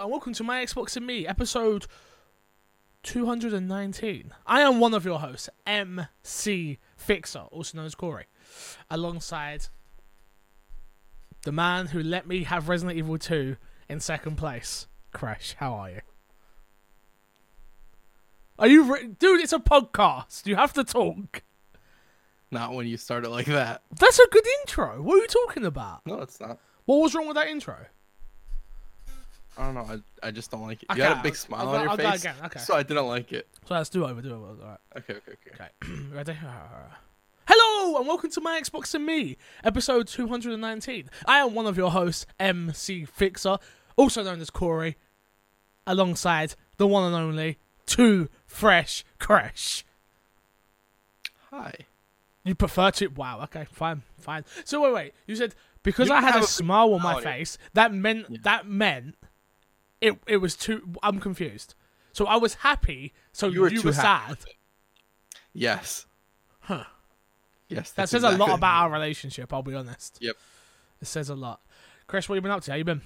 and 0.00 0.10
welcome 0.10 0.32
to 0.32 0.42
My 0.42 0.64
Xbox 0.64 0.96
and 0.96 1.06
Me, 1.06 1.26
episode 1.26 1.86
219. 3.02 4.32
I 4.46 4.62
am 4.62 4.80
one 4.80 4.94
of 4.94 5.04
your 5.04 5.18
hosts, 5.18 5.50
MC 5.66 6.78
Fixer, 6.96 7.40
also 7.40 7.76
known 7.76 7.84
as 7.84 7.94
Corey, 7.94 8.24
alongside 8.90 9.66
the 11.42 11.52
man 11.52 11.88
who 11.88 12.02
let 12.02 12.26
me 12.26 12.44
have 12.44 12.70
Resident 12.70 12.96
Evil 12.96 13.18
2 13.18 13.58
in 13.90 14.00
second 14.00 14.36
place, 14.36 14.86
Crash. 15.12 15.54
How 15.58 15.74
are 15.74 15.90
you? 15.90 16.00
Are 18.58 18.68
you, 18.68 18.94
re- 18.94 19.06
dude? 19.18 19.42
It's 19.42 19.52
a 19.52 19.58
podcast. 19.58 20.46
You 20.46 20.56
have 20.56 20.72
to 20.72 20.84
talk. 20.84 21.42
Not 22.50 22.72
when 22.72 22.86
you 22.86 22.96
start 22.96 23.26
it 23.26 23.30
like 23.30 23.46
that. 23.46 23.82
That's 23.98 24.18
a 24.18 24.28
good 24.30 24.46
intro. 24.62 25.02
What 25.02 25.16
are 25.16 25.18
you 25.18 25.26
talking 25.26 25.66
about? 25.66 26.06
No, 26.06 26.22
it's 26.22 26.40
not. 26.40 26.58
What 26.86 27.02
was 27.02 27.14
wrong 27.14 27.26
with 27.26 27.36
that 27.36 27.48
intro? 27.48 27.76
I 29.58 29.64
don't 29.64 29.74
know. 29.74 30.00
I, 30.22 30.28
I 30.28 30.30
just 30.30 30.50
don't 30.50 30.62
like 30.62 30.82
it. 30.82 30.90
Okay, 30.90 31.00
you 31.00 31.04
had 31.08 31.18
a 31.18 31.22
big 31.22 31.36
smile 31.36 31.68
I'll 31.68 31.74
on 31.74 31.80
your 31.82 31.90
I'll 31.90 31.96
go 31.96 32.10
face, 32.10 32.20
again, 32.20 32.34
okay. 32.44 32.60
so 32.60 32.74
I 32.74 32.82
didn't 32.82 33.06
like 33.06 33.32
it. 33.32 33.48
So 33.66 33.74
let's 33.74 33.88
do 33.90 34.04
it 34.04 34.10
over. 34.10 34.22
Do 34.22 34.28
it 34.28 34.32
over. 34.32 34.46
All 34.46 34.68
right. 34.68 34.78
Okay, 34.98 35.14
okay, 35.14 35.32
okay. 35.54 35.64
Okay, 35.82 36.00
ready? 36.12 36.32
Hello 37.46 37.98
and 37.98 38.06
welcome 38.06 38.30
to 38.30 38.40
my 38.40 38.60
Xbox 38.60 38.94
and 38.94 39.04
Me, 39.04 39.36
episode 39.64 40.06
219. 40.06 41.10
I 41.26 41.38
am 41.38 41.52
one 41.54 41.66
of 41.66 41.76
your 41.76 41.90
hosts, 41.90 42.24
MC 42.38 43.04
Fixer, 43.04 43.58
also 43.96 44.22
known 44.22 44.40
as 44.40 44.50
Corey, 44.50 44.96
alongside 45.86 46.54
the 46.76 46.86
one 46.86 47.04
and 47.12 47.14
only 47.20 47.58
Two 47.86 48.28
Fresh 48.46 49.04
Crash. 49.18 49.84
Hi. 51.50 51.74
You 52.44 52.54
prefer 52.54 52.92
to? 52.92 53.08
Wow. 53.08 53.40
Okay, 53.44 53.66
fine, 53.72 54.02
fine. 54.20 54.44
So 54.64 54.80
wait, 54.82 54.94
wait. 54.94 55.14
You 55.26 55.34
said 55.34 55.54
because 55.82 56.08
You 56.08 56.14
I 56.14 56.20
had 56.20 56.36
a 56.36 56.40
a 56.40 56.42
smile 56.44 56.94
on 56.94 57.02
my 57.02 57.20
face, 57.20 57.58
that 57.74 57.92
meant 57.92 58.26
Yeah. 58.28 58.38
that 58.44 58.66
meant 58.68 59.16
it. 60.00 60.18
It 60.26 60.38
was 60.38 60.56
too. 60.56 60.94
I'm 61.02 61.20
confused. 61.20 61.74
So 62.12 62.26
I 62.26 62.36
was 62.36 62.54
happy. 62.54 63.12
So 63.32 63.46
you 63.46 63.52
You 63.54 63.60
were, 63.60 63.88
were 63.90 63.92
happy 63.92 64.34
sad. 64.34 64.38
Yes. 65.52 66.06
Huh. 66.60 66.84
Yes. 67.68 67.92
That 67.92 68.08
says 68.08 68.24
a 68.24 68.30
lot 68.30 68.50
about 68.50 68.82
our 68.84 68.90
relationship. 68.90 69.52
I'll 69.52 69.62
be 69.62 69.74
honest. 69.74 70.18
Yep. 70.20 70.36
It 71.00 71.06
says 71.06 71.28
a 71.28 71.34
lot. 71.34 71.60
Chris, 72.06 72.28
what 72.28 72.34
you 72.34 72.40
been 72.40 72.50
up 72.50 72.62
to? 72.62 72.70
How 72.72 72.76
you 72.76 72.84
been? 72.84 73.02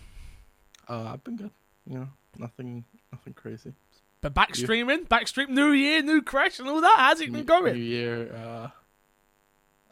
Uh, 0.89 1.11
I've 1.15 1.25
been 1.25 1.37
good. 1.37 1.51
You 1.87 1.99
know, 1.99 2.09
nothing, 2.39 2.85
nothing 3.13 3.35
crazy. 3.35 3.75
But 4.23 4.33
back 4.35 4.51
You- 4.57 4.65
streaming, 4.65 5.05
back 5.05 5.29
stream, 5.29 5.55
new 5.55 5.71
year, 5.73 6.03
new 6.03 6.23
crash, 6.23 6.59
and 6.59 6.69
all 6.69 6.81
that. 6.81 6.95
How's 6.97 7.21
it 7.21 7.31
been 7.33 7.45
going? 7.45 7.75
New 7.75 7.81
year. 7.81 8.35
Uh, 8.35 8.69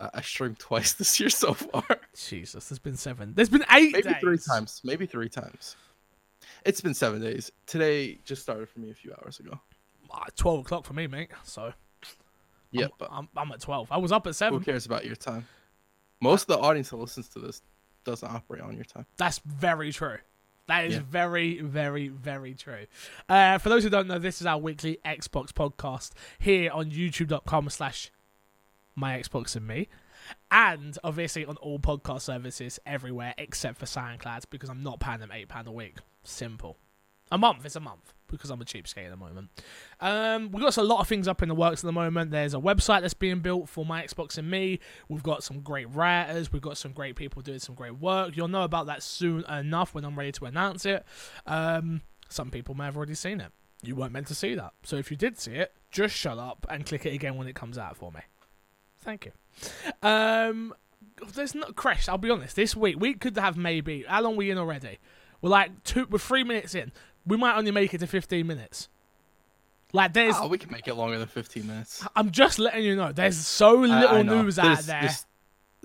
I- 0.01 0.11
I 0.15 0.21
streamed 0.23 0.59
twice 0.59 0.95
this 0.95 1.21
year 1.21 1.29
so 1.31 1.53
far. 1.55 1.85
Jesus, 2.17 2.69
there's 2.69 2.79
been 2.79 2.97
seven. 2.97 3.35
There's 3.35 3.51
been 3.51 3.65
eight 3.71 3.93
Maybe 3.93 4.03
days. 4.09 4.17
three 4.21 4.39
times. 4.39 4.81
Maybe 4.85 5.05
three 5.07 5.29
times. 5.29 5.77
It's 6.65 6.81
been 6.81 6.95
seven 6.95 7.21
days. 7.21 7.51
Today 7.67 8.19
just 8.25 8.43
started 8.43 8.69
for 8.69 8.81
me 8.81 8.91
a 8.91 8.95
few 8.95 9.13
hours 9.23 9.41
ago. 9.41 9.61
Ah, 10.11 10.27
Twelve 10.37 10.61
o'clock 10.61 10.85
for 10.85 10.93
me, 10.95 11.07
mate. 11.07 11.31
So 11.45 11.73
Yeah, 12.71 12.85
I'm, 12.87 12.91
but 12.99 13.09
I'm, 13.13 13.29
I'm 13.37 13.53
at 13.53 13.61
twelve. 13.61 13.91
I 13.91 13.97
was 13.99 14.13
up 14.13 14.27
at 14.27 14.35
seven. 14.35 14.59
who 14.59 14.65
cares 14.65 14.87
about 14.87 15.05
your 15.05 15.17
time? 15.17 15.47
Most 16.21 16.43
of 16.43 16.57
the 16.59 16.59
audience 16.59 16.91
that 16.91 16.97
listens 16.97 17.29
to 17.31 17.39
this 17.41 17.63
doesn't 18.05 18.29
operate 18.31 18.63
on 18.63 18.75
your 18.75 18.85
time. 18.85 19.07
That's 19.17 19.39
very 19.41 19.93
true. 19.93 20.19
That 20.69 20.85
is 20.85 20.95
Yeah. 20.95 21.01
very, 21.11 21.61
very, 21.61 22.09
very 22.09 22.55
true. 22.55 22.87
Uh, 23.29 23.59
for 23.59 23.69
those 23.69 23.83
who 23.83 23.91
don't 23.91 24.07
know, 24.07 24.19
this 24.21 24.41
is 24.41 24.47
our 24.47 24.59
weekly 24.59 24.99
Xbox 25.05 25.49
podcast 25.49 26.11
here 26.39 26.71
on 26.71 26.91
youtube.com 26.91 27.69
slash 27.71 28.11
my 28.95 29.19
Xbox 29.19 29.57
and 29.57 29.67
me. 29.67 29.89
And 30.51 30.99
obviously 31.05 31.45
on 31.45 31.57
all 31.57 31.79
podcast 31.79 32.23
services 32.23 32.79
everywhere 32.87 33.35
except 33.39 33.79
for 33.79 33.87
SoundCloud 33.87 34.45
because 34.51 34.69
I'm 34.69 34.83
not 34.83 35.01
paying 35.01 35.21
them 35.21 35.31
£8 35.31 35.67
a 35.67 35.73
week. 35.73 35.99
Simple. 36.25 36.79
A 37.31 37.39
month, 37.39 37.65
it's 37.65 37.77
a 37.77 37.81
month 37.81 38.13
because 38.29 38.51
I'm 38.51 38.61
a 38.61 38.65
cheapskate 38.65 39.05
at 39.05 39.11
the 39.11 39.17
moment. 39.17 39.51
Um, 40.01 40.51
we've 40.51 40.63
got 40.63 40.77
a 40.77 40.83
lot 40.83 41.01
of 41.01 41.09
things 41.09 41.29
up 41.29 41.43
in 41.43 41.49
the 41.49 41.55
works 41.55 41.85
at 41.85 41.87
the 41.87 41.93
moment. 41.93 42.31
There's 42.31 42.55
a 42.55 42.59
website 42.59 43.03
that's 43.03 43.15
being 43.15 43.41
built 43.41 43.69
for 43.69 43.87
my 43.87 44.03
Xbox 44.03 44.39
and 44.39 44.51
me. 44.51 44.81
We've 45.09 45.23
got 45.23 45.43
some 45.45 45.61
great 45.61 45.89
writers. 45.95 46.53
We've 46.53 46.63
got 46.63 46.77
some 46.77 46.93
great 46.93 47.17
people 47.17 47.43
doing 47.43 47.59
some 47.59 47.75
great 47.75 47.99
work. 47.99 48.37
You'll 48.37 48.49
know 48.49 48.65
about 48.65 48.87
that 48.87 49.03
soon 49.03 49.45
enough 49.45 49.95
when 49.95 50.05
I'm 50.05 50.19
ready 50.19 50.33
to 50.33 50.47
announce 50.47 50.85
it. 50.85 51.05
Um, 51.47 52.03
some 52.29 52.51
people 52.51 52.75
may 52.75 52.85
have 52.85 52.97
already 52.97 53.15
seen 53.15 53.41
it. 53.41 53.53
You 53.83 53.97
weren't 53.97 54.13
meant 54.13 54.29
to 54.29 54.35
see 54.35 54.55
that. 54.55 54.73
So 54.83 54.97
if 54.97 55.11
you 55.11 55.17
did 55.17 55.39
see 55.39 55.53
it, 55.53 55.75
just 55.91 56.15
shut 56.15 56.39
up 56.39 56.67
and 56.71 56.87
click 56.87 57.05
it 57.07 57.15
again 57.15 57.37
when 57.37 57.49
it 57.49 57.55
comes 57.55 57.77
out 57.79 57.97
for 57.97 58.13
me. 58.13 58.21
Thank 59.01 59.27
you. 59.27 59.33
Um, 60.03 60.75
there's 61.35 61.55
not 61.55 61.77
crash. 61.77 62.09
I'll 62.09 62.19
be 62.19 62.31
honest. 62.31 62.57
This 62.57 62.75
week 62.77 62.97
we 62.99 63.15
could 63.15 63.37
have 63.37 63.57
maybe. 63.57 64.05
How 64.09 64.23
long 64.23 64.35
are 64.35 64.37
we 64.37 64.51
in 64.51 64.59
already? 64.59 64.99
We're 65.41 65.51
like 65.51 65.83
two. 65.85 66.07
We're 66.11 66.19
three 66.19 66.45
minutes 66.45 66.75
in. 66.75 66.93
We 67.27 67.37
might 67.37 67.57
only 67.57 67.71
make 67.71 67.95
it 67.95 67.99
to 67.99 68.07
15 68.07 68.47
minutes. 68.47 68.89
Like 69.93 70.13
there's. 70.15 70.35
Oh, 70.39 70.49
we 70.49 70.59
can 70.59 70.71
make 70.73 70.89
it 70.89 70.95
longer 70.95 71.19
than 71.19 71.29
15 71.29 71.67
minutes. 71.67 72.05
I'm 72.17 72.31
just 72.31 72.59
letting 72.59 72.85
you 72.85 72.97
know. 72.97 73.13
There's 73.13 73.37
so 73.37 73.75
little 73.75 74.09
I 74.09 74.23
know. 74.23 74.43
news 74.43 74.59
out 74.59 74.81
there 74.81 75.11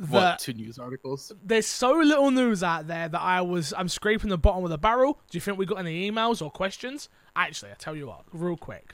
What, 0.10 0.40
two 0.40 0.54
news 0.54 0.80
articles? 0.80 1.32
there's 1.44 1.68
so 1.68 1.92
little 1.94 2.32
news 2.32 2.64
out 2.64 2.88
there 2.88 3.10
that 3.10 3.20
I 3.22 3.42
was 3.42 3.74
I'm 3.78 3.90
scraping 3.90 4.30
the 4.30 4.38
bottom 4.38 4.64
of 4.64 4.70
the 4.70 4.78
barrel. 4.78 5.20
Do 5.30 5.36
you 5.38 5.42
think 5.42 5.58
we 5.58 5.66
got 5.66 5.80
any 5.80 6.10
emails 6.10 6.42
or 6.42 6.50
questions? 6.50 7.10
Actually, 7.36 7.72
I 7.72 7.76
tell 7.76 7.96
you 7.96 8.08
what, 8.08 8.22
real 8.32 8.58
quick, 8.58 8.94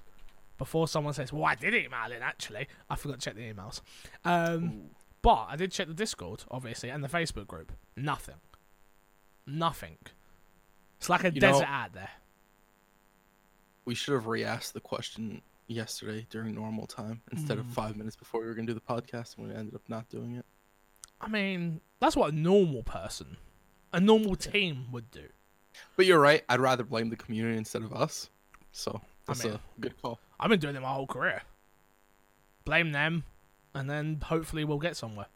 before 0.63 0.87
someone 0.87 1.13
says, 1.13 1.31
"Well, 1.33 1.45
I 1.45 1.55
did 1.55 1.73
email 1.73 2.11
it." 2.11 2.21
Actually, 2.21 2.67
I 2.89 2.95
forgot 2.95 3.19
to 3.19 3.25
check 3.25 3.35
the 3.35 3.53
emails. 3.53 3.81
Um, 4.25 4.91
but 5.21 5.45
I 5.49 5.55
did 5.55 5.71
check 5.71 5.87
the 5.87 5.93
Discord, 5.93 6.43
obviously, 6.49 6.89
and 6.89 7.03
the 7.03 7.07
Facebook 7.09 7.47
group. 7.47 7.71
Nothing. 7.97 8.35
Nothing. 9.45 9.97
It's 10.97 11.09
like 11.09 11.23
a 11.25 11.33
You 11.33 11.41
know- 11.41 11.51
desert 11.51 11.67
out 11.67 11.93
there. 11.93 12.11
We 13.85 13.95
should 13.95 14.13
have 14.13 14.27
re-asked 14.27 14.73
the 14.73 14.79
question 14.79 15.41
yesterday 15.67 16.25
during 16.29 16.55
normal 16.55 16.87
time 16.87 17.21
instead 17.31 17.57
of 17.57 17.65
Mm. 17.65 17.73
five 17.73 17.97
minutes 17.97 18.15
before 18.15 18.39
we 18.41 18.47
were 18.47 18.53
going 18.53 18.67
to 18.67 18.73
do 18.73 18.79
the 18.79 18.85
podcast 18.93 19.37
and 19.37 19.47
we 19.47 19.53
ended 19.53 19.75
up 19.75 19.87
not 19.89 20.07
doing 20.09 20.35
it. 20.35 20.45
I 21.19 21.27
mean, 21.27 21.81
that's 21.99 22.15
what 22.15 22.31
a 22.33 22.35
normal 22.35 22.83
person, 22.83 23.37
a 23.91 23.99
normal 23.99 24.35
team 24.37 24.91
would 24.91 25.11
do. 25.11 25.27
But 25.97 26.05
you're 26.05 26.19
right. 26.19 26.43
I'd 26.47 26.59
rather 26.61 26.83
blame 26.83 27.09
the 27.09 27.15
community 27.17 27.57
instead 27.57 27.81
of 27.81 27.93
us. 27.93 28.29
So 28.71 29.01
that's 29.25 29.43
mean- 29.43 29.53
a 29.55 29.61
good 29.79 30.01
call. 30.01 30.19
I've 30.39 30.49
been 30.49 30.59
doing 30.59 30.75
it 30.75 30.81
my 30.81 30.89
whole 30.93 31.07
career. 31.07 31.41
Blame 32.65 32.91
them, 32.91 33.23
and 33.73 33.89
then 33.89 34.21
hopefully 34.23 34.63
we'll 34.63 34.79
get 34.79 34.95
somewhere. 34.95 35.27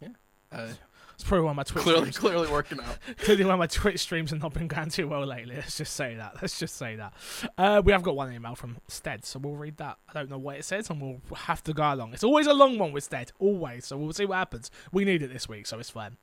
Yeah. 0.00 0.08
Uh, 0.52 0.68
It's 1.14 1.24
probably 1.24 1.46
why 1.46 1.52
my 1.52 1.62
Twitch 1.64 1.82
clearly, 1.82 2.00
streams, 2.12 2.18
clearly 2.18 2.48
working 2.48 2.78
out. 2.80 2.96
clearly 3.18 3.44
why 3.44 3.56
my 3.56 3.66
Twitch 3.66 3.98
streams 4.00 4.30
have 4.30 4.40
not 4.40 4.54
been 4.54 4.68
going 4.68 4.88
too 4.88 5.08
well 5.08 5.24
lately. 5.26 5.56
Let's 5.56 5.76
just 5.76 5.94
say 5.94 6.14
that. 6.14 6.36
Let's 6.40 6.58
just 6.60 6.76
say 6.76 6.94
that. 6.96 7.12
Uh, 7.56 7.82
we 7.84 7.90
have 7.90 8.02
got 8.04 8.14
one 8.16 8.32
email 8.32 8.54
from 8.54 8.76
Stead, 8.86 9.24
so 9.24 9.38
we'll 9.40 9.56
read 9.56 9.76
that. 9.78 9.98
I 10.08 10.12
don't 10.12 10.30
know 10.30 10.38
what 10.38 10.56
it 10.56 10.64
says, 10.64 10.90
and 10.90 11.00
we'll 11.00 11.20
have 11.34 11.62
to 11.64 11.72
go 11.72 11.92
along. 11.92 12.12
It's 12.12 12.22
always 12.22 12.46
a 12.46 12.54
long 12.54 12.78
one 12.78 12.92
with 12.92 13.02
Stead, 13.04 13.32
always. 13.40 13.86
So 13.86 13.96
we'll 13.96 14.12
see 14.12 14.26
what 14.26 14.36
happens. 14.36 14.70
We 14.92 15.04
need 15.04 15.22
it 15.22 15.32
this 15.32 15.48
week, 15.48 15.66
so 15.66 15.78
it's 15.80 15.90
fine. 15.90 16.16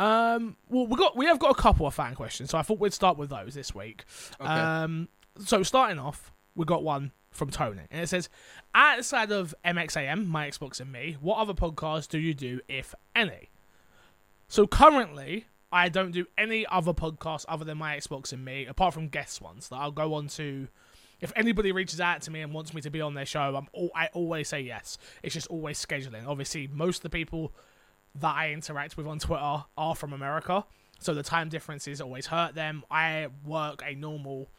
Um, 0.00 0.56
well, 0.68 0.86
we 0.88 0.96
got 0.96 1.16
we 1.16 1.26
have 1.26 1.38
got 1.38 1.50
a 1.52 1.60
couple 1.60 1.86
of 1.86 1.94
fan 1.94 2.14
questions, 2.16 2.50
so 2.50 2.58
I 2.58 2.62
thought 2.62 2.80
we'd 2.80 2.92
start 2.92 3.16
with 3.18 3.30
those 3.30 3.54
this 3.54 3.74
week. 3.74 4.04
Okay. 4.40 4.48
Um, 4.50 5.08
so 5.44 5.62
starting 5.62 5.98
off, 6.00 6.32
we 6.56 6.64
got 6.64 6.82
one 6.82 7.12
from 7.32 7.50
Tony, 7.50 7.82
and 7.90 8.02
it 8.02 8.06
says, 8.06 8.28
"Outside 8.74 9.32
of 9.32 9.54
MXAM, 9.64 10.26
my 10.26 10.48
Xbox 10.48 10.80
and 10.80 10.92
me, 10.92 11.16
what 11.20 11.38
other 11.38 11.54
podcasts 11.54 12.08
do 12.08 12.18
you 12.18 12.34
do, 12.34 12.60
if 12.68 12.94
any?" 13.16 13.50
So 14.48 14.66
currently, 14.66 15.46
I 15.72 15.88
don't 15.88 16.10
do 16.10 16.26
any 16.36 16.66
other 16.66 16.92
podcasts 16.92 17.46
other 17.48 17.64
than 17.64 17.78
my 17.78 17.96
Xbox 17.96 18.32
and 18.32 18.44
me, 18.44 18.66
apart 18.66 18.92
from 18.92 19.08
guest 19.08 19.40
ones 19.40 19.68
that 19.70 19.76
I'll 19.76 19.90
go 19.90 20.14
on 20.14 20.28
to. 20.28 20.68
If 21.20 21.32
anybody 21.36 21.72
reaches 21.72 22.00
out 22.00 22.20
to 22.22 22.30
me 22.30 22.40
and 22.40 22.52
wants 22.52 22.74
me 22.74 22.82
to 22.82 22.90
be 22.90 23.00
on 23.00 23.14
their 23.14 23.24
show, 23.24 23.56
I'm 23.56 23.68
all, 23.72 23.90
I 23.94 24.08
always 24.12 24.48
say 24.48 24.60
yes. 24.60 24.98
It's 25.22 25.32
just 25.32 25.46
always 25.46 25.84
scheduling. 25.84 26.26
Obviously, 26.26 26.66
most 26.66 26.98
of 26.98 27.02
the 27.04 27.10
people 27.10 27.54
that 28.16 28.34
I 28.34 28.52
interact 28.52 28.96
with 28.96 29.06
on 29.06 29.18
Twitter 29.18 29.64
are 29.78 29.94
from 29.94 30.12
America, 30.12 30.66
so 30.98 31.14
the 31.14 31.22
time 31.22 31.48
differences 31.48 32.00
always 32.00 32.26
hurt 32.26 32.54
them. 32.54 32.84
I 32.90 33.28
work 33.44 33.82
a 33.86 33.94
normal 33.94 34.50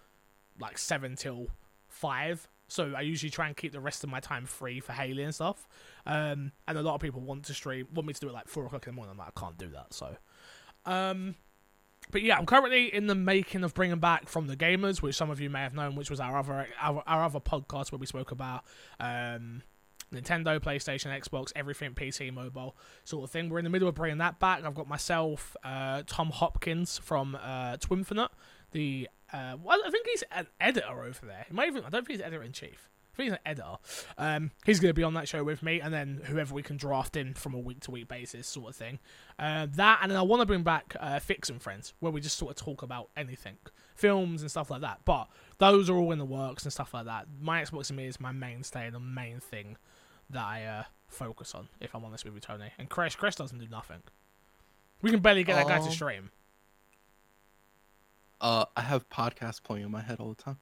like 0.60 0.78
seven 0.78 1.16
till 1.16 1.48
five. 1.88 2.48
So 2.74 2.94
I 2.96 3.02
usually 3.02 3.30
try 3.30 3.48
and 3.48 3.56
keep 3.56 3.72
the 3.72 3.80
rest 3.80 4.04
of 4.04 4.10
my 4.10 4.20
time 4.20 4.46
free 4.46 4.80
for 4.80 4.94
Haley 4.94 5.24
and 5.24 5.34
stuff. 5.34 5.68
Um, 6.06 6.52
and 6.68 6.78
a 6.78 6.82
lot 6.82 6.96
of 6.96 7.02
people 7.02 7.22
want 7.22 7.46
to 7.46 7.54
stream, 7.54 7.88
want 7.94 8.08
me 8.08 8.14
to 8.14 8.20
do 8.20 8.30
it 8.30 8.34
like 8.34 8.48
four 8.48 8.66
o'clock 8.66 8.88
in 8.88 8.94
the 8.94 8.96
morning. 8.96 9.12
I'm 9.12 9.18
like, 9.18 9.32
I 9.36 9.40
can't 9.40 9.58
do 9.58 9.70
that. 9.70 9.94
So, 9.94 10.16
um, 10.86 11.36
but 12.12 12.22
yeah, 12.22 12.38
I'm 12.38 12.46
currently 12.46 12.94
in 12.94 13.08
the 13.08 13.16
making 13.16 13.64
of 13.64 13.74
bringing 13.74 14.00
back 14.00 14.28
from 14.28 14.48
the 14.48 14.58
gamers, 14.58 15.02
which 15.02 15.16
some 15.16 15.30
of 15.30 15.40
you 15.40 15.50
may 15.50 15.62
have 15.62 15.74
known, 15.74 15.96
which 15.96 16.10
was 16.10 16.20
our 16.20 16.38
other 16.38 16.68
our, 16.82 17.04
our 17.08 17.24
other 17.24 17.40
podcast 17.40 17.92
where 17.92 18.00
we 18.00 18.06
spoke 18.06 18.32
about 18.32 18.64
um, 19.00 19.62
Nintendo, 20.14 20.60
PlayStation, 20.60 21.18
Xbox, 21.18 21.52
everything 21.56 21.94
PC, 21.94 22.34
mobile 22.34 22.76
sort 23.04 23.24
of 23.24 23.32
thing. 23.32 23.50
We're 23.50 23.60
in 23.60 23.64
the 23.64 23.70
middle 23.70 23.88
of 23.88 23.96
bringing 23.96 24.20
that 24.20 24.40
back. 24.40 24.64
I've 24.64 24.76
got 24.76 24.88
myself, 24.88 25.56
uh, 25.64 26.04
Tom 26.06 26.30
Hopkins 26.30 26.98
from 26.98 27.36
uh, 27.36 27.78
Twinfinite, 27.78 28.30
the 28.72 29.08
uh, 29.34 29.58
well, 29.62 29.82
I 29.86 29.90
think 29.90 30.08
he's 30.08 30.24
an 30.32 30.48
editor 30.62 31.04
over 31.04 31.26
there. 31.26 31.46
He 31.48 31.54
might 31.54 31.68
even 31.68 31.84
I 31.84 31.90
don't 31.90 32.06
think 32.08 32.20
he's 32.20 32.26
editor 32.26 32.44
in 32.44 32.52
chief. 32.52 32.90
I 33.14 33.16
think 33.16 33.26
he's 33.26 33.34
an 33.34 33.40
editor. 33.46 33.76
Um, 34.18 34.52
he's 34.66 34.80
going 34.80 34.90
to 34.90 34.94
be 34.96 35.04
on 35.04 35.14
that 35.14 35.28
show 35.28 35.44
with 35.44 35.62
me, 35.62 35.80
and 35.82 35.94
then 35.94 36.22
whoever 36.26 36.54
we 36.56 36.64
can 36.64 36.78
draft 36.78 37.16
in 37.16 37.36
from 37.36 37.54
a 37.54 37.60
week 37.60 37.82
to 37.82 37.92
week 37.92 38.08
basis, 38.08 38.48
sort 38.48 38.70
of 38.70 38.76
thing. 38.76 38.98
Uh, 39.38 39.68
that, 39.76 40.00
and 40.02 40.10
then 40.10 40.18
I 40.18 40.24
want 40.24 40.42
to 40.42 40.48
bring 40.48 40.64
back 40.64 40.96
uh, 41.00 41.20
Fix 41.20 41.50
and 41.50 41.62
Friends, 41.62 41.94
where 42.00 42.12
we 42.12 42.22
just 42.22 42.38
sort 42.38 42.50
of 42.52 42.66
talk 42.66 42.82
about 42.82 43.10
anything, 43.16 43.58
films 43.94 44.42
and 44.42 44.50
stuff 44.50 44.72
like 44.72 44.82
that. 44.82 45.02
But 45.06 45.28
those 45.60 45.92
are 45.92 45.96
all 45.96 46.12
in 46.12 46.18
the 46.18 46.26
works 46.26 46.64
and 46.64 46.74
stuff 46.74 46.94
like 46.94 47.06
that. 47.06 47.28
My 47.40 47.62
Xbox 47.62 47.90
and 47.90 47.98
me 47.98 48.08
is 48.08 48.20
my 48.20 48.32
mainstay, 48.32 48.88
and 48.88 48.96
the 48.96 49.00
main 49.00 49.40
thing 49.40 49.78
that 50.32 50.44
I 50.44 50.66
uh, 50.66 50.84
focus 51.08 51.54
on. 51.54 51.68
If 51.80 51.94
I'm 51.94 52.04
honest 52.04 52.26
with 52.26 52.34
you, 52.34 52.40
Tony. 52.40 52.72
And 52.80 52.90
Crash, 52.90 53.16
Crash 53.16 53.36
doesn't 53.36 53.60
do 53.60 53.68
nothing. 53.68 54.02
We 55.04 55.12
can 55.12 55.20
barely 55.20 55.44
get 55.44 55.56
that 55.56 55.68
guy 55.68 55.78
to 55.78 55.84
Um, 55.86 55.92
stream. 55.92 56.32
Uh, 58.44 58.66
I 58.78 58.82
have 58.82 59.08
podcasts 59.10 59.64
playing 59.64 59.86
in 59.86 59.92
my 59.92 60.02
head 60.02 60.20
all 60.20 60.30
the 60.30 60.42
time. 60.44 60.58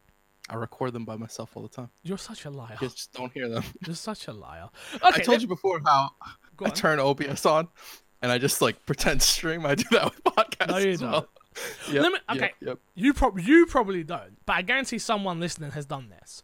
I 0.49 0.55
record 0.55 0.93
them 0.93 1.03
by 1.03 1.15
myself 1.17 1.55
all 1.57 1.63
the 1.63 1.69
time. 1.69 1.89
You're 2.03 2.17
such 2.17 2.45
a 2.45 2.49
liar. 2.49 2.77
You 2.81 2.89
just 2.89 3.11
don't 3.13 3.31
hear 3.33 3.49
them. 3.49 3.63
You're 3.85 3.95
such 3.95 4.27
a 4.27 4.33
liar. 4.33 4.69
I 5.03 5.09
Okay, 5.09 5.23
told 5.23 5.41
you 5.41 5.47
before 5.47 5.81
how 5.85 6.11
Go 6.57 6.65
I 6.65 6.69
on. 6.69 6.75
turn 6.75 6.99
OBS 6.99 7.45
on 7.45 7.67
and 8.21 8.31
I 8.31 8.37
just 8.37 8.61
like 8.61 8.85
pretend 8.85 9.21
to 9.21 9.27
stream. 9.27 9.65
I 9.65 9.75
do 9.75 9.83
that 9.91 10.05
with 10.05 10.23
podcasts. 10.23 10.67
No, 10.69 10.77
you 10.77 10.97
don't. 10.97 11.11
well. 11.11 11.27
Yep, 11.91 12.03
Let 12.03 12.11
me- 12.13 12.19
okay. 12.37 12.51
Yep. 12.61 12.79
You 12.95 13.13
prob 13.13 13.39
you 13.39 13.65
probably 13.65 14.03
don't, 14.05 14.37
but 14.45 14.53
I 14.55 14.61
guarantee 14.61 14.99
someone 14.99 15.39
listening 15.41 15.71
has 15.71 15.85
done 15.85 16.07
this. 16.09 16.43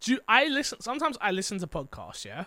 Do 0.00 0.12
you, 0.12 0.20
I 0.28 0.46
listen? 0.46 0.80
Sometimes 0.80 1.18
I 1.20 1.30
listen 1.30 1.58
to 1.58 1.66
podcasts, 1.66 2.24
yeah, 2.24 2.44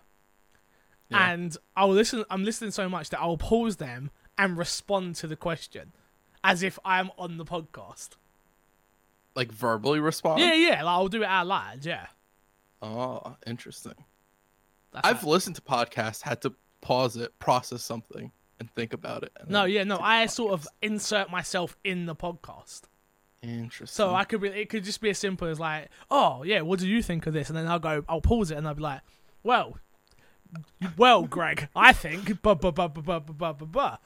Yeah. 1.09 1.31
and 1.31 1.56
I'll 1.75 1.89
listen. 1.92 2.24
I'm 2.31 2.44
listening 2.44 2.71
so 2.71 2.89
much 2.89 3.09
that 3.12 3.19
I'll 3.19 3.38
pause 3.38 3.75
them 3.77 4.09
and 4.39 4.57
respond 4.57 5.15
to 5.18 5.27
the 5.27 5.35
question, 5.35 5.92
as 6.44 6.63
if 6.63 6.80
I'm 6.83 7.12
on 7.18 7.38
the 7.38 7.45
podcast 7.45 8.09
like 9.35 9.51
verbally 9.51 9.99
respond? 9.99 10.41
Yeah, 10.41 10.53
yeah. 10.53 10.83
Like, 10.83 10.93
I'll 10.93 11.07
do 11.07 11.23
it 11.23 11.27
out 11.27 11.47
loud. 11.47 11.85
Yeah. 11.85 12.07
Oh, 12.81 13.35
interesting. 13.45 13.93
That's 14.91 15.07
I've 15.07 15.23
listened 15.23 15.55
to 15.57 15.61
podcasts, 15.61 16.21
had 16.21 16.41
to 16.41 16.53
pause 16.81 17.15
it, 17.17 17.37
process 17.39 17.83
something, 17.83 18.31
and 18.59 18.71
think 18.71 18.93
about 18.93 19.23
it. 19.23 19.31
No, 19.47 19.65
yeah, 19.65 19.83
no. 19.83 19.99
I 20.01 20.25
podcast. 20.25 20.31
sort 20.31 20.53
of 20.53 20.67
insert 20.81 21.29
myself 21.29 21.77
in 21.83 22.05
the 22.05 22.15
podcast. 22.15 22.81
Interesting. 23.41 23.93
So 23.95 24.13
I 24.13 24.25
could 24.25 24.41
be. 24.41 24.49
It 24.49 24.69
could 24.69 24.83
just 24.83 24.99
be 24.99 25.09
as 25.11 25.17
simple 25.17 25.47
as 25.47 25.59
like, 25.59 25.89
oh 26.11 26.43
yeah, 26.43 26.61
what 26.61 26.79
do 26.79 26.87
you 26.87 27.01
think 27.01 27.25
of 27.25 27.33
this? 27.33 27.49
And 27.49 27.57
then 27.57 27.67
I'll 27.67 27.79
go. 27.79 28.03
I'll 28.09 28.21
pause 28.21 28.51
it 28.51 28.57
and 28.57 28.67
I'll 28.67 28.75
be 28.75 28.81
like, 28.81 29.01
well, 29.43 29.77
well, 30.97 31.23
Greg, 31.23 31.69
I 31.75 31.93
think. 31.93 32.41
Blah, 32.41 32.55
blah, 32.55 32.71
blah, 32.71 32.87
blah, 32.87 33.19
blah, 33.19 33.53
blah, 33.53 33.53
blah. 33.53 33.97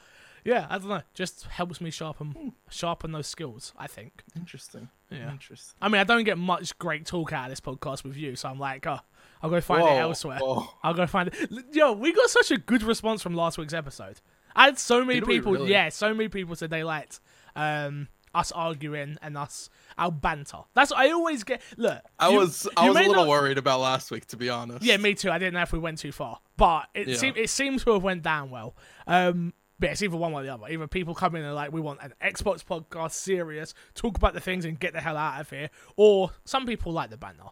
Yeah, 0.45 0.67
I 0.69 0.77
don't 0.77 0.89
know. 0.89 1.01
Just 1.13 1.45
helps 1.45 1.79
me 1.79 1.89
sharpen 1.89 2.53
sharpen 2.69 3.11
those 3.11 3.27
skills. 3.27 3.73
I 3.77 3.87
think. 3.87 4.23
Interesting. 4.35 4.89
Yeah. 5.13 5.31
Interesting. 5.31 5.75
I 5.81 5.89
mean, 5.89 6.01
I 6.01 6.03
don't 6.03 6.23
get 6.23 6.37
much 6.37 6.77
great 6.79 7.05
talk 7.05 7.33
out 7.33 7.45
of 7.45 7.49
this 7.51 7.59
podcast 7.59 8.03
with 8.03 8.17
you, 8.17 8.35
so 8.35 8.49
I'm 8.49 8.59
like, 8.59 8.85
oh, 8.87 8.99
I'll 9.41 9.49
go 9.49 9.61
find 9.61 9.81
Whoa, 9.83 9.95
it 9.95 9.99
elsewhere. 9.99 10.39
whoa. 10.41 10.67
I'll 10.83 10.93
go 10.93 11.05
find 11.07 11.29
it. 11.33 11.49
Yo, 11.73 11.91
we 11.93 12.11
got 12.13 12.29
such 12.29 12.51
a 12.51 12.57
good 12.57 12.83
response 12.83 13.21
from 13.21 13.33
last 13.35 13.57
week's 13.57 13.73
episode. 13.73 14.21
I 14.55 14.65
had 14.65 14.77
so 14.79 15.03
many 15.03 15.19
Did 15.19 15.27
people. 15.29 15.53
really? 15.53 15.71
Yeah, 15.71 15.89
so 15.89 16.13
many 16.13 16.29
people 16.29 16.55
said 16.55 16.69
they 16.69 16.83
liked 16.83 17.19
um, 17.55 18.07
us 18.35 18.51
arguing 18.51 19.17
and 19.21 19.37
us 19.37 19.69
our 19.97 20.11
banter. 20.11 20.59
That's 20.75 20.91
I 20.91 21.09
always 21.09 21.43
get. 21.43 21.61
Look, 21.77 22.01
I 22.19 22.29
you- 22.29 22.37
was 22.37 22.67
I 22.77 22.87
was 22.87 22.97
a 22.97 22.99
little 23.01 23.15
not- 23.15 23.27
worried 23.27 23.57
about 23.57 23.79
last 23.79 24.11
week, 24.11 24.25
to 24.27 24.37
be 24.37 24.49
honest. 24.49 24.83
Yeah, 24.83 24.97
me 24.97 25.13
too. 25.15 25.29
I 25.31 25.37
didn't 25.39 25.55
know 25.55 25.61
if 25.61 25.73
we 25.73 25.79
went 25.79 25.97
too 25.97 26.11
far, 26.11 26.39
but 26.57 26.87
it 26.93 27.07
Yeah. 27.07 27.15
seemed 27.17 27.37
it 27.37 27.49
seems 27.49 27.83
to 27.85 27.93
have 27.93 28.03
went 28.03 28.21
down 28.23 28.49
well. 28.51 28.75
Um, 29.07 29.53
but 29.79 29.89
it's 29.89 30.01
either 30.01 30.17
one 30.17 30.33
or 30.33 30.43
the 30.43 30.53
other. 30.53 30.67
Either 30.69 30.87
people 30.87 31.13
come 31.13 31.35
in 31.35 31.43
and 31.43 31.55
like, 31.55 31.71
we 31.71 31.81
want 31.81 31.99
an 32.01 32.13
Xbox 32.21 32.63
podcast, 32.63 33.11
serious, 33.11 33.73
talk 33.95 34.17
about 34.17 34.33
the 34.33 34.39
things 34.39 34.65
and 34.65 34.79
get 34.79 34.93
the 34.93 35.01
hell 35.01 35.17
out 35.17 35.41
of 35.41 35.49
here, 35.49 35.69
or 35.95 36.31
some 36.45 36.65
people 36.65 36.91
like 36.91 37.09
the 37.09 37.17
banter, 37.17 37.49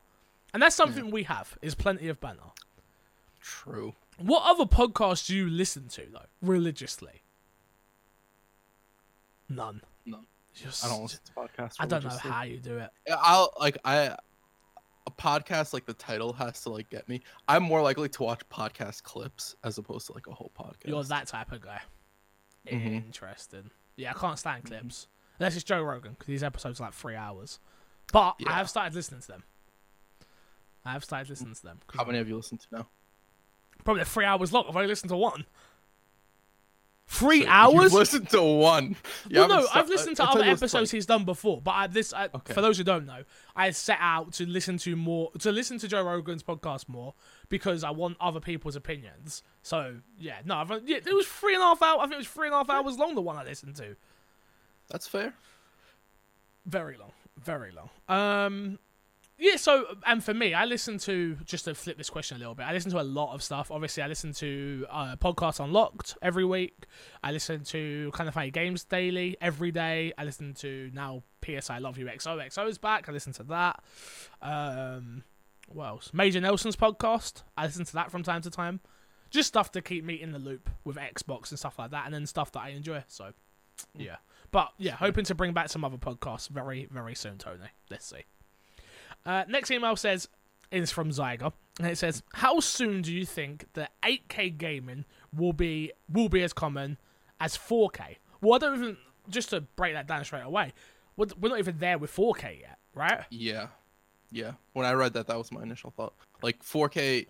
and 0.53 0.62
that's 0.62 0.75
something 0.75 1.12
we 1.12 1.23
have 1.23 1.57
is 1.62 1.75
plenty 1.75 2.07
of 2.07 2.19
banter. 2.19 2.51
True. 3.41 3.95
What 4.18 4.44
other 4.45 4.65
podcasts 4.65 5.25
do 5.27 5.35
you 5.35 5.50
listen 5.50 5.88
to 5.89 6.06
though 6.12 6.25
religiously? 6.41 7.23
None. 9.50 9.81
None. 10.06 10.25
Just, 10.53 10.85
I 10.85 10.89
don't 10.89 11.03
listen 11.03 11.19
to 11.25 11.31
podcasts. 11.33 11.75
I 11.79 11.85
don't 11.85 12.03
know 12.03 12.09
how 12.09 12.44
you 12.44 12.57
do 12.57 12.77
it. 12.77 12.89
I'll 13.09 13.53
like 13.59 13.77
I 13.83 14.15
a 15.07 15.12
podcast 15.12 15.74
like 15.74 15.85
the 15.85 15.94
title 15.94 16.33
has 16.33 16.62
to 16.62 16.69
like 16.69 16.89
get 16.89 17.07
me. 17.09 17.21
I'm 17.47 17.63
more 17.63 17.81
likely 17.81 18.09
to 18.09 18.24
watch 18.24 18.41
podcast 18.50 19.03
clips 19.03 19.56
as 19.63 19.77
opposed 19.77 20.07
to 20.07 20.13
like 20.13 20.27
a 20.27 20.31
whole 20.31 20.51
podcast. 20.57 20.88
You're 20.88 21.03
that 21.03 21.27
type 21.27 21.51
of 21.51 21.62
guy. 21.62 21.81
Mhm. 22.68 23.06
Interesting. 23.08 23.72
Yeah, 23.96 24.12
I 24.12 24.13
can't 24.19 24.38
stand 24.40 24.66
clips. 24.66 25.08
Unless 25.40 25.56
it's 25.56 25.63
Joe 25.63 25.81
Rogan, 25.81 26.12
because 26.12 26.28
these 26.28 26.44
episodes 26.44 26.80
are 26.80 26.84
like 26.86 26.94
three 26.94 27.16
hours. 27.16 27.60
But 28.13 28.36
I 28.46 28.54
have 28.54 28.69
started 28.69 28.94
listening 28.94 29.22
to 29.22 29.28
them. 29.28 29.44
I 30.86 30.92
have 30.94 31.04
started 31.04 31.30
listening 31.30 31.56
to 31.56 31.63
them. 31.63 31.80
How 31.96 32.04
many 32.04 32.18
have 32.19 32.28
you 32.28 32.36
listened 32.38 32.60
to 32.62 32.68
now? 32.72 32.88
Probably 33.84 34.04
three 34.04 34.25
hours 34.25 34.52
long. 34.54 34.66
I've 34.69 34.75
only 34.75 34.88
listened 34.88 35.10
to 35.10 35.18
one. 35.18 35.46
Three 37.08 37.44
So 37.44 37.50
hours? 37.50 37.84
You've 37.84 37.94
listened 37.94 38.30
to 38.30 38.42
one. 38.42 38.96
You 39.30 39.40
well, 39.40 39.48
no, 39.50 39.56
haven't 39.56 39.75
I've 39.75 39.90
listened 39.90 40.16
to 40.18 40.24
I- 40.24 40.25
other 40.28 40.40
thought 40.40 40.46
you 40.46 40.52
listened 40.52 40.63
episodes 40.63 40.92
he's 40.92 41.06
done 41.06 41.25
before, 41.25 41.62
but 41.62 41.72
I, 41.72 41.88
this, 41.88 42.13
I, 42.13 42.30
Okay. 42.34 42.54
for 42.54 42.62
those 42.62 42.78
who 42.78 42.84
don't 42.86 43.06
know, 43.06 43.24
I 43.56 43.72
set 43.72 43.98
out 44.00 44.31
to 44.34 44.46
listen 44.46 44.78
to 44.80 44.96
more, 44.96 45.31
to 45.40 45.52
listen 45.52 45.78
to 45.80 45.88
Joe 45.90 46.04
Rogan's 46.04 46.42
podcast 46.44 46.88
more 46.88 47.13
because 47.51 47.83
I 47.83 47.92
want 47.92 48.18
other 48.19 48.39
people's 48.39 48.75
opinions. 48.75 49.44
So 49.62 49.98
yeah, 50.18 50.38
no, 50.45 50.56
I've, 50.56 50.69
yeah, 50.86 50.98
it 50.98 51.13
was 51.13 51.27
three 51.27 51.53
and 51.53 51.62
a 51.62 51.65
half 51.68 51.83
hours. 51.83 52.00
I 52.00 52.03
think 52.06 52.13
it 52.13 52.18
was 52.19 52.27
three 52.27 52.48
and 52.48 52.56
a 52.56 52.57
half 52.57 52.69
hours 52.71 52.98
long. 52.98 53.13
The 53.13 53.21
one 53.21 53.36
I 53.36 53.44
listened 53.44 53.75
to, 53.75 53.95
That's 54.89 55.07
fair. 55.07 55.36
very 56.65 56.98
long, 56.98 57.12
very 57.38 57.71
long. 57.71 57.89
Um, 58.07 58.80
yeah. 59.38 59.57
So 59.57 59.98
and 60.07 60.24
for 60.24 60.33
me, 60.33 60.53
I 60.53 60.63
listen 60.65 60.98
to 61.00 61.36
just 61.45 61.65
to 61.65 61.75
flip 61.75 61.98
this 61.98 62.09
question 62.09 62.38
a 62.38 62.39
little 62.39 62.56
bit. 62.56 62.63
I 62.63 62.71
listen 62.71 62.89
to 62.92 63.01
a 63.01 63.03
lot 63.03 63.33
of 63.33 63.44
stuff. 63.44 63.69
Obviously, 63.69 64.01
I 64.01 64.07
listen 64.07 64.31
to 64.33 64.86
uh, 64.89 65.15
podcasts 65.18 65.63
unlocked 65.63 66.15
every 66.21 66.45
week. 66.45 66.86
I 67.21 67.31
listen 67.33 67.63
to 67.65 68.12
Kinda 68.15 68.31
Funny 68.31 68.51
Games 68.51 68.86
Daily 68.86 69.36
every 69.42 69.71
day. 69.71 70.13
I 70.18 70.24
listen 70.24 70.53
to 70.56 70.89
now 70.94 71.24
PS 71.42 71.69
I 71.69 71.80
Love 71.80 71.98
You 71.98 72.06
XOXO 72.06 72.69
is 72.69 72.77
back. 72.77 73.09
I 73.09 73.12
listen 73.12 73.33
to 73.33 73.44
that. 73.44 73.83
Um, 74.42 75.24
what 75.75 75.88
else? 75.88 76.12
Major 76.13 76.41
Nelson's 76.41 76.75
podcast. 76.75 77.44
I 77.57 77.65
listen 77.65 77.85
to 77.85 77.94
that 77.94 78.12
from 78.12 78.23
time 78.23 78.41
to 78.41 78.50
time. 78.50 78.79
Just 79.29 79.47
stuff 79.47 79.71
to 79.71 79.81
keep 79.81 80.03
me 80.03 80.21
in 80.21 80.31
the 80.31 80.39
loop 80.39 80.69
with 80.83 80.97
Xbox 80.97 81.50
and 81.51 81.59
stuff 81.59 81.79
like 81.79 81.91
that, 81.91 82.06
and 82.06 82.13
then 82.13 82.25
stuff 82.25 82.51
that 82.51 82.62
I 82.62 82.69
enjoy. 82.69 83.03
So, 83.07 83.31
yeah. 83.97 84.18
But 84.51 84.73
yeah, 84.77 84.95
hoping 84.95 85.23
to 85.25 85.35
bring 85.35 85.53
back 85.53 85.69
some 85.69 85.85
other 85.85 85.97
podcasts 85.97 86.50
very, 86.50 86.88
very 86.91 87.15
soon, 87.15 87.38
Tony. 87.38 87.69
Let's 87.89 88.06
see. 88.06 88.25
Uh, 89.25 89.45
next 89.47 89.71
email 89.71 89.95
says 89.95 90.27
is 90.71 90.91
from 90.91 91.12
Zyger, 91.12 91.53
and 91.79 91.88
it 91.88 91.97
says, 91.97 92.24
"How 92.33 92.59
soon 92.59 93.01
do 93.01 93.13
you 93.13 93.25
think 93.25 93.65
that 93.74 93.91
8K 94.03 94.57
gaming 94.57 95.06
will 95.33 95.53
be 95.53 95.91
will 96.09 96.29
be 96.29 96.44
as 96.44 96.51
common 96.53 96.97
as 97.39 97.56
4K?" 97.57 98.17
Well, 98.41 98.56
I 98.56 98.57
don't 98.57 98.77
even 98.77 98.97
just 99.29 99.50
to 99.51 99.62
break 99.62 99.94
that 99.94 100.07
down 100.07 100.25
straight 100.25 100.44
away. 100.44 100.74
We're 101.15 101.27
we're 101.39 101.50
not 101.50 101.59
even 101.59 101.77
there 101.77 101.97
with 101.97 102.13
4K 102.13 102.62
yet, 102.62 102.79
right? 102.93 103.22
Yeah. 103.29 103.67
Yeah. 104.31 104.53
When 104.73 104.85
I 104.85 104.93
read 104.93 105.13
that, 105.13 105.27
that 105.27 105.38
was 105.38 105.51
my 105.51 105.61
initial 105.61 105.91
thought. 105.91 106.13
Like 106.41 106.63
4K 106.63 107.27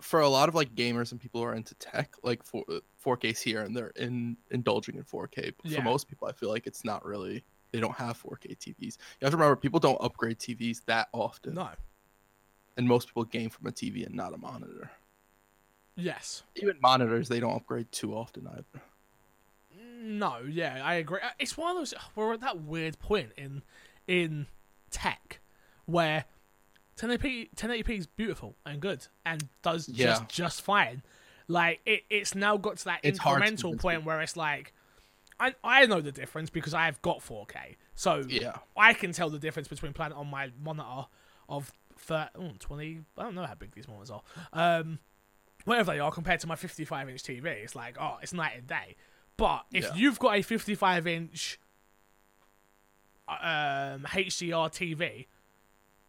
for 0.00 0.20
a 0.20 0.28
lot 0.28 0.48
of 0.48 0.54
like 0.54 0.74
gamers 0.74 1.12
and 1.12 1.20
people 1.20 1.40
who 1.40 1.46
are 1.46 1.54
into 1.54 1.74
tech, 1.74 2.14
like 2.22 2.42
4 2.44 2.64
4K's 3.04 3.40
here 3.40 3.62
and 3.62 3.76
they're 3.76 3.92
in 3.96 4.36
indulging 4.50 4.96
in 4.96 5.04
4K. 5.04 5.52
But 5.56 5.70
Yeah. 5.70 5.78
for 5.78 5.84
most 5.84 6.08
people, 6.08 6.26
I 6.26 6.32
feel 6.32 6.48
like 6.48 6.66
it's 6.66 6.84
not 6.84 7.04
really. 7.04 7.44
They 7.72 7.80
don't 7.80 7.94
have 7.96 8.20
4K 8.20 8.56
TVs. 8.56 8.96
You 9.20 9.24
have 9.26 9.30
to 9.30 9.36
remember, 9.36 9.56
people 9.56 9.78
don't 9.78 9.98
upgrade 10.00 10.38
TVs 10.38 10.84
that 10.86 11.08
often, 11.12 11.54
No. 11.54 11.70
and 12.76 12.88
most 12.88 13.06
people 13.08 13.24
game 13.24 13.48
from 13.50 13.66
a 13.68 13.72
TV 13.72 14.04
and 14.04 14.14
not 14.14 14.34
a 14.34 14.38
monitor. 14.38 14.90
Yes. 15.96 16.42
Even 16.56 16.78
monitors, 16.80 17.28
they 17.28 17.38
don't 17.40 17.54
upgrade 17.54 17.92
too 17.92 18.14
often 18.16 18.46
either. 18.48 18.82
No, 20.02 20.38
yeah, 20.48 20.80
I 20.82 20.94
agree. 20.94 21.20
Uh, 21.22 21.28
It's 21.38 21.56
one 21.56 21.70
of 21.72 21.76
those 21.76 21.94
we're 22.16 22.32
at 22.34 22.40
that 22.40 22.60
weird 22.62 22.98
point 22.98 23.32
in 23.36 23.62
in 24.06 24.46
tech 24.90 25.39
where 25.90 26.24
1080p 26.96 27.54
1080p 27.56 27.98
is 27.98 28.06
beautiful 28.06 28.56
and 28.66 28.80
good 28.80 29.06
and 29.24 29.48
does 29.62 29.86
Yeah. 29.88 30.06
just 30.08 30.28
just 30.28 30.62
fine. 30.62 31.02
Like 31.48 31.80
it, 31.86 32.02
it's 32.10 32.34
now 32.34 32.56
got 32.56 32.76
to 32.78 32.84
that 32.86 33.00
It's 33.02 33.18
hard 33.18 33.42
to 33.44 33.52
incremental 33.52 33.78
point 33.78 34.04
where 34.04 34.20
it's 34.20 34.36
like 34.36 34.72
I 35.38 35.54
I 35.64 35.86
know 35.86 36.00
the 36.00 36.12
difference 36.12 36.50
because 36.50 36.74
I've 36.74 37.00
got 37.02 37.20
4K. 37.20 37.76
So 37.94 38.22
Yeah. 38.28 38.56
I 38.76 38.92
can 38.92 39.12
tell 39.12 39.30
the 39.30 39.38
difference 39.38 39.68
between 39.68 39.92
playing 39.92 40.12
on 40.12 40.28
my 40.28 40.50
monitor 40.62 41.06
of 41.48 41.72
30, 41.98 42.30
oh, 42.36 42.52
20 42.58 43.00
I 43.18 43.22
don't 43.22 43.34
know 43.34 43.44
how 43.44 43.54
big 43.54 43.72
these 43.74 43.88
monitors 43.88 44.10
are. 44.10 44.22
Um 44.52 44.98
whatever 45.64 45.92
they 45.92 45.98
are 45.98 46.10
compared 46.10 46.40
to 46.40 46.46
my 46.46 46.56
55 46.56 47.08
inch 47.08 47.22
TV. 47.22 47.44
It's 47.46 47.74
like, 47.74 47.96
oh, 48.00 48.16
it's 48.22 48.32
night 48.32 48.52
and 48.56 48.66
day. 48.66 48.96
But 49.36 49.64
if 49.72 49.84
Yeah. 49.84 49.94
you've 49.94 50.18
got 50.18 50.36
a 50.36 50.42
55 50.42 51.06
inch 51.06 51.58
um, 53.28 54.04
HDR 54.08 54.70
TV 54.70 55.26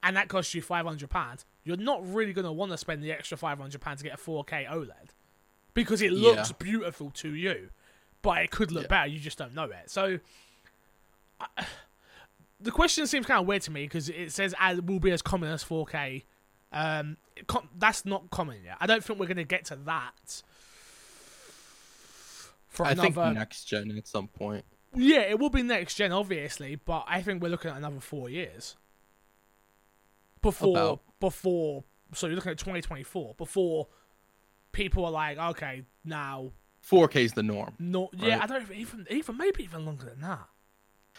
and 0.04 0.16
that 0.18 0.28
costs 0.30 0.54
you 0.54 0.62
500 0.62 1.10
pounds, 1.10 1.46
you're 1.64 1.78
not 1.78 2.02
really 2.14 2.34
going 2.34 2.46
to 2.46 2.52
want 2.52 2.72
to 2.72 2.78
spend 2.78 3.04
the 3.04 3.12
extra 3.12 3.38
500 3.38 3.80
pounds 3.82 4.00
to 4.00 4.04
get 4.04 4.14
a 4.14 4.18
4K 4.18 4.68
OLED 4.70 5.10
because 5.74 6.02
it 6.02 6.12
looks 6.12 6.50
Yeah. 6.50 6.56
beautiful 6.60 7.12
to 7.12 7.34
you, 7.36 7.70
but 8.22 8.40
it 8.42 8.52
could 8.52 8.72
look 8.72 8.84
Yeah. 8.84 8.88
better. 8.90 9.08
You 9.08 9.20
just 9.20 9.38
don't 9.38 9.54
know 9.54 9.66
it. 9.66 9.90
So. 9.90 10.20
I, 11.40 11.66
the 12.60 12.72
question 12.72 13.08
seems 13.08 13.26
kind 13.26 13.40
of 13.42 13.48
weird 13.48 13.64
to 13.64 13.72
me 13.72 13.86
because 13.86 14.08
it 14.10 14.32
says 14.32 14.54
it 14.62 14.86
will 14.86 15.00
be 15.00 15.10
as 15.12 15.22
common 15.24 15.50
as 15.52 15.64
4K 15.64 16.24
Um, 16.72 17.18
com- 17.48 17.68
that's 17.78 18.06
not 18.06 18.30
common 18.30 18.64
yet. 18.64 18.78
I 18.80 18.86
don't 18.86 19.04
think 19.04 19.20
we're 19.20 19.26
gonna 19.28 19.44
get 19.44 19.66
to 19.66 19.76
that. 19.78 20.44
For 22.70 22.86
I 22.86 22.92
another, 22.92 23.12
think 23.12 23.36
next 23.36 23.66
gen 23.66 23.92
at 23.98 24.08
some 24.08 24.28
point. 24.30 24.64
yeah, 24.96 25.22
it 25.22 25.40
will 25.40 25.50
be 25.50 25.62
next 25.64 25.96
gen, 25.96 26.12
obviously, 26.14 26.76
but 26.76 27.04
I 27.08 27.22
think 27.22 27.42
we're 27.44 27.50
looking 27.50 27.72
at 27.72 27.78
another 27.78 28.00
four 28.00 28.30
years 28.30 28.78
before 30.42 30.78
About. 30.78 31.02
before. 31.20 31.84
So 32.14 32.28
you're 32.28 32.36
looking 32.36 32.52
at 32.52 32.58
2024 32.58 33.36
before 33.38 33.88
people 34.72 35.06
are 35.06 35.12
like, 35.12 35.38
okay, 35.38 35.84
now 36.04 36.52
4K 36.90 37.16
is 37.18 37.34
the 37.34 37.44
norm. 37.44 37.74
no, 37.80 38.10
yeah, 38.14 38.36
Right. 38.40 38.44
I 38.44 38.48
don't 38.48 38.72
even 38.72 39.06
even 39.10 39.38
maybe 39.38 39.64
even 39.64 39.86
longer 39.86 40.06
than 40.06 40.22
that. 40.22 40.48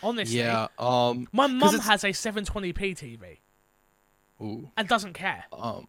Honestly, 0.02 0.38
Yeah. 0.38 0.68
Um. 0.78 1.28
my 1.32 1.46
mum 1.46 1.78
has 1.80 2.02
a 2.04 2.08
720p 2.08 2.74
TV 2.96 3.38
Ooh. 4.40 4.70
and 4.76 4.88
doesn't 4.88 5.12
care. 5.12 5.44
Um. 5.52 5.86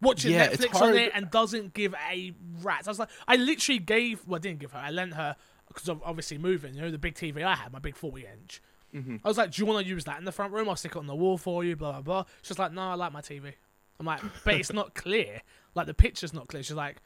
Watching 0.00 0.32
Yeah, 0.32 0.48
Netflix 0.48 0.80
on 0.80 0.96
it 0.96 1.12
and 1.14 1.30
doesn't 1.30 1.74
give 1.74 1.94
a 2.10 2.32
rat's. 2.60 2.88
I 2.88 2.90
was 2.90 2.98
like, 2.98 3.08
I 3.28 3.36
literally 3.36 3.78
gave, 3.78 4.26
well, 4.26 4.36
I 4.36 4.40
didn't 4.40 4.58
give 4.58 4.72
her. 4.72 4.78
I 4.78 4.90
lent 4.90 5.14
her 5.14 5.36
because 5.68 5.88
of 5.88 6.02
obviously 6.04 6.38
moving. 6.38 6.74
You 6.74 6.80
know, 6.82 6.90
the 6.90 6.98
big 6.98 7.14
TV 7.14 7.44
I 7.44 7.54
had, 7.54 7.72
my 7.72 7.78
big 7.78 7.94
40 7.96 8.26
inch. 8.26 8.60
Mhm. 8.94 9.20
I 9.24 9.28
was 9.28 9.38
like, 9.38 9.52
"Do 9.52 9.62
you 9.62 9.66
want 9.66 9.84
to 9.84 9.88
use 9.88 10.04
that 10.04 10.18
in 10.18 10.24
the 10.24 10.32
front 10.32 10.52
room? 10.52 10.68
I'll 10.68 10.76
stick 10.76 10.92
it 10.92 10.98
on 10.98 11.06
the 11.06 11.14
wall 11.14 11.38
for 11.38 11.64
you." 11.64 11.76
Blah 11.76 11.92
blah 11.92 12.00
blah. 12.02 12.24
She's 12.42 12.58
like, 12.58 12.72
"No, 12.72 12.82
I 12.82 12.94
like 12.94 13.12
my 13.12 13.20
TV." 13.20 13.52
I'm 13.98 14.06
like, 14.06 14.20
"But 14.44 14.54
it's 14.54 14.72
not 14.72 14.94
clear. 14.94 15.42
Like 15.74 15.86
the 15.86 15.94
picture's 15.94 16.32
not 16.32 16.48
clear." 16.48 16.62
She's 16.62 16.76
like, 16.76 16.96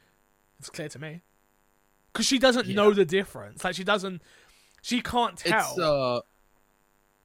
"It's 0.59 0.71
clear 0.71 0.89
to 0.89 0.99
me," 0.99 1.23
because 2.13 2.27
she 2.27 2.39
doesn't 2.39 2.69
know 2.69 2.93
the 2.93 3.05
difference. 3.05 3.65
Like 3.65 3.75
she 3.75 3.85
doesn't, 3.85 4.23
she 4.83 5.01
can't 5.01 5.37
tell. 5.37 5.71
It's 5.71 5.79
uh. 5.79 6.21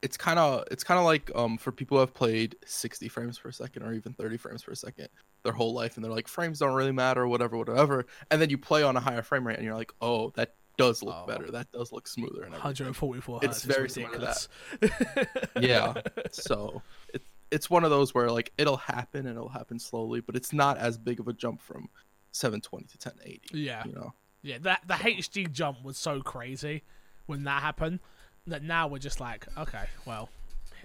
It's 0.02 0.16
kind 0.16 0.36
of 0.40 0.64
it's 0.72 0.82
kind 0.82 0.98
of 0.98 1.06
like 1.06 1.30
um 1.36 1.56
for 1.58 1.70
people 1.70 1.96
who 1.96 2.00
have 2.00 2.12
played 2.12 2.56
60 2.66 3.08
frames 3.08 3.38
per 3.38 3.52
second 3.52 3.84
or 3.84 3.92
even 3.92 4.12
30 4.14 4.36
frames 4.36 4.64
per 4.64 4.74
second 4.74 5.06
their 5.44 5.52
whole 5.52 5.72
life 5.72 5.94
and 5.94 6.04
they're 6.04 6.10
like 6.10 6.26
frames 6.26 6.58
don't 6.58 6.74
really 6.74 6.90
matter 6.90 7.28
whatever 7.28 7.56
whatever 7.56 8.04
and 8.28 8.42
then 8.42 8.50
you 8.50 8.58
play 8.58 8.82
on 8.82 8.96
a 8.96 9.00
higher 9.00 9.22
frame 9.22 9.46
rate 9.46 9.58
and 9.58 9.64
you're 9.64 9.76
like 9.76 9.92
oh 10.00 10.30
that 10.30 10.56
does 10.86 11.02
look 11.02 11.14
Oh. 11.18 11.26
better 11.26 11.50
that 11.50 11.70
does 11.72 11.92
look 11.92 12.06
smoother 12.08 12.42
and 12.42 12.52
144 12.52 13.40
It's 13.42 13.64
very 13.64 13.88
similar 13.88 14.18
to 14.18 14.48
ridiculous. 14.80 15.48
yeah 15.60 15.94
so 16.32 16.82
it's 17.14 17.30
it's 17.50 17.68
one 17.70 17.84
of 17.84 17.90
those 17.90 18.14
where 18.14 18.30
like 18.30 18.52
it'll 18.58 18.76
happen 18.78 19.26
and 19.26 19.36
it'll 19.36 19.48
happen 19.48 19.78
slowly 19.78 20.20
but 20.20 20.36
it's 20.36 20.52
not 20.52 20.78
as 20.78 20.96
big 20.98 21.20
of 21.20 21.28
a 21.28 21.32
jump 21.32 21.60
from 21.60 21.88
720 22.32 22.86
to 22.86 23.08
1080 23.08 23.58
yeah, 23.58 23.82
you 23.86 23.92
know 23.92 24.12
yeah. 24.44 24.58
That 24.62 24.82
the 24.88 24.94
HD 24.94 25.50
jump 25.52 25.84
was 25.84 25.96
so 25.96 26.20
crazy 26.20 26.82
when 27.26 27.44
that 27.44 27.62
happened 27.62 28.00
that 28.48 28.64
now 28.64 28.88
we're 28.88 28.98
just 28.98 29.20
like, 29.20 29.46
okay, 29.56 29.84
well, 30.04 30.30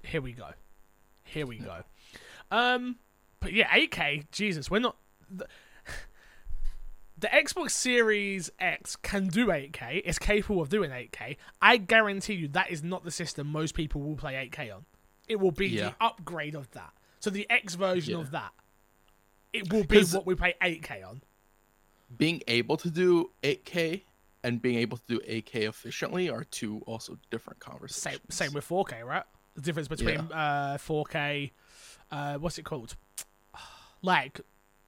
here 0.04 0.22
we 0.22 0.32
go, 0.32 0.50
here 1.24 1.48
we 1.48 1.58
go. 1.58 1.82
Um, 2.51 2.98
but 3.39 3.54
yeah, 3.54 3.68
8K. 3.70 4.25
Jesus, 4.32 4.70
we're 4.70 4.77
not. 4.80 4.96
The, 5.32 5.48
the 7.19 7.27
Xbox 7.27 7.71
Series 7.71 8.50
X 8.59 8.95
can 8.95 9.27
do 9.27 9.47
8K. 9.47 10.01
It's 10.05 10.19
capable 10.19 10.62
of 10.62 10.69
doing 10.69 10.91
8K. 10.91 11.38
I 11.62 11.77
guarantee 11.77 12.33
you 12.36 12.47
that 12.50 12.69
is 12.71 12.83
not 12.83 13.03
the 13.03 13.12
system 13.12 13.47
most 13.47 13.74
people 13.74 14.01
will 14.01 14.15
play 14.15 14.33
8K 14.36 14.71
on. 14.75 14.86
It 15.27 15.38
will 15.39 15.51
be 15.51 15.67
Yeah. 15.67 15.89
the 15.89 15.95
upgrade 16.05 16.55
of 16.55 16.69
that. 16.71 16.93
So 17.19 17.29
the 17.29 17.50
X 17.50 17.75
version 17.75 18.15
Yeah. 18.15 18.21
of 18.21 18.31
that. 18.31 18.53
It 19.53 19.71
will 19.74 19.83
be 19.83 20.03
what 20.03 20.25
we 20.25 20.36
play 20.36 20.53
8K 20.62 21.01
on. 21.03 21.21
being 22.17 22.41
able 22.47 22.77
to 22.77 22.89
do 22.89 23.31
8k 23.43 24.03
and 24.41 24.62
being 24.62 24.77
able 24.77 24.97
to 24.97 25.03
do 25.07 25.19
8k 25.27 25.63
efficiently 25.67 26.29
are 26.29 26.45
two 26.45 26.81
also 26.88 27.17
different 27.29 27.59
conversations 27.59 28.21
same 28.33 28.53
with 28.53 28.63
4K, 28.65 29.03
right? 29.05 29.24
The 29.55 29.62
difference 29.62 29.89
between 29.89 30.19
uh, 30.31 30.77
4K, 30.79 31.51
uh, 32.12 32.38
what's 32.38 32.57
it 32.57 32.63
called? 32.63 32.95
Like, 34.01 34.39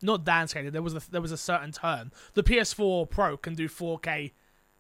not 0.02 0.24
downscaling. 0.26 0.72
There 0.72 0.82
was 0.82 0.96
a 0.96 1.02
there 1.12 1.22
was 1.22 1.32
a 1.32 1.38
certain 1.38 1.72
term. 1.72 2.12
The 2.34 2.44
PS4 2.44 3.10
Pro 3.10 3.38
can 3.38 3.56
do 3.56 3.68
4K 3.68 4.32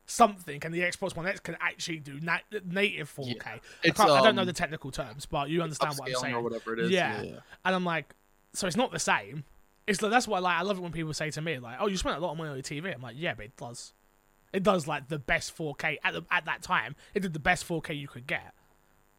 something, 0.05 0.59
and 0.63 0.73
the 0.73 0.81
Xbox 0.81 1.15
One 1.15 1.27
X 1.27 1.39
can 1.39 1.55
actually 1.61 1.99
do 1.99 2.19
na- 2.19 2.39
native 2.65 3.13
4K. 3.13 3.45
I, 3.45 3.59
It's, 3.83 3.97
can't, 3.97 4.09
I 4.09 4.21
don't 4.23 4.35
know 4.35 4.41
um, 4.41 4.47
the 4.47 4.53
technical 4.53 4.91
terms, 4.91 5.25
but 5.25 5.49
you 5.49 5.61
understand 5.61 5.95
what 5.97 6.09
I'm 6.09 6.15
saying. 6.15 6.33
or 6.35 6.41
whatever 6.41 6.73
it 6.73 6.79
is 6.79 6.89
Yeah. 6.91 7.21
yeah, 7.21 7.29
yeah. 7.31 7.39
And 7.65 7.75
I'm 7.75 7.85
like, 7.85 8.15
so 8.53 8.65
it's 8.67 8.75
not 8.77 8.91
the 8.91 8.99
same. 8.99 9.43
It's 9.85 10.01
like 10.01 10.11
that's 10.11 10.27
why 10.27 10.39
like 10.39 10.57
I 10.57 10.61
love 10.63 10.77
it 10.77 10.81
when 10.81 10.91
people 10.91 11.13
say 11.13 11.31
to 11.31 11.41
me 11.41 11.57
like, 11.59 11.77
"Oh, 11.79 11.87
you 11.87 11.97
spent 11.97 12.17
a 12.17 12.19
lot 12.19 12.31
of 12.31 12.37
money 12.37 12.49
on 12.49 12.55
your 12.55 12.63
TV." 12.63 12.93
I'm 12.93 13.01
like, 13.01 13.15
"Yeah, 13.17 13.33
but 13.35 13.45
it 13.45 13.57
does. 13.57 13.93
It 14.53 14.63
does 14.63 14.87
like 14.87 15.07
the 15.09 15.19
best 15.19 15.55
4K 15.57 15.97
at 16.03 16.13
the, 16.13 16.23
at 16.31 16.45
that 16.45 16.61
time. 16.63 16.95
It 17.13 17.21
did 17.21 17.33
the 17.33 17.39
best 17.39 17.67
4K 17.67 17.97
you 17.99 18.07
could 18.07 18.25
get. 18.27 18.53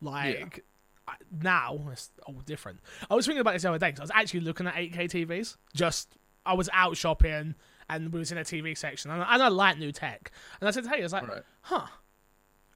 Like 0.01 0.59
I, 0.59 0.61
now 1.31 1.79
it's 1.93 2.11
all 2.27 2.41
different. 2.47 2.81
I 3.11 3.15
was 3.15 3.27
thinking 3.27 3.41
about 3.41 3.53
this 3.55 3.63
the 3.63 3.69
other 3.71 3.79
day 3.79 3.93
'cause 3.93 4.01
I 4.01 4.05
was 4.05 4.11
actually 4.15 4.41
looking 4.41 4.67
at 4.67 4.75
8K 4.77 5.07
TVs. 5.09 5.57
Just 5.75 6.17
I 6.47 6.55
was 6.55 6.69
out 6.73 6.97
shopping 6.97 7.55
and 7.89 8.13
we 8.13 8.19
was 8.19 8.33
in 8.33 8.39
a 8.39 8.45
TV 8.45 8.75
section 8.77 9.11
and, 9.11 9.23
I- 9.23 9.35
and 9.35 9.43
I 9.43 9.49
like 9.49 9.79
new 9.79 9.93
tech. 9.93 10.31
And 10.61 10.69
I 10.69 10.71
said, 10.71 10.87
"Hey, 10.87 11.01
I 11.01 11.03
was 11.03 11.13
like, 11.13 11.27
Right. 11.29 11.43
huh." 11.63 11.87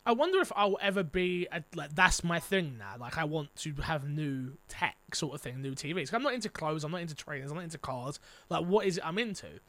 I 0.07 0.13
wonder 0.13 0.39
if 0.41 0.53
I'll 0.55 0.77
ever 0.83 1.03
be 1.03 1.49
a, 1.51 1.65
like 1.75 1.95
that's 1.95 2.23
my 2.23 2.39
thing 2.39 2.77
now. 2.77 2.97
Like 2.99 3.17
I 3.17 3.25
want 3.25 3.55
to 3.57 3.73
have 3.77 4.07
new 4.07 4.59
tech 4.69 4.97
sort 5.15 5.35
of 5.35 5.41
thing, 5.41 5.63
new 5.63 5.73
TVs. 5.75 6.13
I'm 6.13 6.23
not 6.23 6.35
into 6.35 6.51
clothes. 6.51 6.85
I'm 6.85 6.93
not 6.93 7.01
into 7.01 7.15
trainers. 7.15 7.51
I'm 7.51 7.57
not 7.57 7.65
into 7.65 7.79
cars. 7.79 8.21
Like 8.51 8.67
what 8.67 8.87
is 8.87 8.99
it 8.99 9.07
I'm 9.07 9.17
into? 9.19 9.61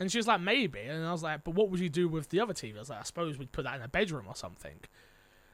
And 0.00 0.10
she 0.10 0.16
was 0.18 0.26
like 0.26 0.40
maybe, 0.40 0.80
and 0.80 1.04
I 1.06 1.12
was 1.12 1.22
like, 1.22 1.44
but 1.44 1.54
what 1.54 1.68
would 1.70 1.78
you 1.78 1.90
do 1.90 2.08
with 2.08 2.30
the 2.30 2.40
other 2.40 2.54
TV? 2.54 2.74
I 2.76 2.78
was 2.78 2.88
like, 2.88 3.00
I 3.00 3.02
suppose 3.02 3.36
we'd 3.38 3.52
put 3.52 3.64
that 3.64 3.76
in 3.76 3.82
a 3.82 3.88
bedroom 3.88 4.24
or 4.26 4.34
something. 4.34 4.80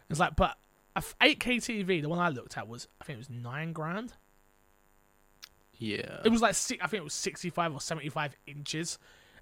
It's 0.09 0.21
like, 0.21 0.37
but 0.37 0.57
8K 1.01 1.57
TV, 1.59 2.03
the 2.03 2.09
one 2.09 2.19
I 2.19 2.29
looked 2.29 2.57
at 2.59 2.69
was 2.69 2.89
I 3.01 3.05
think 3.05 3.17
it 3.17 3.19
was 3.21 3.31
nine 3.31 3.73
grand. 3.73 4.15
yeah 5.79 6.19
It 6.25 6.31
was 6.31 6.43
like 6.43 6.51
I 6.83 6.87
think 6.87 7.01
it 7.01 7.05
was 7.05 7.15
65 7.15 7.75
or 7.75 7.81
75 7.81 8.37
inches, 8.47 8.99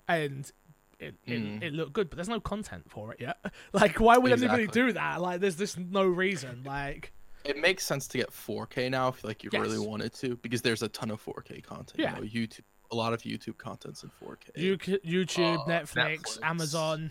and 0.09 0.51
it, 0.99 1.15
it, 1.27 1.43
Mm. 1.43 1.63
it 1.63 1.73
looked 1.75 1.93
good, 1.93 2.09
but 2.11 2.17
there's 2.17 2.29
no 2.29 2.41
content 2.41 2.85
for 2.91 3.13
it 3.13 3.21
yet. 3.21 3.39
Like, 3.73 4.01
why 4.01 4.17
would 4.19 4.33
anybody 4.33 4.67
do 4.67 4.93
that? 4.93 5.21
Like, 5.21 5.41
there's 5.41 5.57
just 5.57 5.79
no 5.79 6.05
reason. 6.07 6.63
Like, 6.65 7.13
it 7.45 7.59
makes 7.59 7.85
sense 7.85 8.07
to 8.09 8.19
get 8.19 8.31
4k 8.31 8.91
now 8.91 9.09
if 9.09 9.23
like 9.23 9.45
you 9.45 9.51
really 9.53 9.79
wanted 9.79 10.13
to 10.15 10.37
because 10.37 10.63
there's 10.63 10.83
a 10.83 10.89
ton 10.89 11.11
of 11.11 11.23
4k 11.25 11.63
content 11.63 11.99
Yeah. 11.99 12.17
you 12.19 12.23
know, 12.23 12.29
youtube 12.47 12.61
a 12.91 12.97
lot 12.97 13.13
of 13.13 13.23
youtube 13.23 13.57
content's 13.59 14.03
in 14.05 14.11
4k 14.23 14.57
you, 14.57 14.77
YouTube, 14.79 15.59
Uh, 15.61 15.65
Netflix, 15.67 15.95
Netflix. 15.95 16.39
Amazon, 16.43 17.11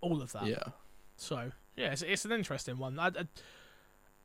all 0.00 0.22
of 0.22 0.32
that. 0.32 0.46
yeah 0.46 0.62
So 1.16 1.52
yeah, 1.76 1.92
it's, 1.92 2.02
it's 2.02 2.24
an 2.24 2.32
interesting 2.32 2.78
one. 2.78 2.98
I, 2.98 3.06
I- 3.08 3.28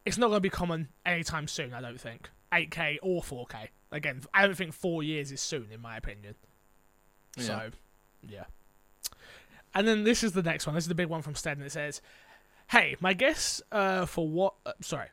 it's 0.05 0.17
not 0.17 0.27
going 0.27 0.37
to 0.37 0.41
be 0.41 0.49
common 0.49 0.89
anytime 1.05 1.47
soon. 1.47 1.73
I 1.73 1.81
don't 1.81 1.99
think 1.99 2.29
8K 2.53 2.99
or 3.01 3.21
4K. 3.21 3.69
Again, 3.91 4.21
I 4.33 4.45
don't 4.45 4.55
think 4.55 4.73
four 4.73 5.03
years 5.03 5.31
is 5.31 5.41
soon, 5.41 5.67
in 5.71 5.81
my 5.81 5.97
opinion. 5.97 6.35
Yeah. 7.37 7.43
So 7.43 7.69
yeah. 8.27 8.43
And 9.73 9.87
then 9.87 10.03
this 10.03 10.23
is 10.23 10.31
the 10.31 10.43
next 10.43 10.65
one. 10.65 10.75
This 10.75 10.85
is 10.85 10.89
the 10.89 10.95
big 10.95 11.07
one 11.07 11.21
from 11.21 11.35
Stead, 11.35 11.57
and 11.57 11.65
it 11.65 11.71
says, 11.71 12.01
"Hey, 12.69 12.95
my 12.99 13.13
guess 13.13 13.61
uh, 13.71 14.05
for 14.05 14.27
what? 14.27 14.53
Uh, 14.65 14.73
sorry, 14.81 15.07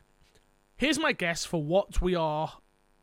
here's 0.77 0.99
my 0.99 1.11
guess 1.11 1.45
for 1.45 1.61
what 1.61 2.01
we 2.01 2.15
are, 2.15 2.53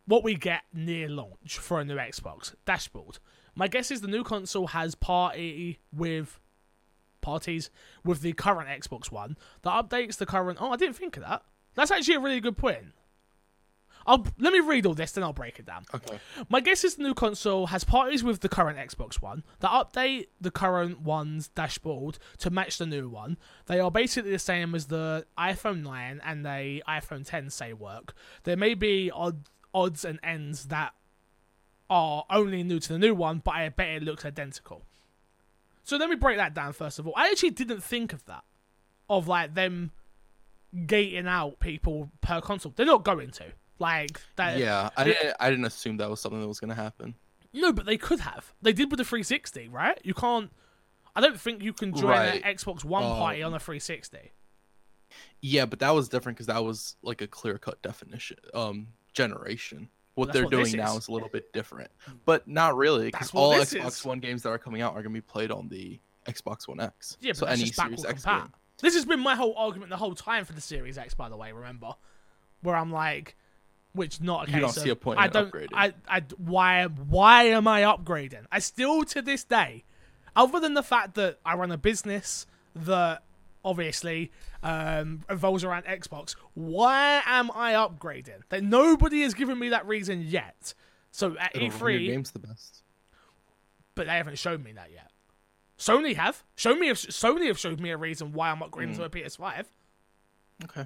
what 0.06 0.24
we 0.24 0.34
get 0.34 0.62
near 0.72 1.08
launch 1.08 1.58
for 1.58 1.80
a 1.80 1.84
new 1.84 1.96
Xbox 1.96 2.54
dashboard. 2.64 3.18
My 3.54 3.68
guess 3.68 3.90
is 3.90 4.00
the 4.00 4.08
new 4.08 4.24
console 4.24 4.68
has 4.68 4.94
party 4.94 5.80
with." 5.92 6.40
Parties 7.22 7.68
with 8.02 8.22
the 8.22 8.32
current 8.32 8.70
Xbox 8.70 9.12
One 9.12 9.36
that 9.60 9.70
updates 9.70 10.16
the 10.16 10.24
current. 10.24 10.56
Oh, 10.58 10.70
I 10.70 10.76
didn't 10.76 10.96
think 10.96 11.18
of 11.18 11.22
that. 11.22 11.42
That's 11.80 11.90
actually 11.90 12.16
a 12.16 12.20
really 12.20 12.40
good 12.40 12.58
point. 12.58 12.92
I'll 14.06 14.26
let 14.38 14.52
me 14.52 14.60
read 14.60 14.84
all 14.84 14.92
this, 14.92 15.12
then 15.12 15.24
I'll 15.24 15.32
break 15.32 15.58
it 15.58 15.64
down. 15.64 15.86
okay 15.94 16.20
My 16.50 16.60
guess 16.60 16.84
is 16.84 16.96
the 16.96 17.04
new 17.04 17.14
console 17.14 17.68
has 17.68 17.84
parties 17.84 18.22
with 18.22 18.40
the 18.40 18.50
current 18.50 18.76
Xbox 18.76 19.22
One 19.22 19.44
that 19.60 19.70
update 19.70 20.26
the 20.38 20.50
current 20.50 21.00
one's 21.00 21.48
dashboard 21.48 22.18
to 22.40 22.50
match 22.50 22.76
the 22.76 22.84
new 22.84 23.08
one. 23.08 23.38
They 23.64 23.80
are 23.80 23.90
basically 23.90 24.30
the 24.30 24.38
same 24.38 24.74
as 24.74 24.88
the 24.88 25.24
iPhone 25.38 25.82
9 25.82 26.20
and 26.22 26.44
the 26.44 26.82
iPhone 26.86 27.26
10 27.26 27.48
say 27.48 27.72
work. 27.72 28.12
There 28.42 28.58
may 28.58 28.74
be 28.74 29.10
odd 29.10 29.48
odds 29.72 30.04
and 30.04 30.20
ends 30.22 30.66
that 30.66 30.92
are 31.88 32.26
only 32.28 32.62
new 32.62 32.78
to 32.80 32.92
the 32.92 32.98
new 32.98 33.14
one, 33.14 33.40
but 33.42 33.54
I 33.54 33.70
bet 33.70 33.88
it 33.88 34.02
looks 34.02 34.26
identical. 34.26 34.84
So 35.82 35.96
let 35.96 36.10
me 36.10 36.16
break 36.16 36.36
that 36.36 36.52
down 36.52 36.74
first 36.74 36.98
of 36.98 37.06
all. 37.06 37.14
I 37.16 37.28
actually 37.30 37.52
didn't 37.52 37.82
think 37.82 38.12
of 38.12 38.26
that. 38.26 38.44
Of 39.08 39.28
like 39.28 39.54
them 39.54 39.92
gating 40.86 41.26
out 41.26 41.60
people 41.60 42.10
per 42.20 42.40
console. 42.40 42.72
They're 42.76 42.86
not 42.86 43.04
going 43.04 43.30
to. 43.32 43.44
Like 43.78 44.20
that 44.36 44.58
yeah 44.58 44.90
i 44.94 45.04
didn't 45.04 45.34
i 45.40 45.48
didn't 45.48 45.64
assume 45.64 45.96
that 45.96 46.10
was 46.10 46.20
something 46.20 46.38
that 46.38 46.46
was 46.46 46.60
going 46.60 46.68
to 46.68 46.74
happen 46.76 47.14
no, 47.54 47.72
but 47.72 47.84
they 47.86 47.96
could 47.96 48.20
have. 48.20 48.52
They 48.62 48.72
did 48.72 48.92
with 48.92 48.98
the 48.98 49.04
360, 49.04 49.66
right? 49.70 49.98
You 50.04 50.14
can't. 50.14 50.52
I 51.16 51.20
don't 51.20 51.40
think 51.40 51.62
you 51.64 51.72
can 51.72 51.92
join 51.92 52.10
Right. 52.10 52.44
an 52.44 52.54
Xbox 52.56 52.84
One 52.84 53.02
party 53.02 53.42
Um, 53.42 53.52
on 53.52 53.56
a 53.56 53.58
360. 53.58 54.30
yeah 55.40 55.64
but 55.66 55.78
that 55.80 55.90
was 55.90 56.08
different 56.08 56.36
because 56.36 56.46
that 56.46 56.62
was 56.62 56.96
like 57.02 57.20
a 57.22 57.26
clear 57.26 57.58
cut 57.58 57.80
definition 57.82 58.36
um 58.54 58.86
generation 59.12 59.88
what 60.14 60.32
they're 60.32 60.44
what 60.44 60.50
doing 60.52 60.76
now 60.76 60.96
is. 60.96 61.08
a 61.08 61.12
little 61.12 61.28
bit 61.28 61.52
different 61.52 61.90
but 62.24 62.46
not 62.46 62.76
really 62.76 63.06
because 63.06 63.30
all 63.34 63.52
xbox 63.54 63.86
is. 63.86 64.04
one 64.04 64.20
games 64.20 64.42
that 64.42 64.50
are 64.50 64.58
coming 64.58 64.82
out 64.82 64.92
are 64.92 65.02
going 65.02 65.14
to 65.14 65.20
be 65.20 65.20
played 65.20 65.50
on 65.50 65.68
the 65.68 65.98
xbox 66.28 66.68
one 66.68 66.80
x 66.80 67.16
Yeah, 67.20 67.30
but 67.32 67.36
so 67.38 67.46
any 67.46 67.64
series 67.66 68.04
x 68.04 68.24
game 68.24 68.52
This 68.80 68.94
has 68.94 69.04
been 69.04 69.20
my 69.20 69.34
whole 69.34 69.54
argument 69.56 69.90
the 69.90 69.96
whole 69.96 70.14
time 70.14 70.44
for 70.44 70.52
the 70.52 70.60
Series 70.60 70.98
X, 70.98 71.14
by 71.14 71.28
the 71.28 71.36
way. 71.36 71.52
Remember, 71.52 71.94
where 72.62 72.76
I'm 72.76 72.90
like, 72.92 73.36
which 73.92 74.20
not 74.20 74.48
a 74.48 74.50
You 74.52 74.60
don't 74.60 74.76
of, 74.76 74.82
see 74.82 74.90
a 74.90 74.96
point 74.96 75.18
I 75.18 75.26
in 75.26 75.30
don't. 75.32 75.50
upgrading. 75.52 75.68
I, 75.74 75.94
I 76.08 76.22
why 76.36 76.84
why 76.86 77.44
am 77.44 77.66
I 77.68 77.82
upgrading? 77.82 78.44
I 78.52 78.58
still 78.60 79.04
to 79.04 79.22
this 79.22 79.44
day, 79.44 79.84
other 80.36 80.60
than 80.60 80.74
the 80.74 80.82
fact 80.82 81.14
that 81.16 81.38
I 81.44 81.54
run 81.54 81.70
a 81.72 81.78
business 81.78 82.46
that 82.74 83.22
obviously 83.64 84.30
um, 84.62 85.20
revolves 85.28 85.64
around 85.64 85.84
Xbox, 85.84 86.34
why 86.54 87.22
am 87.26 87.50
I 87.54 87.72
upgrading? 87.72 88.40
That 88.48 88.62
nobody 88.62 89.22
has 89.22 89.34
given 89.34 89.58
me 89.58 89.68
that 89.70 89.86
reason 89.86 90.22
yet. 90.22 90.72
So 91.10 91.36
at 91.38 91.54
It'll 91.56 91.64
your 91.68 91.72
E3, 91.72 92.06
game's 92.06 92.30
the 92.30 92.38
best. 92.38 92.82
but 93.96 94.06
they 94.06 94.12
haven't 94.14 94.38
shown 94.38 94.62
me 94.62 94.72
that 94.72 94.90
yet. 94.92 95.10
Sony 95.80 96.14
have 96.14 96.44
shown 96.56 96.78
me. 96.78 96.88
if 96.90 96.98
Sony 96.98 97.46
have 97.48 97.58
showed 97.58 97.80
me 97.80 97.90
a 97.90 97.96
reason 97.96 98.32
why 98.32 98.50
I'm 98.50 98.58
upgrading 98.60 98.92
Mm. 98.92 98.96
to 98.96 99.04
a 99.04 99.10
PS5. 99.10 99.64
Okay. 100.64 100.82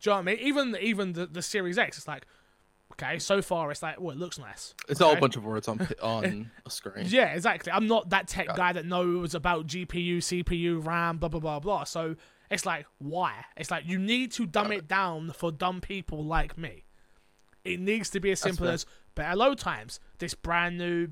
Do 0.00 0.10
you 0.10 0.10
know 0.10 0.12
what 0.16 0.18
I 0.18 0.22
mean? 0.22 0.38
Even 0.40 0.76
even 0.80 1.12
the, 1.12 1.26
the 1.26 1.42
Series 1.42 1.76
X, 1.78 1.98
it's 1.98 2.08
like, 2.08 2.26
okay, 2.92 3.18
so 3.18 3.42
far 3.42 3.70
it's 3.70 3.82
like, 3.82 4.00
well, 4.00 4.12
it 4.12 4.18
looks 4.18 4.38
nice. 4.38 4.74
It's 4.88 5.00
all 5.00 5.10
okay? 5.10 5.18
a 5.18 5.20
bunch 5.20 5.36
of 5.36 5.44
words 5.44 5.68
on 5.68 5.86
on 6.02 6.50
a 6.64 6.70
screen. 6.70 7.04
Yeah, 7.08 7.34
exactly. 7.34 7.70
I'm 7.70 7.86
not 7.86 8.08
that 8.10 8.26
tech 8.28 8.46
Yeah. 8.48 8.56
guy 8.56 8.72
that 8.72 8.86
knows 8.86 9.34
about 9.34 9.66
GPU, 9.66 10.18
CPU, 10.18 10.84
RAM, 10.84 11.18
blah 11.18 11.28
blah 11.28 11.40
blah 11.40 11.60
blah. 11.60 11.84
So 11.84 12.16
it's 12.50 12.64
like, 12.66 12.86
why? 12.98 13.44
It's 13.56 13.70
like 13.70 13.84
you 13.86 13.98
need 13.98 14.32
to 14.32 14.46
dumb 14.46 14.72
it 14.72 14.88
down 14.88 15.32
for 15.32 15.52
dumb 15.52 15.80
people 15.80 16.24
like 16.24 16.56
me. 16.56 16.84
It 17.64 17.80
needs 17.80 18.10
to 18.10 18.20
be 18.20 18.30
as 18.32 18.40
simple 18.40 18.68
as 18.68 18.84
better 19.14 19.36
load 19.36 19.58
times. 19.58 19.98
This 20.18 20.34
brand 20.34 20.76
new, 20.76 21.08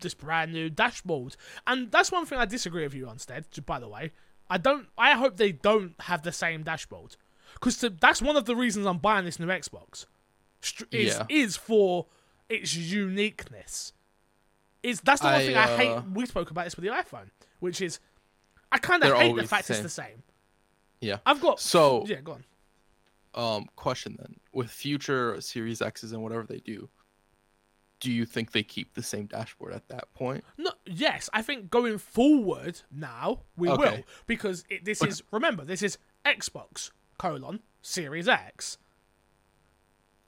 this 0.00 0.14
brand 0.14 0.52
new 0.52 0.70
dashboard, 0.70 1.36
and 1.66 1.90
that's 1.90 2.10
one 2.12 2.26
thing 2.26 2.38
I 2.38 2.44
disagree 2.44 2.82
with 2.84 2.94
you 2.94 3.08
on. 3.08 3.18
Stead, 3.18 3.46
by 3.66 3.78
the 3.80 3.88
way, 3.88 4.12
I 4.50 4.58
don't. 4.58 4.86
I 4.96 5.12
hope 5.12 5.36
they 5.36 5.52
don't 5.52 5.94
have 6.00 6.22
the 6.22 6.32
same 6.32 6.62
dashboard, 6.62 7.16
because 7.54 7.78
that's 8.00 8.20
one 8.22 8.36
of 8.36 8.44
the 8.46 8.56
reasons 8.56 8.86
I'm 8.86 8.98
buying 8.98 9.24
this 9.24 9.38
new 9.38 9.46
Xbox. 9.46 10.06
Is 10.90 11.14
Yeah. 11.14 11.26
is 11.28 11.56
for 11.56 12.06
its 12.48 12.74
uniqueness 12.74 13.92
is 14.82 15.00
that's 15.02 15.20
the 15.20 15.26
one 15.26 15.34
I, 15.34 15.46
thing 15.46 15.56
I 15.56 15.62
uh, 15.64 15.76
hate. 15.76 16.02
We 16.12 16.26
spoke 16.26 16.50
about 16.50 16.64
this 16.64 16.76
with 16.76 16.84
the 16.84 16.90
iPhone, 16.90 17.30
which 17.60 17.80
is 17.80 18.00
I 18.72 18.78
kind 18.78 19.02
of 19.04 19.16
hate 19.16 19.36
the 19.36 19.46
fact 19.46 19.68
the 19.68 19.74
it's 19.74 19.82
the 19.82 19.88
same. 19.88 20.22
Yeah. 21.00 21.18
I've 21.24 21.40
got 21.40 21.60
So, 21.60 22.04
yeah, 22.06 22.20
go 22.22 22.32
on. 22.32 22.44
um, 23.34 23.66
question 23.76 24.16
then: 24.18 24.40
with 24.52 24.68
future 24.70 25.40
Series 25.40 25.80
X's 25.80 26.12
and 26.12 26.22
whatever 26.22 26.42
they 26.44 26.58
do, 26.58 26.88
do 28.00 28.12
you 28.12 28.24
think 28.24 28.52
they 28.52 28.62
keep 28.62 28.94
the 28.94 29.02
same 29.02 29.26
dashboard 29.26 29.72
at 29.72 29.88
that 29.88 30.12
point? 30.14 30.44
No, 30.56 30.70
yes, 30.86 31.28
I 31.32 31.42
think 31.42 31.70
going 31.70 31.98
forward 31.98 32.80
now 32.90 33.40
we 33.56 33.68
will 33.68 34.04
because 34.26 34.64
it, 34.70 34.84
this 34.84 35.00
But- 35.00 35.08
is 35.08 35.22
remember 35.30 35.64
this 35.64 35.82
is 35.82 35.98
Xbox 36.24 36.90
colon 37.18 37.60
Series 37.82 38.28
X. 38.28 38.78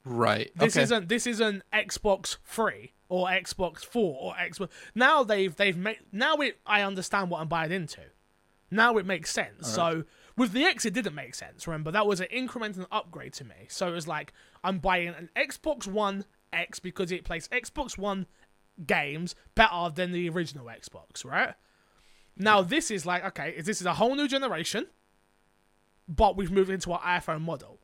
Right. 0.04 0.50
This 0.56 0.76
okay. 0.76 0.84
isn't 0.84 1.08
this 1.08 1.26
isn't 1.26 1.62
Xbox 1.72 2.38
Three 2.44 2.94
or 3.08 3.28
Xbox 3.28 3.84
Four 3.84 4.18
or 4.20 4.34
Xbox. 4.34 4.68
Now 4.94 5.22
they've 5.22 5.54
they've 5.54 5.76
made 5.76 5.98
now 6.10 6.36
it 6.36 6.58
I 6.66 6.82
understand 6.82 7.30
what 7.30 7.40
I'm 7.40 7.48
buying 7.48 7.72
into. 7.72 8.00
Now 8.70 8.96
it 8.98 9.06
makes 9.06 9.30
sense. 9.30 9.68
So 9.68 10.04
with 10.36 10.52
the 10.52 10.64
X, 10.64 10.86
it 10.86 10.94
didn't 10.94 11.14
make 11.14 11.34
sense. 11.34 11.66
Remember 11.66 11.90
that 11.90 12.06
was 12.06 12.20
an 12.20 12.28
incremental 12.32 12.86
upgrade 12.90 13.32
to 13.34 13.44
me. 13.44 13.66
So 13.68 13.88
it 13.88 13.92
was 13.92 14.08
like 14.08 14.32
I'm 14.64 14.78
buying 14.78 15.08
an 15.08 15.28
Xbox 15.36 15.86
One 15.86 16.24
X 16.52 16.78
because 16.78 17.12
it 17.12 17.25
plays 17.25 17.49
Xbox 17.49 17.99
One 17.99 18.26
games 18.87 19.35
better 19.54 19.90
than 19.95 20.12
the 20.12 20.28
original 20.28 20.66
Xbox, 20.66 21.25
right? 21.25 21.54
Now 22.37 22.62
this 22.62 22.90
is 22.90 23.04
like 23.07 23.25
okay, 23.25 23.61
this 23.61 23.80
is 23.80 23.87
a 23.87 23.95
whole 23.95 24.14
new 24.14 24.28
generation, 24.28 24.87
but 26.09 26.37
we've 26.37 26.50
moved 26.50 26.71
into 26.71 26.92
our 26.92 27.00
iPhone 27.00 27.42
model. 27.42 27.78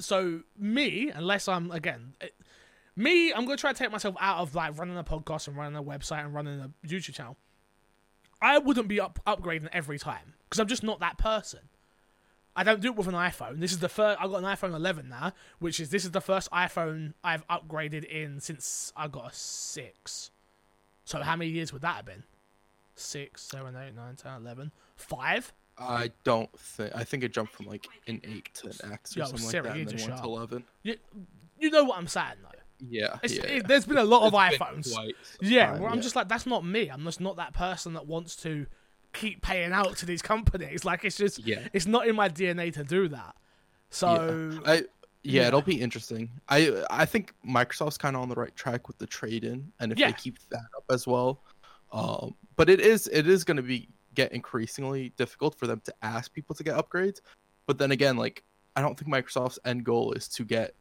So 0.00 0.40
me, 0.58 1.10
unless 1.14 1.48
I'm 1.48 1.70
again, 1.70 2.14
it, 2.20 2.34
me, 2.96 3.32
I'm 3.32 3.44
gonna 3.44 3.56
try 3.56 3.72
to 3.72 3.78
take 3.78 3.92
myself 3.92 4.16
out 4.20 4.38
of 4.38 4.54
like 4.54 4.78
running 4.78 4.96
a 4.96 5.04
podcast 5.04 5.48
and 5.48 5.56
running 5.56 5.76
a 5.76 5.82
website 5.82 6.24
and 6.24 6.34
running 6.34 6.60
a 6.60 6.70
YouTube 6.86 7.14
channel. 7.14 7.36
I 8.40 8.58
wouldn't 8.58 8.88
be 8.88 9.00
up 9.00 9.18
upgrading 9.26 9.68
every 9.72 9.98
time 9.98 10.34
because 10.44 10.60
I'm 10.60 10.68
just 10.68 10.82
not 10.82 11.00
that 11.00 11.18
person. 11.18 11.60
I 12.56 12.64
don't 12.64 12.80
do 12.80 12.88
it 12.88 12.96
with 12.96 13.06
an 13.06 13.14
iPhone. 13.14 13.60
This 13.60 13.70
is 13.70 13.78
the 13.80 13.88
first. 13.88 14.18
I've 14.20 14.30
got 14.30 14.38
an 14.38 14.44
iPhone 14.44 14.74
11 14.74 15.08
now, 15.08 15.32
which 15.58 15.78
is 15.78 15.90
this 15.90 16.04
is 16.04 16.10
the 16.12 16.22
first 16.22 16.50
iPhone 16.50 17.12
I've 17.22 17.46
upgraded 17.48 18.04
in 18.04 18.40
since 18.40 18.92
I 18.96 19.08
got 19.08 19.30
a 19.30 19.34
six. 19.34 20.30
So 21.04 21.20
how 21.20 21.36
many 21.36 21.50
years 21.50 21.72
would 21.72 21.82
that 21.82 21.96
have 21.96 22.06
been? 22.06 22.24
Six, 22.94 23.42
seven, 23.42 23.76
eight, 23.76 23.94
nine, 23.94 24.16
ten, 24.16 24.40
eleven, 24.40 24.72
five. 24.96 25.52
I 25.78 26.10
don't 26.24 26.50
think. 26.58 26.92
I 26.96 27.04
think 27.04 27.22
it 27.22 27.32
jumped 27.32 27.54
from 27.54 27.66
like 27.66 27.86
an 28.08 28.22
eight 28.24 28.48
to 28.54 28.68
an 28.82 28.92
X 28.92 29.14
or 29.14 29.20
Yo, 29.20 29.26
something 29.26 29.46
Siri, 29.46 29.62
like 29.64 29.72
that, 29.72 29.78
you 29.78 29.88
and 29.88 29.98
then 30.12 30.18
to 30.18 30.24
eleven. 30.24 30.64
You, 30.82 30.96
you 31.60 31.70
know 31.70 31.84
what 31.84 31.98
I'm 31.98 32.06
saying 32.08 32.36
though. 32.42 32.58
Yeah. 32.80 33.18
It's, 33.22 33.34
yeah. 33.36 33.42
it- 33.44 33.56
yeah. 33.56 33.62
there's 33.66 33.84
been 33.84 33.98
a 33.98 34.04
lot 34.04 34.26
of 34.26 34.32
iPhones. 34.32 34.94
Yeah, 35.40 35.78
where 35.78 35.90
I'm 35.90 36.00
just 36.00 36.16
like, 36.16 36.28
that's 36.28 36.46
not 36.46 36.64
me. 36.64 36.88
I'm 36.88 37.04
just 37.04 37.20
not 37.20 37.36
that 37.36 37.52
person 37.52 37.92
that 37.94 38.06
wants 38.06 38.36
to 38.36 38.66
keep 39.16 39.42
paying 39.42 39.72
out 39.72 39.96
to 39.98 40.06
these 40.06 40.22
companies. 40.22 40.84
Like, 40.84 41.04
it's 41.04 41.16
just, 41.16 41.38
Yeah. 41.40 41.66
it's 41.72 41.86
not 41.86 42.06
in 42.06 42.14
my 42.16 42.28
DNA 42.28 42.72
to 42.74 42.84
do 42.84 43.08
that. 43.08 43.34
So, 43.90 44.60
I 44.66 44.74
yeah, 44.74 44.82
yeah. 45.22 45.46
it'll 45.48 45.62
be 45.62 45.80
interesting. 45.80 46.30
I 46.48 46.84
I 46.90 47.04
think 47.06 47.32
Microsoft's 47.46 47.98
kind 47.98 48.14
of 48.16 48.22
on 48.22 48.28
the 48.28 48.34
right 48.34 48.54
track 48.56 48.86
with 48.88 48.98
the 48.98 49.06
trade 49.06 49.44
in, 49.44 49.72
and 49.80 49.90
if 49.92 49.98
Yeah. 49.98 50.08
they 50.08 50.12
keep 50.12 50.38
that 50.50 50.66
up 50.76 50.84
as 50.90 51.06
well, 51.06 51.42
um, 51.92 52.34
but 52.56 52.68
it 52.68 52.80
is 52.80 53.08
it 53.12 53.26
is 53.26 53.42
going 53.44 53.56
to 53.56 53.62
be 53.62 53.88
get 54.14 54.32
increasingly 54.32 55.10
difficult 55.16 55.54
for 55.54 55.66
them 55.66 55.80
to 55.84 55.94
ask 56.02 56.32
people 56.32 56.54
to 56.56 56.62
get 56.64 56.74
upgrades. 56.76 57.20
But 57.66 57.78
then 57.78 57.90
again, 57.92 58.16
like 58.16 58.42
I 58.76 58.80
don't 58.82 58.98
think 58.98 59.10
Microsoft's 59.10 59.58
end 59.64 59.84
goal 59.84 60.12
is 60.12 60.28
to 60.28 60.44
get 60.44 60.74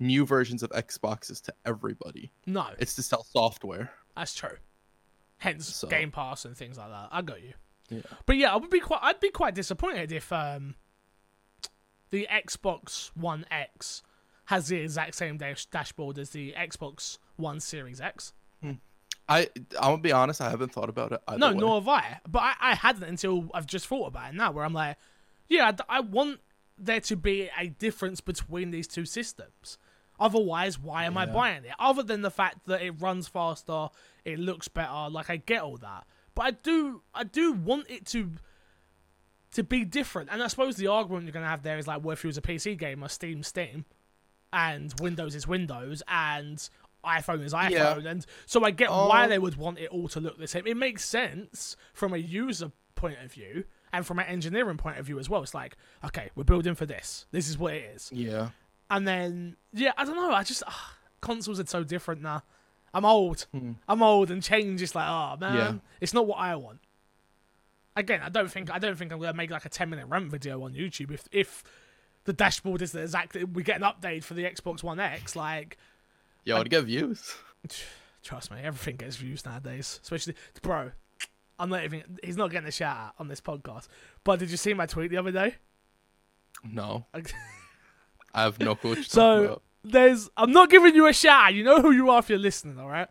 new 0.00 0.24
versions 0.26 0.62
of 0.62 0.70
Xboxes 0.70 1.42
to 1.42 1.52
everybody. 1.64 2.30
no, 2.46 2.68
It's 2.78 2.94
to 2.96 3.02
sell 3.02 3.24
software. 3.24 3.90
that's 4.16 4.34
true. 4.34 4.56
Hence, 5.38 5.66
So- 5.74 5.88
Game 5.88 6.10
Pass 6.12 6.44
and 6.44 6.56
things 6.56 6.76
like 6.78 6.88
that. 6.90 7.08
I 7.10 7.22
got 7.22 7.42
you. 7.42 7.54
Yeah. 7.88 8.00
But 8.26 8.36
yeah, 8.36 8.52
I 8.52 8.56
would 8.56 8.70
be 8.70 8.80
quite, 8.80 9.00
I'd 9.02 9.20
be 9.20 9.30
quite 9.30 9.54
disappointed 9.54 10.12
if 10.12 10.32
um, 10.32 10.74
the 12.10 12.26
Xbox 12.30 13.10
One 13.14 13.46
X 13.50 14.02
has 14.46 14.68
the 14.68 14.76
exact 14.76 15.14
same 15.14 15.36
dash- 15.36 15.66
dashboard 15.66 16.18
as 16.18 16.30
the 16.30 16.54
Xbox 16.56 17.18
One 17.36 17.60
Series 17.60 18.00
X. 18.00 18.32
I 19.28 19.48
I'm 19.78 19.90
gonna 19.90 19.98
be 19.98 20.12
honest. 20.12 20.40
I 20.40 20.50
haven't 20.50 20.72
thought 20.72 20.88
about 20.88 21.12
it. 21.12 21.20
No, 21.36 21.50
way. 21.50 21.58
nor 21.58 21.80
have 21.80 21.88
I. 21.88 22.20
But 22.26 22.40
I, 22.40 22.54
I 22.60 22.74
hadn't 22.74 23.04
until 23.04 23.50
I've 23.52 23.66
just 23.66 23.86
thought 23.86 24.06
about 24.06 24.30
it 24.30 24.36
now, 24.36 24.52
where 24.52 24.64
I'm 24.64 24.72
like, 24.72 24.96
yeah, 25.48 25.72
I 25.88 26.00
want 26.00 26.40
there 26.78 27.00
to 27.00 27.16
be 27.16 27.50
a 27.58 27.68
difference 27.68 28.20
between 28.20 28.70
these 28.70 28.86
two 28.86 29.04
systems. 29.04 29.78
Otherwise, 30.20 30.80
why 30.80 31.04
am 31.04 31.16
I 31.16 31.26
buying 31.26 31.64
it? 31.64 31.72
Other 31.78 32.02
than 32.02 32.22
the 32.22 32.30
fact 32.30 32.66
that 32.66 32.82
it 32.82 33.00
runs 33.00 33.28
faster, 33.28 33.88
it 34.24 34.38
looks 34.38 34.66
better, 34.66 35.08
like 35.10 35.30
I 35.30 35.36
get 35.36 35.62
all 35.62 35.76
that. 35.76 36.06
But 36.38 36.46
I 36.46 36.50
do, 36.52 37.02
I 37.12 37.24
do 37.24 37.52
want 37.52 37.90
it 37.90 38.06
to 38.06 38.30
to 39.54 39.64
be 39.64 39.84
different. 39.84 40.28
And 40.30 40.40
I 40.40 40.46
suppose 40.46 40.76
the 40.76 40.86
argument 40.86 41.24
you're 41.24 41.32
gonna 41.32 41.48
have 41.48 41.64
there 41.64 41.78
is 41.78 41.88
like, 41.88 42.04
well, 42.04 42.12
if 42.12 42.22
you 42.22 42.28
was 42.28 42.38
a 42.38 42.42
PC 42.42 42.78
game 42.78 42.98
gamer, 42.98 43.08
Steam, 43.08 43.42
Steam, 43.42 43.84
and 44.52 44.94
Windows 45.00 45.34
is 45.34 45.48
Windows, 45.48 46.00
and 46.06 46.56
iPhone 47.04 47.42
is 47.44 47.52
iPhone, 47.52 47.70
Yeah. 47.70 48.10
and 48.10 48.24
so 48.46 48.64
I 48.64 48.70
get 48.70 48.88
why 48.90 49.24
Um, 49.24 49.30
they 49.30 49.38
would 49.40 49.56
want 49.56 49.78
it 49.80 49.88
all 49.90 50.06
to 50.08 50.20
look 50.20 50.38
the 50.38 50.46
same. 50.46 50.64
It 50.66 50.76
makes 50.76 51.04
sense 51.04 51.76
from 51.92 52.14
a 52.14 52.18
user 52.18 52.70
point 52.94 53.18
of 53.20 53.32
view 53.32 53.64
and 53.92 54.06
from 54.06 54.20
an 54.20 54.26
engineering 54.26 54.76
point 54.76 54.98
of 54.98 55.06
view 55.06 55.18
as 55.18 55.28
well. 55.28 55.42
It's 55.42 55.54
like, 55.54 55.76
okay, 56.04 56.30
we're 56.36 56.44
building 56.44 56.74
for 56.76 56.86
this. 56.86 57.26
This 57.32 57.48
is 57.48 57.58
what 57.58 57.74
it 57.74 57.82
is. 57.94 58.12
Yeah. 58.12 58.50
And 58.90 59.08
then, 59.08 59.56
yeah, 59.72 59.92
I 59.96 60.04
don't 60.04 60.14
know. 60.16 60.32
I 60.32 60.44
just 60.44 60.62
consoles 61.20 61.58
are 61.58 61.66
so 61.66 61.82
different 61.82 62.22
now. 62.22 62.42
I'm 62.94 63.04
old. 63.04 63.46
Hmm. 63.52 63.72
I'm 63.88 64.02
old, 64.02 64.30
and 64.30 64.42
change 64.42 64.80
is 64.82 64.94
like, 64.94 65.08
oh 65.08 65.36
man, 65.38 65.54
Yeah. 65.56 65.74
it's 66.00 66.14
not 66.14 66.26
what 66.26 66.38
I 66.38 66.56
want. 66.56 66.80
Again, 67.96 68.20
I 68.22 68.28
don't 68.28 68.50
think 68.50 68.70
I 68.72 68.78
don't 68.78 68.96
think 68.96 69.12
I'm 69.12 69.20
gonna 69.20 69.34
make 69.34 69.50
like 69.50 69.64
a 69.64 69.68
10 69.68 69.90
minute 69.90 70.06
rant 70.06 70.30
video 70.30 70.62
on 70.62 70.72
YouTube 70.72 71.10
if 71.10 71.28
if 71.32 71.64
the 72.24 72.32
dashboard 72.32 72.82
is 72.82 72.92
the 72.92 73.02
exact. 73.02 73.36
We 73.52 73.62
get 73.62 73.82
an 73.82 73.82
update 73.82 74.22
for 74.24 74.34
the 74.34 74.44
Xbox 74.44 74.82
One 74.82 75.00
X, 75.00 75.34
like. 75.34 75.76
Yo, 76.44 76.62
to 76.62 76.68
get 76.68 76.84
views. 76.84 77.34
Trust 78.22 78.50
me, 78.50 78.58
everything 78.62 78.96
gets 78.96 79.16
views 79.16 79.44
nowadays. 79.44 80.00
Especially, 80.02 80.34
bro. 80.62 80.92
I'm 81.58 81.70
not 81.70 81.82
even. 81.84 82.18
He's 82.22 82.36
not 82.36 82.50
getting 82.50 82.68
a 82.68 82.72
shout 82.72 82.96
out 82.96 83.14
on 83.18 83.28
this 83.28 83.40
podcast. 83.40 83.88
But 84.22 84.38
did 84.38 84.50
you 84.50 84.56
see 84.56 84.74
my 84.74 84.86
tweet 84.86 85.10
the 85.10 85.16
other 85.16 85.32
day? 85.32 85.56
No, 86.64 87.06
I 88.34 88.42
have 88.42 88.58
no 88.60 88.74
clue. 88.76 89.02
So. 89.02 89.60
There's. 89.84 90.28
I'm 90.36 90.52
not 90.52 90.70
giving 90.70 90.94
you 90.94 91.06
a 91.06 91.12
shout. 91.12 91.46
out. 91.48 91.54
You 91.54 91.64
know 91.64 91.80
who 91.80 91.90
you 91.92 92.10
are 92.10 92.18
if 92.20 92.28
you're 92.28 92.38
listening. 92.38 92.78
All 92.78 92.88
right. 92.88 93.08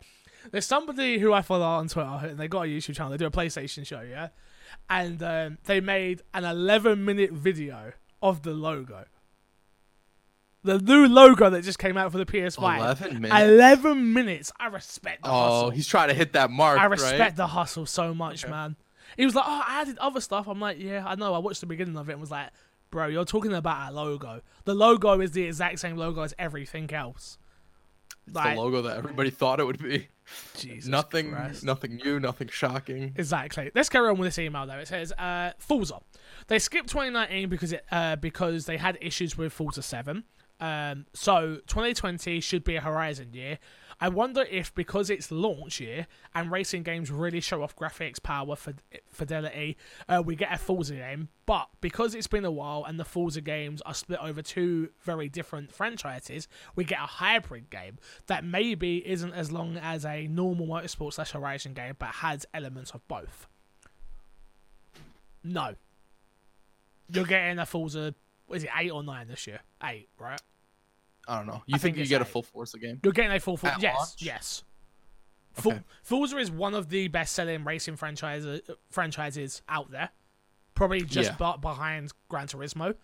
There's 0.51 0.65
somebody 0.65 1.17
who 1.19 1.33
I 1.33 1.41
follow 1.41 1.65
on 1.65 1.87
Twitter, 1.89 2.19
and 2.23 2.39
they 2.39 2.47
got 2.47 2.61
a 2.61 2.67
YouTube 2.67 2.95
channel. 2.95 3.11
They 3.11 3.17
do 3.17 3.25
a 3.25 3.31
PlayStation 3.31 3.85
show, 3.85 4.01
yeah. 4.01 4.29
And 4.89 5.21
um, 5.21 5.57
they 5.65 5.81
made 5.81 6.21
an 6.33 6.45
11 6.45 7.03
minute 7.03 7.31
video 7.31 7.91
of 8.21 8.43
the 8.43 8.51
logo. 8.51 9.05
The 10.63 10.79
new 10.79 11.07
logo 11.07 11.49
that 11.49 11.63
just 11.63 11.79
came 11.79 11.97
out 11.97 12.11
for 12.11 12.17
the 12.17 12.25
PS5. 12.25 12.77
eleven 12.79 13.21
minutes. 13.21 13.41
11 13.41 14.13
minutes. 14.13 14.51
I 14.59 14.67
respect 14.67 15.23
the 15.23 15.29
Oh, 15.29 15.33
hustle. 15.33 15.69
he's 15.71 15.87
trying 15.87 16.09
to 16.09 16.13
hit 16.13 16.33
that 16.33 16.49
mark. 16.49 16.79
I 16.79 16.85
respect 16.85 17.19
right? 17.19 17.35
the 17.35 17.47
hustle 17.47 17.85
so 17.85 18.13
much, 18.13 18.45
man. 18.47 18.75
He 19.15 19.23
was 19.25 19.35
like, 19.35 19.45
"Oh, 19.47 19.63
I 19.65 19.81
added 19.81 19.97
other 19.99 20.19
stuff." 20.19 20.47
I'm 20.47 20.59
like, 20.59 20.77
"Yeah, 20.79 21.05
I 21.07 21.15
know. 21.15 21.33
I 21.33 21.37
watched 21.37 21.61
the 21.61 21.65
beginning 21.67 21.95
of 21.95 22.09
it 22.09 22.13
and 22.13 22.21
was 22.21 22.31
like, 22.31 22.49
Bro, 22.89 23.07
you're 23.07 23.25
talking 23.25 23.53
about 23.53 23.91
a 23.91 23.95
logo. 23.95 24.41
The 24.65 24.73
logo 24.73 25.19
is 25.19 25.31
the 25.31 25.43
exact 25.43 25.79
same 25.79 25.97
logo 25.97 26.21
as 26.21 26.33
everything 26.39 26.91
else. 26.93 27.37
It's 28.25 28.35
Like, 28.35 28.55
the 28.55 28.61
logo 28.61 28.81
that 28.83 28.97
everybody 28.97 29.29
thought 29.29 29.59
it 29.59 29.65
would 29.65 29.81
be. 29.81 30.07
Jesus 30.57 30.89
nothing, 30.89 31.31
Christ. 31.31 31.63
nothing 31.63 31.95
new, 31.95 32.19
nothing 32.19 32.49
shocking. 32.49 33.13
Exactly. 33.15 33.71
Let's 33.73 33.87
carry 33.87 34.09
on 34.09 34.17
with 34.17 34.27
this 34.27 34.39
email 34.39 34.65
though. 34.67 34.77
It 34.79 34.87
says, 34.87 35.13
uh, 35.13 35.51
Forza. 35.57 35.99
They 36.47 36.59
skipped 36.59 36.89
2019 36.89 37.47
because 37.49 37.71
it 37.71 37.85
uh, 37.91 38.17
because 38.17 38.65
they 38.65 38.77
had 38.77 38.97
issues 39.01 39.37
with 39.37 39.53
Forza 39.53 39.81
7. 39.81 40.23
Um, 40.59 41.05
so 41.13 41.59
2020 41.67 42.39
should 42.41 42.63
be 42.63 42.75
a 42.75 42.81
Horizon 42.81 43.33
year. 43.33 43.59
I 43.99 44.09
wonder 44.09 44.43
if 44.43 44.73
because 44.75 45.09
it's 45.09 45.31
launch 45.31 45.79
year 45.79 46.05
and 46.35 46.51
racing 46.51 46.83
games 46.83 47.09
really 47.09 47.41
show 47.41 47.63
off 47.63 47.75
graphics, 47.75 48.21
power, 48.21 48.55
fid- 48.55 48.83
fidelity, 49.07 49.75
uh, 50.07 50.21
we 50.23 50.35
get 50.35 50.53
a 50.53 50.57
Forza 50.57 50.95
game. 50.95 51.29
But 51.47 51.67
because 51.81 52.13
it's 52.13 52.27
been 52.27 52.45
a 52.45 52.51
while 52.51 52.83
and 52.85 52.99
the 52.99 53.05
Forza 53.05 53.41
games 53.41 53.81
are 53.81 53.95
split 53.95 54.19
over 54.21 54.43
two 54.43 54.89
very 55.01 55.29
different 55.29 55.71
franchises, 55.71 56.47
we 56.75 56.83
get 56.83 56.99
a 56.99 57.07
hybrid 57.07 57.71
game 57.71 57.97
that 58.27 58.43
maybe 58.45 59.07
isn't 59.07 59.33
as 59.33 59.51
long 59.51 59.77
as 59.77 60.05
a 60.05 60.27
normal 60.27 60.67
motorsport 60.67 61.13
slash 61.13 61.31
Horizon 61.31 61.73
game, 61.73 61.95
but 61.97 62.09
has 62.09 62.45
elements 62.53 62.91
of 62.91 63.07
both. 63.07 63.47
No. 65.43 65.73
You're 67.09 67.25
getting 67.25 67.57
a 67.57 67.65
Forza, 67.65 68.13
is 68.51 68.63
it, 68.63 68.69
8 68.77 68.91
or 68.91 69.03
9 69.03 69.27
this 69.27 69.47
year? 69.47 69.61
8, 69.83 70.07
right? 70.19 70.41
I 71.27 71.37
don't 71.37 71.47
know. 71.47 71.53
I 71.53 71.61
You 71.67 71.73
think, 71.77 71.95
think 71.95 71.97
you 71.97 72.05
get 72.05 72.21
a 72.21 72.25
full 72.25 72.43
Forza 72.43 72.77
game? 72.79 72.99
You're 73.03 73.13
getting 73.13 73.31
a 73.31 73.39
full 73.39 73.57
Forza. 73.57 73.75
Yes, 73.79 73.95
launch? 73.97 74.11
yes. 74.19 74.63
Full, 75.53 75.73
Okay. 75.73 75.81
Forza 76.03 76.37
is 76.37 76.51
one 76.51 76.73
of 76.75 76.89
the 76.89 77.07
best 77.07 77.33
selling 77.33 77.63
racing 77.63 77.95
franchises 77.97 78.61
franchises 78.89 79.61
out 79.67 79.91
there. 79.91 80.09
Probably 80.75 81.01
just 81.01 81.31
Yeah. 81.39 81.53
be- 81.55 81.59
behind 81.61 82.11
Gran 82.29 82.47
Turismo. 82.47 82.95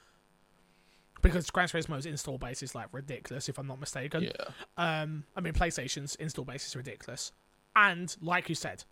Because 1.21 1.49
Gran 1.49 1.67
Turismo's 1.69 2.05
install 2.05 2.37
base 2.37 2.61
is 2.61 2.75
like 2.75 2.87
ridiculous, 2.91 3.47
if 3.47 3.57
I'm 3.57 3.67
not 3.67 3.79
mistaken. 3.79 4.23
Yeah. 4.23 4.31
Um, 4.77 5.23
I 5.35 5.41
mean, 5.41 5.53
PlayStation's 5.53 6.15
install 6.15 6.43
base 6.43 6.67
is 6.67 6.75
ridiculous. 6.75 7.31
And 7.75 8.15
like 8.21 8.49
you 8.49 8.55
said, 8.55 8.83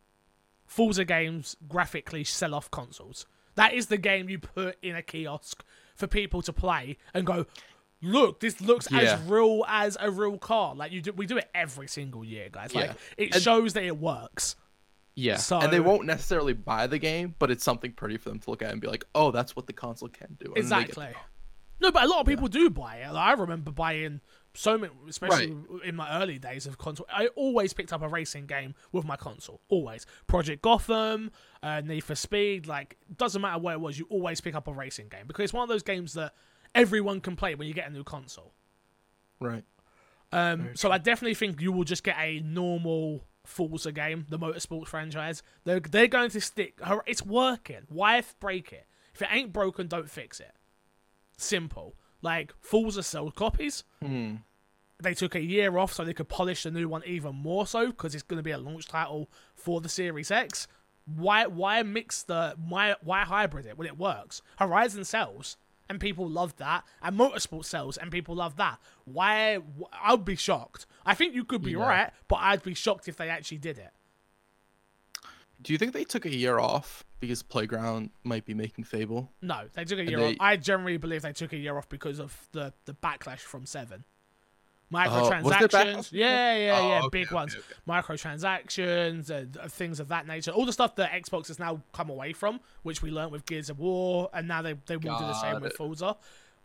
Forza 0.65 1.03
games 1.03 1.57
graphically 1.67 2.23
sell 2.23 2.55
off 2.55 2.71
consoles. 2.71 3.25
That 3.55 3.73
is 3.73 3.87
the 3.87 3.97
game 3.97 4.29
you 4.29 4.39
put 4.39 4.77
in 4.81 4.95
a 4.95 5.01
kiosk 5.01 5.63
for 5.95 6.07
people 6.07 6.41
to 6.43 6.53
play 6.53 6.97
and 7.13 7.25
go, 7.25 7.45
look, 8.01 8.39
this 8.39 8.59
looks 8.61 8.89
Yeah. 8.91 8.99
as 8.99 9.21
real 9.23 9.63
as 9.67 9.97
a 9.99 10.09
real 10.11 10.37
car. 10.37 10.75
Like 10.75 10.91
you 10.91 11.01
do, 11.01 11.13
we 11.13 11.25
do 11.25 11.37
it 11.37 11.49
every 11.53 11.87
single 11.87 12.23
year, 12.23 12.49
guys. 12.51 12.73
Like 12.73 12.85
Yeah. 12.85 12.93
it 13.17 13.33
And- 13.35 13.43
shows 13.43 13.73
that 13.73 13.83
it 13.83 13.97
works. 13.97 14.55
Yeah. 15.15 15.37
So- 15.37 15.59
and 15.59 15.71
they 15.71 15.79
won't 15.79 16.05
necessarily 16.05 16.53
buy 16.53 16.87
the 16.87 16.97
game, 16.99 17.35
but 17.37 17.51
it's 17.51 17.63
something 17.63 17.91
pretty 17.93 18.17
for 18.17 18.29
them 18.29 18.39
to 18.39 18.49
look 18.49 18.61
at 18.61 18.71
and 18.71 18.81
be 18.81 18.87
like, 18.87 19.03
oh, 19.13 19.31
that's 19.31 19.55
what 19.55 19.67
the 19.67 19.73
console 19.73 20.09
can 20.09 20.37
do. 20.39 20.45
And 20.47 20.55
get 20.55 20.59
Exactly. 20.63 21.09
No, 21.79 21.91
but 21.91 22.03
a 22.03 22.07
lot 22.07 22.19
of 22.19 22.27
people 22.27 22.47
do 22.47 22.69
buy 22.69 22.97
it. 22.97 23.11
Like, 23.11 23.27
I 23.29 23.31
remember 23.33 23.71
buying 23.71 24.21
so 24.53 24.77
many, 24.77 24.93
especially 25.09 25.55
in 25.83 25.95
my 25.95 26.21
early 26.21 26.37
days 26.37 26.67
of 26.67 26.77
console. 26.77 27.07
I 27.11 27.27
always 27.29 27.73
picked 27.73 27.91
up 27.91 28.03
a 28.03 28.07
racing 28.07 28.45
game 28.45 28.75
with 28.91 29.03
my 29.03 29.15
console. 29.15 29.61
Always. 29.67 30.05
Project 30.27 30.61
Gotham, 30.61 31.31
uh, 31.63 31.81
Need 31.81 32.01
for 32.03 32.13
Speed. 32.13 32.67
Like, 32.67 32.97
doesn't 33.17 33.41
matter 33.41 33.59
where 33.59 33.73
it 33.73 33.79
was, 33.79 33.97
you 33.97 34.05
always 34.11 34.41
pick 34.41 34.53
up 34.53 34.67
a 34.67 34.73
racing 34.73 35.09
game 35.09 35.25
because 35.25 35.45
it's 35.45 35.53
one 35.53 35.63
of 35.63 35.69
those 35.69 35.81
games 35.81 36.13
that 36.13 36.35
everyone 36.75 37.21
can 37.21 37.35
play 37.35 37.55
when 37.55 37.67
you 37.67 37.73
get 37.73 37.89
a 37.89 37.93
new 37.93 38.03
console. 38.03 38.53
Right. 39.39 39.63
Um, 40.31 40.69
so 40.75 40.91
I 40.91 40.97
definitely 40.97 41.35
think 41.35 41.59
you 41.59 41.71
will 41.71 41.83
just 41.83 42.03
get 42.03 42.15
a 42.17 42.39
normal 42.39 43.25
Forza 43.43 43.91
game, 43.91 44.25
the 44.29 44.39
motorsports 44.39 44.87
franchise. 44.87 45.43
They're 45.65 45.79
they're 45.79 46.07
going 46.07 46.29
to 46.31 46.41
stick. 46.41 46.79
It's 47.05 47.25
working. 47.25 47.81
Why 47.89 48.23
break 48.39 48.71
it? 48.71 48.85
If 49.13 49.21
it 49.21 49.29
ain't 49.31 49.51
broken, 49.51 49.87
don't 49.87 50.09
fix 50.09 50.39
it. 50.39 50.53
Simple. 51.37 51.95
Like 52.21 52.53
Forza 52.61 53.03
sold 53.03 53.35
copies. 53.35 53.83
Hmm. 54.01 54.35
They 55.01 55.15
took 55.15 55.33
a 55.33 55.41
year 55.41 55.77
off 55.77 55.93
so 55.93 56.05
they 56.05 56.13
could 56.13 56.29
polish 56.29 56.63
the 56.63 56.71
new 56.71 56.87
one 56.87 57.01
even 57.05 57.35
more 57.35 57.65
so 57.65 57.87
because 57.87 58.13
it's 58.13 58.23
going 58.23 58.37
to 58.37 58.43
be 58.43 58.51
a 58.51 58.59
launch 58.59 58.87
title 58.87 59.29
for 59.55 59.81
the 59.81 59.89
Series 59.89 60.29
X. 60.29 60.67
Why 61.05 61.47
why 61.47 61.81
mix 61.81 62.21
the 62.23 62.55
why 62.69 62.95
why 63.01 63.21
hybrid 63.21 63.65
it 63.65 63.77
when 63.77 63.87
it 63.87 63.97
works? 63.97 64.43
Horizon 64.57 65.03
sells 65.03 65.57
and 65.91 65.99
people 65.99 66.27
love 66.27 66.55
that, 66.57 66.83
and 67.03 67.19
Motorsport 67.19 67.65
sells 67.65 67.97
and 67.97 68.09
people 68.11 68.33
love 68.33 68.55
that. 68.55 68.79
Why? 69.05 69.59
I'd 70.01 70.25
be 70.25 70.35
shocked. 70.37 70.85
I 71.05 71.13
think 71.13 71.35
you 71.35 71.43
could 71.43 71.61
be 71.61 71.71
Yeah. 71.73 71.79
right, 71.87 72.13
but 72.29 72.37
I'd 72.37 72.63
be 72.63 72.73
shocked 72.73 73.07
if 73.07 73.17
they 73.17 73.29
actually 73.29 73.57
did 73.59 73.77
it. 73.77 73.91
Do 75.61 75.73
you 75.73 75.77
think 75.77 75.93
they 75.93 76.05
took 76.05 76.25
a 76.25 76.35
year 76.35 76.57
off 76.57 77.03
because 77.19 77.43
Playground 77.43 78.09
might 78.23 78.45
be 78.45 78.53
making 78.55 78.85
Fable? 78.85 79.31
No, 79.41 79.67
they 79.73 79.83
took 79.85 79.99
a 79.99 80.05
year 80.05 80.17
they- 80.17 80.29
off. 80.31 80.37
I 80.39 80.55
generally 80.57 80.97
believe 80.97 81.21
they 81.21 81.33
took 81.33 81.53
a 81.53 81.57
year 81.57 81.77
off 81.77 81.87
because 81.89 82.19
of 82.19 82.47
the 82.53 82.73
the 82.85 82.93
backlash 82.95 83.39
from 83.39 83.65
Seven. 83.65 84.05
There 84.91 85.01
Microtransactions, 85.01 86.09
from 86.09 86.17
yeah, 86.17 86.55
yeah, 86.57 86.77
Oh, 86.79 86.87
yeah, 86.89 86.99
okay, 86.99 87.07
big 87.11 87.27
okay, 87.27 87.35
ones. 87.35 87.55
okay. 87.55 87.63
Microtransactions, 87.87 89.29
and 89.29 89.57
uh, 89.57 89.67
things 89.67 89.99
of 89.99 90.07
that 90.09 90.27
nature. 90.27 90.51
All 90.51 90.65
the 90.65 90.73
stuff 90.73 90.95
that 90.95 91.11
Xbox 91.11 91.47
has 91.47 91.59
now 91.59 91.81
come 91.93 92.09
away 92.09 92.33
from, 92.33 92.59
which 92.83 93.01
we 93.01 93.11
learned 93.11 93.31
with 93.31 93.45
Gears 93.45 93.69
of 93.69 93.79
War, 93.79 94.29
and 94.33 94.47
now 94.47 94.61
they 94.61 94.73
they 94.85 94.97
will 94.97 95.17
do 95.17 95.25
the 95.25 95.41
same 95.41 95.53
Got 95.53 95.61
with 95.61 95.71
it. 95.71 95.77
Forza. 95.77 96.15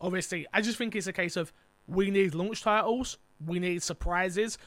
Obviously, 0.01 0.47
I 0.53 0.61
just 0.61 0.77
think 0.79 0.95
it's 0.95 1.07
a 1.07 1.13
case 1.13 1.37
of 1.37 1.53
we 1.87 2.11
need 2.11 2.35
launch 2.35 2.63
titles, 2.63 3.19
we 3.45 3.59
need 3.59 3.83
surprises. 3.83 4.59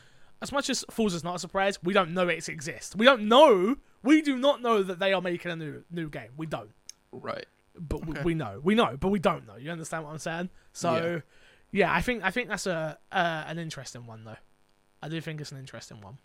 As 0.42 0.54
much 0.54 0.70
as 0.70 0.86
Forza's 0.90 1.24
not 1.24 1.36
a 1.36 1.40
surprise, 1.40 1.78
we 1.84 1.94
don't 1.94 2.14
know 2.14 2.30
it 2.30 2.48
exists. 2.48 2.96
We 2.96 3.06
don't 3.06 3.24
know. 3.28 3.76
We 4.04 4.22
do 4.22 4.38
not 4.38 4.62
know 4.62 4.82
that 4.84 4.98
they 5.00 5.12
are 5.12 5.22
making 5.22 5.52
a 5.52 5.56
new 5.58 5.84
new 5.92 6.10
game. 6.10 6.30
We 6.38 6.46
don't 6.46 6.72
Right. 7.12 7.46
but 7.78 8.06
we, 8.06 8.16
we 8.24 8.34
know 8.36 8.60
we 8.64 8.76
know 8.76 8.96
but 9.00 9.10
we 9.10 9.20
don't 9.20 9.48
know 9.48 9.56
you 9.56 9.72
understand 9.72 10.04
what 10.04 10.12
i'm 10.12 10.20
saying 10.20 10.50
so 10.74 10.94
yeah, 10.96 11.20
i 11.74 12.02
think 12.02 12.24
i 12.24 12.32
think 12.32 12.50
that's 12.50 12.68
a 12.68 12.98
uh, 13.12 13.44
an 13.48 13.60
interesting 13.60 14.06
one 14.06 14.24
though. 14.24 14.38
I 15.02 15.08
do 15.08 15.22
think 15.22 15.40
it's 15.40 15.52
an 15.54 15.58
interesting 15.58 16.02
one. 16.02 16.18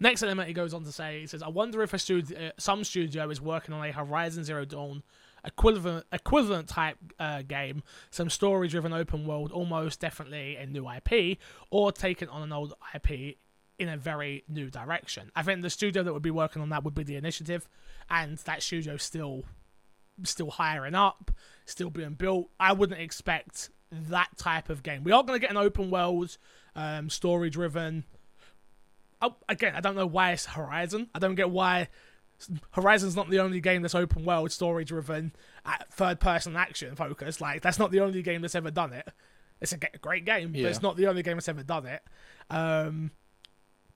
Next 0.00 0.24
element 0.24 0.48
he 0.48 0.54
goes 0.54 0.74
on 0.74 0.84
to 0.84 0.92
say 0.92 1.20
he 1.20 1.26
says 1.26 1.42
i 1.42 1.48
wonder 1.48 1.82
if 1.82 1.92
a 1.92 1.98
studio 1.98 2.50
some 2.58 2.84
studio 2.84 3.28
is 3.30 3.40
working 3.40 3.74
on 3.74 3.84
a 3.84 3.92
horizon 3.92 4.44
zero 4.44 4.64
dawn 4.64 5.02
equivalent 5.44 6.06
equivalent 6.12 6.68
type 6.68 6.96
uh, 7.18 7.42
game 7.42 7.82
some 8.10 8.30
story 8.30 8.68
driven 8.68 8.92
open 8.92 9.26
world 9.26 9.50
almost 9.52 10.00
definitely 10.00 10.56
a 10.56 10.66
new 10.66 10.88
ip 10.88 11.38
or 11.70 11.92
taking 11.92 12.28
on 12.28 12.42
an 12.42 12.52
old 12.52 12.74
ip 12.94 13.36
in 13.82 13.88
a 13.88 13.96
very 13.96 14.44
new 14.48 14.70
direction. 14.70 15.30
I 15.34 15.42
think 15.42 15.62
the 15.62 15.70
studio 15.70 16.02
that 16.02 16.12
would 16.12 16.22
be 16.22 16.30
working 16.30 16.62
on 16.62 16.68
that 16.70 16.84
would 16.84 16.94
be 16.94 17.02
the 17.02 17.16
initiative 17.16 17.68
and 18.08 18.38
that 18.38 18.62
studio 18.62 18.96
still 18.96 19.44
still 20.24 20.50
hiring 20.50 20.94
up, 20.94 21.30
still 21.64 21.90
being 21.90 22.14
built. 22.14 22.50
I 22.60 22.74
wouldn't 22.74 23.00
expect 23.00 23.70
that 23.92 24.36
type 24.38 24.70
of 24.70 24.82
game. 24.82 25.04
We 25.04 25.12
are 25.12 25.22
going 25.22 25.38
to 25.38 25.40
get 25.40 25.50
an 25.50 25.56
open 25.56 25.90
world, 25.90 26.36
um, 26.74 27.10
story 27.10 27.50
driven. 27.50 28.04
Oh, 29.20 29.36
again, 29.48 29.74
I 29.76 29.80
don't 29.80 29.94
know 29.94 30.06
why 30.06 30.32
it's 30.32 30.46
Horizon. 30.46 31.08
I 31.14 31.18
don't 31.18 31.34
get 31.36 31.50
why 31.50 31.88
Horizon's 32.72 33.14
not 33.14 33.30
the 33.30 33.38
only 33.40 33.60
game 33.60 33.82
that's 33.82 33.94
open 33.94 34.24
world, 34.24 34.50
story 34.50 34.84
driven, 34.84 35.32
third 35.92 36.18
person 36.20 36.56
action 36.56 36.96
focused. 36.96 37.40
Like 37.40 37.62
that's 37.62 37.78
not 37.78 37.90
the 37.92 38.00
only 38.00 38.22
game 38.22 38.40
that's 38.42 38.54
ever 38.56 38.70
done 38.70 38.92
it. 38.92 39.08
It's 39.60 39.72
a 39.72 39.78
great 39.78 40.24
game, 40.24 40.50
but 40.50 40.62
it's 40.62 40.82
not 40.82 40.96
the 40.96 41.06
only 41.06 41.22
game 41.22 41.36
that's 41.36 41.48
ever 41.48 41.62
done 41.62 41.86
it. 41.86 42.02
Um, 42.50 43.12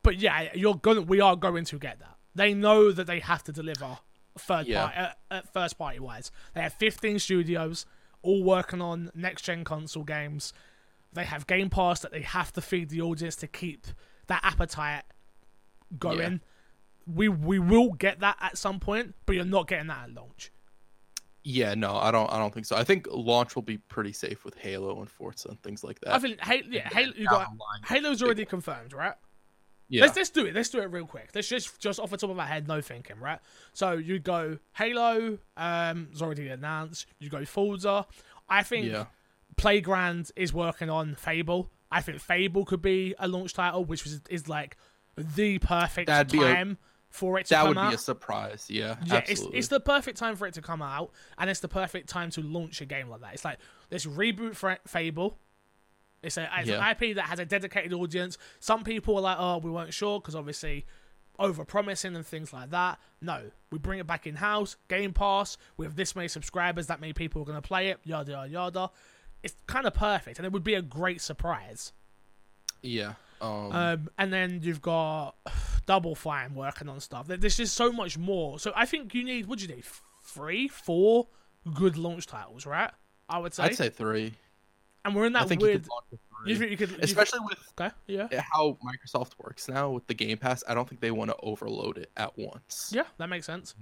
but 0.05 0.17
yeah, 0.19 0.51
you're 0.55 0.77
gonna. 0.77 1.01
We 1.03 1.21
are 1.21 1.35
going 1.35 1.65
to 1.65 1.79
get 1.79 1.99
that. 1.99 2.17
They 2.37 2.55
know 2.55 2.93
that 2.93 3.09
they 3.09 3.19
have 3.19 3.43
to 3.45 3.53
deliver 3.53 3.99
third 4.39 4.69
Yeah. 4.69 4.83
party, 4.87 4.99
uh, 4.99 5.35
uh, 5.35 5.41
first 5.53 5.77
party 5.77 5.99
wise. 5.99 6.31
They 6.55 6.61
have 6.61 6.75
15 6.75 7.19
studios 7.19 7.85
all 8.27 8.43
working 8.43 8.83
on 8.83 9.11
next 9.15 9.43
gen 9.43 9.65
console 9.65 10.05
games. 10.05 10.53
They 11.13 11.25
have 11.25 11.47
Game 11.47 11.71
Pass 11.71 12.01
that 12.01 12.13
they 12.13 12.23
have 12.23 12.53
to 12.53 12.61
feed 12.61 12.91
the 12.91 13.01
audience 13.01 13.37
to 13.37 13.47
keep 13.47 13.87
that 14.27 14.41
appetite 14.43 15.05
going. 15.99 16.41
We 17.07 17.29
we 17.29 17.59
will 17.59 17.93
get 17.93 18.21
that 18.21 18.37
at 18.41 18.59
some 18.59 18.81
point, 18.81 19.15
but 19.25 19.37
you're 19.37 19.45
not 19.45 19.69
getting 19.69 19.87
that 19.87 20.05
at 20.05 20.15
launch. 20.15 20.51
Yeah, 21.49 21.75
no, 21.75 21.95
I 21.95 22.11
don't. 22.11 22.31
I 22.33 22.39
don't 22.39 22.53
think 22.53 22.67
so. 22.67 22.75
I 22.75 22.83
think 22.83 23.07
launch 23.09 23.55
will 23.55 23.63
be 23.63 23.79
pretty 23.79 24.13
safe 24.13 24.45
with 24.45 24.57
Halo 24.57 24.99
and 24.99 25.09
Forza 25.09 25.51
and 25.51 25.63
things 25.63 25.85
like 25.85 26.01
that. 26.01 26.15
I 26.15 26.19
think 26.19 26.41
Halo, 26.41 26.65
yeah, 26.69 26.89
Halo, 26.89 27.13
you 27.17 27.29
got. 27.29 27.47
Halo's 27.85 28.21
already 28.21 28.45
confirmed, 28.45 28.93
right? 28.93 29.15
Yeah, 29.89 30.03
Let's 30.03 30.17
let's 30.17 30.31
do 30.31 30.47
it. 30.47 30.55
Let's 30.55 30.69
do 30.69 30.81
it 30.81 30.91
real 30.91 31.07
quick. 31.07 31.31
Let's 31.35 31.49
just 31.49 31.79
just 31.81 32.01
off 32.01 32.11
the 32.11 32.17
top 32.17 32.31
of 32.31 32.37
my 32.37 32.47
head, 32.47 32.67
no 32.67 32.81
thinking, 32.81 33.19
right? 33.21 33.39
So 33.73 33.93
you 33.93 34.19
go 34.19 34.59
Halo, 34.75 35.39
um, 35.57 36.09
is 36.13 36.23
already 36.23 36.49
announced. 36.49 37.07
You 37.19 37.31
go 37.31 37.45
Forza. 37.45 38.07
I 38.49 38.63
think 38.63 38.87
yeah, 38.87 39.07
Playground 39.57 40.31
is 40.37 40.53
working 40.53 40.91
on 40.91 41.15
Fable. 41.15 41.71
I 41.91 42.01
think 42.03 42.21
Fable 42.21 42.65
could 42.65 42.83
be 42.83 43.15
a 43.19 43.29
launch 43.29 43.55
title, 43.55 43.85
which 43.85 44.05
is 44.07 44.21
is 44.29 44.49
like 44.49 44.77
the 45.17 45.59
perfect 45.59 46.09
That'd 46.09 46.33
be 46.33 46.43
a- 46.43 46.55
time 46.55 46.79
for 47.09 47.39
it 47.39 47.47
to 47.47 47.55
come 47.55 47.69
out. 47.69 47.75
that 47.75 47.83
would 47.85 47.91
be 47.91 47.95
a 47.95 47.99
surprise. 47.99 48.67
Yeah, 48.69 48.97
Yeah, 49.07 49.23
it's, 49.27 49.41
it's 49.55 49.69
the 49.69 49.81
perfect 49.81 50.19
time 50.19 50.37
for 50.37 50.47
it 50.47 50.53
to 50.55 50.61
come 50.63 50.83
out, 50.83 51.13
and 51.39 51.49
it's 51.49 51.61
the 51.61 51.69
perfect 51.69 52.11
time 52.11 52.29
to 52.33 52.43
launch 52.43 52.83
a 52.83 52.85
game 52.85 53.09
like 53.09 53.21
that. 53.23 53.33
It's 53.35 53.45
like 53.45 53.59
let's 53.91 54.05
reboot 54.05 54.55
Fable. 54.87 55.39
It's, 56.27 56.37
a, 56.37 56.49
it's 56.59 56.69
Yeah. 56.69 56.87
an 56.87 56.97
IP 57.01 57.15
that 57.17 57.27
has 57.27 57.39
a 57.39 57.45
dedicated 57.47 57.93
audience. 57.93 58.37
Some 58.61 58.85
people 58.85 59.17
are 59.17 59.23
like, 59.23 59.37
oh, 59.39 59.59
we 59.59 59.71
weren't 59.71 59.95
sure 59.95 60.21
because 60.21 60.35
obviously 60.35 60.85
over 61.39 61.65
promising 61.65 62.17
and 62.17 62.27
things 62.27 62.53
like 62.53 62.71
that. 62.71 62.99
No, 63.21 63.51
we 63.71 63.79
bring 63.79 63.99
it 63.99 64.07
back 64.07 64.27
in 64.27 64.37
house, 64.37 64.77
Game 64.89 65.13
Pass, 65.13 65.57
we 65.77 65.85
have 65.87 65.95
this 65.97 66.17
many 66.17 66.29
subscribers, 66.29 66.87
that 66.89 67.01
many 67.01 67.13
people 67.13 67.43
are 67.43 67.45
going 67.45 67.61
to 67.61 67.67
play 67.67 67.89
it, 67.89 67.99
yada 68.05 68.33
yada 68.33 68.49
yada. 68.51 68.91
It's 69.43 69.55
kind 69.67 69.87
of 69.87 69.95
perfect, 69.95 70.39
and 70.39 70.47
it 70.47 70.53
would 70.53 70.65
be 70.65 70.75
a 70.75 70.83
great 70.83 71.21
surprise. 71.21 71.93
Yeah. 72.83 73.15
Um, 73.41 73.73
Um, 73.73 74.11
and 74.19 74.33
then 74.33 74.61
you've 74.63 74.81
got 74.83 75.35
Double 75.87 76.15
Fine 76.15 76.55
working 76.55 76.89
on 76.89 77.01
stuff. 77.01 77.27
There- 77.27 77.37
There's 77.37 77.57
just 77.59 77.75
so 77.75 77.93
much 77.93 78.17
more. 78.19 78.59
So 78.59 78.73
I 78.75 78.87
think 78.87 79.15
you 79.15 79.23
need, 79.23 79.47
what 79.47 79.59
do 79.59 79.67
you 79.67 79.75
need? 79.75 79.85
Three, 80.23 80.69
four 80.69 81.29
good 81.75 81.97
launch 81.99 82.27
titles, 82.27 82.65
right? 82.67 82.91
I 83.29 83.39
would 83.39 83.53
say. 83.55 83.65
I'd 83.65 83.77
say 83.77 83.89
three. 83.91 84.35
And 85.07 85.15
we're 85.17 85.27
in 85.27 85.37
I 85.37 85.41
that 85.41 85.49
think 85.49 85.61
you 85.63 85.69
weird. 85.69 85.85
could 86.11 86.19
You, 86.47 86.57
think 86.57 86.71
you 86.73 86.77
could. 86.77 87.03
Especially 87.03 87.41
with 87.41 87.59
okay, 87.81 87.95
yeah. 88.07 88.29
how 88.53 88.77
Microsoft 88.85 89.33
works 89.43 89.69
now 89.69 89.91
with 89.91 90.07
the 90.07 90.15
Game 90.15 90.37
Pass, 90.39 90.63
I 90.69 90.75
don't 90.75 90.89
think 90.89 91.01
they 91.01 91.11
want 91.11 91.31
to 91.31 91.37
overload 91.43 91.99
it 91.99 92.11
at 92.17 92.37
once. 92.39 92.91
Yeah, 92.95 93.05
that 93.19 93.29
makes 93.29 93.47
sense. 93.47 93.75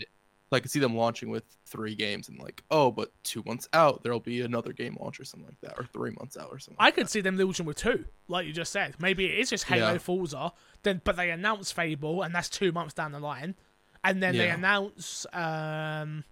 I 0.53 0.61
could 0.61 0.71
see 0.71 0.79
them 0.79 0.95
launching 0.97 1.31
with 1.31 1.43
three 1.67 1.97
games 1.97 2.29
and 2.29 2.39
like, 2.39 2.63
oh, 2.71 2.93
but 2.93 3.11
two 3.25 3.43
months 3.45 3.69
out 3.73 4.05
there'll 4.05 4.21
be 4.21 4.41
another 4.43 4.73
game 4.73 4.97
launch 5.01 5.19
or 5.19 5.25
something 5.25 5.49
like 5.49 5.61
that, 5.63 5.75
or 5.77 5.85
three 5.93 6.13
months 6.13 6.37
out 6.37 6.49
or 6.53 6.61
something. 6.61 6.77
I 6.79 6.85
like 6.85 6.95
could 6.95 7.11
see 7.11 7.21
them 7.21 7.37
launching 7.37 7.67
with 7.67 7.77
two, 7.77 8.05
like 8.29 8.47
you 8.47 8.53
just 8.53 8.71
said. 8.71 8.95
Maybe 9.01 9.25
it 9.27 9.37
is 9.41 9.51
just 9.51 9.65
Halo 9.65 9.93
Yeah. 9.93 9.99
Forza, 9.99 10.53
then 10.85 11.01
but 11.03 11.17
they 11.17 11.31
announce 11.31 11.73
Fable, 11.73 12.23
and 12.23 12.33
that's 12.33 12.49
two 12.49 12.71
months 12.71 12.95
down 12.95 13.11
the 13.11 13.19
line, 13.19 13.57
and 14.05 14.23
then 14.23 14.37
they 14.37 14.49
announce 14.49 15.27
um, 15.33 16.23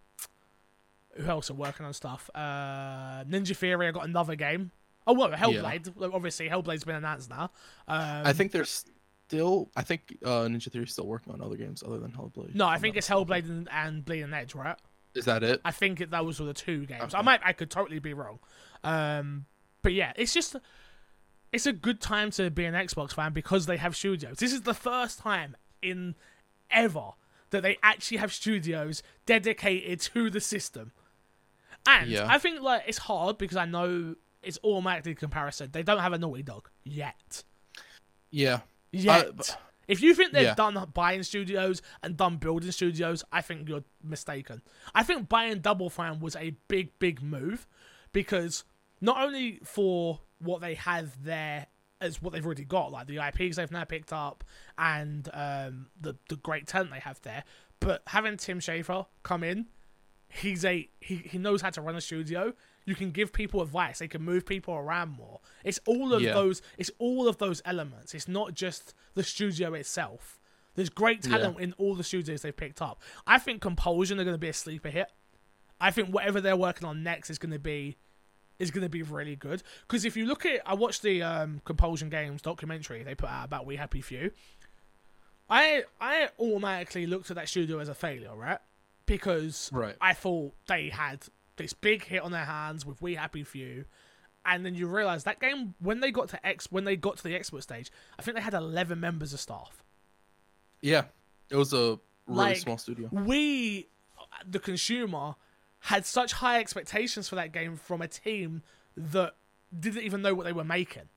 who 1.17 1.27
else 1.29 1.51
are 1.51 1.55
working 1.55 1.85
on 1.85 1.93
stuff? 1.93 2.31
Uh, 2.33 3.25
Ninja 3.25 3.57
Theory. 3.57 3.89
I 3.89 3.91
got 3.91 4.05
another 4.07 4.37
game. 4.37 4.71
Oh 5.07 5.15
well, 5.15 5.31
Hellblade. 5.31 5.93
Like, 5.97 6.13
Obviously, 6.13 6.49
Hellblade's 6.49 6.85
been 6.85 6.97
announced 6.97 7.31
now. 7.31 7.51
Um. 7.89 8.23
I 8.27 8.33
think 8.33 8.53
there's 8.53 8.85
still. 9.27 9.71
I 9.77 9.83
think 9.83 10.19
uh, 10.25 10.43
Ninja 10.43 10.71
Theory 10.71 10.85
is 10.85 10.93
still 10.93 11.07
working 11.07 11.33
on 11.33 11.41
other 11.41 11.57
games 11.57 11.83
other 11.85 11.99
than 11.99 12.13
Hellblade. 12.13 12.55
no, 12.55 12.67
I 12.67 12.79
think 12.79 12.97
it's. 12.97 13.09
Hellblade 13.09 13.47
and, 13.49 13.69
and 13.73 14.05
Bleeding 14.05 14.33
Edge, 14.33 14.55
right? 14.55 14.77
Is 15.15 15.25
that 15.27 15.43
it? 15.43 15.61
I 15.65 15.73
think 15.73 16.01
it, 16.01 16.11
those 16.11 16.41
were 16.41 16.47
the 16.47 16.55
two 16.55 16.87
games. 16.87 17.15
I 17.15 17.21
might, 17.21 17.41
I 17.45 17.53
could 17.53 17.71
totally 17.71 17.99
be 17.99 18.15
wrong. 18.15 18.39
Um, 18.83 19.45
but 19.83 19.93
yeah, 19.93 20.15
it's 20.17 20.33
just, 20.33 20.57
it's 21.53 21.67
a 21.67 21.73
good 21.75 22.01
time 22.01 22.31
to 22.31 22.51
be 22.51 22.65
an 22.65 22.73
Xbox 22.73 23.13
fan 23.13 23.35
because 23.35 23.67
they 23.67 23.77
have 23.77 23.95
studios. 23.95 24.39
This 24.39 24.55
is 24.55 24.63
the 24.63 24.73
first 24.73 25.19
time 25.19 25.55
in 25.83 26.15
ever 26.71 27.11
that 27.51 27.63
they 27.63 27.77
actually 27.83 28.17
have 28.17 28.33
studios 28.33 29.03
dedicated 29.27 30.01
to 30.01 30.31
the 30.31 30.41
system. 30.41 30.93
And 31.87 32.09
Yeah. 32.09 32.27
I 32.27 32.39
think 32.39 32.63
like 32.63 32.85
it's 32.87 32.97
hard 32.99 33.37
because 33.37 33.59
I 33.59 33.67
know 33.67 34.15
it's 34.43 34.59
automatically 34.65 35.15
comparison. 35.15 35.71
They 35.73 35.83
don't 35.83 36.01
have 36.01 36.13
a 36.13 36.19
Naughty 36.19 36.43
Dog 36.43 36.69
yet. 36.85 37.45
Yeah. 38.31 38.61
Yet. 38.91 39.37
but- 39.37 39.59
if 39.89 40.01
you 40.01 40.15
think 40.15 40.33
they're 40.33 40.43
Yeah. 40.45 40.55
done 40.55 40.91
buying 40.95 41.23
studios 41.23 41.83
and 42.03 42.17
done 42.17 42.37
building 42.37 42.71
studios, 42.71 43.25
I 43.33 43.41
think 43.43 43.69
you're 43.69 43.85
mistaken. 44.03 44.63
I 44.95 45.03
think 45.03 45.29
buying 45.29 45.59
Double 45.61 45.91
Fine 45.91 46.21
was 46.21 46.37
a 46.37 46.51
big, 46.69 46.99
big 46.99 47.21
move 47.23 47.67
because 48.13 48.65
not 49.01 49.21
only 49.23 49.59
for 49.65 50.21
what 50.39 50.61
they 50.61 50.75
have 50.75 51.23
there 51.25 51.67
as 52.01 52.23
what 52.23 52.33
they've 52.33 52.47
already 52.47 52.65
got, 52.65 52.93
like 52.93 53.07
the 53.07 53.19
IPs 53.19 53.57
they've 53.57 53.71
now 53.71 53.85
picked 53.85 54.13
up 54.13 54.45
and 54.79 55.29
um, 55.33 55.87
the 56.01 56.15
the 56.29 56.37
great 56.37 56.67
talent 56.67 56.91
they 56.93 57.01
have 57.01 57.21
there, 57.23 57.45
but 57.81 58.03
having 58.07 58.37
Tim 58.37 58.61
Schafer 58.61 59.07
come 59.25 59.43
in, 59.45 59.67
he's 60.29 60.65
a 60.65 60.89
he, 61.01 61.17
he 61.17 61.39
knows 61.39 61.61
how 61.61 61.71
to 61.71 61.81
run 61.83 61.97
a 61.97 62.01
studio. 62.01 62.55
You 62.85 62.95
can 62.95 63.11
give 63.13 63.33
people 63.33 63.63
advice. 63.63 63.99
They 64.01 64.09
can 64.09 64.23
move 64.23 64.45
people 64.45 64.75
around 64.75 65.11
more. 65.17 65.41
It's 65.65 65.79
all 65.87 66.13
of 66.13 66.23
Yeah. 66.23 66.33
those. 66.35 66.63
It's 66.79 66.91
all 66.99 67.29
of 67.29 67.39
those 67.39 67.63
elements. 67.65 68.15
It's 68.15 68.27
not 68.29 68.55
just 68.55 68.95
the 69.15 69.23
studio 69.23 69.75
itself. 69.75 70.41
There's 70.75 70.89
great 70.89 71.25
Yeah. 71.25 71.39
talent 71.39 71.61
in 71.61 71.73
all 71.75 71.95
the 71.95 72.03
studios 72.05 72.43
they've 72.43 72.57
picked 72.57 72.81
up. 72.83 73.01
I 73.27 73.39
think 73.39 73.61
Compulsion 73.63 74.19
are 74.19 74.25
going 74.25 74.35
to 74.35 74.39
be 74.39 74.49
a 74.49 74.53
sleeper 74.55 74.89
hit. 74.89 75.11
I 75.81 75.91
think 75.91 76.09
whatever 76.09 76.41
they're 76.41 76.57
working 76.57 76.87
on 76.89 77.03
next 77.03 77.29
is 77.31 77.39
going 77.39 77.53
to 77.53 77.59
be 77.59 77.97
is 78.59 78.71
going 78.71 78.83
to 78.85 78.89
be 78.89 79.03
really 79.03 79.35
good. 79.35 79.63
Because 79.83 80.05
if 80.05 80.17
you 80.17 80.25
look 80.25 80.47
at, 80.47 80.61
I 80.65 80.75
watched 80.75 81.03
the 81.03 81.21
um, 81.23 81.61
Compulsion 81.65 82.09
Games 82.11 82.41
documentary 82.43 83.03
they 83.03 83.15
put 83.15 83.29
out 83.29 83.45
about 83.45 83.67
We 83.67 83.75
Happy 83.77 84.01
Few. 84.01 84.31
I 85.51 85.85
I 86.01 86.29
automatically 86.39 87.07
looked 87.07 87.31
at 87.31 87.37
that 87.37 87.49
studio 87.49 87.79
as 87.79 87.89
a 87.89 87.95
failure, 87.95 88.35
right? 88.35 88.59
Because 89.07 89.71
Right. 89.73 89.97
I 90.01 90.15
thought 90.15 90.55
they 90.69 90.89
had 90.91 91.27
this 91.57 91.73
big 91.73 92.05
hit 92.05 92.23
on 92.23 92.33
their 92.33 92.45
hands 92.45 92.85
with 92.87 93.01
We 93.03 93.15
Happy 93.15 93.45
Few, 93.45 93.85
and 94.45 94.65
then 94.67 94.75
you 94.75 94.87
realize 94.87 95.25
that 95.25 95.41
game 95.41 95.75
when 95.79 96.01
they 96.01 96.11
got 96.11 96.29
to 96.31 96.47
X 96.47 96.71
when 96.71 96.85
they 96.85 96.97
got 96.97 97.17
to 97.19 97.23
the 97.23 97.35
expert 97.35 97.63
stage, 97.63 97.91
I 98.19 98.23
think 98.23 98.37
they 98.37 98.43
had 98.43 98.55
eleven 98.55 99.01
members 99.01 99.33
of 99.33 99.41
staff. 99.41 99.83
Yeah. 100.81 101.05
It 101.51 101.57
was 101.57 101.73
a 101.73 101.99
really 102.27 102.39
Like, 102.51 102.57
small 102.57 102.79
studio. 102.79 103.09
We, 103.13 103.89
the 104.49 104.59
consumer, 104.59 105.35
had 105.81 106.07
such 106.07 106.33
high 106.33 106.59
expectations 106.61 107.29
for 107.29 107.35
that 107.37 107.53
game 107.53 107.77
from 107.77 108.01
a 108.03 108.09
team 108.09 108.63
that 108.97 109.35
didn't 109.79 110.03
even 110.03 110.23
know 110.23 110.35
what 110.35 110.45
they 110.45 110.53
were 110.53 110.65
making. 110.65 111.09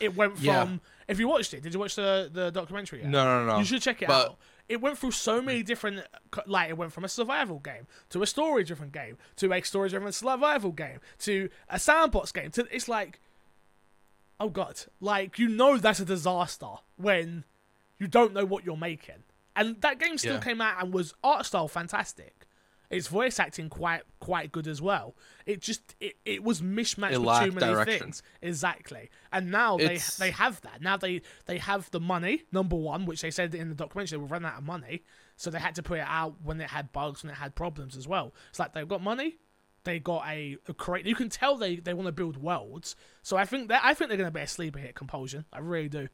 It 0.00 0.14
went 0.16 0.36
from 0.36 0.44
Yeah. 0.44 0.76
if 1.08 1.18
you 1.20 1.28
watched 1.28 1.54
it, 1.54 1.62
did 1.62 1.72
you 1.72 1.80
watch 1.80 1.94
the 1.96 2.28
the 2.32 2.50
documentary? 2.50 3.00
yet? 3.00 3.08
No, 3.08 3.24
no, 3.24 3.46
no. 3.52 3.58
You 3.58 3.64
should 3.64 3.80
check 3.82 4.02
it 4.02 4.08
But- 4.08 4.30
out. 4.30 4.38
It 4.68 4.80
went 4.80 4.96
through 4.98 5.10
so 5.10 5.42
many 5.42 5.62
mm. 5.62 5.66
different, 5.66 5.98
uh, 6.32 6.40
like 6.46 6.70
it 6.70 6.76
went 6.78 6.92
from 6.92 7.04
a 7.04 7.08
survival 7.08 7.58
game 7.58 7.86
to 8.10 8.22
a 8.22 8.26
story-driven 8.26 8.90
game 8.90 9.18
to 9.36 9.52
a 9.52 9.60
story-driven 9.62 10.12
survival 10.12 10.72
game 10.72 11.00
to 11.20 11.50
a 11.68 11.78
sandbox 11.78 12.32
game. 12.32 12.50
To 12.52 12.66
it's 12.74 12.88
like, 12.88 13.20
oh 14.40 14.48
god, 14.48 14.80
like 15.00 15.38
you 15.38 15.48
know 15.48 15.76
that's 15.76 16.00
a 16.00 16.04
disaster 16.04 16.70
when 16.96 17.44
you 17.98 18.06
don't 18.08 18.32
know 18.32 18.44
what 18.44 18.64
you're 18.64 18.76
making. 18.76 19.22
And 19.56 19.80
that 19.82 20.00
game 20.00 20.18
still 20.18 20.34
Yeah. 20.34 20.40
came 20.40 20.60
out 20.60 20.82
and 20.82 20.92
was 20.92 21.14
art 21.22 21.46
style 21.46 21.68
fantastic. 21.68 22.43
Its 22.90 23.08
voice 23.08 23.40
acting 23.40 23.68
quite 23.68 24.02
quite 24.20 24.52
good 24.52 24.66
as 24.68 24.80
well. 24.82 25.16
It 25.46 25.60
just 25.60 25.96
it, 26.00 26.14
it 26.24 26.44
was 26.44 26.62
mismatched 26.62 27.14
It 27.14 27.18
with 27.22 27.38
too 27.40 27.52
many 27.52 27.72
direction. 27.72 27.98
things. 28.00 28.22
Exactly. 28.42 29.10
And 29.32 29.50
now 29.50 29.76
they 29.78 29.84
It's- 29.84 30.16
they 30.16 30.30
have 30.30 30.60
that. 30.62 30.80
Now 30.82 30.96
they 30.96 31.22
they 31.46 31.58
have 31.58 31.90
the 31.90 32.00
money, 32.00 32.42
number 32.52 32.76
one, 32.76 33.06
which 33.06 33.22
they 33.22 33.30
said 33.30 33.54
in 33.54 33.68
the 33.68 33.74
documentary 33.74 34.16
they 34.18 34.20
were 34.22 34.28
running 34.28 34.46
out 34.48 34.58
of 34.58 34.64
money. 34.64 35.02
So 35.36 35.50
they 35.50 35.58
had 35.58 35.74
to 35.76 35.82
put 35.82 35.98
it 35.98 36.06
out 36.06 36.36
when 36.42 36.60
it 36.60 36.70
had 36.70 36.92
bugs, 36.92 37.22
when 37.24 37.30
it 37.32 37.36
had 37.36 37.54
problems 37.54 37.96
as 37.96 38.06
well. 38.06 38.34
It's 38.50 38.58
like 38.58 38.72
they've 38.74 38.86
got 38.86 39.02
money, 39.02 39.38
they 39.82 39.98
got 39.98 40.24
a, 40.28 40.56
a 40.68 40.74
create 40.74 41.06
you 41.06 41.14
can 41.16 41.28
tell 41.28 41.56
they, 41.56 41.76
they 41.76 41.94
want 41.94 42.06
to 42.06 42.12
build 42.12 42.36
worlds. 42.36 42.94
So 43.22 43.36
I 43.36 43.44
think 43.44 43.68
that 43.68 43.80
I 43.82 43.94
think 43.94 44.08
they're 44.08 44.18
gonna 44.18 44.30
be 44.30 44.40
a 44.40 44.46
sleeper 44.46 44.78
hit 44.78 44.94
compulsion. 44.94 45.46
I 45.52 45.58
really 45.58 45.88
do. 45.88 46.08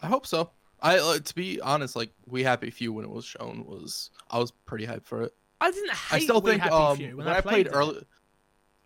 I 0.00 0.06
hope 0.08 0.26
so. 0.26 0.50
I 0.80 0.98
uh, 0.98 1.18
to 1.20 1.34
be 1.34 1.60
honest, 1.60 1.94
like 1.94 2.10
We 2.26 2.42
Happy 2.42 2.70
Few 2.70 2.92
when 2.92 3.04
it 3.04 3.10
was 3.10 3.24
shown 3.24 3.64
was 3.66 4.10
I 4.30 4.38
was 4.38 4.50
pretty 4.50 4.86
hyped 4.86 5.04
for 5.04 5.22
it. 5.22 5.34
I 5.62 5.70
didn't 5.70 5.90
hate 5.92 6.16
I 6.16 6.18
still 6.20 6.40
We 6.40 6.50
think 6.52 6.62
Happy 6.62 6.74
um, 6.74 6.96
Few 6.96 7.16
when, 7.16 7.26
when, 7.26 7.28
I 7.28 7.40
played, 7.40 7.66
it. 7.66 7.70
early, 7.70 8.04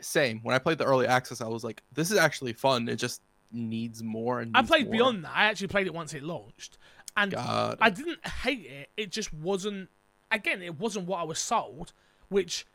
same 0.00 0.40
when 0.42 0.54
I 0.54 0.58
played 0.58 0.78
the 0.78 0.84
early 0.84 1.06
access, 1.06 1.40
I 1.40 1.48
was 1.48 1.64
like, 1.64 1.82
this 1.92 2.10
is 2.10 2.18
actually 2.18 2.52
fun. 2.52 2.88
It 2.88 2.96
just 2.96 3.22
needs 3.52 4.02
more. 4.02 4.40
And 4.40 4.56
I 4.56 4.62
played 4.62 4.86
more. 4.86 4.92
Beyond 4.92 5.24
that. 5.24 5.32
I 5.34 5.46
actually 5.46 5.68
played 5.68 5.86
it 5.86 5.94
once 5.94 6.12
it 6.14 6.22
launched, 6.22 6.78
and 7.16 7.32
God, 7.32 7.78
I 7.80 7.90
didn't 7.90 8.26
hate 8.26 8.66
it. 8.66 8.90
It 8.96 9.10
just 9.12 9.32
wasn't. 9.32 9.88
Again, 10.30 10.60
it 10.62 10.78
wasn't 10.78 11.06
what 11.06 11.20
I 11.20 11.22
was 11.22 11.38
sold. 11.38 11.92
Which, 12.28 12.66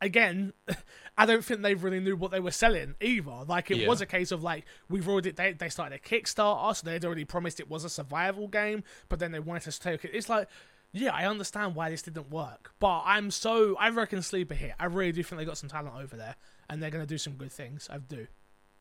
again, 0.00 0.52
I 1.18 1.26
don't 1.26 1.44
think 1.44 1.60
they 1.62 1.74
really 1.74 2.00
knew 2.00 2.16
what 2.16 2.30
they 2.30 2.40
were 2.40 2.52
selling 2.52 2.94
either. 3.00 3.44
Like 3.46 3.70
it 3.70 3.78
Yeah. 3.78 3.88
was 3.88 4.00
a 4.00 4.06
case 4.06 4.30
of 4.32 4.42
like 4.42 4.64
we've 4.88 5.08
already 5.08 5.32
they 5.32 5.52
they 5.52 5.68
started 5.68 5.96
a 5.96 5.98
Kickstarter, 5.98 6.74
so 6.76 6.86
they'd 6.86 7.04
already 7.04 7.24
promised 7.24 7.60
it 7.60 7.68
was 7.68 7.84
a 7.84 7.90
survival 7.90 8.48
game, 8.48 8.84
but 9.08 9.18
then 9.18 9.32
they 9.32 9.40
wanted 9.40 9.68
us 9.68 9.78
to 9.78 9.84
take 9.90 10.04
it. 10.04 10.12
It's 10.14 10.28
like. 10.28 10.48
Yeah, 10.92 11.14
I 11.14 11.26
understand 11.26 11.74
why 11.74 11.88
this 11.88 12.02
didn't 12.02 12.30
work, 12.30 12.74
but 12.78 13.02
I'm 13.06 13.30
so 13.30 13.76
I 13.78 13.88
reckon 13.88 14.20
Sleeper 14.20 14.54
hit. 14.54 14.74
I 14.78 14.84
really 14.86 15.12
do 15.12 15.22
think 15.22 15.38
they 15.38 15.46
got 15.46 15.56
some 15.56 15.70
talent 15.70 15.94
over 15.96 16.16
there, 16.16 16.36
and 16.68 16.82
they're 16.82 16.90
gonna 16.90 17.06
do 17.06 17.18
some 17.18 17.34
good 17.34 17.52
things. 17.52 17.88
I 17.90 17.98
do, 17.98 18.26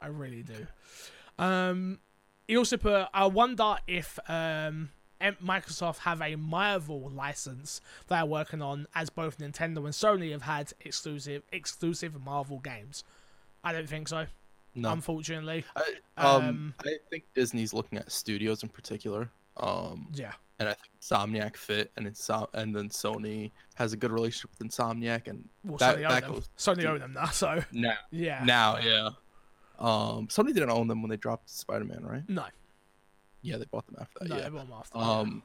I 0.01 0.07
really 0.07 0.43
do. 0.43 0.67
Um, 1.39 1.99
he 2.47 2.57
also 2.57 2.75
put, 2.75 3.07
I 3.13 3.25
wonder 3.27 3.77
if 3.87 4.19
um, 4.27 4.89
Microsoft 5.21 5.99
have 5.99 6.21
a 6.21 6.35
Marvel 6.35 7.09
license 7.09 7.79
they're 8.09 8.25
working 8.25 8.61
on, 8.61 8.87
as 8.93 9.09
both 9.09 9.37
Nintendo 9.37 9.77
and 9.77 9.93
Sony 9.93 10.31
have 10.31 10.41
had 10.41 10.73
exclusive 10.81 11.43
exclusive 11.53 12.21
Marvel 12.21 12.59
games. 12.59 13.05
I 13.63 13.71
don't 13.71 13.87
think 13.87 14.09
so, 14.09 14.25
no. 14.75 14.91
unfortunately. 14.91 15.63
I, 15.75 15.93
um, 16.17 16.43
um, 16.43 16.73
I 16.83 16.97
think 17.09 17.23
Disney's 17.33 17.73
looking 17.73 17.97
at 17.97 18.11
studios 18.11 18.63
in 18.63 18.69
particular. 18.69 19.29
Um, 19.57 20.07
Yeah, 20.13 20.33
and 20.59 20.69
I 20.69 20.73
think 20.73 20.91
Insomniac 21.01 21.55
fit, 21.57 21.91
and 21.97 22.07
it's 22.07 22.29
and 22.53 22.75
then 22.75 22.89
Sony 22.89 23.51
has 23.75 23.93
a 23.93 23.97
good 23.97 24.11
relationship 24.11 24.51
with 24.57 24.67
Insomniac, 24.69 25.27
and 25.27 25.47
well, 25.63 25.77
That- 25.77 25.97
Sony 25.97 26.07
that 26.09 26.21
them. 26.23 26.31
goes 26.33 26.49
Sony 26.57 26.85
own 26.85 26.99
them 26.99 27.13
now, 27.13 27.25
so 27.25 27.63
now, 27.71 27.95
yeah. 28.11 28.43
now, 28.43 28.77
yeah. 28.79 29.09
Um, 29.79 30.27
Sony 30.27 30.53
didn't 30.53 30.69
own 30.69 30.87
them 30.87 31.01
when 31.01 31.09
they 31.09 31.17
dropped 31.17 31.49
Spider-Man, 31.49 32.03
right? 32.05 32.23
no, 32.29 32.45
Yeah, 33.41 33.57
they 33.57 33.65
bought 33.65 33.87
them 33.87 33.97
after 33.99 34.19
that. 34.19 34.29
no, 34.29 34.37
yeah. 34.37 34.43
they 34.43 34.49
won't 34.51 34.71
after. 34.71 34.97
Um, 34.97 35.43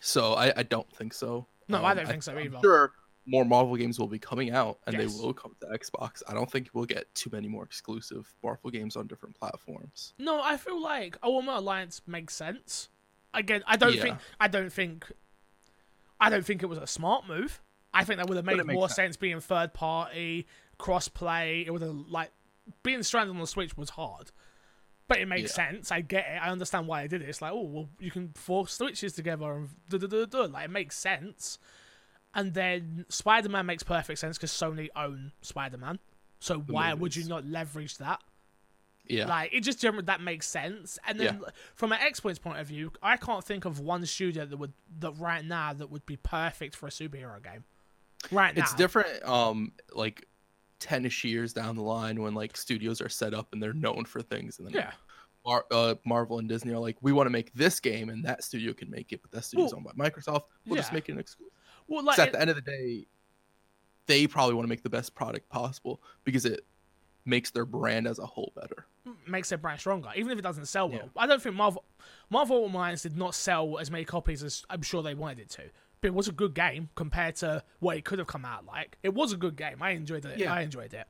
so 0.00 0.34
I, 0.34 0.52
I 0.56 0.62
don't 0.62 0.90
think 0.94 1.12
so. 1.12 1.46
No, 1.68 1.78
Um, 1.78 1.84
I 1.84 1.94
don't 1.94 2.06
think 2.06 2.22
so 2.22 2.32
I'm 2.32 2.38
either. 2.46 2.58
Sure, 2.62 2.92
more 3.26 3.44
Marvel 3.44 3.76
games 3.76 3.98
will 3.98 4.08
be 4.08 4.18
coming 4.18 4.50
out, 4.50 4.78
and 4.86 4.96
Yes. 4.96 5.14
they 5.16 5.22
will 5.22 5.32
come 5.34 5.54
to 5.60 5.66
Xbox. 5.66 6.22
I 6.26 6.34
don't 6.34 6.50
think 6.50 6.70
we'll 6.72 6.84
get 6.86 7.14
too 7.14 7.30
many 7.32 7.48
more 7.48 7.64
exclusive 7.64 8.32
Marvel 8.42 8.70
games 8.70 8.96
on 8.96 9.06
different 9.06 9.36
platforms. 9.38 10.14
No, 10.18 10.40
I 10.42 10.56
feel 10.56 10.80
like 10.80 11.16
Ultimate 11.22 11.58
Alliance 11.58 12.00
makes 12.06 12.34
sense 12.34 12.88
again, 13.32 13.62
I 13.66 13.76
don't 13.76 13.94
Yeah. 13.94 14.02
think 14.02 14.18
I 14.40 14.48
don't 14.48 14.72
think 14.72 15.12
I 16.20 16.28
don't 16.28 16.44
think 16.44 16.62
it 16.62 16.66
was 16.66 16.78
a 16.78 16.86
smart 16.86 17.26
move. 17.26 17.62
I 17.94 18.04
think 18.04 18.18
that 18.18 18.28
would 18.28 18.36
have 18.36 18.44
made 18.44 18.64
more 18.66 18.88
sense. 18.88 18.96
sense 18.96 19.16
being 19.16 19.40
third 19.40 19.72
party, 19.72 20.46
cross 20.78 21.08
play. 21.08 21.64
It 21.66 21.70
would 21.70 21.82
have 21.82 21.94
like 22.08 22.30
being 22.82 23.02
stranded 23.02 23.34
on 23.34 23.40
the 23.40 23.46
Switch 23.46 23.76
was 23.76 23.90
hard. 23.90 24.30
But 25.08 25.18
it 25.18 25.26
makes 25.26 25.50
Yeah. 25.56 25.70
sense. 25.70 25.90
I 25.90 26.02
get 26.02 26.26
it. 26.26 26.36
I 26.42 26.50
understand 26.50 26.86
why 26.86 27.00
I 27.02 27.06
did 27.06 27.22
it. 27.22 27.28
It's 27.28 27.40
like, 27.42 27.52
oh 27.52 27.62
well, 27.62 27.88
you 27.98 28.10
can 28.10 28.32
force 28.34 28.74
switches 28.74 29.12
together 29.12 29.52
and 29.52 29.68
da 29.88 29.98
da 29.98 30.06
da 30.06 30.24
da. 30.26 30.40
Like 30.42 30.66
it 30.66 30.70
makes 30.70 30.96
sense. 30.96 31.58
And 32.34 32.54
then 32.54 33.06
Spider 33.08 33.48
Man 33.48 33.66
makes 33.66 33.82
perfect 33.82 34.18
sense 34.18 34.36
because 34.38 34.52
Sony 34.52 34.88
own 34.94 35.32
Spider 35.42 35.78
Man. 35.78 35.98
So 36.38 36.58
why 36.60 36.94
would 36.94 37.14
you 37.16 37.24
not 37.28 37.44
leverage 37.44 37.98
that? 37.98 38.20
Yeah. 39.06 39.26
Like 39.26 39.50
it 39.52 39.62
just 39.62 39.80
generally 39.80 40.04
that 40.06 40.20
makes 40.20 40.46
sense. 40.46 40.98
And 41.06 41.18
then 41.18 41.40
from 41.74 41.92
an 41.92 41.98
Xbox 41.98 42.40
point 42.40 42.58
of 42.58 42.66
view, 42.68 42.92
I 43.02 43.16
can't 43.16 43.44
think 43.44 43.64
of 43.64 43.80
one 43.80 44.06
studio 44.06 44.46
that 44.46 44.56
would 44.56 44.72
that 45.00 45.12
right 45.18 45.44
now 45.44 45.72
that 45.72 45.90
would 45.90 46.06
be 46.06 46.16
perfect 46.16 46.76
for 46.76 46.86
a 46.86 46.90
superhero 46.90 47.42
game. 47.42 47.64
Right 48.30 48.54
now, 48.54 48.62
it's 48.62 48.74
different 48.74 49.22
um 49.24 49.72
like 49.92 50.26
10ish 50.80 51.24
years 51.24 51.52
down 51.52 51.76
the 51.76 51.82
line 51.82 52.22
when 52.22 52.34
like 52.34 52.56
studios 52.56 53.00
are 53.00 53.08
set 53.08 53.34
up 53.34 53.48
and 53.52 53.62
they're 53.62 53.72
known 53.74 54.04
for 54.04 54.22
things 54.22 54.58
and 54.58 54.68
then 54.68 54.74
Yeah, 54.74 54.92
Mar- 55.44 55.66
uh, 55.70 55.94
marvel 56.06 56.38
and 56.38 56.48
disney 56.48 56.72
are 56.72 56.78
like 56.78 56.96
we 57.02 57.12
want 57.12 57.26
to 57.26 57.30
make 57.30 57.52
this 57.52 57.80
game 57.80 58.08
and 58.08 58.24
that 58.24 58.42
studio 58.42 58.72
can 58.72 58.90
make 58.90 59.12
it 59.12 59.20
but 59.20 59.30
that 59.32 59.44
studio's 59.44 59.74
Well, 59.74 59.82
owned 59.86 59.98
by 59.98 60.08
microsoft 60.08 60.44
we'll 60.66 60.76
just 60.76 60.92
make 60.94 61.10
it 61.10 61.12
an 61.12 61.18
exclusive 61.18 61.52
well, 61.90 62.02
like 62.04 62.18
at 62.18 62.28
it- 62.28 62.32
the 62.32 62.40
end 62.40 62.48
of 62.48 62.56
the 62.56 62.62
day 62.62 63.06
they 64.06 64.26
probably 64.26 64.54
want 64.54 64.64
to 64.64 64.68
make 64.68 64.82
the 64.82 64.90
best 64.90 65.14
product 65.14 65.48
possible 65.50 66.02
because 66.24 66.44
it 66.44 66.64
makes 67.26 67.50
their 67.50 67.66
brand 67.66 68.06
as 68.08 68.18
a 68.18 68.26
whole 68.26 68.52
better 68.56 68.86
makes 69.26 69.48
their 69.48 69.58
brand 69.58 69.78
stronger, 69.80 70.08
even 70.16 70.30
if 70.32 70.38
it 70.38 70.42
doesn't 70.42 70.66
sell 70.66 70.88
well. 70.88 70.98
Yeah. 71.04 71.22
I 71.22 71.26
don't 71.26 71.40
think 71.42 71.54
Marvel 71.54 71.84
Marvel 72.28 72.66
Alliance 72.66 73.02
did 73.02 73.16
not 73.16 73.34
sell 73.34 73.78
as 73.78 73.90
many 73.90 74.04
copies 74.04 74.42
as 74.42 74.64
I'm 74.70 74.82
sure 74.82 75.02
they 75.02 75.14
wanted 75.14 75.40
it 75.40 75.50
to. 75.50 75.62
But 76.00 76.08
it 76.08 76.14
was 76.14 76.28
a 76.28 76.32
good 76.32 76.54
game 76.54 76.88
compared 76.94 77.36
to 77.36 77.62
what 77.80 77.96
it 77.96 78.04
could 78.04 78.18
have 78.18 78.28
come 78.28 78.44
out 78.44 78.64
like. 78.66 78.96
It 79.02 79.12
was 79.14 79.32
a 79.32 79.36
good 79.36 79.54
game. 79.56 79.82
I 79.82 79.90
enjoyed 79.90 80.24
it. 80.24 80.38
Yeah. 80.38 80.52
I 80.52 80.62
enjoyed 80.62 80.94
it. 80.94 81.06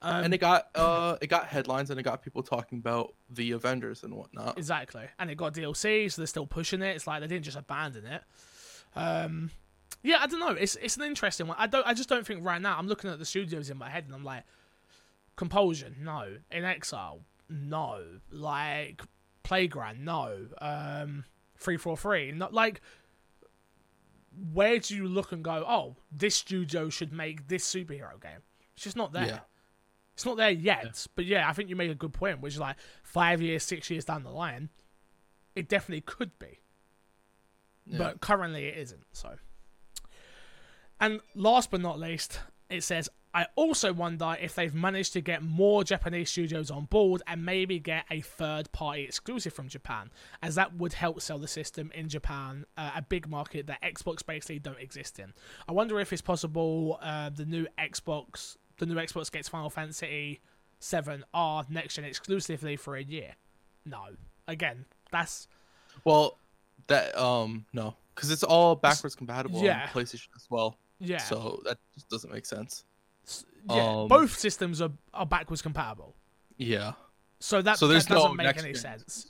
Um, 0.00 0.24
and 0.24 0.34
it 0.34 0.38
got 0.38 0.68
uh 0.74 1.16
it 1.20 1.26
got 1.28 1.46
headlines 1.46 1.90
and 1.90 1.98
it 2.00 2.02
got 2.04 2.22
people 2.22 2.42
talking 2.42 2.78
about 2.78 3.14
the 3.30 3.52
avengers 3.52 4.02
and 4.02 4.14
whatnot 4.14 4.56
Exactly. 4.58 5.04
And 5.18 5.30
it 5.30 5.36
got 5.36 5.54
DLC, 5.54 6.10
so 6.10 6.20
they're 6.22 6.26
still 6.26 6.46
pushing 6.46 6.82
it. 6.82 6.94
It's 6.96 7.06
like 7.06 7.20
they 7.20 7.26
didn't 7.26 7.44
just 7.44 7.56
abandon 7.58 8.06
it. 8.06 8.22
Um 8.96 9.50
yeah, 10.02 10.18
I 10.20 10.26
don't 10.26 10.40
know. 10.40 10.50
It's 10.50 10.76
it's 10.76 10.96
an 10.96 11.02
interesting 11.04 11.46
one. 11.46 11.56
I 11.58 11.66
don't 11.66 11.86
I 11.86 11.94
just 11.94 12.08
don't 12.08 12.26
think 12.26 12.44
right 12.44 12.60
now 12.60 12.76
I'm 12.78 12.86
looking 12.88 13.10
at 13.10 13.18
the 13.18 13.24
studios 13.24 13.70
in 13.70 13.76
my 13.78 13.90
head 13.90 14.04
and 14.06 14.14
I'm 14.14 14.24
like 14.24 14.44
Compulsion, 15.36 15.96
no. 16.02 16.36
inXile, 16.52 17.20
no. 17.48 18.02
Like 18.30 19.02
Playground, 19.42 20.04
no. 20.04 20.46
Um 20.60 21.24
343, 21.56 22.32
not 22.32 22.52
like 22.54 22.80
where 24.52 24.78
do 24.78 24.94
you 24.96 25.06
look 25.08 25.32
and 25.32 25.42
go, 25.42 25.64
"Oh, 25.66 25.96
this 26.12 26.34
studio 26.36 26.88
should 26.88 27.12
make 27.12 27.48
this 27.48 27.68
superhero 27.70 28.20
game." 28.20 28.40
It's 28.74 28.84
just 28.84 28.96
not 28.96 29.12
there. 29.12 29.26
Yeah. 29.26 29.38
It's 30.14 30.24
not 30.24 30.36
there 30.36 30.50
yet, 30.50 31.06
but 31.16 31.24
yeah, 31.24 31.48
I 31.48 31.52
think 31.52 31.68
you 31.70 31.76
made 31.76 31.90
a 31.90 31.94
good 31.94 32.12
point, 32.12 32.40
which 32.40 32.54
is 32.54 32.60
like 32.60 32.76
five 33.02 33.40
years, 33.42 33.62
six 33.64 33.90
years 33.90 34.04
down 34.04 34.22
the 34.22 34.30
line, 34.30 34.68
it 35.56 35.68
definitely 35.68 36.02
could 36.02 36.38
be, 36.38 36.60
Yeah. 37.86 37.98
but 37.98 38.20
currently 38.20 38.66
it 38.66 38.76
isn't. 38.78 39.04
So, 39.12 39.36
and 41.00 41.20
last 41.34 41.70
but 41.70 41.80
not 41.80 41.98
least, 41.98 42.40
it 42.68 42.82
says, 42.84 43.08
"I 43.34 43.46
also 43.56 43.92
wonder 43.92 44.36
if 44.40 44.54
they've 44.54 44.74
managed 44.74 45.12
to 45.14 45.20
get 45.20 45.42
more 45.42 45.82
Japanese 45.84 46.30
studios 46.30 46.70
on 46.70 46.84
board 46.84 47.22
and 47.26 47.44
maybe 47.44 47.78
get 47.78 48.04
a 48.10 48.20
third-party 48.20 49.02
exclusive 49.02 49.52
from 49.52 49.68
Japan, 49.68 50.10
as 50.42 50.54
that 50.56 50.74
would 50.74 50.92
help 50.94 51.20
sell 51.20 51.38
the 51.38 51.48
system 51.48 51.90
in 51.94 52.08
Japan, 52.08 52.64
uh, 52.76 52.90
a 52.96 53.02
big 53.02 53.28
market 53.28 53.66
that 53.68 53.82
Xbox 53.82 54.24
basically 54.24 54.58
don't 54.58 54.78
exist 54.80 55.18
in. 55.18 55.32
I 55.68 55.72
wonder 55.72 55.98
if 56.00 56.12
it's 56.12 56.22
possible 56.22 56.98
uh, 57.02 57.30
the 57.30 57.44
new 57.46 57.66
Xbox, 57.78 58.56
the 58.78 58.86
new 58.86 58.96
Xbox 58.96 59.30
gets 59.32 59.48
Final 59.48 59.70
Fantasy 59.70 60.40
Seven 60.82 61.24
are 61.34 61.66
next 61.68 61.96
gen 61.96 62.04
exclusively 62.06 62.74
for 62.76 62.96
a 62.96 63.02
year. 63.02 63.34
No, 63.84 64.06
again, 64.48 64.86
that's 65.12 65.46
well 66.04 66.38
that 66.86 67.14
um 67.18 67.66
no 67.74 67.94
because 68.14 68.30
it's 68.30 68.42
all 68.42 68.74
backwards 68.76 69.14
compatible 69.14 69.62
Yeah. 69.62 69.82
on 69.82 69.88
playstation 69.88 70.28
as 70.36 70.46
well 70.48 70.78
yeah, 71.00 71.18
so 71.18 71.60
that 71.64 71.78
just 71.94 72.08
doesn't 72.08 72.32
make 72.32 72.46
sense 72.46 72.84
S- 73.26 73.44
yeah. 73.68 74.00
um, 74.02 74.08
both 74.08 74.36
systems 74.38 74.80
are, 74.80 74.92
are 75.12 75.26
backwards 75.26 75.62
compatible, 75.62 76.14
yeah 76.56 76.92
so 77.40 77.62
that 77.62 77.78
so 77.78 77.88
there's 77.88 78.04
that 78.06 78.14
doesn't 78.14 78.36
no 78.36 78.42
make 78.44 78.58
any 78.58 78.74
sense. 78.74 79.28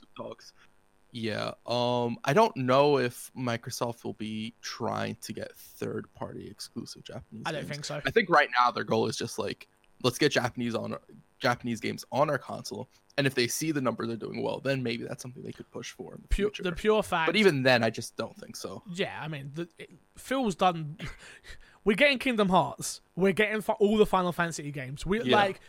Yeah. 1.13 1.51
Um 1.65 2.17
I 2.23 2.33
don't 2.33 2.55
know 2.57 2.97
if 2.97 3.31
Microsoft 3.37 4.03
will 4.03 4.13
be 4.13 4.53
trying 4.61 5.15
to 5.21 5.33
get 5.33 5.55
third 5.57 6.07
party 6.13 6.47
exclusive 6.49 7.03
Japanese 7.03 7.43
I 7.45 7.51
don't 7.51 7.61
games. 7.61 7.71
think 7.71 7.85
so. 7.85 8.01
I 8.05 8.11
think 8.11 8.29
right 8.29 8.49
now 8.57 8.71
their 8.71 8.83
goal 8.83 9.07
is 9.07 9.17
just 9.17 9.39
like 9.39 9.67
let's 10.03 10.17
get 10.17 10.31
Japanese 10.31 10.75
on 10.75 10.95
Japanese 11.39 11.79
games 11.79 12.05
on 12.11 12.29
our 12.29 12.37
console 12.37 12.87
and 13.17 13.25
if 13.27 13.33
they 13.35 13.47
see 13.47 13.71
the 13.71 13.81
numbers 13.81 14.09
are 14.09 14.15
doing 14.15 14.41
well 14.43 14.59
then 14.59 14.81
maybe 14.83 15.03
that's 15.03 15.21
something 15.21 15.41
they 15.43 15.51
could 15.51 15.69
push 15.71 15.91
for 15.91 16.13
in 16.15 16.21
the 16.21 16.27
Pure, 16.27 16.49
future. 16.51 16.63
the 16.63 16.71
pure 16.71 17.01
fact, 17.03 17.27
but 17.27 17.35
even 17.35 17.63
then 17.63 17.83
I 17.83 17.89
just 17.89 18.15
don't 18.15 18.35
think 18.37 18.55
so. 18.55 18.83
yeah, 18.93 19.19
I 19.21 19.27
mean, 19.27 19.51
the, 19.53 19.67
it, 19.79 19.89
Phil's 20.17 20.55
done. 20.55 20.97
We're 21.83 21.95
getting 21.95 22.19
Kingdom 22.19 22.49
Hearts. 22.49 23.01
We're 23.15 23.31
getting 23.33 23.63
all 23.79 23.97
the 23.97 24.05
Final 24.05 24.31
Fantasy 24.31 24.71
games. 24.71 25.03
We 25.05 25.23
Yeah. 25.23 25.35
like. 25.35 25.59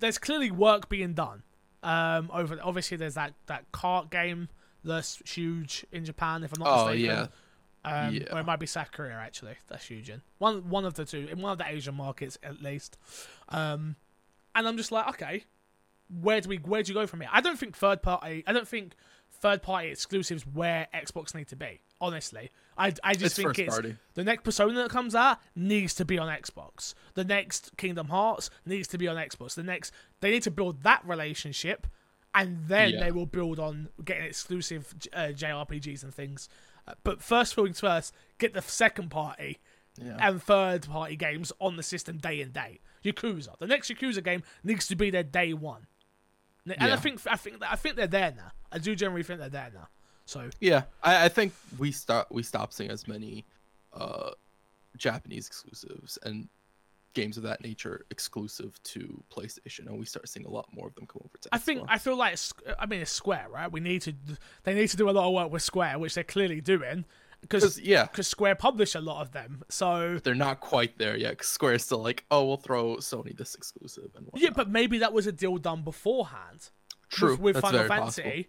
There's 0.00 0.18
clearly 0.18 0.50
work 0.50 0.88
being 0.88 1.14
done. 1.14 1.44
Um, 1.84 2.30
over 2.32 2.58
obviously 2.62 2.96
there's 2.96 3.14
that 3.14 3.34
that 3.46 3.70
kart 3.72 4.10
game 4.10 4.48
that's 4.84 5.22
huge 5.24 5.86
in 5.92 6.04
Japan. 6.04 6.42
If 6.42 6.52
I'm 6.52 6.60
not 6.64 6.68
Oh 6.68 6.86
mistaken. 6.86 7.04
yeah. 7.04 7.26
Um, 7.84 8.14
Yeah. 8.14 8.32
Or 8.32 8.40
it 8.40 8.46
might 8.46 8.60
be 8.60 8.66
South 8.66 8.92
Korea 8.92 9.14
actually. 9.14 9.56
That's 9.68 9.84
huge 9.86 10.08
in 10.10 10.22
one 10.38 10.68
one 10.68 10.84
of 10.84 10.94
the 10.94 11.04
two 11.04 11.28
in 11.30 11.40
one 11.40 11.52
of 11.52 11.58
the 11.58 11.66
Asian 11.68 11.94
markets 11.94 12.38
at 12.42 12.62
least. 12.62 12.96
Um, 13.48 13.96
and 14.54 14.68
I'm 14.68 14.76
just 14.76 14.92
like, 14.92 15.08
okay, 15.08 15.44
where 16.20 16.40
do 16.40 16.48
we 16.48 16.56
where 16.58 16.82
do 16.82 16.92
you 16.92 16.94
go 16.94 17.06
from 17.06 17.20
here? 17.20 17.30
I 17.32 17.40
don't 17.40 17.58
think 17.58 17.76
third 17.76 18.02
party. 18.02 18.44
I 18.46 18.52
don't 18.52 18.68
think 18.68 18.94
third 19.30 19.62
party 19.62 19.88
exclusives 19.88 20.46
where 20.46 20.86
Xbox 20.94 21.34
need 21.34 21.48
to 21.48 21.56
be. 21.56 21.80
Honestly, 22.00 22.50
I 22.76 22.92
I 23.02 23.14
just 23.14 23.24
It's 23.24 23.34
think 23.36 23.58
it's 23.58 23.74
party. 23.74 23.96
the 24.14 24.24
next 24.24 24.42
Persona 24.44 24.74
that 24.74 24.90
comes 24.90 25.14
out 25.14 25.38
needs 25.56 25.94
to 25.94 26.04
be 26.04 26.18
on 26.18 26.28
Xbox. 26.28 26.94
The 27.14 27.24
next 27.24 27.76
Kingdom 27.76 28.08
Hearts 28.08 28.50
needs 28.66 28.88
to 28.88 28.98
be 28.98 29.08
on 29.08 29.16
Xbox. 29.16 29.54
The 29.54 29.62
next 29.62 29.92
they 30.20 30.30
need 30.30 30.42
to 30.42 30.50
build 30.50 30.82
that 30.82 31.04
relationship, 31.06 31.86
and 32.34 32.58
then 32.66 32.90
Yeah. 32.90 33.04
they 33.04 33.12
will 33.12 33.26
build 33.26 33.58
on 33.60 33.88
getting 34.04 34.24
exclusive 34.24 34.94
uh, 35.12 35.28
JRPGs 35.32 36.02
and 36.02 36.12
things. 36.14 36.48
But 37.04 37.22
first 37.22 37.54
things 37.54 37.80
first, 37.80 38.14
get 38.38 38.54
the 38.54 38.62
second 38.62 39.10
party 39.10 39.58
Yeah. 39.96 40.16
and 40.20 40.42
third 40.42 40.82
party 40.88 41.16
games 41.16 41.52
on 41.60 41.76
the 41.76 41.82
system 41.82 42.18
day 42.18 42.40
and 42.40 42.52
day. 42.52 42.80
Yakuza, 43.04 43.58
the 43.58 43.66
next 43.66 43.90
Yakuza 43.90 44.22
game 44.22 44.42
needs 44.64 44.86
to 44.88 44.96
be 44.96 45.10
there 45.10 45.22
day 45.22 45.52
one, 45.52 45.86
and 46.66 46.92
I 46.92 46.96
think 46.96 47.20
I 47.26 47.36
think 47.36 47.56
I 47.62 47.76
think 47.76 47.96
they're 47.96 48.06
there 48.06 48.32
now. 48.36 48.52
I 48.70 48.78
do 48.78 48.94
generally 48.94 49.22
think 49.22 49.40
they're 49.40 49.48
there 49.48 49.70
now. 49.74 49.88
So 50.24 50.50
Yeah, 50.60 50.84
I, 51.02 51.24
I 51.24 51.28
think 51.28 51.52
we 51.78 51.90
start 51.92 52.28
we 52.30 52.42
stop 52.42 52.72
seeing 52.72 52.90
as 52.90 53.06
many 53.08 53.44
uh, 53.92 54.30
Japanese 54.96 55.46
exclusives 55.48 56.18
and 56.22 56.48
games 57.14 57.36
of 57.36 57.42
that 57.44 57.60
nature 57.62 58.06
exclusive 58.10 58.82
to 58.84 59.22
PlayStation, 59.30 59.86
and 59.86 59.98
we 59.98 60.06
start 60.06 60.28
seeing 60.28 60.46
a 60.46 60.50
lot 60.50 60.66
more 60.72 60.86
of 60.88 60.94
them 60.94 61.06
come 61.06 61.22
over 61.24 61.36
to. 61.40 61.48
I 61.52 61.58
think 61.58 61.82
I 61.88 61.98
feel 61.98 62.16
like 62.16 62.38
I 62.78 62.86
mean 62.86 63.00
it's 63.00 63.12
Square, 63.12 63.46
right? 63.50 63.70
We 63.70 63.80
need 63.80 64.02
to 64.02 64.14
they 64.64 64.74
need 64.74 64.88
to 64.88 64.96
do 64.96 65.08
a 65.08 65.12
lot 65.12 65.26
of 65.26 65.32
work 65.34 65.50
with 65.52 65.62
Square, 65.62 65.98
which 65.98 66.14
they're 66.14 66.24
clearly 66.24 66.60
doing 66.60 67.04
Because 67.40 67.80
yeah, 67.80 68.04
because 68.04 68.28
Square 68.28 68.54
publish 68.56 68.94
a 68.94 69.00
lot 69.00 69.20
of 69.22 69.32
them. 69.32 69.62
So 69.68 70.18
they're 70.22 70.34
not 70.34 70.60
quite 70.60 70.98
there 70.98 71.16
yet. 71.16 71.38
'cause 71.38 71.48
Square's 71.48 71.84
still 71.84 72.02
like, 72.02 72.24
oh, 72.30 72.46
we'll 72.46 72.56
throw 72.56 72.96
Sony 72.96 73.36
this 73.36 73.54
exclusive 73.54 74.10
and 74.16 74.28
yeah, 74.34 74.50
but 74.50 74.70
maybe 74.70 74.98
that 74.98 75.12
was 75.12 75.26
a 75.26 75.32
deal 75.32 75.56
done 75.58 75.82
beforehand. 75.82 76.70
true 77.10 77.32
with, 77.32 77.40
with 77.40 77.60
Final 77.60 77.86
Fantasy. 77.88 78.22
possible. 78.22 78.44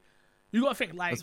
You 0.52 0.62
got 0.62 0.70
to 0.70 0.76
think 0.76 0.94
like 0.94 1.18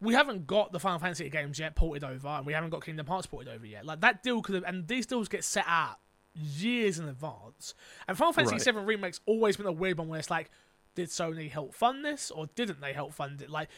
we 0.00 0.14
haven't 0.14 0.46
got 0.46 0.72
the 0.72 0.78
Final 0.78 0.98
Fantasy 0.98 1.28
games 1.30 1.58
yet 1.58 1.74
ported 1.74 2.04
over, 2.04 2.28
and 2.28 2.46
we 2.46 2.52
haven't 2.52 2.70
got 2.70 2.84
Kingdom 2.84 3.06
Hearts 3.06 3.26
ported 3.26 3.48
over 3.52 3.66
yet. 3.66 3.84
Like 3.84 4.00
that 4.02 4.22
deal 4.22 4.40
could 4.42 4.54
have, 4.54 4.64
and 4.64 4.86
these 4.86 5.06
deals 5.06 5.28
get 5.28 5.42
set 5.42 5.64
out 5.66 5.96
years 6.36 6.98
in 6.98 7.08
advance. 7.08 7.74
And 8.06 8.16
Final 8.16 8.32
Fantasy 8.32 8.54
Right. 8.54 8.62
Seven 8.62 8.84
Remake's 8.86 9.20
always 9.26 9.56
been 9.56 9.66
a 9.66 9.72
weird 9.72 9.98
one 9.98 10.08
where 10.08 10.18
it's 10.18 10.30
like, 10.30 10.50
did 10.94 11.08
Sony 11.08 11.50
help 11.50 11.74
fund 11.74 12.04
this, 12.04 12.30
or 12.30 12.46
didn't 12.54 12.80
they 12.80 12.92
help 12.92 13.12
fund 13.12 13.42
it? 13.42 13.50
Like, 13.50 13.68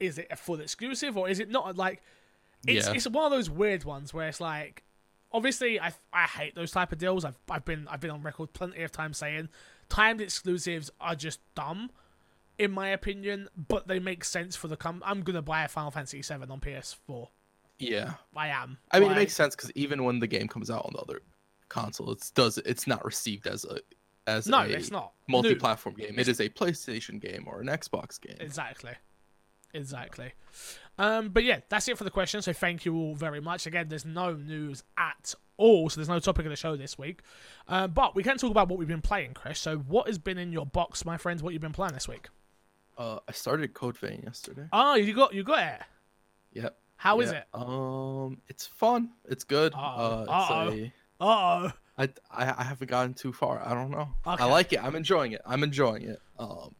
is 0.00 0.18
it 0.18 0.26
a 0.30 0.36
full 0.36 0.60
exclusive, 0.60 1.16
or 1.16 1.28
is 1.28 1.38
it 1.40 1.48
not? 1.50 1.76
Like, 1.76 2.02
it's 2.66 2.86
Yeah. 2.88 2.94
it's 2.94 3.08
one 3.08 3.24
of 3.26 3.30
those 3.30 3.48
weird 3.50 3.84
ones 3.84 4.12
where 4.12 4.26
it's 4.28 4.40
like, 4.40 4.82
obviously, 5.32 5.78
I 5.80 5.92
I 6.12 6.24
hate 6.24 6.54
those 6.54 6.70
type 6.72 6.90
of 6.92 6.98
deals. 6.98 7.24
I've 7.24 7.38
I've 7.50 7.64
been 7.64 7.86
I've 7.88 8.00
been 8.00 8.10
on 8.10 8.22
record 8.22 8.52
plenty 8.54 8.82
of 8.82 8.90
times 8.90 9.18
saying 9.18 9.50
timed 9.88 10.20
exclusives 10.20 10.90
are 11.00 11.14
just 11.14 11.40
dumb 11.54 11.90
in 12.58 12.70
my 12.70 12.88
opinion, 12.88 13.48
but 13.56 13.86
they 13.88 13.98
make 13.98 14.24
sense 14.24 14.54
for 14.56 14.68
the 14.68 14.76
com. 14.76 15.02
I'm 15.04 15.22
gonna 15.22 15.42
buy 15.42 15.64
a 15.64 15.68
Final 15.68 15.90
Fantasy 15.90 16.22
VII 16.22 16.44
on 16.50 16.60
PS4. 16.60 17.28
Yeah, 17.78 18.14
I 18.36 18.48
am. 18.48 18.78
I 18.92 19.00
mean, 19.00 19.08
Like, 19.08 19.16
it 19.16 19.20
makes 19.20 19.34
sense 19.34 19.54
because 19.56 19.70
even 19.72 20.04
when 20.04 20.20
the 20.20 20.26
game 20.28 20.46
comes 20.48 20.70
out 20.70 20.84
on 20.86 20.92
the 20.94 21.00
other 21.00 21.20
console, 21.68 22.12
it's 22.12 22.30
does 22.30 22.58
it's 22.58 22.86
not 22.86 23.04
received 23.04 23.46
as 23.46 23.64
a 23.64 23.78
as 24.26 24.46
No, 24.46 24.60
a 24.60 24.64
it's 24.68 24.90
not 24.90 25.12
multi-platform 25.28 25.96
game. 25.96 26.18
It 26.18 26.28
is 26.28 26.40
a 26.40 26.48
PlayStation 26.48 27.20
game 27.20 27.44
or 27.46 27.60
an 27.60 27.66
Xbox 27.66 28.20
game. 28.20 28.36
Exactly. 28.40 28.92
Exactly. 29.74 30.32
Um, 30.98 31.30
but 31.30 31.42
yeah, 31.44 31.60
that's 31.68 31.88
it 31.88 31.98
for 31.98 32.04
the 32.04 32.10
question. 32.10 32.40
So 32.42 32.52
thank 32.52 32.84
you 32.84 32.94
all 32.94 33.14
very 33.16 33.40
much. 33.40 33.66
Again, 33.66 33.88
there's 33.88 34.04
no 34.04 34.32
news 34.34 34.84
at 34.96 35.34
all, 35.56 35.90
so 35.90 35.96
there's 35.96 36.08
no 36.08 36.20
topic 36.20 36.46
of 36.46 36.50
the 36.50 36.56
show 36.56 36.76
this 36.76 36.96
week. 36.96 37.22
Uh, 37.66 37.88
but 37.88 38.14
we 38.14 38.22
can 38.22 38.38
talk 38.38 38.52
about 38.52 38.68
what 38.68 38.78
we've 38.78 38.86
been 38.88 39.02
playing, 39.02 39.34
Chris. 39.34 39.58
So 39.58 39.78
what 39.78 40.06
has 40.06 40.16
been 40.18 40.38
in 40.38 40.52
your 40.52 40.64
box, 40.64 41.04
my 41.04 41.16
friends? 41.16 41.42
What 41.42 41.52
you've 41.52 41.62
been 41.62 41.72
playing 41.72 41.94
this 41.94 42.06
week? 42.08 42.28
Uh, 42.96 43.18
I 43.28 43.32
started 43.32 43.74
Code 43.74 43.98
Vein 43.98 44.22
yesterday. 44.24 44.68
Oh, 44.72 44.94
you 44.94 45.12
got 45.12 45.34
you 45.34 45.42
got 45.42 45.62
it. 45.64 45.80
Yep. 46.52 46.76
How 46.96 47.20
is 47.20 47.32
Yeah, 47.32 47.38
it? 47.38 47.44
Um, 47.52 48.40
it's 48.48 48.66
fun. 48.68 49.10
It's 49.28 49.42
good. 49.42 49.74
Uh-oh. 49.74 49.80
Uh, 49.80 50.22
it's 50.22 50.30
Uh-oh. 50.30 50.68
a- 50.70 50.92
Uh 51.20 51.24
oh. 51.24 51.72
I, 51.96 52.04
I 52.30 52.54
I 52.58 52.62
haven't 52.64 52.90
gotten 52.90 53.14
too 53.14 53.32
far. 53.32 53.62
I 53.64 53.72
don't 53.72 53.90
know. 53.90 54.08
Okay. 54.26 54.42
I 54.42 54.46
like 54.46 54.72
it. 54.72 54.82
I'm 54.82 54.96
enjoying 54.96 55.32
it. 55.32 55.40
I'm 55.46 55.62
enjoying 55.62 56.02
it. 56.02 56.20
Um, 56.38 56.74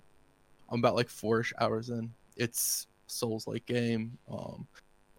I'm 0.69 0.81
about 0.81 0.97
like 0.97 1.09
four 1.09 1.45
hours 1.61 1.91
in. 1.91 2.13
It's 2.37 2.87
Souls 3.07 3.47
like 3.47 3.65
game. 3.67 4.19
Um, 4.31 4.67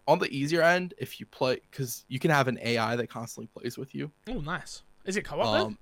on 0.08 0.18
the 0.18 0.28
easier 0.28 0.62
end, 0.62 0.94
if 0.98 1.18
you 1.18 1.26
play, 1.26 1.60
because 1.70 2.04
you 2.08 2.18
can 2.18 2.30
have 2.30 2.46
an 2.48 2.58
AI 2.62 2.96
that 2.96 3.08
constantly 3.08 3.48
plays 3.48 3.78
with 3.78 3.94
you. 3.94 4.10
Oh, 4.28 4.40
nice. 4.40 4.82
Is 5.04 5.16
it 5.16 5.22
co-op? 5.24 5.52
then? 5.52 5.66
Um, 5.66 5.78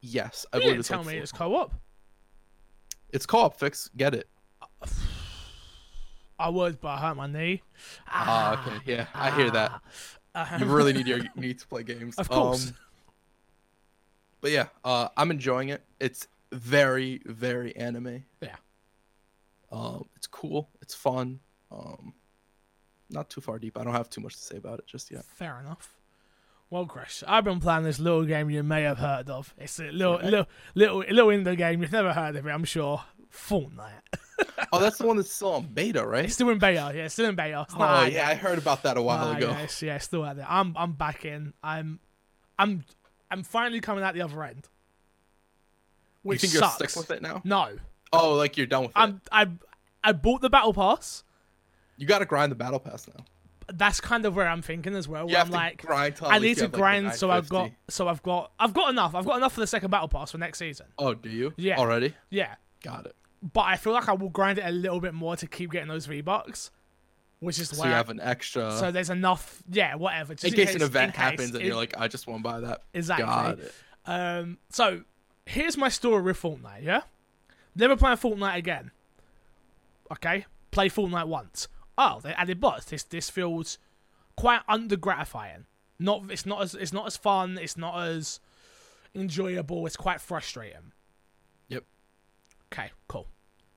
yes, 0.00 0.44
I 0.52 0.56
you 0.56 0.62
believe 0.62 0.76
didn't 0.76 0.86
tell 0.86 0.98
like 0.98 1.08
me 1.08 1.18
it's 1.18 1.32
co-op. 1.32 1.72
It's 3.10 3.26
co-op. 3.26 3.58
Fix. 3.58 3.90
Get 3.96 4.14
it. 4.14 4.28
I 6.38 6.48
would, 6.48 6.80
but 6.80 6.88
I 6.88 6.96
hurt 6.98 7.16
my 7.16 7.28
knee. 7.28 7.62
Ah, 8.08 8.60
okay. 8.66 8.80
Yeah, 8.84 9.06
I 9.14 9.30
hear 9.30 9.50
that. 9.52 9.80
Ah. 10.34 10.58
You 10.58 10.66
really 10.66 10.92
need 10.92 11.06
your 11.06 11.20
need 11.36 11.58
to 11.60 11.66
play 11.66 11.82
games. 11.82 12.16
Of 12.16 12.28
course. 12.28 12.68
Um, 12.68 12.74
but 14.40 14.50
yeah, 14.50 14.66
uh, 14.84 15.08
I'm 15.16 15.30
enjoying 15.30 15.68
it. 15.70 15.82
It's 16.00 16.26
very, 16.52 17.20
very 17.24 17.74
anime. 17.76 18.24
Yeah. 18.42 18.56
Um, 19.72 20.06
it's 20.16 20.26
cool. 20.26 20.68
It's 20.82 20.94
fun. 20.94 21.40
Um, 21.70 22.14
not 23.10 23.30
too 23.30 23.40
far 23.40 23.58
deep. 23.58 23.78
I 23.78 23.84
don't 23.84 23.92
have 23.94 24.10
too 24.10 24.20
much 24.20 24.34
to 24.36 24.40
say 24.42 24.56
about 24.56 24.78
it 24.80 24.86
just 24.86 25.10
yet. 25.10 25.24
Fair 25.24 25.58
enough. 25.60 25.96
Well, 26.70 26.86
Chris, 26.86 27.22
I've 27.26 27.44
been 27.44 27.60
playing 27.60 27.84
this 27.84 27.98
little 28.00 28.24
game 28.24 28.50
you 28.50 28.62
may 28.62 28.82
have 28.82 28.98
heard 28.98 29.30
of. 29.30 29.54
It's 29.58 29.78
a 29.78 29.84
little, 29.84 30.14
Okay. 30.14 30.24
little, 30.30 30.46
little, 30.74 30.98
little 30.98 31.26
indie 31.28 31.56
game. 31.56 31.80
You've 31.82 31.92
never 31.92 32.12
heard 32.12 32.36
of 32.36 32.46
it, 32.46 32.50
I'm 32.50 32.64
sure. 32.64 33.02
Fortnite. 33.32 33.90
Oh, 34.72 34.80
that's 34.80 34.98
the 34.98 35.06
one 35.06 35.16
that's 35.16 35.32
still 35.32 35.52
on 35.54 35.66
beta, 35.66 36.04
right? 36.04 36.24
It's 36.24 36.34
still 36.34 36.50
in 36.50 36.58
beta. 36.58 36.92
Yeah, 36.94 37.06
still 37.06 37.26
in 37.28 37.36
beta. 37.36 37.64
Oh 37.76 38.04
yeah, 38.06 38.28
I 38.28 38.34
heard 38.34 38.58
about 38.58 38.82
that 38.82 38.96
a 38.96 39.02
while 39.02 39.30
ago. 39.30 39.50
Yeah, 39.50 39.58
it's, 39.60 39.80
yeah, 39.82 39.94
it's 39.96 40.04
still 40.06 40.24
out 40.24 40.34
there. 40.36 40.46
I'm, 40.48 40.74
I'm 40.76 40.92
back 40.92 41.24
in. 41.24 41.52
I'm, 41.62 42.00
I'm, 42.58 42.84
I'm 43.30 43.44
finally 43.44 43.80
coming 43.80 44.02
out 44.02 44.14
the 44.14 44.22
other 44.22 44.42
end. 44.42 44.68
You 46.24 46.30
Which 46.30 46.40
think 46.40 46.54
sucks. 46.54 46.80
you're 46.80 46.88
stuck 46.88 47.08
with 47.08 47.16
it 47.16 47.22
now? 47.22 47.40
No, 47.44 47.68
Oh, 48.12 48.34
like 48.34 48.56
you're 48.56 48.66
done 48.66 48.82
with 48.82 48.90
it. 48.90 48.96
I'm, 48.98 49.20
I, 49.30 49.48
I 50.02 50.12
bought 50.12 50.40
the 50.40 50.50
battle 50.50 50.72
pass. 50.72 51.24
You 51.96 52.06
got 52.06 52.18
to 52.20 52.26
grind 52.26 52.50
the 52.52 52.56
battle 52.56 52.78
pass 52.80 53.06
now. 53.08 53.24
That's 53.72 54.00
kind 54.00 54.26
of 54.26 54.36
where 54.36 54.46
I'm 54.46 54.62
thinking 54.62 54.94
as 54.94 55.08
well. 55.08 55.26
You 55.28 55.34
Where 55.34 55.42
I'm 55.42 55.50
like, 55.50 55.84
grind. 55.84 56.16
I 56.22 56.38
need 56.38 56.56
to 56.56 56.64
have, 56.64 56.72
like, 56.72 56.78
grind, 56.78 57.14
so 57.14 57.30
I've 57.30 57.48
got, 57.48 57.70
so 57.88 58.08
I've 58.08 58.22
got, 58.22 58.52
I've 58.58 58.74
got 58.74 58.90
enough. 58.90 59.14
I've 59.14 59.24
got 59.24 59.36
enough 59.38 59.54
for 59.54 59.60
the 59.60 59.66
second 59.66 59.90
battle 59.90 60.08
pass 60.08 60.32
for 60.32 60.38
next 60.38 60.58
season. 60.58 60.86
Oh, 60.98 61.14
do 61.14 61.30
you? 61.30 61.54
Yeah. 61.56 61.78
Already? 61.78 62.14
Yeah, 62.30 62.54
Got 62.82 63.06
it. 63.06 63.16
But 63.52 63.62
I 63.62 63.76
feel 63.76 63.92
like 63.92 64.08
I 64.08 64.12
will 64.12 64.30
grind 64.30 64.58
it 64.58 64.64
a 64.64 64.70
little 64.72 65.00
bit 65.00 65.14
more 65.14 65.36
to 65.36 65.46
keep 65.46 65.70
getting 65.70 65.88
those 65.88 66.06
V 66.06 66.20
bucks, 66.22 66.70
which 67.40 67.58
is 67.58 67.68
So 67.68 67.80
where. 67.82 67.90
you 67.90 67.94
have 67.94 68.08
an 68.10 68.20
extra. 68.20 68.72
so 68.78 68.90
there's 68.90 69.10
enough, 69.10 69.62
yeah, 69.70 69.94
whatever. 69.96 70.34
Just 70.34 70.44
in 70.44 70.52
case 70.64 70.74
an 70.74 70.82
event 70.82 71.12
case, 71.12 71.20
happens 71.20 71.54
and 71.54 71.62
you're 71.64 71.76
like, 71.76 71.94
I 71.98 72.08
just 72.08 72.26
want 72.26 72.40
to 72.42 72.50
buy 72.50 72.60
that. 72.60 72.82
exactly. 72.94 73.26
Got 73.26 73.58
it. 73.60 73.74
Um, 74.06 74.58
so 74.70 75.02
here's 75.46 75.76
my 75.76 75.88
story 75.88 76.22
with 76.22 76.40
Fortnite. 76.40 76.82
Yeah, 76.82 77.02
never 77.76 77.96
playing 77.96 78.16
Fortnite 78.16 78.56
again. 78.56 78.90
Okay, 80.12 80.46
play 80.70 80.88
Fortnite 80.88 81.26
once. 81.28 81.68
Oh, 81.96 82.20
they 82.22 82.32
added 82.32 82.60
bots. 82.60 82.86
This 82.86 83.02
this 83.04 83.30
feels 83.30 83.78
quite 84.36 84.60
under 84.68 84.96
gratifying. 84.96 85.66
Not 85.98 86.24
it's 86.30 86.44
not 86.44 86.60
as 86.62 86.74
it's 86.74 86.92
not 86.92 87.06
as 87.06 87.16
fun. 87.16 87.56
It's 87.60 87.76
not 87.76 87.98
as 88.02 88.40
enjoyable. 89.14 89.86
It's 89.86 89.96
quite 89.96 90.20
frustrating. 90.20 90.92
Yep. 91.68 91.84
Okay, 92.72 92.90
cool. 93.08 93.28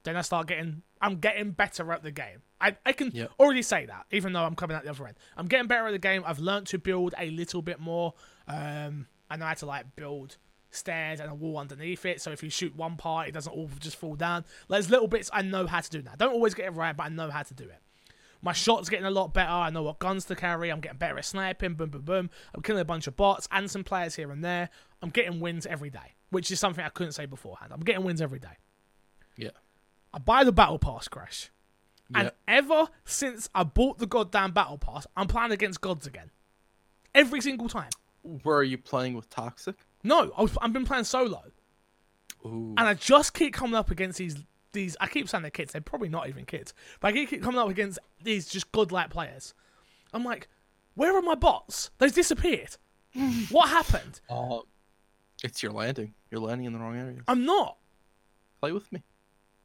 Then 0.08 0.16
I 0.16 0.22
start 0.22 0.48
getting. 0.48 0.84
I'm 1.02 1.18
getting 1.20 1.52
better 1.52 1.92
at 1.92 2.02
the 2.02 2.12
game. 2.12 2.42
I, 2.62 2.78
I 2.86 2.94
can 2.94 3.12
Yep. 3.14 3.32
already 3.42 3.62
say 3.62 3.86
that, 3.88 4.06
even 4.10 4.32
though 4.32 4.44
I'm 4.46 4.56
coming 4.56 4.78
out 4.78 4.86
the 4.86 4.90
other 4.90 5.06
end. 5.06 5.18
I'm 5.36 5.48
getting 5.48 5.68
better 5.68 5.86
at 5.86 5.92
the 5.92 6.00
game. 6.00 6.24
I've 6.26 6.40
learned 6.40 6.68
to 6.68 6.78
build 6.80 7.14
a 7.20 7.30
little 7.30 7.62
bit 7.62 7.82
more. 7.82 8.14
Um, 8.48 9.08
I 9.30 9.36
know 9.36 9.46
how 9.46 9.54
to 9.56 9.66
like 9.66 9.98
build 9.98 10.38
stairs 10.72 11.20
and 11.20 11.30
a 11.30 11.36
wall 11.36 11.58
underneath 11.58 12.06
it. 12.06 12.22
So 12.22 12.32
if 12.32 12.42
you 12.42 12.50
shoot 12.50 12.74
one 12.74 12.96
part, 12.96 13.28
it 13.28 13.34
doesn't 13.34 13.52
all 13.52 13.70
just 13.82 13.98
fall 13.98 14.16
down. 14.16 14.46
There's 14.70 14.90
little 14.90 15.10
bits 15.10 15.30
I 15.34 15.42
know 15.42 15.68
how 15.68 15.82
to 15.82 15.90
do 15.90 16.02
now. 16.02 16.14
Don't 16.18 16.32
always 16.32 16.54
get 16.54 16.68
it 16.68 16.72
right, 16.72 16.96
but 16.96 17.04
I 17.04 17.10
know 17.10 17.30
how 17.30 17.44
to 17.44 17.54
do 17.54 17.66
it. 17.66 17.82
My 18.42 18.54
shot's 18.54 18.88
getting 18.88 19.06
a 19.06 19.12
lot 19.12 19.34
better. 19.34 19.52
I 19.52 19.72
know 19.72 19.84
what 19.84 20.00
guns 20.00 20.24
to 20.26 20.36
carry. 20.38 20.72
I'm 20.72 20.80
getting 20.80 21.00
better 21.00 21.18
at 21.18 21.26
sniping. 21.26 21.74
Boom, 21.74 21.90
boom, 21.90 22.04
boom. 22.04 22.30
I'm 22.56 22.62
killing 22.62 22.82
a 22.82 22.86
bunch 22.86 23.08
of 23.08 23.18
bots 23.18 23.50
and 23.52 23.70
some 23.70 23.84
players 23.84 24.16
here 24.16 24.32
and 24.32 24.42
there. 24.42 24.70
I'm 25.02 25.10
getting 25.10 25.42
wins 25.42 25.66
every 25.66 25.90
day, 25.90 26.16
which 26.30 26.50
is 26.50 26.60
something 26.62 26.86
I 26.86 26.90
couldn't 26.90 27.12
say 27.14 27.26
beforehand. 27.26 27.74
I'm 27.74 27.82
getting 27.82 28.06
wins 28.06 28.22
every 28.22 28.40
day. 28.40 28.58
Yeah. 29.36 29.50
I 30.14 30.20
buy 30.20 30.44
the 30.44 30.52
battle 30.52 30.80
pass, 30.80 31.08
Crash. 31.08 31.52
And 32.16 32.32
ever 32.48 32.88
since 33.06 33.50
I 33.54 33.64
bought 33.64 33.98
the 33.98 34.06
goddamn 34.06 34.52
battle 34.52 34.78
pass, 34.78 35.06
I'm 35.16 35.28
playing 35.28 35.52
against 35.52 35.82
gods 35.82 36.08
again. 36.08 36.32
Every 37.14 37.42
single 37.42 37.68
time. 37.68 37.90
Where 38.44 38.58
are 38.58 38.64
you 38.64 38.78
playing 38.78 39.16
with 39.16 39.30
Toxic? 39.30 39.76
No, 40.04 40.32
I 40.38 40.42
was, 40.42 40.58
I've 40.62 40.74
been 40.74 40.86
playing 40.86 41.06
solo, 41.06 41.44
Ooh. 42.46 42.76
and 42.78 42.88
I 42.88 42.94
just 42.94 43.34
keep 43.34 43.54
coming 43.54 43.76
up 43.76 43.92
against 43.92 44.18
these. 44.18 44.38
These 44.74 44.98
I 45.00 45.08
keep 45.08 45.28
saying 45.28 45.42
they're 45.42 45.52
kids. 45.52 45.72
They're 45.72 45.82
probably 45.82 46.10
not 46.10 46.28
even 46.28 46.46
kids, 46.46 46.74
but 47.00 47.08
I 47.08 47.26
keep 47.26 47.42
coming 47.42 47.60
up 47.60 47.70
against 47.70 48.00
these 48.22 48.48
just 48.48 48.72
godlike 48.72 49.10
players. 49.10 49.54
I'm 50.14 50.24
like, 50.24 50.50
where 50.94 51.18
are 51.18 51.22
my 51.22 51.36
bots? 51.36 51.90
They've 51.98 52.14
disappeared. 52.14 52.78
what 53.50 53.70
happened? 53.70 54.20
Uh, 54.30 54.60
it's 55.44 55.64
your 55.64 55.72
landing. 55.72 56.14
You're 56.30 56.42
landing 56.42 56.66
in 56.66 56.74
the 56.74 56.80
wrong 56.80 56.98
area. 56.98 57.22
I'm 57.28 57.46
not. 57.46 57.78
Play 58.60 58.72
with 58.72 58.92
me. 58.92 59.04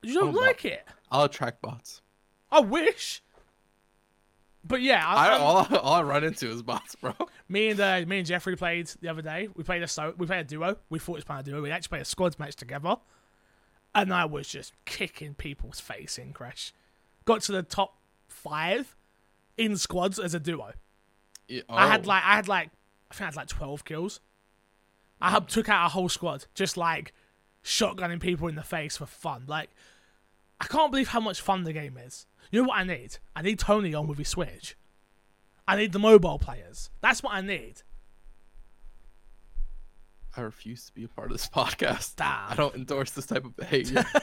You 0.02 0.14
don't 0.14 0.36
Oh, 0.36 0.40
like 0.40 0.64
it. 0.64 0.86
I'll 1.10 1.24
attract 1.24 1.62
bots. 1.62 2.02
I 2.50 2.60
wish. 2.60 3.22
But 4.64 4.80
yeah, 4.80 5.04
I, 5.06 5.30
I, 5.30 5.38
all, 5.38 5.56
I- 5.58 5.76
all 5.76 5.94
I 5.94 6.02
run 6.02 6.24
into 6.24 6.48
is 6.48 6.62
bots, 6.62 6.94
bro. 6.94 7.14
Me 7.48 7.68
and 7.70 7.80
uh, 7.80 8.04
me 8.06 8.18
and 8.18 8.26
Jeffrey 8.26 8.56
played 8.56 8.86
the 9.00 9.08
other 9.08 9.22
day. 9.22 9.48
We 9.54 9.64
played 9.64 9.82
a 9.82 9.88
so 9.88 10.14
we 10.16 10.26
played 10.26 10.40
a 10.40 10.44
duo. 10.44 10.76
We 10.88 10.98
thought 10.98 11.14
it 11.14 11.16
was 11.16 11.24
playing 11.24 11.40
a 11.40 11.44
duo. 11.44 11.60
We 11.60 11.70
actually 11.70 11.88
played 11.88 12.02
a 12.02 12.06
squads 12.06 12.38
match 12.38 12.56
together, 12.56 12.96
and 13.94 14.14
I 14.14 14.24
was 14.24 14.48
just 14.48 14.72
kicking 14.86 15.34
people's 15.34 15.80
face 15.80 16.16
in 16.16 16.32
Crash. 16.32 16.72
Got 17.26 17.42
to 17.42 17.52
the 17.52 17.62
top 17.62 17.98
five 18.28 18.96
in 19.58 19.76
squads 19.76 20.18
as 20.18 20.32
a 20.34 20.40
duo. 20.40 20.72
Yeah, 21.48 21.62
I 21.68 21.88
had 21.88 22.06
oh. 22.06 22.08
like 22.08 22.22
I 22.24 22.36
had 22.36 22.48
like 22.48 22.70
I 23.10 23.14
think 23.14 23.22
I 23.22 23.26
had 23.26 23.36
like 23.36 23.48
twelve 23.48 23.84
kills. 23.84 24.20
I 25.20 25.30
had, 25.30 25.48
took 25.48 25.68
out 25.68 25.86
a 25.86 25.88
whole 25.90 26.08
squad 26.08 26.46
just 26.54 26.76
like 26.76 27.12
shotgunning 27.62 28.20
people 28.20 28.48
in 28.48 28.54
the 28.54 28.62
face 28.62 28.96
for 28.96 29.06
fun. 29.06 29.44
Like 29.46 29.70
I 30.62 30.66
can't 30.66 30.90
believe 30.90 31.08
how 31.08 31.20
much 31.20 31.40
fun 31.40 31.64
the 31.64 31.72
game 31.72 31.98
is. 31.98 32.26
You 32.50 32.62
know 32.62 32.68
what 32.68 32.78
I 32.78 32.84
need? 32.84 33.18
I 33.36 33.42
need 33.42 33.58
Tony 33.58 33.92
on 33.94 34.06
with 34.06 34.16
his 34.18 34.28
Switch. 34.28 34.76
I 35.66 35.76
need 35.76 35.92
the 35.92 35.98
mobile 35.98 36.38
players. 36.38 36.88
That's 37.00 37.22
what 37.22 37.34
I 37.34 37.40
need. 37.40 37.82
I 40.36 40.40
refuse 40.40 40.86
to 40.86 40.92
be 40.92 41.04
a 41.04 41.08
part 41.08 41.30
of 41.30 41.36
this 41.36 41.48
podcast. 41.48 42.16
Damn. 42.16 42.50
I 42.52 42.54
don't 42.54 42.74
endorse 42.74 43.10
this 43.10 43.26
type 43.26 43.44
of 43.44 43.56
behavior. 43.56 44.04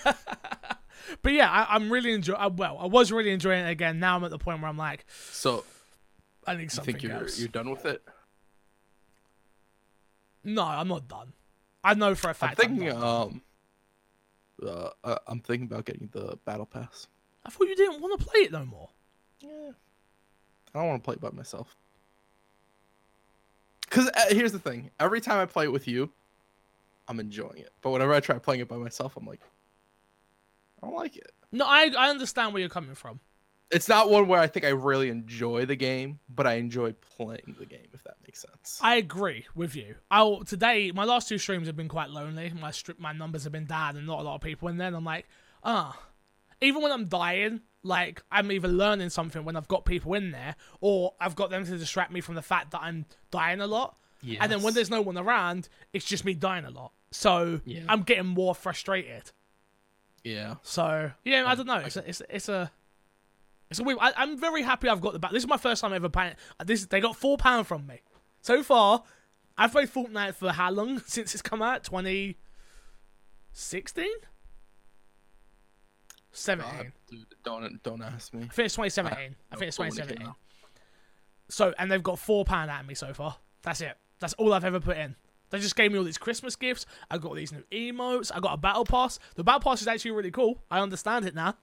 But 1.21 1.33
yeah, 1.33 1.49
I, 1.49 1.75
I'm 1.75 1.89
really 1.91 2.11
enjoying. 2.13 2.55
Well, 2.57 2.77
I 2.79 2.85
was 2.87 3.11
really 3.11 3.31
enjoying 3.31 3.65
it 3.65 3.69
again. 3.69 3.99
Now 3.99 4.15
I'm 4.17 4.23
at 4.25 4.31
the 4.31 4.37
point 4.37 4.61
where 4.61 4.69
I'm 4.69 4.77
like, 4.77 5.05
so 5.31 5.63
I 6.45 6.55
need 6.55 6.63
you 6.63 6.69
something 6.69 6.95
think 6.95 7.03
you're 7.03 7.13
else. 7.13 7.39
you're 7.39 7.47
done 7.47 7.69
with 7.69 7.85
it? 7.85 8.03
No, 10.43 10.63
I'm 10.63 10.87
not 10.87 11.07
done. 11.07 11.33
I 11.83 11.93
know 11.93 12.15
for 12.15 12.27
a 12.27 12.31
I'm 12.31 12.35
fact. 12.35 12.59
thinking. 12.59 12.87
not 12.89 12.99
done. 12.99 13.21
Um. 13.31 13.41
Uh, 14.61 14.89
uh, 15.03 15.17
I'm 15.27 15.39
thinking 15.39 15.67
about 15.67 15.85
getting 15.85 16.09
the 16.11 16.37
battle 16.45 16.65
pass. 16.65 17.07
I 17.45 17.49
thought 17.49 17.67
you 17.67 17.75
didn't 17.75 18.01
want 18.01 18.19
to 18.19 18.25
play 18.25 18.41
it 18.41 18.51
no 18.51 18.65
more. 18.65 18.89
Yeah. 19.41 19.71
I 20.73 20.79
don't 20.79 20.87
want 20.87 21.03
to 21.03 21.05
play 21.05 21.13
it 21.13 21.21
by 21.21 21.31
myself. 21.31 21.75
Cause 23.89 24.07
uh, 24.07 24.25
here's 24.29 24.51
the 24.51 24.59
thing: 24.59 24.91
every 24.99 25.19
time 25.19 25.39
I 25.39 25.45
play 25.45 25.65
it 25.65 25.71
with 25.71 25.87
you, 25.87 26.11
I'm 27.07 27.19
enjoying 27.19 27.57
it. 27.57 27.71
But 27.81 27.89
whenever 27.89 28.13
I 28.13 28.19
try 28.19 28.37
playing 28.37 28.61
it 28.61 28.67
by 28.67 28.77
myself, 28.77 29.17
I'm 29.17 29.25
like, 29.25 29.41
I 30.83 30.87
don't 30.87 30.95
like 30.95 31.17
it. 31.17 31.31
No, 31.51 31.65
I 31.65 31.91
I 31.97 32.09
understand 32.09 32.53
where 32.53 32.59
you're 32.59 32.69
coming 32.69 32.93
from. 32.93 33.19
It's 33.71 33.87
not 33.87 34.09
one 34.09 34.27
where 34.27 34.39
I 34.39 34.47
think 34.47 34.65
I 34.65 34.69
really 34.69 35.09
enjoy 35.09 35.65
the 35.65 35.75
game, 35.75 36.19
but 36.27 36.47
I 36.47 36.53
enjoy 36.53 36.93
playing 37.15 37.55
the 37.59 37.65
game. 37.65 37.87
If 37.93 38.03
that 38.03 38.15
makes 38.25 38.41
sense. 38.41 38.79
I 38.81 38.95
agree 38.95 39.45
with 39.53 39.75
you. 39.75 39.95
I'll 40.09 40.43
today 40.43 40.91
my 40.91 41.03
last 41.03 41.29
two 41.29 41.37
streams 41.37 41.67
have 41.67 41.75
been 41.75 41.87
quite 41.87 42.09
lonely. 42.09 42.51
My 42.59 42.71
strip 42.71 42.99
my 42.99 43.13
numbers 43.13 43.43
have 43.43 43.53
been 43.53 43.65
down 43.65 43.95
and 43.97 44.07
not 44.07 44.19
a 44.19 44.23
lot 44.23 44.35
of 44.35 44.41
people 44.41 44.69
in 44.69 44.77
there. 44.77 44.87
I'm 44.87 45.03
like, 45.03 45.27
ah. 45.63 45.99
even 46.61 46.81
when 46.81 46.91
I'm 46.91 47.05
dying, 47.05 47.61
like 47.83 48.23
I'm 48.31 48.51
either 48.51 48.67
learning 48.67 49.09
something 49.09 49.45
when 49.45 49.55
I've 49.55 49.67
got 49.67 49.85
people 49.85 50.13
in 50.15 50.31
there, 50.31 50.55
or 50.81 51.13
I've 51.19 51.35
got 51.35 51.51
them 51.51 51.63
to 51.65 51.77
distract 51.77 52.11
me 52.11 52.21
from 52.21 52.35
the 52.35 52.41
fact 52.41 52.71
that 52.71 52.81
I'm 52.81 53.05
dying 53.29 53.61
a 53.61 53.67
lot. 53.67 53.97
And 54.41 54.51
then 54.51 54.61
when 54.61 54.73
there's 54.73 54.89
no 54.89 55.01
one 55.01 55.17
around, 55.17 55.69
it's 55.93 56.05
just 56.05 56.25
me 56.25 56.33
dying 56.33 56.65
a 56.65 56.71
lot. 56.71 56.91
So 57.11 57.61
Yeah. 57.65 57.83
I'm 57.87 58.03
getting 58.03 58.25
more 58.25 58.53
frustrated. 58.53 59.31
yeah, 60.23 60.55
So 60.61 61.11
yeah, 61.23 61.45
I 61.47 61.55
don't 61.55 61.67
know. 61.67 61.77
It's 61.77 61.95
a, 61.95 62.09
it's 62.09 62.21
a, 62.21 62.35
it's 62.35 62.49
a 62.49 62.71
A 63.77 63.83
weird. 63.83 63.99
I, 64.01 64.13
I'm 64.17 64.35
very 64.37 64.63
happy 64.63 64.89
I've 64.89 65.01
got 65.01 65.13
the 65.13 65.19
back. 65.19 65.31
This 65.31 65.43
is 65.43 65.49
my 65.49 65.57
first 65.57 65.81
time 65.81 65.93
ever 65.93 66.09
playing. 66.09 66.33
This 66.65 66.87
they 66.87 66.99
got 66.99 67.15
four 67.15 67.37
pound 67.37 67.67
from 67.67 67.85
me 67.85 68.01
so 68.41 68.63
far. 68.63 69.03
I've 69.57 69.71
played 69.71 69.89
Fortnite 69.89 70.35
for 70.35 70.51
how 70.51 70.71
long 70.71 70.99
since 71.05 71.35
it's 71.35 71.41
come 71.41 71.61
out? 71.61 71.83
2016? 71.83 74.05
17. 76.31 76.71
Uh, 76.71 76.83
God, 77.43 77.43
don't 77.43 77.83
don't 77.83 78.01
ask 78.01 78.33
me. 78.33 78.43
I 78.43 78.47
think 78.47 78.65
it's 78.65 78.75
2017. 78.75 79.17
I, 79.17 79.27
no 79.27 79.33
think 79.57 79.67
it's 79.67 79.77
clue 79.77 79.85
when 79.85 79.93
it 79.93 79.97
came 79.97 80.07
2017. 80.07 80.35
So, 81.49 81.73
and 81.77 81.91
they've 81.91 82.01
got 82.01 82.19
four 82.19 82.45
pound 82.45 82.71
out 82.71 82.81
of 82.81 82.87
me 82.87 82.95
so 82.95 83.13
far. 83.13 83.37
That's 83.61 83.81
it. 83.81 83.97
That's 84.19 84.33
all 84.33 84.53
I've 84.53 84.65
ever 84.65 84.79
put 84.79 84.97
in. 84.97 85.15
They 85.49 85.59
just 85.59 85.75
gave 85.75 85.91
me 85.91 85.97
all 85.97 86.03
these 86.03 86.17
Christmas 86.17 86.55
gifts. 86.55 86.85
I 87.09 87.17
got 87.17 87.29
all 87.29 87.35
these 87.35 87.51
new 87.51 87.63
emotes. 87.71 88.31
I 88.33 88.39
got 88.39 88.53
a 88.53 88.57
battle 88.57 88.85
pass. 88.85 89.19
The 89.35 89.43
battle 89.43 89.61
pass 89.61 89.81
is 89.81 89.87
actually 89.87 90.11
really 90.11 90.31
cool. 90.31 90.63
I 90.69 90.79
understand 90.79 91.25
it 91.25 91.35
now. 91.35 91.55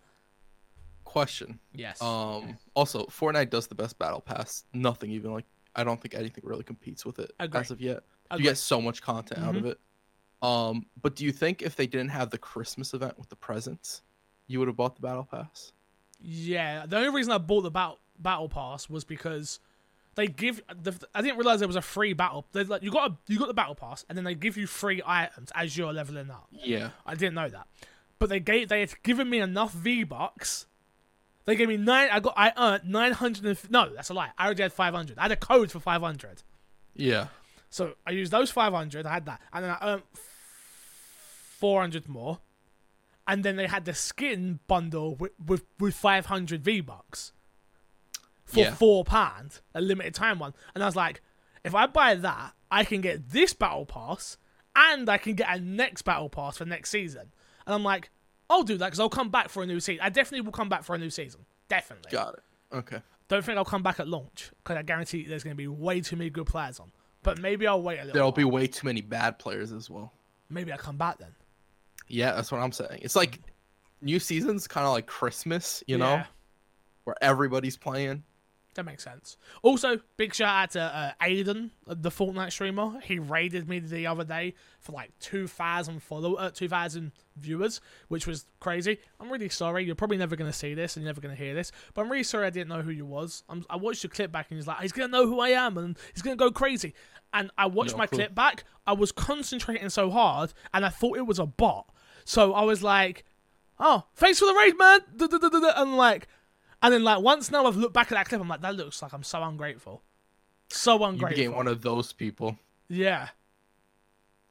Question. 1.16 1.58
Yes. 1.72 2.02
Um. 2.02 2.58
Also, 2.74 3.06
Fortnite 3.06 3.48
does 3.48 3.68
the 3.68 3.74
best 3.74 3.98
battle 3.98 4.20
pass. 4.20 4.64
Nothing 4.74 5.10
even 5.12 5.32
like 5.32 5.46
I 5.74 5.82
don't 5.82 5.98
think 5.98 6.14
anything 6.14 6.44
really 6.46 6.62
competes 6.62 7.06
with 7.06 7.18
it 7.18 7.32
Agree. 7.40 7.58
as 7.58 7.70
of 7.70 7.80
yet. 7.80 8.00
Agree. 8.30 8.44
You 8.44 8.50
get 8.50 8.58
so 8.58 8.82
much 8.82 9.00
content 9.00 9.40
out 9.42 9.56
of 9.56 9.62
Mhm. 9.62 9.70
it. 9.70 9.80
Um. 10.42 10.84
But 11.00 11.16
do 11.16 11.24
you 11.24 11.32
think 11.32 11.62
if 11.62 11.74
they 11.74 11.86
didn't 11.86 12.10
have 12.10 12.28
the 12.28 12.36
Christmas 12.36 12.92
event 12.92 13.18
with 13.18 13.30
the 13.30 13.36
presents, 13.36 14.02
you 14.46 14.58
would 14.58 14.68
have 14.68 14.76
bought 14.76 14.96
the 14.96 15.00
battle 15.00 15.24
pass? 15.24 15.72
Yeah, 16.20 16.84
the 16.84 16.98
only 16.98 17.08
reason 17.08 17.32
I 17.32 17.38
bought 17.38 17.62
the 17.62 17.70
battle 17.70 17.98
battle 18.18 18.50
pass 18.50 18.90
was 18.90 19.04
because 19.04 19.58
they 20.16 20.26
give. 20.26 20.60
The, 20.68 20.92
I 21.14 21.22
didn't 21.22 21.38
realize 21.38 21.60
there 21.60 21.66
was 21.66 21.76
a 21.76 21.80
free 21.80 22.12
battle. 22.12 22.46
They 22.52 22.64
like 22.64 22.82
you 22.82 22.90
got 22.90 23.10
a, 23.12 23.16
you 23.26 23.38
got 23.38 23.48
the 23.48 23.54
battle 23.54 23.74
pass, 23.74 24.04
and 24.10 24.18
then 24.18 24.24
they 24.26 24.34
give 24.34 24.58
you 24.58 24.66
free 24.66 25.00
items 25.06 25.50
as 25.54 25.78
you're 25.78 25.94
leveling 25.94 26.30
up. 26.30 26.48
Yeah. 26.50 26.90
I 27.06 27.14
didn't 27.14 27.36
know 27.36 27.48
that, 27.48 27.68
but 28.18 28.28
they 28.28 28.38
gave 28.40 28.68
they 28.68 28.80
had 28.80 29.02
given 29.02 29.30
me 29.30 29.38
enough 29.40 29.72
V 29.72 30.04
bucks. 30.04 30.66
They 31.46 31.56
gave 31.56 31.68
me 31.68 31.76
nine. 31.76 32.08
I 32.12 32.20
got 32.20 32.34
I 32.36 32.52
earned 32.56 32.84
nine 32.90 33.12
hundred. 33.12 33.58
No, 33.70 33.88
that's 33.94 34.10
a 34.10 34.14
lie. 34.14 34.30
I 34.36 34.44
already 34.46 34.62
had 34.62 34.72
five 34.72 34.92
hundred. 34.94 35.18
I 35.18 35.22
had 35.22 35.32
a 35.32 35.36
code 35.36 35.70
for 35.72 35.80
five 35.80 36.02
hundred. 36.02 36.42
Yeah. 36.94 37.28
So 37.70 37.94
I 38.06 38.12
used 38.12 38.32
those 38.32 38.50
500. 38.50 39.04
I 39.06 39.12
had 39.12 39.26
that, 39.26 39.40
and 39.52 39.64
then 39.64 39.70
I 39.80 39.92
earned 39.94 40.02
400 41.58 42.08
more, 42.08 42.38
and 43.26 43.44
then 43.44 43.56
they 43.56 43.66
had 43.66 43.84
the 43.84 43.94
skin 43.94 44.60
bundle 44.66 45.14
with 45.16 45.32
with, 45.44 45.64
with 45.78 45.94
500 45.94 46.62
V 46.62 46.80
bucks 46.80 47.32
for 48.44 48.60
Yeah. 48.60 48.74
four 48.74 49.04
pound, 49.04 49.60
a 49.74 49.80
limited 49.80 50.14
time 50.14 50.38
one. 50.38 50.54
And 50.74 50.82
I 50.82 50.86
was 50.86 50.96
like, 50.96 51.20
if 51.64 51.74
I 51.74 51.86
buy 51.86 52.14
that, 52.14 52.54
I 52.70 52.84
can 52.84 53.00
get 53.00 53.30
this 53.30 53.52
battle 53.52 53.84
pass, 53.86 54.36
and 54.74 55.08
I 55.08 55.18
can 55.18 55.34
get 55.34 55.48
a 55.54 55.60
next 55.60 56.02
battle 56.02 56.28
pass 56.28 56.56
for 56.58 56.64
next 56.64 56.90
season. 56.90 57.32
And 57.66 57.74
I'm 57.74 57.82
like, 57.82 58.10
I'll 58.48 58.62
do 58.62 58.76
that 58.78 58.86
because 58.86 59.00
I'll 59.00 59.08
come 59.08 59.30
back 59.30 59.48
for 59.48 59.62
a 59.62 59.66
new 59.66 59.80
season. 59.80 60.02
I 60.02 60.08
definitely 60.08 60.42
will 60.42 60.52
come 60.52 60.68
back 60.68 60.84
for 60.84 60.94
a 60.94 60.98
new 60.98 61.10
season. 61.10 61.44
Definitely. 61.68 62.12
Got 62.12 62.34
it. 62.34 62.42
Okay. 62.72 63.02
Don't 63.28 63.44
think 63.44 63.58
I'll 63.58 63.64
come 63.64 63.82
back 63.82 63.98
at 63.98 64.06
launch 64.06 64.52
because 64.62 64.76
I 64.76 64.82
guarantee 64.82 65.26
there's 65.26 65.42
going 65.42 65.54
to 65.54 65.58
be 65.58 65.66
way 65.66 66.00
too 66.00 66.16
many 66.16 66.30
good 66.30 66.46
players 66.46 66.78
on. 66.78 66.92
But 67.22 67.40
maybe 67.40 67.66
I'll 67.66 67.82
wait 67.82 67.96
a 67.96 68.04
little. 68.04 68.12
There'll 68.14 68.28
while. 68.28 68.36
be 68.36 68.44
way 68.44 68.68
too 68.68 68.86
many 68.86 69.00
bad 69.00 69.38
players 69.38 69.72
as 69.72 69.90
well. 69.90 70.12
Maybe 70.48 70.72
I 70.72 70.76
come 70.76 70.96
back 70.96 71.18
then. 71.18 71.34
Yeah, 72.06 72.32
that's 72.32 72.52
what 72.52 72.60
I'm 72.60 72.70
saying. 72.70 73.00
It's 73.02 73.16
like 73.16 73.40
new 74.00 74.20
season's 74.20 74.68
kind 74.68 74.86
of 74.86 74.92
like 74.92 75.06
Christmas, 75.06 75.82
you 75.88 75.98
know, 75.98 76.22
where 77.04 77.16
everybody's 77.20 77.76
playing. 77.76 78.22
That 78.76 78.84
makes 78.84 79.04
sense. 79.04 79.36
Also, 79.62 79.98
big 80.16 80.32
shout 80.34 80.48
out 80.48 80.70
to 80.72 80.80
uh, 80.80 81.12
Aiden, 81.22 81.70
uh, 81.88 81.94
the 81.98 82.10
Fortnite 82.10 82.52
streamer. 82.52 83.00
He 83.00 83.18
raided 83.18 83.68
me 83.68 83.78
the 83.78 84.06
other 84.06 84.24
day 84.24 84.54
for 84.80 84.92
like 84.92 85.10
two 85.18 85.46
thousand 85.46 86.02
follow, 86.02 86.34
uh, 86.34 86.50
two 86.50 86.68
thousand 86.68 87.12
viewers, 87.36 87.80
which 88.08 88.26
was 88.26 88.46
crazy. 88.60 88.98
I'm 89.20 89.30
really 89.30 89.48
sorry. 89.48 89.84
You're 89.84 89.94
probably 89.94 90.16
never 90.16 90.36
gonna 90.36 90.52
see 90.52 90.74
this 90.74 90.96
and 90.96 91.04
you're 91.04 91.10
never 91.12 91.20
gonna 91.20 91.34
hear 91.34 91.54
this, 91.54 91.72
but 91.94 92.02
I'm 92.02 92.10
really 92.10 92.22
sorry 92.22 92.46
I 92.46 92.50
didn't 92.50 92.68
know 92.68 92.82
who 92.82 92.90
you 92.90 93.04
was. 93.04 93.42
I'm, 93.48 93.64
I 93.68 93.76
watched 93.76 94.02
your 94.04 94.10
clip 94.10 94.30
back 94.32 94.46
and 94.50 94.58
he's 94.58 94.66
like, 94.66 94.80
he's 94.80 94.92
gonna 94.92 95.08
know 95.08 95.26
who 95.26 95.40
I 95.40 95.48
am 95.48 95.76
and 95.76 95.98
he's 96.14 96.22
gonna 96.22 96.36
go 96.36 96.50
crazy. 96.50 96.94
And 97.32 97.50
I 97.58 97.66
watched 97.66 97.96
my 97.96 98.06
clue. 98.06 98.18
clip 98.18 98.34
back. 98.34 98.64
I 98.86 98.92
was 98.92 99.12
concentrating 99.12 99.90
so 99.90 100.10
hard, 100.10 100.52
and 100.72 100.86
I 100.86 100.88
thought 100.88 101.18
it 101.18 101.26
was 101.26 101.38
a 101.38 101.46
bot. 101.46 101.90
So 102.24 102.54
I 102.54 102.62
was 102.62 102.82
like, 102.82 103.24
"Oh, 103.78 104.04
thanks 104.14 104.38
for 104.38 104.46
the 104.46 104.54
raid, 104.54 104.78
man!" 104.78 105.00
And 105.76 105.96
like, 105.96 106.28
and 106.82 106.92
then 106.92 107.04
like 107.04 107.20
once 107.20 107.50
now 107.50 107.66
I've 107.66 107.76
looked 107.76 107.94
back 107.94 108.12
at 108.12 108.16
that 108.16 108.28
clip, 108.28 108.40
I'm 108.40 108.48
like, 108.48 108.60
that 108.62 108.74
looks 108.74 109.02
like 109.02 109.12
I'm 109.12 109.22
so 109.22 109.42
ungrateful, 109.42 110.02
so 110.68 111.02
ungrateful. 111.04 111.30
You 111.30 111.34
became 111.36 111.54
one 111.56 111.68
of 111.68 111.82
those 111.82 112.12
people. 112.12 112.58
yeah, 112.88 113.28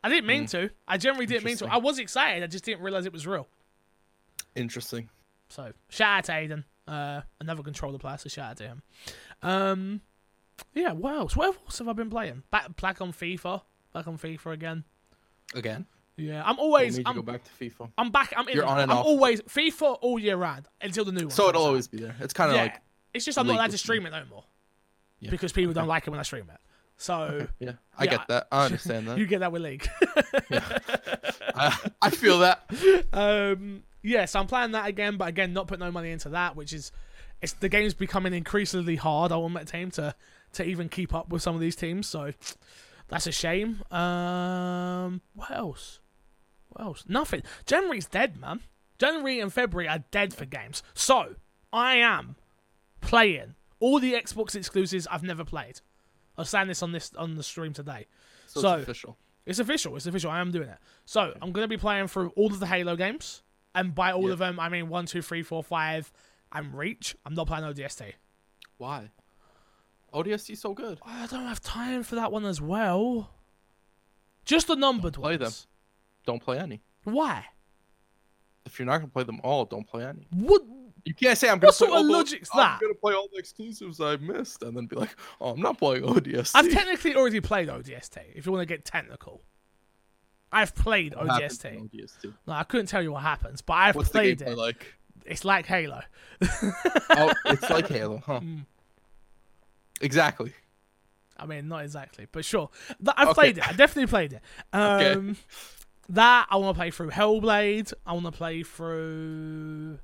I 0.03 0.09
didn't 0.09 0.27
mean 0.27 0.45
to. 0.47 0.69
I 0.87 0.97
generally 0.97 1.25
didn't 1.25 1.45
mean 1.45 1.57
to. 1.57 1.67
I 1.71 1.77
was 1.77 1.99
excited. 1.99 2.43
I 2.43 2.47
just 2.47 2.63
didn't 2.65 2.81
realize 2.83 3.05
it 3.05 3.13
was 3.13 3.25
real. 3.25 3.47
Interesting. 4.55 5.09
So 5.49 5.73
shout 5.89 6.17
out 6.17 6.23
to 6.25 6.31
Aiden, 6.31 6.63
uh, 6.87 7.21
another 7.39 7.63
controller 7.63 7.97
player. 7.97 8.17
So 8.17 8.29
shout 8.29 8.51
out 8.51 8.57
to 8.57 8.63
him. 8.67 8.81
Um, 9.41 10.01
yeah. 10.73 10.91
What 10.93 11.15
else? 11.15 11.35
What 11.35 11.55
else 11.55 11.79
have 11.79 11.87
I 11.87 11.93
been 11.93 12.09
playing? 12.09 12.43
Back, 12.51 12.79
back 12.81 13.01
on 13.01 13.11
FIFA. 13.11 13.61
Back 13.93 14.07
on 14.07 14.17
FIFA 14.17 14.53
again. 14.53 14.83
Again. 15.53 15.85
Yeah, 16.17 16.43
I'm 16.45 16.57
always. 16.59 16.99
I'm, 17.05 17.15
go 17.15 17.21
back 17.21 17.41
to 17.43 17.51
FIFA? 17.51 17.89
I'm 17.97 18.09
back. 18.09 18.33
I'm 18.37 18.47
in. 18.47 18.55
You're 18.55 18.65
on 18.65 18.79
and 18.79 18.91
I'm 18.91 18.99
off. 18.99 19.05
always 19.05 19.41
FIFA 19.41 19.97
all 20.01 20.17
year 20.17 20.37
round 20.37 20.67
until 20.81 21.03
the 21.05 21.11
new 21.11 21.21
one. 21.25 21.29
So 21.31 21.49
it'll 21.49 21.63
out. 21.63 21.67
always 21.67 21.87
be 21.87 21.97
there. 21.97 22.15
It's 22.21 22.33
kind 22.33 22.51
of 22.51 22.55
yeah. 22.57 22.63
like 22.63 22.81
it's 23.13 23.25
just 23.25 23.37
I'm 23.37 23.47
not 23.47 23.55
allowed 23.57 23.71
to 23.71 23.77
stream 23.77 24.05
it 24.05 24.11
no 24.11 24.23
more 24.29 24.43
Yeah. 25.19 25.29
because 25.31 25.51
people 25.51 25.73
don't 25.73 25.87
like 25.87 26.07
it 26.07 26.09
when 26.11 26.19
I 26.19 26.23
stream 26.23 26.49
it. 26.53 26.59
So 26.97 27.47
yeah, 27.59 27.73
I 27.97 28.05
Yeah, 28.05 28.11
get 28.11 28.27
that. 28.29 28.47
I 28.51 28.65
understand 28.65 29.07
that. 29.09 29.17
you 29.17 29.25
get 29.25 29.39
that 29.39 29.51
with 29.51 29.61
League. 29.61 29.87
I, 31.55 31.77
I 32.01 32.09
feel 32.09 32.39
that. 32.39 32.63
um, 33.13 33.83
yes, 34.01 34.35
I'm 34.35 34.47
playing 34.47 34.71
that 34.71 34.87
again, 34.87 35.17
but 35.17 35.27
again, 35.27 35.53
not 35.53 35.67
put 35.67 35.79
no 35.79 35.91
money 35.91 36.11
into 36.11 36.29
that, 36.29 36.55
which 36.55 36.71
is 36.73 36.91
it's 37.41 37.53
the 37.53 37.69
game's 37.69 37.93
becoming 37.93 38.33
increasingly 38.33 38.95
hard. 38.95 39.31
I 39.31 39.35
want 39.37 39.53
my 39.53 39.63
team 39.63 39.91
to 39.91 40.15
to 40.53 40.63
even 40.63 40.87
keep 40.87 41.13
up 41.13 41.29
with 41.29 41.41
some 41.41 41.55
of 41.55 41.61
these 41.61 41.75
teams, 41.75 42.07
so 42.07 42.31
that's 43.09 43.27
a 43.27 43.31
shame. 43.33 43.81
Um, 43.91 45.21
what 45.33 45.51
else? 45.51 45.99
Oh, 46.77 46.83
what 46.83 46.85
else? 46.87 47.03
Nothing. 47.07 47.43
January's 47.65 48.05
dead, 48.07 48.37
man. 48.39 48.61
January 48.97 49.39
and 49.39 49.51
February 49.51 49.87
are 49.89 50.03
dead 50.11 50.33
for 50.33 50.45
games. 50.45 50.83
So 50.93 51.35
I 51.73 51.95
am 51.95 52.35
playing 53.01 53.55
all 53.79 53.99
the 53.99 54.13
Xbox 54.13 54.55
exclusives 54.55 55.07
I've 55.07 55.23
never 55.23 55.43
played. 55.43 55.81
I 56.37 56.41
was 56.41 56.49
saying 56.49 56.67
this 56.67 56.81
on 56.83 56.91
this 56.91 57.13
on 57.15 57.35
the 57.35 57.43
stream 57.43 57.73
today. 57.73 58.07
So, 58.47 58.61
So- 58.61 58.73
it's 58.75 58.83
official. 58.83 59.17
It's 59.45 59.59
official. 59.59 59.95
It's 59.95 60.05
official. 60.07 60.31
I 60.31 60.39
am 60.39 60.51
doing 60.51 60.69
it. 60.69 60.77
So 61.05 61.37
I'm 61.41 61.51
gonna 61.51 61.67
be 61.67 61.77
playing 61.77 62.07
through 62.07 62.29
all 62.35 62.47
of 62.47 62.59
the 62.59 62.65
Halo 62.65 62.95
games, 62.95 63.43
and 63.75 63.93
by 63.93 64.11
all 64.11 64.27
Yeah. 64.27 64.33
of 64.33 64.39
them, 64.39 64.59
I 64.59 64.69
mean 64.69 64.89
one, 64.89 65.05
two, 65.05 65.21
three, 65.21 65.43
four, 65.43 65.63
five, 65.63 66.11
and 66.51 66.73
Reach. 66.73 67.15
I'm 67.25 67.33
not 67.35 67.47
playing 67.47 67.63
ODST. 67.63 68.15
Why? 68.77 69.11
ODST 70.13 70.55
so 70.55 70.73
good. 70.73 70.99
I 71.03 71.27
don't 71.27 71.45
have 71.45 71.61
time 71.61 72.01
for 72.03 72.15
that 72.15 72.31
one 72.31 72.45
as 72.45 72.59
well. 72.61 73.29
Just 74.45 74.67
the 74.67 74.75
numbered 74.75 75.13
play 75.15 75.37
ones. 75.37 75.61
them. 75.61 75.69
Don't 76.25 76.41
play 76.41 76.59
any. 76.59 76.81
Why? 77.03 77.45
If 78.65 78.79
you're 78.79 78.85
not 78.87 78.97
gonna 78.97 79.09
play 79.09 79.23
them 79.23 79.39
all, 79.43 79.65
don't 79.65 79.87
play 79.87 80.05
any. 80.05 80.27
What? 80.31 80.63
You 81.03 81.13
can't 81.13 81.37
say 81.37 81.49
I'm 81.49 81.59
gonna 81.59 81.67
What 81.67 81.75
play 81.77 81.87
sort 81.87 81.91
of 81.91 81.97
all 81.97 82.03
the- 82.05 82.11
logic's 82.11 82.49
I'm 82.53 82.59
that? 82.59 82.79
gonna 82.81 82.93
play 82.95 83.13
all 83.13 83.27
the 83.31 83.37
exclusives 83.37 84.01
I 84.01 84.15
missed, 84.17 84.63
and 84.63 84.75
then 84.75 84.87
be 84.87 84.95
like, 84.95 85.15
"Oh, 85.39 85.51
I'm 85.51 85.59
not 85.61 85.77
playing 85.77 86.03
ODST." 86.03 86.55
I've 86.55 86.71
technically 86.71 87.15
already 87.15 87.41
played 87.41 87.69
ODST. 87.69 88.17
If 88.33 88.45
you 88.47 88.51
want 88.51 88.63
to 88.63 88.65
get 88.65 88.85
technical, 88.85 89.43
I've 90.51 90.73
played 90.73 91.13
ODST. 91.13 91.77
ODST? 91.91 92.33
No, 92.47 92.53
I 92.53 92.63
couldn't 92.63 92.87
tell 92.87 93.03
you 93.03 93.11
what 93.11 93.21
happens, 93.21 93.61
but 93.61 93.73
I've 93.73 93.95
What's 93.95 94.09
played 94.09 94.41
it. 94.41 94.57
like? 94.57 94.95
It's 95.25 95.45
like 95.45 95.67
Halo. 95.67 96.01
Oh, 97.11 97.33
it's 97.45 97.69
like 97.69 97.87
Halo, 97.87 98.17
huh? 98.25 98.39
Mm. 98.39 98.65
Exactly. 100.01 100.53
I 101.37 101.45
mean, 101.45 101.67
not 101.67 101.83
exactly, 101.83 102.27
but 102.31 102.45
sure. 102.45 102.69
I've 103.15 103.27
Okay. 103.29 103.33
played 103.33 103.57
it. 103.59 103.67
I 103.67 103.73
definitely 103.73 104.07
played 104.07 104.33
it. 104.33 104.41
Um, 104.73 104.81
Okay. 105.01 105.39
That 106.09 106.47
I 106.49 106.57
want 106.57 106.75
to 106.75 106.79
play 106.79 106.91
through 106.91 107.09
Hellblade. 107.09 107.93
I 108.05 108.13
want 108.13 108.25
to 108.25 108.31
play 108.31 108.63
through 108.63 109.99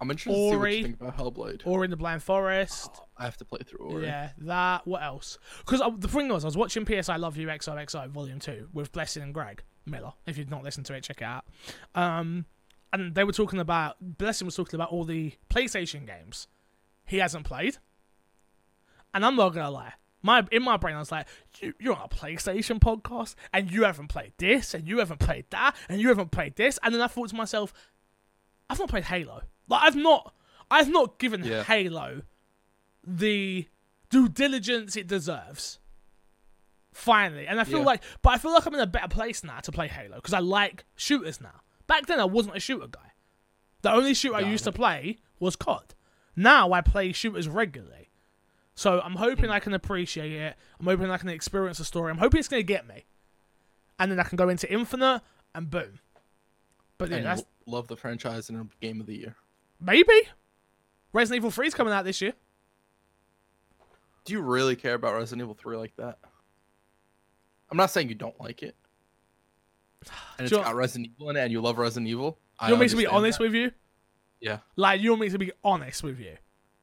I'm 0.00 0.10
interested 0.10 0.30
to 0.30 0.50
see 0.50 0.56
what 0.56 0.72
you 0.72 0.82
think 0.82 1.00
about 1.00 1.16
Hellblade. 1.16 1.62
Ori 1.64 1.86
and 1.86 1.92
the 1.92 1.96
Blind 1.96 2.22
Forest. 2.22 2.90
I 3.16 3.24
have 3.24 3.36
to 3.38 3.44
play 3.44 3.60
through 3.64 3.86
Ori. 3.86 4.04
Yeah, 4.04 4.30
that. 4.38 4.86
What 4.86 5.02
else? 5.02 5.38
Because 5.64 5.80
the 5.98 6.08
thing 6.08 6.28
was, 6.28 6.44
I 6.44 6.48
was 6.48 6.56
watching 6.56 6.84
PS 6.84 7.08
I 7.08 7.16
Love 7.16 7.36
You 7.36 7.46
XOXO 7.46 8.10
Volume 8.10 8.38
2 8.38 8.70
with 8.72 8.92
Blessing 8.92 9.22
and 9.22 9.32
Greg 9.32 9.62
Miller. 9.86 10.12
If 10.26 10.36
you've 10.36 10.50
not 10.50 10.62
listened 10.62 10.86
to 10.86 10.94
it, 10.94 11.02
check 11.02 11.22
it 11.22 11.24
out. 11.24 11.44
Um, 11.94 12.44
and 12.92 13.14
they 13.14 13.24
were 13.24 13.32
talking 13.32 13.58
about, 13.58 13.96
Blessing 14.00 14.44
was 14.44 14.54
talking 14.54 14.74
about 14.74 14.90
all 14.90 15.04
the 15.04 15.32
PlayStation 15.48 16.06
games 16.06 16.46
he 17.06 17.18
hasn't 17.18 17.46
played. 17.46 17.78
And 19.14 19.24
I'm 19.24 19.36
not 19.36 19.54
going 19.54 19.64
to 19.64 19.70
lie. 19.70 19.94
My, 20.26 20.44
in 20.50 20.62
my 20.62 20.76
brain, 20.76 20.96
I 20.96 20.98
was 20.98 21.12
like, 21.12 21.26
you, 21.60 21.72
you're 21.78 21.94
on 21.94 22.02
a 22.04 22.08
PlayStation 22.08 22.78
podcast, 22.80 23.34
and 23.52 23.70
you 23.70 23.84
haven't 23.84 24.08
played 24.08 24.32
this, 24.38 24.74
and 24.74 24.86
you 24.86 24.98
haven't 24.98 25.20
played 25.20 25.46
that, 25.50 25.74
and 25.88 26.00
you 26.00 26.08
haven't 26.08 26.30
played 26.32 26.56
this. 26.56 26.78
And 26.82 26.92
then 26.94 27.00
I 27.00 27.06
thought 27.06 27.28
to 27.30 27.36
myself, 27.36 27.72
I've 28.68 28.78
not 28.78 28.88
played 28.90 29.04
Halo. 29.04 29.42
Like, 29.68 29.82
I've 29.84 29.96
not, 29.96 30.34
I've 30.70 30.88
not 30.90 31.18
given 31.18 31.44
Yeah. 31.44 31.62
Halo 31.62 32.22
the 33.04 33.66
due 34.10 34.28
diligence 34.28 34.96
it 34.96 35.06
deserves. 35.06 35.78
Finally, 36.92 37.46
and 37.46 37.60
I 37.60 37.64
feel 37.64 37.80
Yeah. 37.80 37.84
like, 37.84 38.02
but 38.22 38.30
I 38.30 38.38
feel 38.38 38.52
like 38.52 38.66
I'm 38.66 38.74
in 38.74 38.80
a 38.80 38.86
better 38.86 39.08
place 39.08 39.44
now 39.44 39.60
to 39.60 39.70
play 39.70 39.86
Halo 39.86 40.16
because 40.16 40.32
I 40.32 40.38
like 40.38 40.84
shooters 40.96 41.40
now. 41.40 41.60
Back 41.86 42.06
then, 42.06 42.18
I 42.18 42.24
wasn't 42.24 42.56
a 42.56 42.60
shooter 42.60 42.88
guy. 42.88 43.12
The 43.82 43.92
only 43.92 44.14
shooter 44.14 44.34
I 44.36 44.40
Got 44.40 44.50
used 44.50 44.64
to 44.64 44.72
play 44.72 45.18
was 45.38 45.54
COD. 45.56 45.94
Now 46.34 46.72
I 46.72 46.80
play 46.80 47.12
shooters 47.12 47.48
regularly. 47.48 48.05
So 48.76 49.00
I'm 49.00 49.14
hoping 49.16 49.46
hmm. 49.46 49.50
I 49.50 49.58
can 49.58 49.74
appreciate 49.74 50.32
it. 50.32 50.54
I'm 50.78 50.86
hoping 50.86 51.10
I 51.10 51.16
can 51.16 51.30
experience 51.30 51.78
the 51.78 51.84
story. 51.84 52.10
I'm 52.10 52.18
hoping 52.18 52.38
it's 52.38 52.48
going 52.48 52.60
to 52.60 52.66
get 52.66 52.86
me. 52.86 53.06
And 53.98 54.12
then 54.12 54.20
I 54.20 54.22
can 54.22 54.36
go 54.36 54.50
into 54.50 54.70
Infinite 54.70 55.22
and 55.54 55.70
boom. 55.70 55.98
But 56.98 57.10
yeah, 57.10 57.22
that's 57.22 57.42
love 57.66 57.88
the 57.88 57.96
franchise 57.96 58.48
and 58.48 58.58
a 58.58 58.86
game 58.86 59.00
of 59.00 59.06
the 59.06 59.16
year. 59.16 59.36
maybe. 59.80 60.28
Resident 61.12 61.40
Evil 61.40 61.50
3 61.50 61.66
is 61.66 61.74
coming 61.74 61.94
out 61.94 62.04
this 62.04 62.20
year. 62.20 62.34
Do 64.26 64.34
you 64.34 64.42
really 64.42 64.76
care 64.76 64.94
about 64.94 65.14
Resident 65.14 65.42
Evil 65.42 65.54
3 65.54 65.76
like 65.78 65.96
that? 65.96 66.18
I'm 67.70 67.78
not 67.78 67.90
saying 67.90 68.10
you 68.10 68.14
don't 68.14 68.38
like 68.38 68.62
it. 68.62 68.76
And 70.38 70.46
it's 70.46 70.50
got 70.50 70.74
Resident 70.74 71.12
Evil 71.14 71.30
in 71.30 71.36
it 71.36 71.40
and 71.40 71.52
you 71.52 71.62
love 71.62 71.78
Resident 71.78 72.08
Evil. 72.08 72.38
You 72.62 72.72
want 72.72 72.80
me 72.82 72.88
to 72.88 72.96
be 72.96 73.06
honest 73.06 73.38
that. 73.38 73.44
with 73.44 73.54
you? 73.54 73.72
Yeah. 74.40 74.58
Like, 74.76 75.00
you 75.00 75.10
want 75.10 75.22
me 75.22 75.30
to 75.30 75.38
be 75.38 75.52
honest 75.64 76.02
with 76.02 76.20
you? 76.20 76.36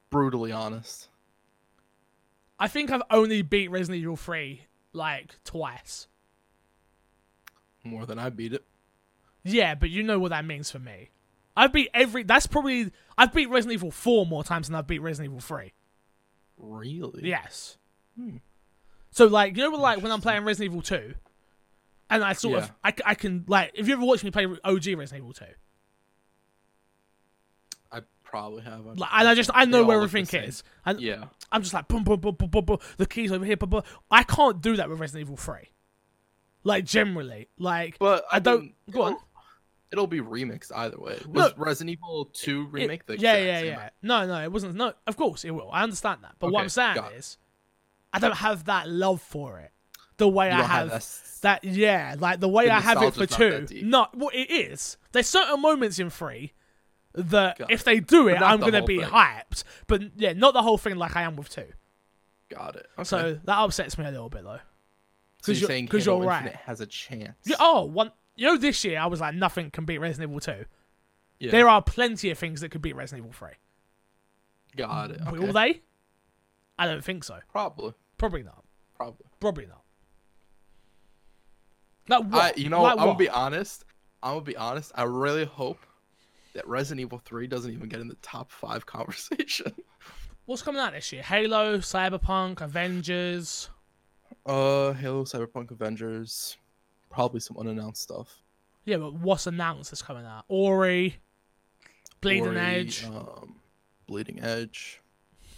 Brutally 0.09 0.51
honest. 0.51 1.09
I 2.63 2.69
think 2.69 2.91
I've 2.91 3.01
only 3.11 3.41
beat 3.41 3.69
Resident 3.71 4.01
Evil 4.01 4.15
3 4.15 4.61
like 4.93 5.35
twice. 5.43 6.07
More 7.83 8.05
than 8.05 8.17
I 8.17 8.29
beat 8.29 8.53
it. 8.53 8.63
Yeah, 9.43 9.75
but 9.75 9.89
you 9.89 10.01
know 10.01 10.17
what 10.17 10.29
that 10.29 10.45
means 10.45 10.71
for 10.71 10.79
me. 10.79 11.09
I've 11.57 11.73
beat 11.73 11.89
every. 11.93 12.23
That's 12.23 12.47
probably. 12.47 12.93
I've 13.17 13.33
beat 13.33 13.49
Resident 13.49 13.73
Evil 13.73 13.91
4 13.91 14.25
more 14.25 14.45
times 14.45 14.67
than 14.67 14.75
I've 14.77 14.87
beat 14.87 14.99
Resident 14.99 15.31
Evil 15.31 15.41
3. 15.41 15.73
Really? 16.57 17.27
Yes. 17.27 17.77
Hmm. 18.17 18.37
So, 19.11 19.25
like, 19.25 19.57
you 19.57 19.69
know, 19.69 19.77
like 19.77 20.01
when 20.01 20.13
I'm 20.13 20.21
playing 20.21 20.45
Resident 20.45 20.71
Evil 20.71 20.81
2, 20.81 21.15
and 22.11 22.23
I 22.23 22.31
sort 22.31 22.59
Yeah. 22.59 22.63
of. 22.63 22.71
I 23.05 23.13
can, 23.15 23.43
like, 23.49 23.71
if 23.73 23.89
you 23.89 23.93
ever 23.93 24.05
watched 24.05 24.23
me 24.23 24.31
play 24.31 24.45
OG 24.45 24.95
Resident 24.95 25.17
Evil 25.17 25.33
2, 25.33 25.43
I 25.43 25.49
probably 28.33 28.63
have. 28.63 28.83
like, 28.85 29.09
and 29.13 29.27
I 29.27 29.35
just. 29.35 29.51
I 29.53 29.65
know 29.65 29.83
where 29.83 29.97
the 29.99 30.03
everything 30.05 30.41
is. 30.43 30.63
And 30.85 30.99
Yeah. 30.99 31.25
I'm 31.51 31.61
just 31.61 31.71
like, 31.73 31.87
boom, 31.87 32.03
boom, 32.03 32.19
boom, 32.19 32.33
boom, 32.33 32.49
boom, 32.49 32.65
boom. 32.65 32.79
The 32.97 33.05
keys 33.05 33.31
over 33.31 33.45
here, 33.45 33.55
boom, 33.55 33.69
boom. 33.69 33.83
I 34.09 34.23
can't 34.23 34.59
do 34.59 34.75
that 34.77 34.89
with 34.89 34.99
Resident 34.99 35.27
Evil 35.27 35.37
3. 35.37 35.69
Like, 36.63 36.83
generally. 36.85 37.47
Like, 37.59 37.99
But 37.99 38.25
I 38.31 38.39
don't- 38.39 38.61
mean, 38.61 38.73
go 38.89 39.01
on. 39.03 39.17
it'll- 39.91 40.07
be 40.07 40.19
remixed 40.19 40.71
either 40.75 40.97
way. 40.97 41.19
No. 41.27 41.43
Was 41.43 41.57
Resident 41.57 41.91
Evil 41.91 42.25
2 42.33 42.61
It- 42.63 42.67
remake 42.71 43.05
the 43.05 43.19
yeah, 43.19 43.37
yeah, 43.37 43.59
yeah. 43.61 43.89
No, 44.01 44.25
no, 44.25 44.41
it 44.41 44.51
wasn't. 44.51 44.73
No, 44.75 44.93
of 45.05 45.15
course 45.15 45.45
it 45.45 45.51
will. 45.51 45.69
I 45.71 45.83
understand 45.83 46.23
that. 46.23 46.33
But 46.39 46.51
what 46.51 46.61
I'm 46.63 46.69
saying 46.69 46.97
is, 47.15 47.37
it. 48.13 48.15
I 48.15 48.19
don't 48.19 48.37
have 48.37 48.65
that 48.65 48.89
love 48.89 49.21
for 49.21 49.59
it 49.59 49.71
the 50.17 50.27
way 50.27 50.49
I 50.49 50.61
have, 50.63 50.91
have 50.91 51.05
that. 51.41 51.63
Yeah, 51.63 52.15
like 52.17 52.39
the 52.39 52.47
way 52.49 52.65
The 52.65 52.73
I 52.73 52.79
have 52.79 53.01
it 53.03 53.13
for 53.13 53.27
two. 53.27 53.67
No, 53.83 54.07
well, 54.15 54.31
it 54.33 54.49
is. 54.49 54.97
There's 55.11 55.27
certain 55.29 55.61
moments 55.61 55.99
in 55.99 56.09
three 56.09 56.53
that 57.15 57.57
Got 57.59 57.71
if 57.71 57.83
they 57.83 57.99
do 57.99 58.27
it, 58.27 58.41
I'm 58.41 58.59
the 58.59 58.71
gonna 58.71 58.83
be 58.85 58.99
thing. 58.99 59.07
hyped. 59.09 59.63
But 59.87 60.01
yeah, 60.15 60.33
not 60.33 60.53
the 60.53 60.61
whole 60.61 60.77
thing 60.77 60.95
like 60.95 61.15
I 61.15 61.23
am 61.23 61.35
with 61.35 61.49
two. 61.49 61.67
Got 62.49 62.75
it. 62.75 62.87
Okay. 62.97 63.03
So 63.03 63.39
that 63.43 63.57
upsets 63.57 63.97
me 63.97 64.05
a 64.05 64.11
little 64.11 64.29
bit 64.29 64.43
though. 64.43 64.59
So 65.41 65.51
'cause 65.51 65.59
you're 65.61 65.61
you're- 65.61 65.67
saying 65.67 65.87
'cause 65.89 66.05
Halo 66.05 66.19
you're 66.19 66.27
right. 66.29 66.37
Infinite 66.43 66.59
has 66.65 66.81
a 66.81 66.85
chance. 66.87 67.35
Yeah, 67.45 67.57
oh, 67.59 67.83
one. 67.83 68.11
You 68.35 68.47
know, 68.47 68.57
this 68.57 68.83
year 68.83 68.99
I 68.99 69.05
was 69.07 69.21
like, 69.21 69.35
nothing 69.35 69.69
can 69.69 69.85
beat 69.85 69.99
Resident 69.99 70.29
Evil 70.31 70.39
two. 70.39 70.65
Yeah. 71.39 71.51
There 71.51 71.67
are 71.69 71.81
plenty 71.81 72.29
of 72.31 72.37
things 72.39 72.61
that 72.61 72.69
could 72.69 72.81
beat 72.81 72.95
Resident 72.95 73.25
Evil 73.25 73.33
three. 73.33 73.55
Got 74.75 75.11
it. 75.11 75.21
Okay. 75.21 75.37
Will 75.37 75.53
they? 75.53 75.81
I 76.79 76.87
don't 76.87 77.03
think 77.03 77.23
so. 77.23 77.39
Probably. 77.51 77.93
Probably 78.17 78.41
not. 78.43 78.63
Probably. 78.97 79.25
Probably 79.39 79.65
not. 79.67 79.81
Like 82.09 82.23
what? 82.31 82.57
I, 82.57 82.59
you 82.59 82.69
know, 82.69 82.81
like 82.81 82.93
I'm 82.93 82.97
gonna 83.05 83.15
be 83.15 83.29
honest. 83.29 83.85
I'm 84.21 84.33
gonna 84.35 84.41
be 84.45 84.57
honest. 84.57 84.91
I 84.95 85.03
really 85.03 85.45
hope 85.45 85.79
that 86.53 86.67
Resident 86.67 87.01
Evil 87.01 87.21
3 87.25 87.47
doesn't 87.47 87.71
even 87.71 87.89
get 87.89 87.99
in 87.99 88.07
the 88.07 88.17
top 88.21 88.51
five 88.51 88.85
conversation. 88.87 89.73
What's 90.45 90.61
coming 90.61 90.81
out 90.81 90.93
this 90.93 91.11
year? 91.11 91.23
Halo, 91.23 91.77
Cyberpunk, 91.77 92.61
Avengers. 92.61 93.69
Uh, 94.45 94.91
Halo, 94.93 95.23
Cyberpunk, 95.23 95.71
Avengers, 95.71 96.57
probably 97.09 97.39
some 97.39 97.57
unannounced 97.57 98.01
stuff. 98.01 98.41
Yeah, 98.85 98.97
but 98.97 99.13
what's 99.13 99.47
announced 99.47 99.91
that's 99.91 100.01
coming 100.01 100.25
out? 100.25 100.43
Ori, 100.49 101.15
Bleeding 102.19 102.47
Ori, 102.47 102.59
Edge, 102.59 103.05
um, 103.05 103.55
Bleeding 104.07 104.41
Edge. 104.41 104.99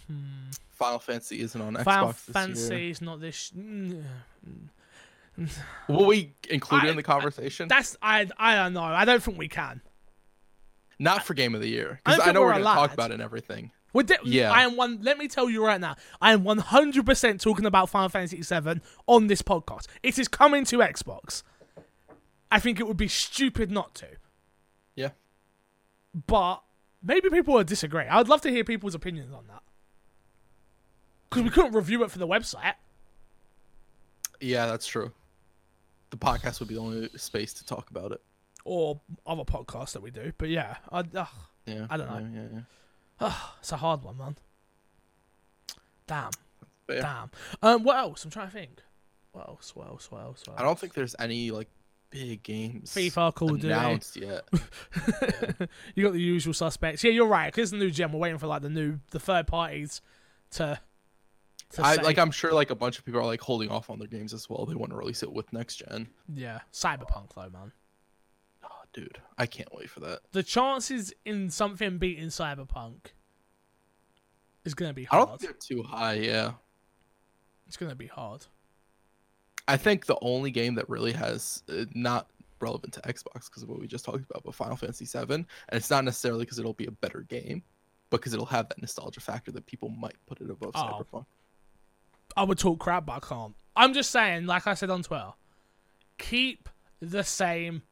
hmm. 0.06 0.50
Final 0.70 0.98
Fantasy 0.98 1.40
isn't 1.40 1.60
on 1.60 1.74
Final 1.82 2.08
Xbox 2.08 2.26
this 2.26 2.32
Fantasy 2.34 2.74
year. 2.76 2.90
is 2.90 3.00
not 3.00 3.20
this. 3.20 3.50
Will 5.88 6.06
we 6.06 6.34
include 6.50 6.84
it 6.84 6.90
in 6.90 6.96
the 6.96 7.02
conversation? 7.02 7.66
That's 7.66 7.96
I. 8.02 8.28
I 8.38 8.56
don't 8.56 8.74
know. 8.74 8.82
I 8.82 9.04
don't 9.04 9.22
think 9.22 9.38
we 9.38 9.48
can. 9.48 9.80
Not 10.98 11.24
for 11.24 11.34
Game 11.34 11.54
of 11.54 11.60
the 11.60 11.68
Year, 11.68 12.00
because 12.04 12.20
I, 12.22 12.32
know 12.32 12.40
we're 12.40 12.46
we're 12.46 12.52
gonna 12.54 12.64
talk 12.64 12.94
about 12.94 13.10
it 13.10 13.14
and 13.14 13.22
everything. 13.22 13.70
Yeah. 14.24 14.52
I 14.52 14.62
am 14.62 14.76
one. 14.76 15.00
Let 15.02 15.18
me 15.18 15.28
tell 15.28 15.48
you 15.48 15.64
right 15.64 15.80
now. 15.80 15.96
I 16.20 16.32
am 16.32 16.44
one 16.44 16.58
hundred 16.58 17.06
percent 17.06 17.40
talking 17.40 17.66
about 17.66 17.88
Final 17.88 18.08
Fantasy 18.08 18.42
VII 18.42 18.80
on 19.06 19.26
this 19.26 19.42
podcast. 19.42 19.86
It 20.02 20.18
is 20.18 20.28
coming 20.28 20.64
to 20.66 20.78
Xbox. 20.78 21.42
I 22.50 22.60
think 22.60 22.78
it 22.78 22.86
would 22.86 22.96
be 22.96 23.08
stupid 23.08 23.70
not 23.70 23.94
to. 23.96 24.06
Yeah. 24.94 25.10
But 26.26 26.62
maybe 27.02 27.30
people 27.30 27.54
will 27.54 27.64
disagree. 27.64 28.04
I 28.04 28.18
would 28.18 28.28
love 28.28 28.40
to 28.42 28.50
hear 28.50 28.64
people's 28.64 28.94
opinions 28.94 29.32
on 29.32 29.46
that. 29.48 29.62
Because 31.28 31.42
we 31.44 31.50
couldn't 31.50 31.72
review 31.72 32.04
it 32.04 32.10
for 32.10 32.18
the 32.18 32.26
website. 32.26 32.74
Yeah, 34.40 34.66
that's 34.66 34.86
true. 34.86 35.12
The 36.10 36.16
podcast 36.16 36.60
would 36.60 36.68
be 36.68 36.74
the 36.74 36.80
only 36.80 37.08
space 37.16 37.52
to 37.54 37.66
talk 37.66 37.90
about 37.90 38.12
it. 38.12 38.22
Or 38.66 39.00
other 39.26 39.44
podcasts 39.44 39.92
that 39.92 40.02
we 40.02 40.10
do. 40.10 40.32
But 40.36 40.48
yeah, 40.48 40.76
I, 40.90 41.00
ugh, 41.14 41.28
Yeah. 41.66 41.86
I 41.88 41.96
don't 41.96 42.10
know. 42.10 42.40
Yeah, 42.40 42.62
yeah, 43.28 43.32
it's 43.60 43.72
a 43.72 43.76
hard 43.76 44.02
one, 44.02 44.18
man. 44.18 44.36
Damn, 46.06 46.30
damn. 46.88 47.30
Um, 47.62 47.82
what 47.82 47.96
else? 47.96 48.24
I'm 48.24 48.30
trying 48.30 48.46
to 48.48 48.52
think. 48.52 48.80
What 49.32 49.48
else? 49.48 49.74
What 49.74 49.88
else? 49.88 50.10
What 50.10 50.20
else? 50.22 50.42
What 50.46 50.58
I 50.58 50.62
don't 50.62 50.78
think 50.78 50.94
there's 50.94 51.14
any 51.18 51.50
like 51.50 51.68
big 52.10 52.42
games 52.42 52.94
FIFA, 52.94 53.34
Call 53.34 53.54
of 53.54 53.60
Duty. 53.60 53.72
announced 53.72 54.16
yet. 54.16 54.44
you 55.94 56.04
got 56.04 56.12
the 56.12 56.20
usual 56.20 56.54
suspects. 56.54 57.02
Yeah, 57.04 57.10
you're 57.10 57.26
right. 57.26 57.52
Because 57.52 57.70
the 57.70 57.76
new 57.76 57.90
gen, 57.90 58.12
we're 58.12 58.20
waiting 58.20 58.38
for 58.38 58.46
like 58.46 58.62
the 58.62 58.70
new, 58.70 59.00
the 59.10 59.18
third 59.20 59.46
parties 59.46 60.00
to. 60.52 60.78
to 61.72 61.84
I 61.84 61.96
say- 61.96 62.02
like. 62.02 62.18
I'm 62.18 62.30
sure 62.30 62.52
like 62.52 62.70
a 62.70 62.76
bunch 62.76 62.98
of 62.98 63.04
people 63.04 63.20
are 63.20 63.26
like 63.26 63.40
holding 63.40 63.70
off 63.70 63.90
on 63.90 63.98
their 63.98 64.08
games 64.08 64.32
as 64.32 64.48
well. 64.48 64.64
They 64.66 64.74
want 64.76 64.90
to 64.92 64.96
release 64.96 65.22
it 65.22 65.32
with 65.32 65.52
next 65.52 65.76
gen. 65.76 66.08
yeah, 66.32 66.60
Cyberpunk 66.72 67.34
though, 67.34 67.50
man. 67.50 67.72
Dude, 68.96 69.18
I 69.38 69.46
can't 69.46 69.68
wait 69.74 69.88
for 69.90 70.00
that. 70.00 70.20
The 70.32 70.42
chances 70.42 71.12
in 71.24 71.50
something 71.50 71.98
beating 71.98 72.28
Cyberpunk 72.28 73.12
is 74.64 74.74
gonna 74.74 74.94
be 74.94 75.06
I 75.10 75.18
don't 75.18 75.28
hard. 75.28 75.40
think 75.40 75.52
they're 75.52 75.76
too 75.78 75.82
high. 75.84 76.14
Yeah, 76.14 76.52
It's 77.68 77.76
gonna 77.76 77.94
be 77.94 78.06
hard. 78.06 78.46
I 79.68 79.76
think 79.76 80.06
the 80.06 80.16
only 80.22 80.50
game 80.50 80.76
that 80.76 80.88
really 80.88 81.12
has 81.12 81.62
uh, 81.68 81.84
not 81.94 82.30
relevant 82.60 82.94
to 82.94 83.00
Xbox 83.02 83.50
because 83.50 83.62
of 83.62 83.68
what 83.68 83.78
we 83.78 83.86
just 83.86 84.04
talked 84.04 84.24
about, 84.30 84.42
but 84.44 84.54
Final 84.54 84.76
Fantasy 84.76 85.04
VII, 85.04 85.34
and 85.34 85.46
it's 85.72 85.90
not 85.90 86.04
necessarily 86.04 86.44
because 86.46 86.58
it'll 86.58 86.72
be 86.72 86.86
a 86.86 86.90
better 86.90 87.20
game, 87.28 87.62
but 88.08 88.18
because 88.20 88.32
it'll 88.32 88.46
have 88.46 88.68
that 88.70 88.80
nostalgia 88.80 89.20
factor 89.20 89.52
that 89.52 89.66
people 89.66 89.90
might 89.90 90.16
put 90.26 90.40
it 90.40 90.48
above 90.50 90.70
Oh. 90.74 91.04
Cyberpunk. 91.12 91.26
I 92.34 92.44
would 92.44 92.58
talk 92.58 92.78
crap, 92.78 93.04
but 93.06 93.12
I 93.14 93.20
can't. 93.20 93.54
I'm 93.76 93.92
just 93.92 94.10
saying, 94.10 94.46
like 94.46 94.66
I 94.66 94.72
said 94.74 94.88
on 94.88 95.02
Twitter, 95.02 95.32
keep 96.16 96.68
the 97.00 97.22
same 97.24 97.82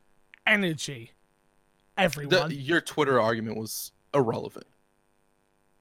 energy, 0.47 1.13
everyone. 1.97 2.49
The, 2.49 2.55
your 2.55 2.81
Twitter 2.81 3.21
argument 3.21 3.57
was 3.57 3.93
irrelevant. 4.13 4.67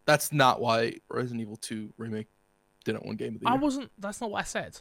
That's 0.05 0.31
not 0.33 0.59
why 0.61 0.97
Resident 1.09 1.41
Evil 1.41 1.55
2 1.57 1.93
remake 1.97 2.27
didn't 2.83 3.05
win 3.05 3.15
Game 3.15 3.35
of 3.35 3.41
the 3.41 3.47
Year. 3.47 3.53
I 3.53 3.57
wasn't. 3.57 3.91
That's 3.97 4.19
not 4.19 4.31
what 4.31 4.39
I 4.39 4.43
said. 4.43 4.79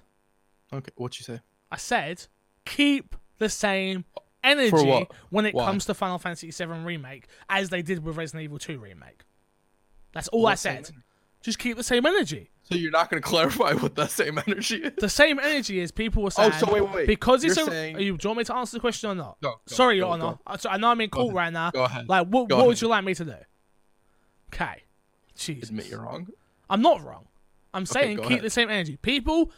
Okay, 0.72 0.91
what 0.97 1.18
you 1.18 1.24
say? 1.24 1.41
I 1.70 1.76
said 1.76 2.26
keep 2.64 3.16
the 3.39 3.49
same 3.49 4.05
energy 4.45 5.07
when 5.30 5.47
it 5.47 5.55
Why? 5.55 5.64
comes 5.66 5.85
to 5.87 5.95
Final 5.95 6.18
Fantasy 6.18 6.51
VII 6.51 6.80
remake 6.85 7.26
as 7.49 7.70
they 7.70 7.83
did 7.83 8.05
with 8.05 8.16
Resident 8.16 8.45
Evil 8.45 8.59
2 8.59 8.78
remake. 8.78 9.22
That's 10.12 10.28
all 10.28 10.47
I 10.47 10.51
What 10.51 10.59
same 10.59 10.85
said. 10.85 10.95
Just 11.43 11.59
keep 11.59 11.76
the 11.76 11.83
same 11.83 12.07
energy. 12.07 12.51
So 12.64 12.76
you're 12.76 12.90
not 12.90 13.10
going 13.10 13.22
to 13.22 13.28
clarify 13.28 13.72
what 13.74 13.94
that 13.96 14.10
same 14.10 14.38
energy 14.46 14.76
is? 14.76 14.92
The 14.98 15.08
same 15.08 15.38
energy 15.38 15.80
as 15.80 15.90
people 15.90 16.22
were 16.22 16.28
oh, 16.28 16.30
saying. 16.30 16.52
Oh, 16.54 16.58
so 16.58 16.72
wait, 16.72 16.82
wait, 16.82 16.94
wait. 16.94 17.06
Because 17.06 17.44
it's 17.44 17.56
You're 17.56 17.68
a. 17.68 17.70
saying- 17.70 17.96
Are 17.96 18.00
you, 18.00 18.16
do 18.16 18.24
you 18.24 18.28
want 18.30 18.38
me 18.38 18.44
to 18.44 18.54
answer 18.54 18.76
the 18.76 18.80
question 18.80 19.10
or 19.10 19.14
not? 19.14 19.40
Go, 19.40 19.50
go, 19.50 19.58
Sorry, 19.66 19.98
go, 19.98 20.06
Your 20.06 20.12
Honor. 20.14 20.38
I 20.46 20.76
know 20.78 20.88
I'm 20.88 21.00
in 21.00 21.10
court 21.10 21.34
right 21.34 21.52
now. 21.52 21.70
Go 21.70 21.84
ahead. 21.84 22.08
Like, 22.08 22.28
what, 22.28 22.50
what 22.50 22.66
would 22.66 22.80
you 22.80 22.88
like 22.88 23.04
me 23.04 23.14
to 23.14 23.24
do? 23.24 23.34
Okay. 24.52 24.82
Jesus. 25.34 25.70
Admit 25.70 25.88
you're 25.88 26.02
wrong. 26.02 26.28
I'm 26.68 26.82
not 26.82 27.02
wrong. 27.02 27.26
I'm 27.74 27.86
saying 27.86 28.18
go 28.18 28.22
keep 28.22 28.30
ahead. 28.32 28.42
the 28.42 28.50
same 28.50 28.70
energy. 28.70 28.96
People 28.96 29.50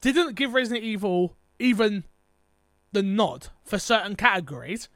didn't 0.00 0.34
give 0.34 0.54
Resident 0.54 0.84
Evil 0.84 1.36
even 1.58 2.04
the 2.92 3.02
nod 3.02 3.48
for 3.64 3.78
certain 3.78 4.16
categories 4.16 4.88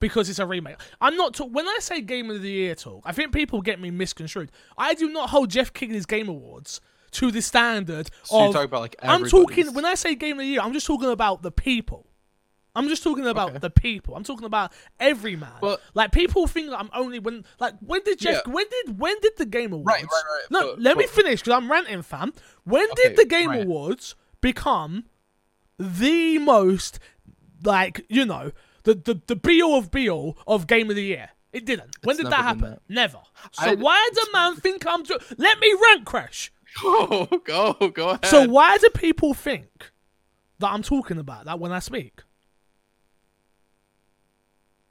because 0.00 0.28
it's 0.28 0.38
a 0.38 0.46
remake. 0.46 0.76
I'm 1.00 1.16
not 1.16 1.34
talk- 1.34 1.50
when 1.52 1.66
I 1.66 1.78
say 1.80 2.00
Game 2.00 2.30
of 2.30 2.42
the 2.42 2.50
Year 2.50 2.74
talk. 2.74 3.02
I 3.04 3.12
think 3.12 3.32
people 3.32 3.62
get 3.62 3.80
me 3.80 3.90
misconstrued. 3.90 4.50
I 4.76 4.94
do 4.94 5.08
not 5.10 5.30
hold 5.30 5.50
Jeff 5.50 5.72
Keighley's 5.72 6.06
Game 6.06 6.28
Awards 6.28 6.80
to 7.12 7.30
the 7.30 7.40
standard 7.40 8.10
So 8.24 8.48
of. 8.48 8.52
talking 8.52 8.64
about 8.66 8.80
like 8.82 8.96
I'm 9.02 9.24
talking 9.26 9.72
when 9.72 9.84
I 9.84 9.94
say 9.94 10.14
Game 10.14 10.32
of 10.34 10.40
the 10.40 10.46
Year. 10.46 10.60
I'm 10.60 10.72
just 10.72 10.86
talking 10.86 11.10
about 11.10 11.42
the 11.42 11.50
people. 11.50 12.06
I'm 12.74 12.88
just 12.88 13.02
talking 13.02 13.26
about 13.26 13.50
Okay. 13.50 13.58
the 13.60 13.70
people. 13.70 14.14
I'm 14.16 14.22
talking 14.24 14.44
about 14.44 14.70
every 15.00 15.34
man. 15.34 15.48
But- 15.62 15.80
like 15.94 16.12
people 16.12 16.46
think 16.46 16.68
that 16.68 16.78
I'm 16.78 16.90
only 16.92 17.18
when 17.18 17.46
like 17.58 17.72
when 17.80 18.02
did 18.04 18.18
Jeff 18.18 18.42
Yeah. 18.46 18.52
when 18.52 18.66
did 18.68 18.98
when 18.98 19.18
did 19.20 19.32
the 19.38 19.46
Game 19.46 19.72
Awards 19.72 19.86
Right, 19.86 20.02
right, 20.02 20.10
right, 20.12 20.42
No, 20.50 20.72
but- 20.74 20.82
let 20.82 20.98
me 20.98 21.06
finish 21.06 21.40
because 21.40 21.56
I'm 21.56 21.72
ranting, 21.72 22.02
fam. 22.02 22.34
When 22.64 22.84
Okay, 22.90 23.02
did 23.08 23.16
the 23.16 23.24
Game 23.24 23.48
right. 23.48 23.62
Awards 23.62 24.14
become 24.42 25.06
the 25.78 26.38
most 26.38 26.98
like 27.64 28.04
you 28.10 28.26
know 28.26 28.52
the 28.86 28.94
the, 28.94 29.20
the 29.26 29.36
be 29.36 29.62
all 29.62 29.76
of 29.78 29.90
be 29.90 30.08
all 30.08 30.38
of 30.46 30.66
Game 30.66 30.88
of 30.88 30.96
the 30.96 31.02
Year? 31.04 31.30
It 31.52 31.64
didn't. 31.66 31.90
When 32.02 32.14
It's 32.14 32.22
did 32.22 32.32
that 32.32 32.42
happen? 32.44 32.70
that. 32.70 32.80
Never. 32.88 33.18
So 33.52 33.70
I- 33.70 33.74
why 33.74 34.10
does 34.14 34.28
a 34.28 34.32
man 34.32 34.56
think 34.56 34.84
I'm? 34.86 35.04
Let 35.36 35.58
me 35.60 35.74
rant, 35.88 36.04
Crash. 36.06 36.52
Go, 36.82 37.26
go, 37.44 37.72
go 37.94 38.08
ahead. 38.10 38.26
So 38.26 38.46
why 38.48 38.76
do 38.76 38.88
people 38.90 39.32
think 39.32 39.92
that 40.58 40.70
I'm 40.70 40.82
talking 40.82 41.16
about 41.16 41.46
that 41.46 41.58
when 41.58 41.72
I 41.72 41.78
speak? 41.78 42.20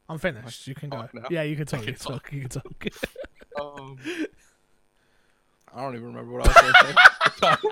I'm 0.09 0.17
finished. 0.17 0.67
You 0.67 0.73
can 0.75 0.89
go. 0.89 0.97
talk 0.97 1.13
now? 1.13 1.23
Yeah, 1.29 1.43
you 1.43 1.55
can 1.55 1.65
talk. 1.67 1.81
I 1.81 1.83
You 1.83 1.93
can 1.93 1.95
can 1.95 2.07
talk. 2.07 2.31
You 2.31 2.41
can 2.41 2.49
talk. 2.49 2.85
Um, 3.59 3.97
I 5.75 5.81
don't 5.81 5.93
even 5.95 6.07
remember 6.07 6.31
what 6.31 6.45
I 6.45 6.47
was 6.47 6.55
going 6.61 6.73
to 6.73 7.57
say. 7.61 7.69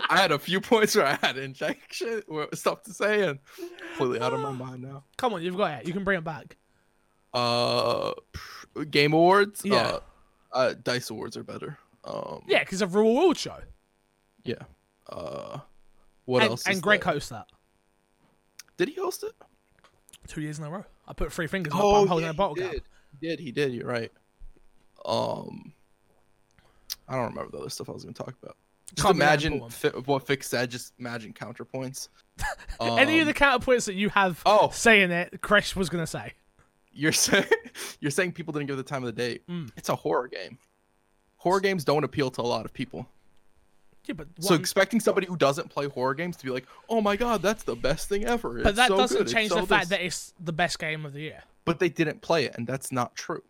I 0.10 0.16
had 0.16 0.32
a 0.32 0.38
few 0.38 0.60
points 0.60 0.96
where 0.96 1.06
I 1.06 1.18
had 1.24 1.36
injection, 1.36 2.22
where- 2.26 2.48
stuff 2.54 2.82
to 2.84 2.92
say, 2.92 3.28
and 3.28 3.38
completely 3.96 4.20
out 4.20 4.32
of 4.32 4.40
my 4.40 4.50
mind 4.52 4.82
now. 4.82 5.04
Come 5.18 5.34
on, 5.34 5.42
you've 5.42 5.56
got 5.56 5.80
it. 5.80 5.86
You 5.86 5.92
can 5.92 6.04
bring 6.04 6.18
it 6.18 6.24
back. 6.24 6.56
Uh, 7.34 8.12
Game 8.90 9.12
Awards. 9.12 9.60
Yeah. 9.64 9.76
Uh, 9.76 10.00
uh, 10.52 10.74
Dice 10.82 11.10
Awards 11.10 11.36
are 11.36 11.44
better. 11.44 11.78
Um, 12.04 12.42
Yeah, 12.46 12.60
because 12.60 12.80
of 12.80 12.94
Raw 12.94 13.04
World 13.04 13.36
Show. 13.36 13.58
Yeah. 14.44 14.54
Uh, 15.08 15.58
what 16.24 16.42
and 16.42 16.50
else? 16.52 16.66
and 16.66 16.80
Greg 16.82 17.02
there? 17.02 17.12
hosts 17.12 17.28
that 17.28 17.46
Did 18.78 18.88
he 18.88 18.94
host 18.94 19.22
it? 19.24 19.32
two 20.26 20.40
years 20.40 20.58
in 20.58 20.64
a 20.64 20.70
row. 20.70 20.84
I 21.06 21.12
put 21.12 21.32
three 21.32 21.46
fingers 21.46 21.72
up. 21.72 21.80
Oh, 21.82 22.02
I'm 22.02 22.06
holding 22.06 22.24
yeah, 22.26 22.30
a 22.30 22.34
bottle 22.34 22.54
he 22.54 22.62
did. 22.62 22.82
He 23.20 23.26
did. 23.28 23.40
He 23.40 23.52
did. 23.52 23.72
You're 23.72 23.86
right. 23.86 24.12
Um, 25.04 25.72
I 27.08 27.14
don't 27.14 27.28
remember 27.30 27.50
the 27.52 27.58
other 27.58 27.70
stuff 27.70 27.88
I 27.88 27.92
was 27.92 28.04
going 28.04 28.14
to 28.14 28.22
talk 28.22 28.34
about. 28.42 28.56
Just 28.94 29.04
Can't 29.04 29.16
imagine 29.16 29.68
fi- 29.70 29.88
what 29.90 30.26
Fix 30.26 30.48
said. 30.48 30.70
Just 30.70 30.94
imagine 30.98 31.32
counterpoints. 31.34 32.08
Any 32.80 33.20
of 33.20 33.26
the 33.26 33.32
Um, 33.32 33.60
counterpoints 33.60 33.84
that 33.86 33.94
you 33.94 34.08
have 34.10 34.40
Oh. 34.46 34.70
saying 34.72 35.10
it, 35.10 35.40
Crash 35.42 35.76
was 35.76 35.88
gonna 35.90 36.06
say. 36.06 36.32
You're 36.92 37.12
saying 37.12 37.44
you're 38.00 38.10
saying 38.10 38.32
people 38.32 38.52
didn't 38.52 38.66
give 38.66 38.76
the 38.78 38.82
time 38.82 39.04
of 39.04 39.14
the 39.14 39.20
day. 39.20 39.40
Mm. 39.48 39.70
It's 39.76 39.88
a 39.90 39.94
horror 39.96 40.26
game. 40.28 40.58
Horror 41.36 41.60
games 41.60 41.84
don't 41.84 42.02
appeal 42.02 42.30
to 42.32 42.40
a 42.40 42.42
lot 42.42 42.64
of 42.64 42.72
people. 42.72 43.06
Yeah, 44.06 44.14
but 44.14 44.28
So 44.40 44.54
expecting 44.54 45.00
somebody 45.00 45.26
who 45.26 45.36
doesn't 45.36 45.68
play 45.68 45.86
horror 45.86 46.14
games 46.14 46.36
to 46.38 46.44
be 46.46 46.50
like, 46.50 46.66
"Oh 46.88 47.02
my 47.02 47.14
god, 47.16 47.42
that's 47.42 47.64
the 47.64 47.76
best 47.76 48.08
thing 48.08 48.24
ever." 48.24 48.54
but 48.62 48.68
It's 48.68 48.76
that 48.76 48.88
so 48.88 48.96
doesn't 48.96 49.18
good. 49.18 49.28
Change 49.28 49.50
so 49.50 49.60
the 49.60 49.66
fact 49.66 49.90
this." 49.90 49.98
that 49.98 50.04
it's 50.04 50.32
the 50.40 50.52
best 50.52 50.78
game 50.78 51.04
of 51.04 51.12
the 51.12 51.20
year. 51.20 51.42
But 51.66 51.78
they 51.78 51.90
didn't 51.90 52.22
play 52.22 52.46
it, 52.46 52.54
and 52.56 52.66
that's 52.66 52.90
not 52.90 53.14
true. 53.14 53.42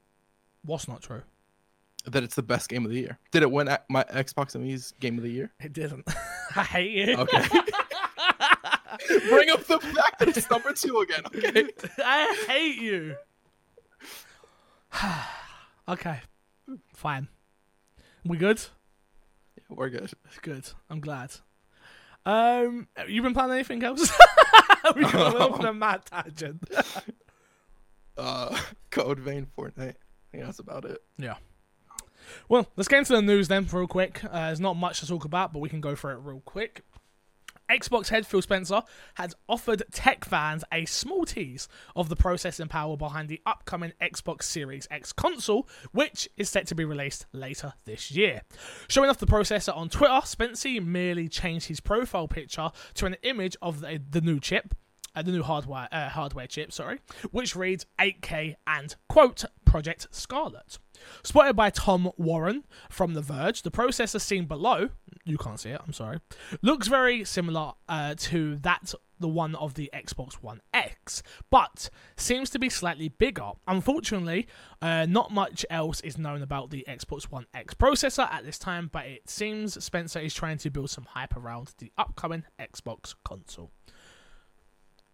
What's 0.65 0.89
not 0.89 1.01
true? 1.03 1.23
That 2.07 2.23
it's 2.25 2.37
the 2.37 2.43
best 2.43 2.69
game 2.69 2.85
of 2.85 2.91
the 2.91 2.99
year. 2.99 3.19
Did 3.33 3.43
it 3.43 3.51
win 3.51 3.69
a- 3.69 3.81
my 3.91 4.05
Xbox 4.05 4.55
and 4.55 4.65
Me's 4.65 4.93
game 5.01 5.19
of 5.19 5.25
the 5.25 5.31
year? 5.31 5.53
It 5.61 5.73
didn't. 5.73 6.05
I 6.57 6.63
hate 6.63 6.93
you. 6.93 7.17
Okay. 7.17 7.43
Bring 9.29 9.51
up 9.51 9.65
the 9.65 9.79
fact 9.81 10.19
that 10.19 10.29
it's 10.37 10.49
number 10.51 10.73
two 10.73 10.99
again. 11.01 11.23
Okay. 11.27 11.69
I 12.05 12.45
hate 12.49 12.79
you. 12.81 13.17
okay, 15.89 16.21
fine. 16.95 17.29
We 18.25 18.39
good? 18.39 18.61
We're 19.69 19.91
good. 19.91 20.11
Good. 20.43 20.71
I'm 20.89 21.01
glad. 21.01 21.33
Um, 22.25 22.89
you 23.07 23.23
been 23.23 23.35
planning 23.35 23.55
anything 23.57 23.83
else? 23.85 24.11
we 24.97 25.03
got 25.03 25.37
off 25.37 25.61
on 25.61 25.67
a 25.67 25.75
mad 25.75 26.05
tangent. 26.07 26.63
Uh, 28.17 28.59
Code 28.91 29.19
Vein 29.21 29.47
Fortnite. 29.57 29.95
I 29.95 30.31
think 30.33 30.45
that's 30.45 30.59
about 30.59 30.85
it. 30.85 31.03
Yeah. 31.19 31.37
Well, 32.49 32.69
let's 32.77 32.89
get 32.89 32.99
into 32.99 33.13
the 33.15 33.23
news 33.23 33.49
then, 33.49 33.67
real 33.73 33.87
quick. 33.87 34.25
Uh, 34.25 34.47
there's 34.47 34.61
not 34.61 34.77
much 34.77 35.01
to 35.01 35.07
talk 35.07 35.25
about, 35.25 35.53
but 35.53 35.61
we 35.61 35.69
can 35.69 35.81
go 35.81 35.95
through 35.95 36.13
it 36.13 36.21
real 36.23 36.43
quick. 36.45 36.85
Xbox 37.69 38.09
head 38.09 38.27
Phil 38.27 38.41
Spencer 38.41 38.83
has 39.15 39.37
offered 39.47 39.83
tech 39.93 40.25
fans 40.25 40.65
a 40.73 40.87
small 40.87 41.25
tease 41.27 41.69
of 41.95 42.09
the 42.09 42.17
processing 42.17 42.69
power 42.69 42.97
behind 42.97 43.29
the 43.29 43.43
upcoming 43.45 43.93
Xbox 44.01 44.45
Series 44.45 44.89
X 44.91 45.13
console, 45.13 45.69
which 45.93 46.29
is 46.37 46.49
set 46.49 46.67
to 46.69 46.75
be 46.75 46.85
released 46.85 47.27
later 47.33 47.75
this 47.85 48.11
year. 48.11 48.43
Showing 48.89 49.11
off 49.11 49.19
the 49.19 49.27
processor 49.27 49.77
on 49.77 49.91
Twitter, 49.91 50.21
Spencer 50.25 50.81
merely 50.81 51.29
changed 51.29 51.69
his 51.69 51.81
profile 51.81 52.27
picture 52.27 52.71
to 52.95 53.07
an 53.07 53.17
image 53.23 53.57
of 53.61 53.81
the, 53.81 54.01
the 54.11 54.23
new 54.23 54.41
chip, 54.41 54.75
uh, 55.15 55.23
the 55.23 55.33
new 55.33 55.43
hardware 55.43 55.89
uh, 55.93 56.09
hardware 56.09 56.47
chip, 56.47 56.73
sorry, 56.73 57.01
which 57.33 57.55
reads 57.55 57.85
8K 57.99 58.57
and 58.67 58.97
quote 59.09 59.45
Project 59.69 60.09
Scarlett. 60.11 60.79
Spotted 61.23 61.55
by 61.55 61.69
Tom 61.69 62.11
Warren 62.17 62.65
from 62.89 63.13
The 63.13 63.21
Verge, 63.21 63.63
the 63.63 63.71
processor 63.71 64.21
seen 64.21 64.47
below, 64.47 64.89
you 65.25 65.37
can't 65.37 65.61
see 65.61 65.71
it, 65.71 65.81
I'm 65.87 65.93
sorry, 65.93 66.21
looks 66.63 66.89
very 66.89 67.23
similar 67.25 67.73
uh, 67.87 68.15
to 68.17 68.57
that 68.57 68.95
the 69.21 69.29
one 69.29 69.55
of 69.57 69.75
the 69.75 69.91
Xbox 69.93 70.35
One 70.35 70.63
X, 70.73 71.23
but 71.51 71.91
seems 72.17 72.49
to 72.51 72.59
be 72.59 72.71
slightly 72.71 73.09
bigger. 73.09 73.51
Unfortunately, 73.67 74.47
uh, 74.81 75.07
not 75.07 75.33
much 75.33 75.67
else 75.69 76.01
is 76.01 76.17
known 76.17 76.41
about 76.41 76.71
the 76.71 76.87
Xbox 76.89 77.25
One 77.25 77.47
X 77.53 77.75
processor 77.75 78.33
at 78.33 78.45
this 78.45 78.59
time, 78.59 78.89
but 78.91 79.07
it 79.07 79.29
seems 79.29 79.83
Spencer 79.85 80.21
is 80.21 80.33
trying 80.33 80.59
to 80.59 80.71
build 80.71 80.89
some 80.89 81.05
hype 81.11 81.37
around 81.37 81.75
the 81.79 81.93
upcoming 81.99 82.45
Xbox 82.59 83.15
console. 83.25 83.71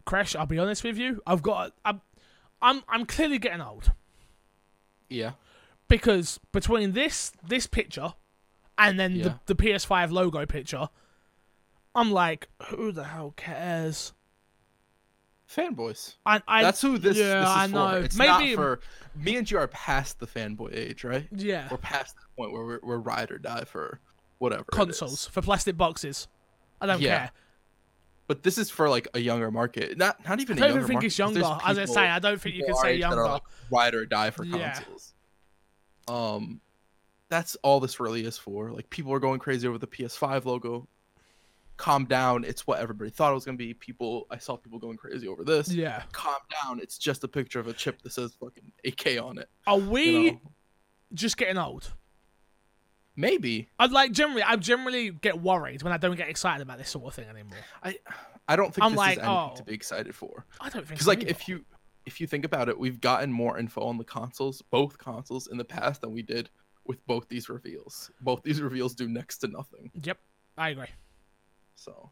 Crash, 0.04 0.36
I'll 0.36 0.46
be 0.46 0.58
honest 0.58 0.84
with 0.84 0.98
you, 0.98 1.20
I've 1.26 1.42
got, 1.42 1.72
I'm, 1.84 2.02
I'm, 2.62 2.82
I'm 2.88 3.06
clearly 3.06 3.38
getting 3.38 3.60
old 3.60 3.90
Yeah. 5.08 5.32
because 5.88 6.40
between 6.52 6.92
this 6.92 7.32
this 7.46 7.66
picture 7.66 8.14
and 8.78 8.98
then 8.98 9.16
Yeah. 9.16 9.34
the, 9.46 9.54
the 9.54 9.62
PS5 9.62 10.10
logo 10.10 10.44
picture, 10.46 10.88
I'm 11.94 12.10
like, 12.10 12.48
who 12.70 12.90
the 12.92 13.04
hell 13.04 13.32
cares? 13.36 14.12
Fanboys. 15.48 16.14
I, 16.24 16.42
I 16.48 16.62
That's 16.62 16.80
who 16.80 16.98
this, 16.98 17.16
yeah, 17.16 17.40
this 17.40 17.48
is 17.50 17.56
I 17.56 17.66
know. 17.66 17.90
for. 17.90 17.98
It's 18.04 18.16
Maybe 18.16 18.48
not 18.50 18.54
for 18.56 18.80
me 19.14 19.36
and 19.36 19.48
you 19.50 19.58
are 19.58 19.68
past 19.68 20.18
the 20.18 20.26
fanboy 20.26 20.74
age, 20.74 21.04
right? 21.04 21.28
yeah, 21.32 21.68
We're 21.70 21.76
past 21.76 22.16
the 22.16 22.22
point 22.36 22.52
where 22.52 22.64
we're, 22.64 22.80
we're 22.82 22.98
ride 22.98 23.30
or 23.30 23.38
die 23.38 23.64
for 23.64 24.00
whatever 24.38 24.62
it 24.62 24.72
is. 24.72 24.76
consoles 24.76 25.26
for 25.26 25.42
plastic 25.42 25.76
boxes. 25.76 26.26
I 26.80 26.86
don't 26.86 27.00
Yeah. 27.00 27.18
care. 27.18 27.30
But 28.26 28.42
this 28.42 28.56
is 28.58 28.70
for 28.70 28.88
like 28.88 29.06
a 29.14 29.18
younger 29.18 29.50
market. 29.50 29.98
Not 29.98 30.24
not 30.26 30.40
even 30.40 30.56
I 30.56 30.60
don't 30.60 30.68
younger 30.68 30.78
even 30.80 30.86
think 30.86 30.94
market, 30.96 31.06
it's 31.08 31.18
younger. 31.18 31.42
As 31.64 31.78
I 31.78 31.84
say, 31.84 32.08
I 32.08 32.18
don't 32.18 32.40
think 32.40 32.54
you 32.54 32.64
can 32.64 32.74
say 32.76 32.96
younger. 32.96 33.22
like, 33.24 33.42
ride 33.70 33.94
or 33.94 34.06
die 34.06 34.30
for 34.30 34.44
Yeah. 34.44 34.72
consoles. 34.74 35.12
Um, 36.08 36.60
that's 37.28 37.56
all 37.56 37.80
this 37.80 38.00
really 38.00 38.24
is 38.24 38.38
for. 38.38 38.70
Like 38.72 38.88
people 38.90 39.12
are 39.12 39.18
going 39.20 39.40
crazy 39.40 39.66
over 39.68 39.78
the 39.78 39.86
PS5 39.86 40.44
logo. 40.44 40.88
Calm 41.76 42.04
down. 42.04 42.44
It's 42.44 42.66
what 42.66 42.78
everybody 42.78 43.10
thought 43.10 43.32
it 43.32 43.34
was 43.34 43.44
gonna 43.44 43.58
be. 43.58 43.74
People, 43.74 44.26
I 44.30 44.38
saw 44.38 44.56
people 44.56 44.78
going 44.78 44.96
crazy 44.96 45.26
over 45.26 45.42
this. 45.44 45.70
yeah. 45.72 46.02
Calm 46.12 46.36
down. 46.62 46.78
It's 46.80 46.96
just 46.98 47.24
a 47.24 47.28
picture 47.28 47.58
of 47.60 47.66
a 47.66 47.72
chip 47.72 48.00
that 48.02 48.12
says 48.12 48.32
fucking 48.40 48.70
8K 48.86 49.18
on 49.22 49.38
it. 49.38 49.48
Are 49.66 49.78
we 49.78 50.04
You 50.04 50.30
know? 50.32 50.40
just 51.14 51.36
getting 51.36 51.58
old? 51.58 51.92
Maybe. 53.16 53.68
I'd 53.78 53.92
like 53.92 54.12
generally, 54.12 54.42
I 54.42 54.56
generally 54.56 55.10
get 55.10 55.40
worried 55.40 55.82
when 55.82 55.92
I 55.92 55.98
don't 55.98 56.16
get 56.16 56.28
excited 56.28 56.62
about 56.62 56.78
this 56.78 56.90
sort 56.90 57.06
of 57.06 57.14
thing 57.14 57.28
anymore. 57.28 57.58
I 57.82 57.98
I 58.48 58.56
don't 58.56 58.74
think 58.74 58.84
I'm 58.84 58.92
this 58.92 58.98
like, 58.98 59.12
is 59.12 59.18
anything 59.18 59.36
oh. 59.52 59.56
to 59.56 59.62
be 59.62 59.72
excited 59.74 60.14
for. 60.14 60.44
I 60.60 60.64
don't 60.64 60.86
think 60.86 60.88
Because 60.88 61.04
so 61.04 61.10
like 61.10 61.22
either. 61.22 61.30
if 61.30 61.48
you 61.48 61.64
if 62.06 62.20
you 62.20 62.26
think 62.26 62.44
about 62.44 62.68
it, 62.68 62.78
we've 62.78 63.00
gotten 63.00 63.32
more 63.32 63.58
info 63.58 63.82
on 63.82 63.96
the 63.96 64.04
consoles, 64.04 64.62
both 64.62 64.98
consoles 64.98 65.46
in 65.46 65.56
the 65.56 65.64
past 65.64 66.02
than 66.02 66.12
we 66.12 66.22
did 66.22 66.50
with 66.84 67.04
both 67.06 67.28
these 67.28 67.48
reveals. 67.48 68.10
Both 68.20 68.42
these 68.42 68.60
reveals 68.60 68.94
do 68.94 69.08
next 69.08 69.38
to 69.38 69.48
nothing. 69.48 69.90
yep, 70.02 70.18
I 70.58 70.70
agree. 70.70 70.88
So 71.76 72.10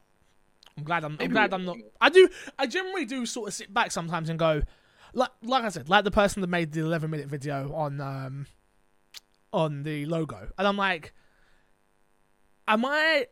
I'm 0.77 0.85
glad 0.85 1.05
I'm, 1.05 1.19
I'm 1.21 1.31
glad 1.31 1.53
I'm 1.53 1.65
not. 1.65 1.77
I 2.01 2.09
do. 2.09 2.29
I 2.59 2.67
generally 2.67 3.05
do 3.05 3.27
sort 3.27 3.49
of 3.49 3.55
sit 3.55 3.73
back 3.73 3.91
sometimes 3.91 4.31
and 4.31 4.39
go, 4.39 4.63
like, 5.13 5.31
like 5.43 5.65
I 5.65 5.69
said, 5.69 5.89
like 5.89 6.05
the 6.05 6.11
person 6.11 6.41
that 6.41 6.49
made 6.49 6.73
the 6.73 6.81
11 6.81 7.11
minute 7.11 7.27
video 7.27 7.73
on 7.75 8.01
um 8.01 8.47
on 9.53 9.83
the 9.83 10.07
logo, 10.07 10.49
and 10.59 10.67
I'm 10.67 10.77
like, 10.77 11.13
am 12.67 12.85
I? 12.85 13.27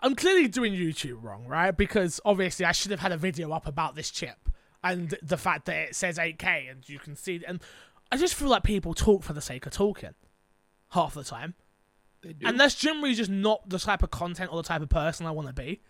I'm 0.00 0.14
clearly 0.14 0.46
doing 0.48 0.74
YouTube 0.74 1.22
wrong, 1.22 1.46
right? 1.46 1.70
Because 1.74 2.20
obviously 2.24 2.66
I 2.66 2.72
should 2.72 2.90
have 2.90 3.00
had 3.00 3.12
a 3.12 3.16
video 3.16 3.50
up 3.52 3.66
about 3.66 3.94
this 3.94 4.10
chip 4.10 4.50
and 4.84 5.16
the 5.22 5.36
fact 5.36 5.66
that 5.66 5.76
it 5.76 5.96
says 5.96 6.18
8K 6.18 6.70
and 6.70 6.88
you 6.88 6.98
can 6.98 7.16
see, 7.16 7.42
and 7.46 7.62
I 8.12 8.16
just 8.16 8.34
feel 8.34 8.48
like 8.48 8.62
people 8.62 8.94
talk 8.94 9.22
for 9.22 9.32
the 9.32 9.40
sake 9.40 9.66
of 9.66 9.72
talking 9.72 10.14
half 10.90 11.14
the 11.14 11.24
time. 11.24 11.54
they 12.22 12.32
do. 12.32 12.46
And 12.46 12.58
that's 12.58 12.74
generally 12.74 13.14
just 13.14 13.30
not 13.30 13.68
the 13.68 13.78
type 13.78 14.02
of 14.02 14.10
content 14.10 14.52
or 14.52 14.56
the 14.56 14.68
type 14.68 14.82
of 14.82 14.88
person 14.88 15.26
I 15.26 15.30
want 15.30 15.48
to 15.48 15.54
be. 15.54 15.82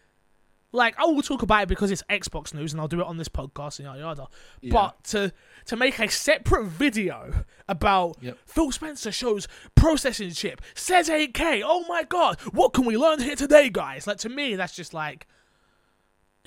Like, 0.72 0.96
I 1.00 1.04
will 1.04 1.20
talk 1.22 1.42
about 1.42 1.64
it 1.64 1.68
because 1.68 1.90
it's 1.90 2.02
Xbox 2.08 2.54
news 2.54 2.72
and 2.72 2.80
I'll 2.80 2.86
do 2.88 3.00
it 3.00 3.06
on 3.06 3.16
this 3.16 3.28
podcast 3.28 3.78
and 3.80 3.86
yada 3.86 3.98
yada. 3.98 4.26
Yeah. 4.60 4.72
But 4.72 5.02
to 5.04 5.32
to 5.66 5.76
make 5.76 5.98
a 5.98 6.08
separate 6.08 6.66
video 6.66 7.44
about 7.68 8.18
Yep. 8.20 8.38
Phil 8.46 8.70
Spencer 8.72 9.10
shows 9.10 9.48
processing 9.74 10.30
chip, 10.30 10.60
says 10.74 11.08
8K, 11.08 11.62
oh 11.64 11.84
my 11.88 12.04
god, 12.04 12.40
what 12.52 12.72
can 12.72 12.84
we 12.84 12.96
learn 12.96 13.20
here 13.20 13.34
today, 13.36 13.68
guys? 13.68 14.06
Like, 14.06 14.18
to 14.18 14.28
me, 14.28 14.54
that's 14.54 14.74
just 14.76 14.94
like, 14.94 15.26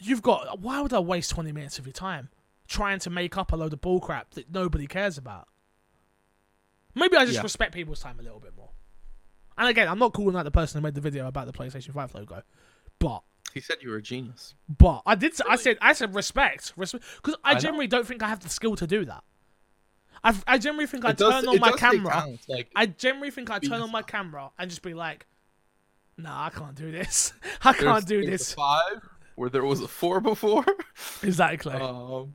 you've 0.02 0.22
got. 0.22 0.60
Why 0.60 0.80
would 0.82 0.94
I 0.94 1.00
waste 1.00 1.32
twenty 1.32 1.52
minutes 1.52 1.78
of 1.78 1.86
your 1.86 1.94
time 1.94 2.30
trying 2.68 3.00
to 3.00 3.10
make 3.10 3.38
up 3.38 3.52
a 3.52 3.58
load 3.58 3.74
of 3.74 3.82
bullcrap 3.82 4.32
that 4.36 4.50
nobody 4.54 4.88
cares 4.88 5.18
about? 5.18 5.48
Maybe 6.96 7.18
I 7.18 7.26
just 7.26 7.38
Yeah. 7.38 7.42
respect 7.42 7.74
people's 7.74 8.00
time 8.00 8.20
a 8.20 8.24
little 8.24 8.40
bit 8.40 8.56
more. 8.56 8.70
And 9.58 9.68
again, 9.68 9.88
I'm 9.90 10.00
not 10.00 10.14
calling 10.14 10.36
out 10.36 10.44
the 10.44 10.52
person 10.52 10.80
who 10.80 10.84
made 10.84 10.96
the 10.96 11.02
video 11.02 11.28
about 11.28 11.46
the 11.48 11.54
PlayStation 11.54 11.94
Five 11.94 12.14
logo, 12.16 12.42
but 13.00 13.24
He 13.54 13.60
said 13.60 13.78
you 13.82 13.90
were 13.92 13.98
a 13.98 14.02
genius. 14.02 14.56
but 14.68 15.02
I 15.06 15.16
did. 15.16 15.34
I 15.48 15.56
said 15.56 15.78
I 15.82 15.94
said 15.94 16.16
respect, 16.16 16.74
respect, 16.76 17.04
because 17.18 17.36
I, 17.44 17.52
I 17.52 17.54
know. 17.54 17.60
generally 17.60 17.88
don't 17.88 18.08
think 18.08 18.24
I 18.24 18.28
have 18.28 18.40
the 18.42 18.50
skill 18.50 18.76
to 18.78 18.88
do 18.88 19.06
that. 19.06 19.24
I 20.24 20.36
I 20.48 20.58
generally 20.58 20.88
think 20.88 21.06
I 21.06 21.12
It 21.12 21.18
does- 21.18 21.44
turn 21.44 21.48
on 21.48 21.60
my 21.60 21.72
camera. 21.74 22.28
Like 22.48 22.70
I 22.76 22.86
generally 22.88 23.32
think 23.32 23.50
I 23.50 23.60
turn 23.60 23.82
on 23.82 23.92
my 23.92 24.02
camera 24.02 24.52
and 24.58 24.70
just 24.70 24.82
be 24.82 24.94
like, 24.94 25.26
"Nah, 26.18 26.46
I 26.46 26.50
can't 26.50 26.76
do 26.76 26.92
this. 26.92 27.34
I 27.62 27.74
can't 27.74 28.06
do 28.08 28.26
this." 28.26 28.54
five 28.54 29.02
where 29.36 29.50
there 29.50 29.64
was 29.66 29.82
a 29.82 29.88
four 29.88 30.22
before. 30.32 30.66
Exactly. 31.24 31.74
um, 31.74 32.34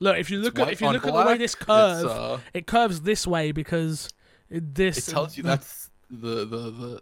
look, 0.00 0.16
if 0.18 0.30
you 0.30 0.38
look 0.38 0.58
at 0.58 0.70
if 0.72 0.80
you 0.80 0.90
look 0.90 1.06
at 1.06 1.12
the 1.14 1.24
way 1.26 1.36
this 1.38 1.54
it's, 1.54 1.62
curve, 1.64 2.06
uh, 2.06 2.38
it 2.54 2.66
curves 2.66 3.02
this 3.02 3.26
way 3.26 3.52
because 3.52 4.08
this 4.50 5.08
it 5.08 5.12
tells 5.12 5.36
you 5.36 5.42
that's 5.42 5.90
the 6.10 6.44
the 6.46 6.70
the 6.70 7.00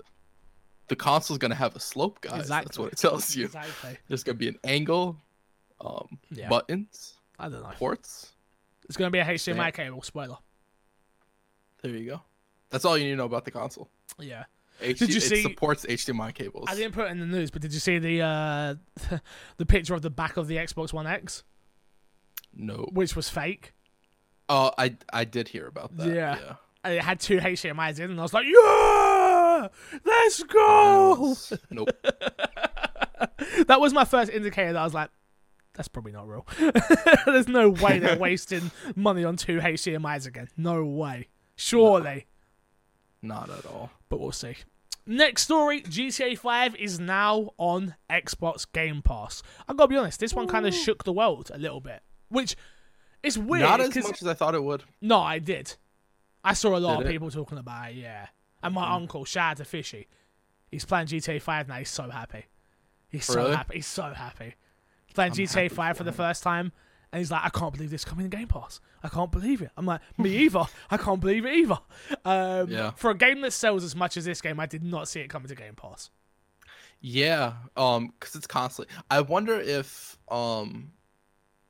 the 0.89 0.97
console's 0.97 1.39
gonna 1.39 1.55
have 1.55 1.75
a 1.77 1.81
slope, 1.81 2.21
guys. 2.21 2.49
That's 2.49 2.79
what 2.79 2.93
it 2.93 2.99
tells 2.99 3.35
you. 3.35 3.47
exactly. 3.47 3.97
There's 4.09 4.23
gonna 4.25 4.39
be 4.39 4.49
an 4.49 4.59
angle, 4.65 5.17
um, 5.81 6.19
Yeah. 6.31 6.49
buttons, 6.49 7.15
I 7.39 7.49
don't 7.49 7.63
know. 7.63 7.71
ports. 7.77 8.33
It's 8.85 8.97
gonna 8.97 9.11
be 9.11 9.19
a 9.19 9.25
HDMI 9.25 9.73
cable. 9.73 10.03
Spoiler. 10.03 10.39
There 11.83 11.91
you 11.93 12.09
go. 12.11 12.23
That's 12.71 12.85
all 12.85 12.97
you 12.97 13.05
need 13.05 13.11
to 13.11 13.17
know 13.17 13.25
about 13.27 13.45
the 13.45 13.51
console. 13.51 13.89
Yeah. 14.19 14.45
HD, 14.81 14.99
Did 14.99 15.11
you 15.11 15.17
it 15.17 15.21
see- 15.23 15.43
supports 15.43 15.85
HDMI 15.89 16.33
cables. 16.35 16.67
I 16.69 16.75
didn't 16.75 16.93
put 16.93 17.07
it 17.07 17.11
in 17.13 17.19
the 17.21 17.27
news, 17.27 17.51
but 17.51 17.63
did 17.63 17.73
you 17.73 17.81
see 17.81 17.99
the 17.99 18.21
uh 18.23 18.75
the 19.57 19.67
picture 19.67 19.95
of 19.95 20.03
the 20.03 20.11
back 20.11 20.37
of 20.37 20.49
the 20.49 20.57
Xbox 20.57 20.93
One 20.93 21.07
X, 21.07 21.45
No. 22.55 22.89
which 22.93 23.17
was 23.17 23.29
fake? 23.29 23.73
Oh, 24.49 24.73
I 24.79 24.97
I 25.13 25.25
did 25.25 25.49
hear 25.49 25.67
about 25.67 25.97
that. 25.97 26.09
Yeah. 26.09 26.39
Yeah. 26.39 26.55
And 26.85 26.95
it 26.95 27.03
had 27.03 27.19
two 27.19 27.39
HDMI's 27.39 27.99
in, 27.99 28.11
and 28.13 28.21
I 28.21 28.23
was 28.23 28.33
like, 28.33 28.47
"Yeah, 28.47 28.53
let's 30.05 30.43
go!" 30.43 31.37
nope. 31.71 31.89
that 33.67 33.81
was 33.81 33.93
my 33.93 34.05
first 34.05 34.31
indicator 34.31 34.73
that 34.73 34.81
I 34.81 34.85
was 34.85 34.95
like, 34.95 35.11
that's 35.77 35.89
probably 35.89 36.13
not 36.13 36.27
real. 36.27 36.47
There's 37.27 37.49
no 37.49 37.69
way 37.69 37.99
they're 37.99 38.19
wasting 38.19 38.71
money 38.95 39.25
on 39.25 39.37
two 39.37 39.59
HDMI's 39.59 40.27
again. 40.27 40.49
No 40.57 40.85
way. 40.85 41.29
Surely. 41.55 42.27
Not 43.23 43.51
at 43.51 43.67
all. 43.67 43.91
But 44.09 44.21
we'll 44.21 44.33
see. 44.33 44.57
Next 45.07 45.43
story 45.43 45.83
GTA 45.83 46.37
5 46.39 46.77
is 46.77 46.99
now 46.99 47.51
on 47.59 47.95
Xbox 48.11 48.67
Game 48.71 49.03
Pass. 49.03 49.43
i 49.69 49.75
got 49.75 49.85
to 49.85 49.89
be 49.89 49.97
honest, 49.97 50.19
this 50.19 50.35
one 50.35 50.49
kind 50.49 50.67
of 50.67 50.75
shook 50.75 51.05
the 51.05 51.13
world 51.13 51.51
a 51.55 51.59
little 51.59 51.81
bit. 51.81 52.01
Which 52.29 52.57
is 53.23 53.39
weird. 53.39 53.63
Not 53.63 53.81
as 53.81 53.95
much 53.95 54.23
as 54.23 54.27
I 54.27 54.35
thought 54.35 54.55
it 54.55 54.65
would. 54.65 54.83
No, 55.01 55.21
I 55.21 55.39
did. 55.39 55.77
I 56.43 56.55
saw 56.55 56.77
a 56.77 56.79
lot 56.79 56.99
Did 56.99 57.03
of 57.03 57.11
it? 57.11 57.13
people 57.13 57.31
talking 57.31 57.59
about 57.59 57.91
it, 57.91 57.97
yeah. 57.97 58.27
And 58.67 58.75
my 58.75 58.95
uncle, 58.95 59.25
shout 59.25 59.53
out 59.53 59.57
to 59.59 59.65
Fishy, 59.65 60.09
he's 60.71 60.85
playing 60.85 61.07
GTA 61.07 61.41
5 61.41 61.69
now. 61.69 61.77
He's 61.77 61.91
so 61.91 62.11
happy. 62.11 62.47
He's 63.09 63.25
so 63.25 63.51
happy. 63.51 63.77
He's 63.77 63.87
so 63.87 64.03
happy. 64.13 64.55
He's 65.07 65.15
playing 65.15 65.33
I'm 65.33 65.39
GTA 65.39 65.55
happy 65.55 65.69
5 65.69 65.97
for 65.97 66.05
the 66.05 66.13
first 66.13 66.43
time. 66.43 66.73
And 67.13 67.21
he's 67.21 67.31
like, 67.31 67.45
I 67.45 67.49
can't 67.51 67.73
believe 67.73 67.91
this 67.91 68.05
coming 68.05 68.25
in 68.25 68.31
Game 68.31 68.49
Pass. 68.49 68.81
I 69.03 69.09
can't 69.09 69.31
believe 69.31 69.63
it. 69.63 69.71
I'm 69.77 69.87
like, 69.87 70.01
me 70.19 70.31
either. 70.45 70.65
I 70.91 70.97
can't 70.97 71.21
believe 71.21 71.47
it 71.47 71.55
either. 71.55 71.79
Um, 72.25 72.69
Yeah. 72.69 72.91
For 72.91 73.11
a 73.11 73.15
game 73.17 73.41
that 73.43 73.53
sells 73.53 73.85
as 73.85 73.95
much 73.95 74.17
as 74.17 74.25
this 74.25 74.43
game, 74.43 74.59
I 74.59 74.67
did 74.67 74.83
not 74.83 75.09
see 75.09 75.21
it 75.21 75.29
coming 75.29 75.49
to 75.49 75.55
Game 75.55 75.75
Pass. 75.75 76.11
Yeah, 77.01 77.53
um, 77.77 78.13
because 78.19 78.35
it's 78.35 78.47
constantly. 78.47 78.93
I 79.11 79.21
wonder 79.21 79.61
if, 79.61 80.19
um, 80.29 80.91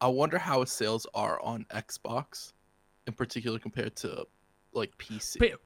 I 0.01 0.07
wonder 0.07 0.39
how 0.39 0.63
its 0.63 0.73
sales 0.73 1.07
are 1.15 1.41
on 1.43 1.67
Xbox, 1.71 2.53
in 3.07 3.13
particular 3.13 3.59
compared 3.59 3.97
to 3.97 4.27
like 4.73 4.97
PC. 4.99 5.39
But, 5.39 5.61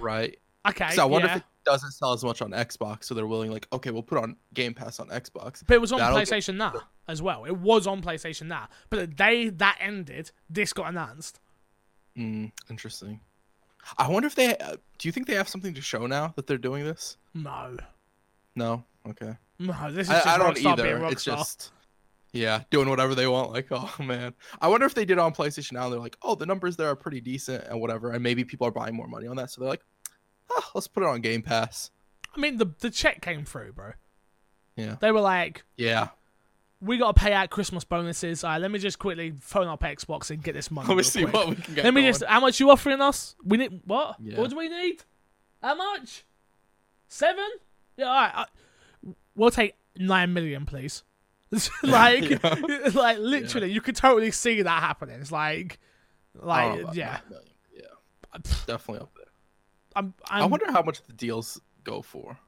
right? 0.00 0.36
okay, 0.68 0.90
So 0.90 1.02
I 1.02 1.04
wonder 1.06 1.26
yeah. 1.28 1.36
if 1.36 1.38
it 1.40 1.44
doesn't 1.64 1.92
sell 1.92 2.12
as 2.12 2.22
much 2.24 2.40
on 2.42 2.50
Xbox, 2.50 3.04
so 3.04 3.14
they're 3.14 3.26
willing 3.26 3.50
like, 3.50 3.66
okay, 3.72 3.90
we'll 3.90 4.02
put 4.02 4.18
on 4.18 4.36
Game 4.54 4.74
Pass 4.74 5.00
on 5.00 5.08
Xbox. 5.08 5.62
But 5.66 5.74
it 5.74 5.80
was 5.80 5.92
on 5.92 5.98
That'll 5.98 6.18
get- 6.18 6.28
PlayStation 6.28 6.56
Now 6.56 6.74
as 7.08 7.20
well. 7.22 7.44
It 7.44 7.56
was 7.56 7.86
on 7.86 8.02
PlayStation 8.02 8.46
Now. 8.46 8.68
But 8.90 8.98
the 8.98 9.06
day 9.06 9.48
that 9.48 9.78
ended, 9.80 10.30
this 10.48 10.72
got 10.72 10.88
announced. 10.88 11.40
Mm, 12.16 12.52
interesting. 12.70 13.20
I 13.98 14.08
wonder 14.08 14.26
if 14.26 14.34
they. 14.34 14.56
Uh, 14.56 14.76
do 14.98 15.08
you 15.08 15.12
think 15.12 15.26
they 15.26 15.34
have 15.34 15.48
something 15.48 15.74
to 15.74 15.80
show 15.80 16.06
now 16.06 16.32
that 16.36 16.46
they're 16.46 16.58
doing 16.58 16.84
this? 16.84 17.16
No. 17.34 17.76
No. 18.54 18.84
Okay. 19.08 19.36
No, 19.58 19.90
this 19.90 20.06
is 20.08 20.12
just 20.12 20.26
I, 20.26 20.34
I 20.34 20.38
don't 20.38 20.58
either. 20.64 21.06
It's 21.06 21.24
just. 21.24 21.72
Yeah, 22.32 22.62
doing 22.70 22.88
whatever 22.88 23.14
they 23.14 23.26
want. 23.26 23.52
Like, 23.52 23.66
oh 23.70 23.94
man, 24.00 24.34
I 24.60 24.68
wonder 24.68 24.86
if 24.86 24.94
they 24.94 25.04
did 25.04 25.18
on 25.18 25.34
PlayStation 25.34 25.72
now. 25.72 25.88
They're 25.90 26.00
like, 26.00 26.16
oh, 26.22 26.34
the 26.34 26.46
numbers 26.46 26.76
there 26.76 26.88
are 26.88 26.96
pretty 26.96 27.20
decent 27.20 27.64
and 27.64 27.80
whatever, 27.80 28.10
and 28.12 28.22
maybe 28.22 28.44
people 28.44 28.66
are 28.66 28.70
buying 28.72 28.94
more 28.94 29.06
money 29.08 29.26
on 29.26 29.36
that, 29.36 29.50
so 29.50 29.60
they're 29.60 29.70
like, 29.70 29.84
oh, 30.50 30.64
let's 30.74 30.88
put 30.88 31.02
it 31.02 31.06
on 31.08 31.20
Game 31.20 31.42
Pass. 31.42 31.90
I 32.34 32.40
mean, 32.40 32.56
the 32.56 32.66
the 32.80 32.90
check 32.90 33.20
came 33.20 33.44
through, 33.44 33.72
bro. 33.74 33.92
Yeah. 34.76 34.96
They 35.00 35.10
were 35.12 35.20
like, 35.20 35.64
Yeah. 35.76 36.08
we 36.80 36.96
got 36.96 37.14
to 37.14 37.20
pay 37.22 37.34
out 37.34 37.50
Christmas 37.50 37.84
bonuses. 37.84 38.42
All 38.42 38.50
right, 38.52 38.60
let 38.62 38.70
me 38.70 38.78
just 38.78 38.98
quickly 38.98 39.34
phone 39.38 39.68
up 39.68 39.82
Xbox 39.82 40.30
and 40.30 40.42
get 40.42 40.54
this 40.54 40.70
money. 40.70 40.88
Let 40.92 40.96
me 40.96 41.02
see 41.02 41.22
quick. 41.24 41.34
what 41.34 41.48
we 41.50 41.56
can 41.56 41.74
get. 41.74 41.84
Let 41.84 41.92
me 41.92 42.00
going. 42.00 42.12
just. 42.14 42.24
How 42.24 42.40
much 42.40 42.58
you 42.58 42.70
offering 42.70 43.02
us? 43.02 43.36
We 43.44 43.58
need 43.58 43.82
what? 43.84 44.16
Yeah. 44.22 44.40
What 44.40 44.48
do 44.48 44.56
we 44.56 44.70
need? 44.70 45.04
How 45.62 45.74
much? 45.74 46.24
Seven? 47.08 47.44
Yeah, 47.98 48.06
all 48.06 48.14
right. 48.14 48.32
uh, 48.34 49.10
we'll 49.36 49.50
take 49.50 49.74
nine 49.98 50.32
million, 50.32 50.64
please. 50.64 51.02
like, 51.82 52.30
Yeah. 52.42 52.88
like 52.94 53.18
literally, 53.18 53.70
you 53.72 53.80
could 53.80 53.96
totally 53.96 54.30
see 54.30 54.62
that 54.62 54.80
happening. 54.82 55.20
It's 55.20 55.32
like, 55.32 55.78
like, 56.34 56.78
oh, 56.78 56.80
about 56.82 56.94
yeah. 56.96 57.20
Yeah. 57.74 57.82
Pfft, 58.38 58.66
Definitely 58.66 59.02
up 59.02 59.14
there. 59.16 59.26
I'm, 59.94 60.14
i 60.30 60.40
I'm, 60.42 60.50
wonder 60.50 60.70
how 60.72 60.82
much 60.82 61.02
the 61.02 61.12
deals 61.12 61.60
go 61.84 62.00
for. 62.02 62.38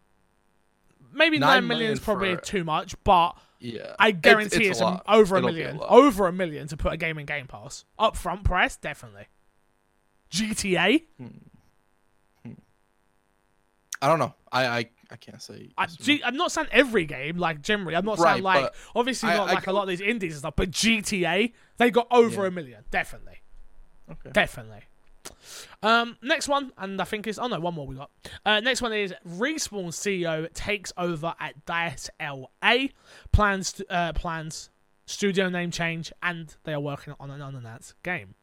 maybe 1.12 1.38
nine 1.38 1.48
nine 1.62 1.66
million 1.68 1.92
is 1.92 2.00
probably 2.00 2.34
for- 2.36 2.40
too 2.42 2.64
much, 2.64 2.94
but 3.04 3.36
Yeah. 3.60 3.94
I 3.98 4.10
guarantee 4.12 4.68
it's 4.68 4.78
it's, 4.78 4.80
a 4.80 4.84
a- 4.86 5.02
over 5.06 5.34
a 5.34 5.38
It'll 5.38 5.50
million. 5.50 5.76
lot. 5.76 5.90
over 5.90 6.26
a 6.26 6.32
million 6.32 6.68
to 6.68 6.76
put 6.78 6.92
a 6.92 6.96
game 6.96 7.18
in 7.18 7.26
Game 7.26 7.46
Pass. 7.46 7.84
Upfront 7.98 8.44
price, 8.44 8.76
definitely. 8.76 9.26
GTA? 10.30 11.02
Hmm. 11.18 11.26
I 14.04 14.08
don't 14.08 14.18
know. 14.18 14.34
I 14.52 14.66
I, 14.66 14.78
I 15.10 15.16
can't 15.16 15.40
say. 15.42 15.70
I, 15.78 15.82
yes 15.84 15.94
or 15.94 15.96
no. 16.00 16.04
G, 16.04 16.22
I'm 16.24 16.36
not 16.36 16.52
saying 16.52 16.68
every 16.72 17.04
game, 17.06 17.38
like 17.38 17.62
generally. 17.62 17.96
I'm 17.96 18.04
not 18.04 18.18
Right, 18.18 18.34
saying 18.34 18.42
like 18.44 18.74
obviously 18.94 19.30
I- 19.30 19.36
not 19.36 19.48
I 19.50 19.54
like 19.54 19.66
a 19.66 19.72
lot 19.72 19.82
of 19.82 19.88
these 19.88 20.00
indies 20.00 20.32
and 20.34 20.40
stuff, 20.40 20.54
but 20.56 20.70
GTA 20.70 21.52
they 21.78 21.90
got 21.90 22.06
over 22.10 22.42
Yeah. 22.42 22.48
a 22.48 22.50
million, 22.50 22.84
definitely, 22.90 23.40
Okay. 24.10 24.30
definitely. 24.32 24.82
Um, 25.82 26.16
next 26.22 26.48
one, 26.48 26.72
and 26.78 27.00
I 27.00 27.04
think 27.04 27.26
it's 27.26 27.38
oh 27.38 27.46
no, 27.46 27.58
one 27.60 27.74
more 27.74 27.86
we 27.86 27.96
got. 27.96 28.10
Uh, 28.44 28.60
next 28.60 28.82
one 28.82 28.92
is 28.92 29.12
Respawn 29.26 29.88
CEO 29.88 30.52
takes 30.52 30.92
over 30.96 31.34
at 31.40 31.64
Dice 31.66 32.10
LA, 32.20 32.88
plans 33.32 33.72
to, 33.74 33.92
uh, 33.92 34.12
plans 34.12 34.70
studio 35.06 35.48
name 35.48 35.70
change, 35.70 36.12
and 36.22 36.54
they 36.64 36.72
are 36.74 36.80
working 36.80 37.14
on 37.20 37.30
an 37.30 37.40
unannounced 37.42 37.94
game. 38.02 38.34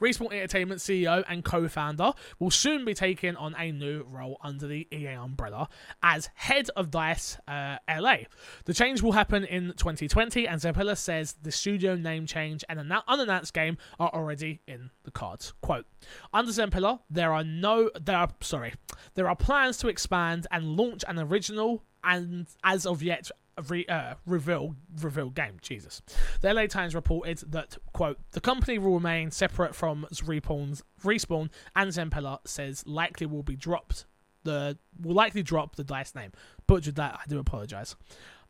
Respawn 0.00 0.32
Entertainment 0.32 0.80
CEO 0.80 1.24
and 1.28 1.44
co-founder 1.44 2.12
will 2.38 2.50
soon 2.50 2.84
be 2.84 2.94
taking 2.94 3.36
on 3.36 3.54
a 3.58 3.72
new 3.72 4.04
role 4.04 4.38
under 4.42 4.66
the 4.66 4.86
EA 4.92 5.14
umbrella 5.14 5.68
as 6.02 6.30
head 6.34 6.68
of 6.76 6.90
DICE 6.90 7.38
uh, 7.48 7.76
LA. 7.88 8.16
The 8.64 8.74
change 8.74 9.02
will 9.02 9.12
happen 9.12 9.44
in 9.44 9.74
2020, 9.76 10.46
and 10.46 10.60
Zampella 10.60 10.96
says 10.96 11.36
the 11.42 11.52
studio 11.52 11.96
name 11.96 12.26
change 12.26 12.64
and 12.68 12.78
an 12.78 12.92
unannounced 13.08 13.54
game 13.54 13.78
are 13.98 14.10
already 14.12 14.60
in 14.66 14.90
the 15.04 15.10
cards. 15.10 15.52
Quote: 15.60 15.86
Under 16.32 16.52
Zampella, 16.52 17.00
there 17.08 17.32
are 17.32 17.44
no, 17.44 17.90
there 18.00 18.16
are 18.16 18.30
sorry, 18.40 18.74
there 19.14 19.28
are 19.28 19.36
plans 19.36 19.78
to 19.78 19.88
expand 19.88 20.46
and 20.50 20.76
launch 20.76 21.04
an 21.08 21.18
original 21.18 21.84
and 22.02 22.46
as 22.64 22.86
of 22.86 23.02
yet 23.02 23.30
re, 23.62 23.86
uh, 23.86 24.14
reveal 24.26 24.74
game. 25.30 25.56
Jesus. 25.60 26.02
The 26.40 26.52
LA 26.52 26.66
Times 26.66 26.94
reported 26.94 27.38
that 27.52 27.78
quote 27.92 28.18
the 28.32 28.40
company 28.40 28.78
will 28.78 28.94
remain 28.94 29.30
separate 29.30 29.74
from 29.74 30.06
Respawn, 30.10 31.50
and 31.76 31.90
Zampella 31.90 32.38
says 32.46 32.86
likely 32.86 33.26
will 33.26 33.42
be 33.42 33.56
dropped. 33.56 34.06
The 34.44 34.78
will 35.00 35.14
likely 35.14 35.42
drop 35.42 35.76
the 35.76 35.84
Dice 35.84 36.14
name. 36.14 36.32
Butchered 36.66 36.96
that. 36.96 37.20
I 37.22 37.28
do 37.28 37.38
apologize. 37.38 37.96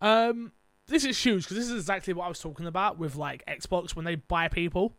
Um, 0.00 0.52
this 0.86 1.04
is 1.04 1.22
huge 1.22 1.44
because 1.44 1.56
this 1.56 1.70
is 1.70 1.80
exactly 1.80 2.12
what 2.12 2.26
I 2.26 2.28
was 2.28 2.40
talking 2.40 2.66
about 2.66 2.98
with 2.98 3.16
like 3.16 3.44
Xbox 3.46 3.96
when 3.96 4.04
they 4.04 4.16
buy 4.16 4.48
people. 4.48 4.94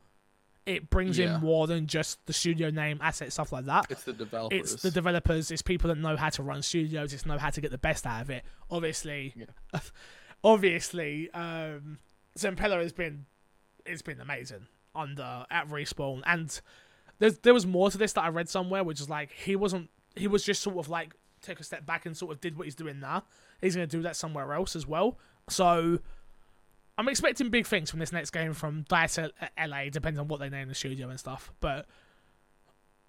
It 0.65 0.89
brings 0.91 1.17
Yeah. 1.17 1.35
in 1.35 1.41
more 1.41 1.65
than 1.67 1.87
just 1.87 2.23
the 2.27 2.33
studio 2.33 2.69
name, 2.69 2.99
assets, 3.01 3.33
stuff 3.33 3.51
like 3.51 3.65
that 3.65 3.87
It's 3.89 4.03
the 4.03 4.13
developers. 4.13 4.73
it's 4.73 4.83
the 4.83 4.91
developers, 4.91 5.49
it's 5.51 5.61
people 5.63 5.87
that 5.89 5.97
know 5.97 6.15
how 6.15 6.29
to 6.29 6.43
run 6.43 6.61
studios, 6.61 7.13
it's 7.13 7.25
know 7.25 7.37
how 7.39 7.49
to 7.49 7.61
get 7.61 7.71
the 7.71 7.77
best 7.79 8.05
out 8.05 8.21
of 8.21 8.29
it. 8.29 8.43
Obviously, 8.69 9.33
Yeah. 9.35 9.79
obviously, 10.43 11.29
um, 11.31 11.99
Zampella 12.37 12.81
has 12.81 12.93
been 12.93 13.25
it's 13.85 14.01
been 14.01 14.21
amazing 14.21 14.67
under 14.95 15.45
at 15.49 15.67
respawn, 15.67 16.21
and 16.25 16.59
there's 17.19 17.39
there 17.39 17.53
was 17.53 17.65
more 17.65 17.89
to 17.91 17.97
this 17.97 18.13
that 18.13 18.23
I 18.23 18.29
read 18.29 18.49
somewhere, 18.49 18.83
which 18.83 19.01
is 19.01 19.09
like 19.09 19.31
he 19.31 19.55
wasn't 19.55 19.89
he 20.15 20.27
was 20.27 20.43
just 20.43 20.61
sort 20.61 20.77
of 20.77 20.89
like 20.89 21.15
took 21.41 21.59
a 21.59 21.63
step 21.63 21.85
back 21.85 22.05
and 22.05 22.15
sort 22.15 22.31
of 22.31 22.39
did 22.41 22.57
what 22.57 22.65
he's 22.65 22.75
doing 22.75 22.99
now. 22.99 23.23
He's 23.61 23.75
going 23.75 23.87
to 23.87 23.97
do 23.97 24.03
that 24.03 24.15
somewhere 24.15 24.53
else 24.53 24.75
as 24.75 24.85
well. 24.85 25.17
So 25.49 25.99
I'm 26.97 27.07
expecting 27.07 27.49
big 27.49 27.65
things 27.65 27.89
from 27.89 27.99
this 27.99 28.11
next 28.11 28.31
game 28.31 28.53
from 28.53 28.85
Dice 28.87 29.17
LA, 29.17 29.89
depends 29.89 30.19
on 30.19 30.27
what 30.27 30.39
they 30.39 30.49
name 30.49 30.67
the 30.67 30.75
studio 30.75 31.09
and 31.09 31.19
stuff. 31.19 31.51
But 31.59 31.87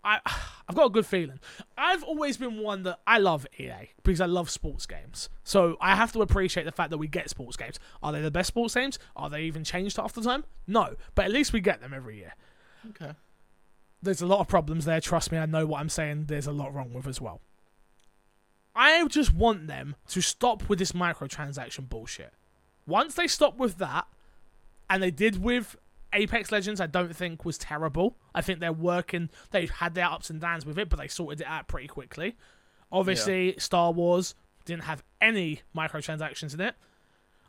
I, 0.04 0.20
I've 0.68 0.76
got 0.76 0.86
a 0.86 0.90
good 0.90 1.06
feeling. 1.06 1.40
I've 1.76 2.02
always 2.02 2.36
been 2.36 2.58
one 2.60 2.84
that 2.84 3.00
I 3.06 3.18
love 3.18 3.46
EA 3.58 3.90
because 4.02 4.20
I 4.20 4.26
love 4.26 4.50
sports 4.50 4.86
games. 4.86 5.28
So 5.44 5.76
I 5.80 5.96
have 5.96 6.12
to 6.12 6.22
appreciate 6.22 6.64
the 6.64 6.72
fact 6.72 6.90
that 6.90 6.98
we 6.98 7.08
get 7.08 7.28
sports 7.28 7.56
games. 7.56 7.78
Are 8.02 8.12
they 8.12 8.22
the 8.22 8.30
best 8.30 8.48
sports 8.48 8.74
games? 8.74 8.98
Are 9.16 9.28
they 9.28 9.42
even 9.42 9.64
changed 9.64 9.96
half 9.96 10.12
the 10.12 10.22
time? 10.22 10.44
No, 10.66 10.94
but 11.14 11.24
at 11.24 11.32
least 11.32 11.52
we 11.52 11.60
get 11.60 11.80
them 11.80 11.92
every 11.92 12.18
year. 12.18 12.34
Okay. 12.90 13.12
There's 14.00 14.22
a 14.22 14.26
lot 14.26 14.40
of 14.40 14.48
problems 14.48 14.84
there. 14.84 15.00
Trust 15.00 15.30
me, 15.30 15.38
I 15.38 15.46
know 15.46 15.66
what 15.66 15.80
I'm 15.80 15.88
saying. 15.88 16.24
There's 16.26 16.46
a 16.46 16.52
lot 16.52 16.74
wrong 16.74 16.92
with 16.92 17.06
as 17.06 17.20
well. 17.20 17.40
I 18.74 19.06
just 19.08 19.34
want 19.34 19.66
them 19.66 19.96
to 20.08 20.20
stop 20.20 20.68
with 20.68 20.78
this 20.78 20.92
microtransaction 20.92 21.88
bullshit. 21.88 22.32
Once 22.86 23.14
they 23.14 23.26
stop 23.26 23.56
with 23.58 23.78
that, 23.78 24.06
and 24.90 25.02
they 25.02 25.10
did 25.10 25.42
with 25.42 25.76
Apex 26.12 26.52
Legends, 26.52 26.80
I 26.80 26.86
don't 26.86 27.14
think 27.16 27.44
was 27.44 27.56
terrible. 27.56 28.16
I 28.34 28.42
think 28.42 28.60
they're 28.60 28.72
working. 28.72 29.30
They've 29.50 29.70
had 29.70 29.94
their 29.94 30.06
ups 30.06 30.28
and 30.30 30.40
downs 30.40 30.66
with 30.66 30.78
it, 30.78 30.88
but 30.88 30.98
they 30.98 31.08
sorted 31.08 31.40
it 31.40 31.46
out 31.46 31.68
pretty 31.68 31.88
quickly. 31.88 32.36
Obviously, 32.90 33.54
Star 33.58 33.92
Wars 33.92 34.34
didn't 34.64 34.84
have 34.84 35.02
any 35.20 35.62
microtransactions 35.74 36.52
in 36.54 36.60
it. 36.60 36.74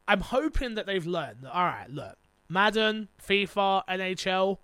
I'm 0.08 0.22
hoping 0.22 0.76
that 0.76 0.86
they've 0.86 1.06
learned 1.06 1.40
that. 1.42 1.52
All 1.52 1.66
right, 1.66 1.90
look, 1.90 2.18
Madden, 2.50 3.10
FIFA, 3.26 3.84
NHL, 3.90 4.58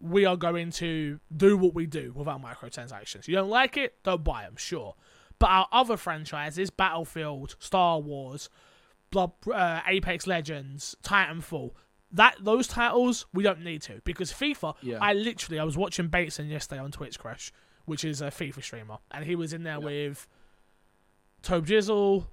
we 0.00 0.24
are 0.24 0.36
going 0.36 0.70
to 0.72 1.20
do 1.34 1.56
what 1.56 1.74
we 1.74 1.86
do 1.86 2.12
without 2.14 2.42
microtransactions. 2.42 3.26
You 3.26 3.34
don't 3.34 3.50
like 3.50 3.76
it, 3.76 3.94
don't 4.04 4.24
buy 4.24 4.42
them, 4.42 4.56
sure. 4.56 4.94
But 5.38 5.50
our 5.50 5.68
other 5.72 5.96
franchises, 5.96 6.70
Battlefield, 6.70 7.56
Star 7.58 7.98
Wars, 7.98 8.48
Blood, 9.10 9.32
uh, 9.52 9.80
Apex 9.86 10.26
Legends, 10.26 10.96
Titanfall, 11.02 11.72
that 12.12 12.36
those 12.40 12.66
titles 12.66 13.26
we 13.34 13.42
don't 13.42 13.62
need 13.62 13.82
to 13.82 14.00
because 14.04 14.32
FIFA. 14.32 14.74
Yeah. 14.82 14.98
I 15.00 15.12
literally 15.12 15.58
I 15.58 15.64
was 15.64 15.76
watching 15.76 16.08
Bateson 16.08 16.48
yesterday 16.48 16.80
on 16.80 16.90
Twitch 16.90 17.18
Crash, 17.18 17.52
which 17.84 18.04
is 18.04 18.20
a 18.20 18.26
FIFA 18.28 18.62
streamer, 18.62 18.98
and 19.10 19.24
he 19.24 19.34
was 19.34 19.52
in 19.52 19.62
there 19.62 19.74
Yeah. 19.80 19.84
with 19.84 20.26
Tobjizzle, 21.42 22.26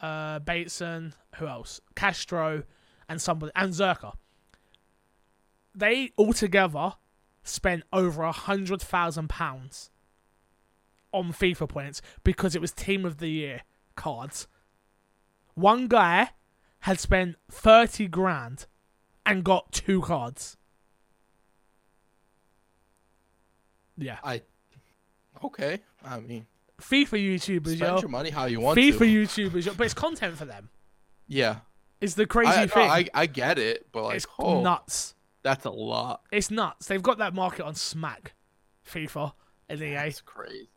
uh, 0.00 0.38
Bateson, 0.40 1.14
who 1.36 1.46
else? 1.46 1.80
Castro, 1.94 2.64
and 3.08 3.20
somebody 3.20 3.52
and 3.54 3.72
Zerkaa. 3.72 4.14
They 5.74 6.12
all 6.16 6.32
together 6.32 6.94
spent 7.42 7.82
over 7.92 8.22
a 8.22 8.32
hundred 8.32 8.80
thousand 8.80 9.28
pounds 9.28 9.90
on 11.12 11.32
FIFA 11.32 11.68
points 11.68 12.02
because 12.24 12.54
it 12.54 12.60
was 12.60 12.72
Team 12.72 13.04
of 13.04 13.18
the 13.18 13.28
Year 13.28 13.62
cards. 13.96 14.46
One 15.54 15.88
guy 15.88 16.30
had 16.80 17.00
spent 17.00 17.36
thirty 17.50 18.06
grand 18.08 18.66
and 19.24 19.44
got 19.44 19.72
two 19.72 20.02
cards. 20.02 20.56
Yeah, 23.96 24.18
I. 24.22 24.42
Okay. 25.42 25.80
I 26.04 26.20
mean, 26.20 26.46
FIFA 26.80 27.34
YouTubers, 27.36 27.76
spend 27.76 27.80
yo. 27.80 28.00
your 28.00 28.08
money 28.08 28.30
how 28.30 28.46
you 28.46 28.60
want 28.60 28.78
FIFA 28.78 28.98
to. 28.98 29.04
YouTubers, 29.50 29.66
yo. 29.66 29.74
But 29.74 29.84
it's 29.84 29.94
content 29.94 30.36
for 30.36 30.44
them. 30.44 30.70
yeah. 31.28 31.58
It's 32.00 32.14
the 32.14 32.26
crazy 32.26 32.50
I, 32.50 32.66
thing. 32.66 32.90
I 32.90 33.06
I 33.14 33.26
get 33.26 33.58
it, 33.58 33.86
but 33.90 34.02
like, 34.04 34.16
it's 34.16 34.26
oh, 34.38 34.60
nuts. 34.60 35.14
that's 35.42 35.64
a 35.64 35.70
lot. 35.70 36.20
It's 36.30 36.50
nuts. 36.50 36.86
They've 36.86 37.02
got 37.02 37.16
that 37.18 37.32
market 37.32 37.64
on 37.64 37.74
Smack, 37.74 38.34
FIFA, 38.86 39.32
and 39.70 39.80
EA. 39.80 39.94
That's 39.94 40.20
crazy. 40.20 40.68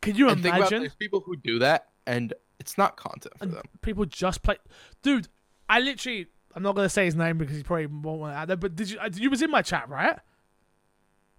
Can 0.00 0.14
you 0.14 0.28
and 0.28 0.40
think 0.40 0.54
about 0.54 0.70
imagine? 0.70 0.80
there's 0.82 0.94
people 0.94 1.20
who 1.20 1.34
do 1.34 1.58
that, 1.60 1.88
and 2.06 2.32
it's 2.60 2.76
not 2.78 2.96
content 2.96 3.38
for 3.38 3.46
them. 3.46 3.62
people 3.82 4.04
just 4.04 4.42
play. 4.42 4.56
Dude, 5.02 5.28
I 5.68 5.80
literally. 5.80 6.26
I'm 6.54 6.62
not 6.62 6.74
gonna 6.74 6.88
say 6.88 7.04
his 7.04 7.14
name 7.14 7.38
because 7.38 7.56
he 7.56 7.62
probably 7.62 7.86
won't 7.86 8.20
want 8.20 8.32
to 8.34 8.38
add 8.38 8.50
it. 8.50 8.58
But 8.60 8.74
did 8.74 8.90
you? 8.90 8.98
uh, 8.98 9.10
You 9.14 9.30
was 9.30 9.42
in 9.42 9.50
my 9.50 9.62
chat, 9.62 9.88
right? 9.88 10.18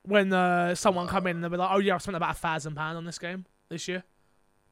When 0.04 0.32
uh, 0.32 0.76
someone 0.76 1.08
come 1.08 1.28
in 1.28 1.36
and 1.38 1.44
they 1.44 1.50
were 1.50 1.58
like, 1.58 1.72
"Oh 1.74 1.80
yeah, 1.80 1.96
I 1.96 1.98
spent 1.98 2.16
about 2.16 2.32
a 2.36 2.40
thousand 2.40 2.76
pound 2.76 2.98
on 2.98 3.06
this 3.06 3.20
game 3.20 3.46
this 3.68 3.88
year." 3.88 4.04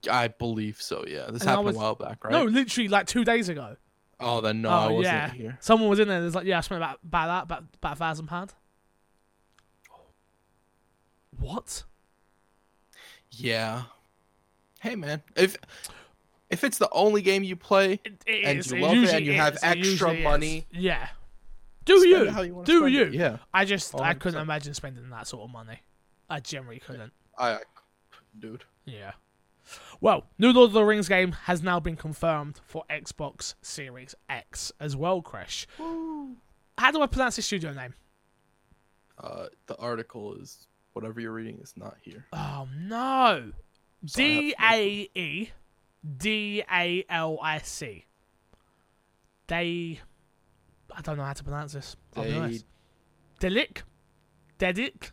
I 0.09 0.27
believe 0.29 0.81
so. 0.81 1.03
Yeah, 1.07 1.25
this 1.31 1.41
And 1.41 1.49
happened 1.49 1.65
was- 1.67 1.75
a 1.75 1.79
while 1.79 1.95
back, 1.95 2.23
right? 2.23 2.31
No, 2.31 2.43
literally 2.45 2.87
like 2.87 3.07
two 3.07 3.25
days 3.25 3.49
ago. 3.49 3.75
Oh, 4.19 4.41
then 4.41 4.61
no, 4.61 4.69
Oh, 4.69 4.73
I 4.73 4.87
wasn't 4.87 5.03
yeah. 5.03 5.29
here. 5.31 5.57
Someone 5.59 5.89
was 5.89 5.99
in 5.99 6.07
there. 6.07 6.21
There's 6.21 6.33
like, 6.35 6.45
"Yeah, 6.45 6.59
I 6.59 6.61
spent 6.61 6.77
about 6.81 6.99
about 7.03 7.27
that, 7.27 7.43
about 7.43 7.63
about 7.81 7.93
a 7.93 7.95
thousand 7.97 8.27
pound. 8.27 8.53
What? 11.39 11.83
Yeah. 13.31 13.83
Hey, 14.79 14.95
man. 14.95 15.21
If 15.35 15.57
if 16.49 16.63
it's 16.63 16.77
the 16.77 16.89
only 16.91 17.21
game 17.21 17.43
you 17.43 17.55
play, 17.55 17.99
It, 18.05 18.23
it 18.25 18.45
And 18.45 18.59
is. 18.59 18.71
you 18.71 18.79
love 18.79 18.93
it 18.97 19.09
and 19.13 19.25
you 19.25 19.33
have 19.33 19.55
is. 19.55 19.63
Extra 19.63 19.85
usually 19.85 20.17
is. 20.19 20.23
money, 20.23 20.67
Yeah. 20.71 21.09
Do 21.85 21.93
you? 22.07 22.29
you 22.29 22.63
Do 22.65 22.87
you? 22.87 23.03
it. 23.03 23.13
Yeah. 23.13 23.37
I 23.53 23.63
just 23.63 23.95
I 23.95 24.13
100%. 24.13 24.19
couldn't 24.19 24.41
imagine 24.41 24.73
spending 24.73 25.09
that 25.09 25.25
sort 25.27 25.43
of 25.45 25.51
money. 25.51 25.79
I 26.29 26.39
generally 26.41 26.79
couldn't. 26.79 27.13
I, 27.37 27.53
I 27.53 27.59
dude. 28.37 28.65
Yeah. 28.85 29.13
Well, 30.01 30.25
new 30.37 30.51
Lord 30.51 30.67
of 30.69 30.73
the 30.73 30.83
Rings 30.83 31.07
game 31.09 31.31
has 31.43 31.61
now 31.63 31.79
been 31.79 31.95
confirmed 31.95 32.59
for 32.65 32.83
Xbox 32.89 33.55
Series 33.61 34.15
X 34.29 34.71
as 34.79 34.95
well, 34.97 35.21
Crash. 35.21 35.65
How 35.77 36.91
do 36.91 37.01
I 37.01 37.07
pronounce 37.07 37.37
this 37.37 37.45
studio 37.45 37.73
name? 37.73 37.93
Uh, 39.17 39.47
the 39.65 39.75
article 39.77 40.35
is 40.35 40.67
whatever 40.93 41.19
you're 41.19 41.31
reading 41.33 41.59
is 41.61 41.73
not 41.75 41.95
here. 42.01 42.25
Oh 42.33 42.67
no. 42.77 43.51
So 44.05 44.17
D 44.21 44.55
A 44.61 45.09
E 45.15 45.49
D 46.17 46.63
A 46.71 47.03
L 47.09 47.39
I 47.41 47.59
C. 47.59 48.05
They 49.47 49.99
I 50.95 51.01
don't 51.01 51.17
know 51.17 51.23
how 51.23 51.33
to 51.33 51.43
pronounce 51.43 51.73
this. 51.73 51.95
I'll 52.15 52.23
be 52.23 52.33
honest. 52.33 52.65
Delic? 53.39 53.83
Dedic? 54.59 55.11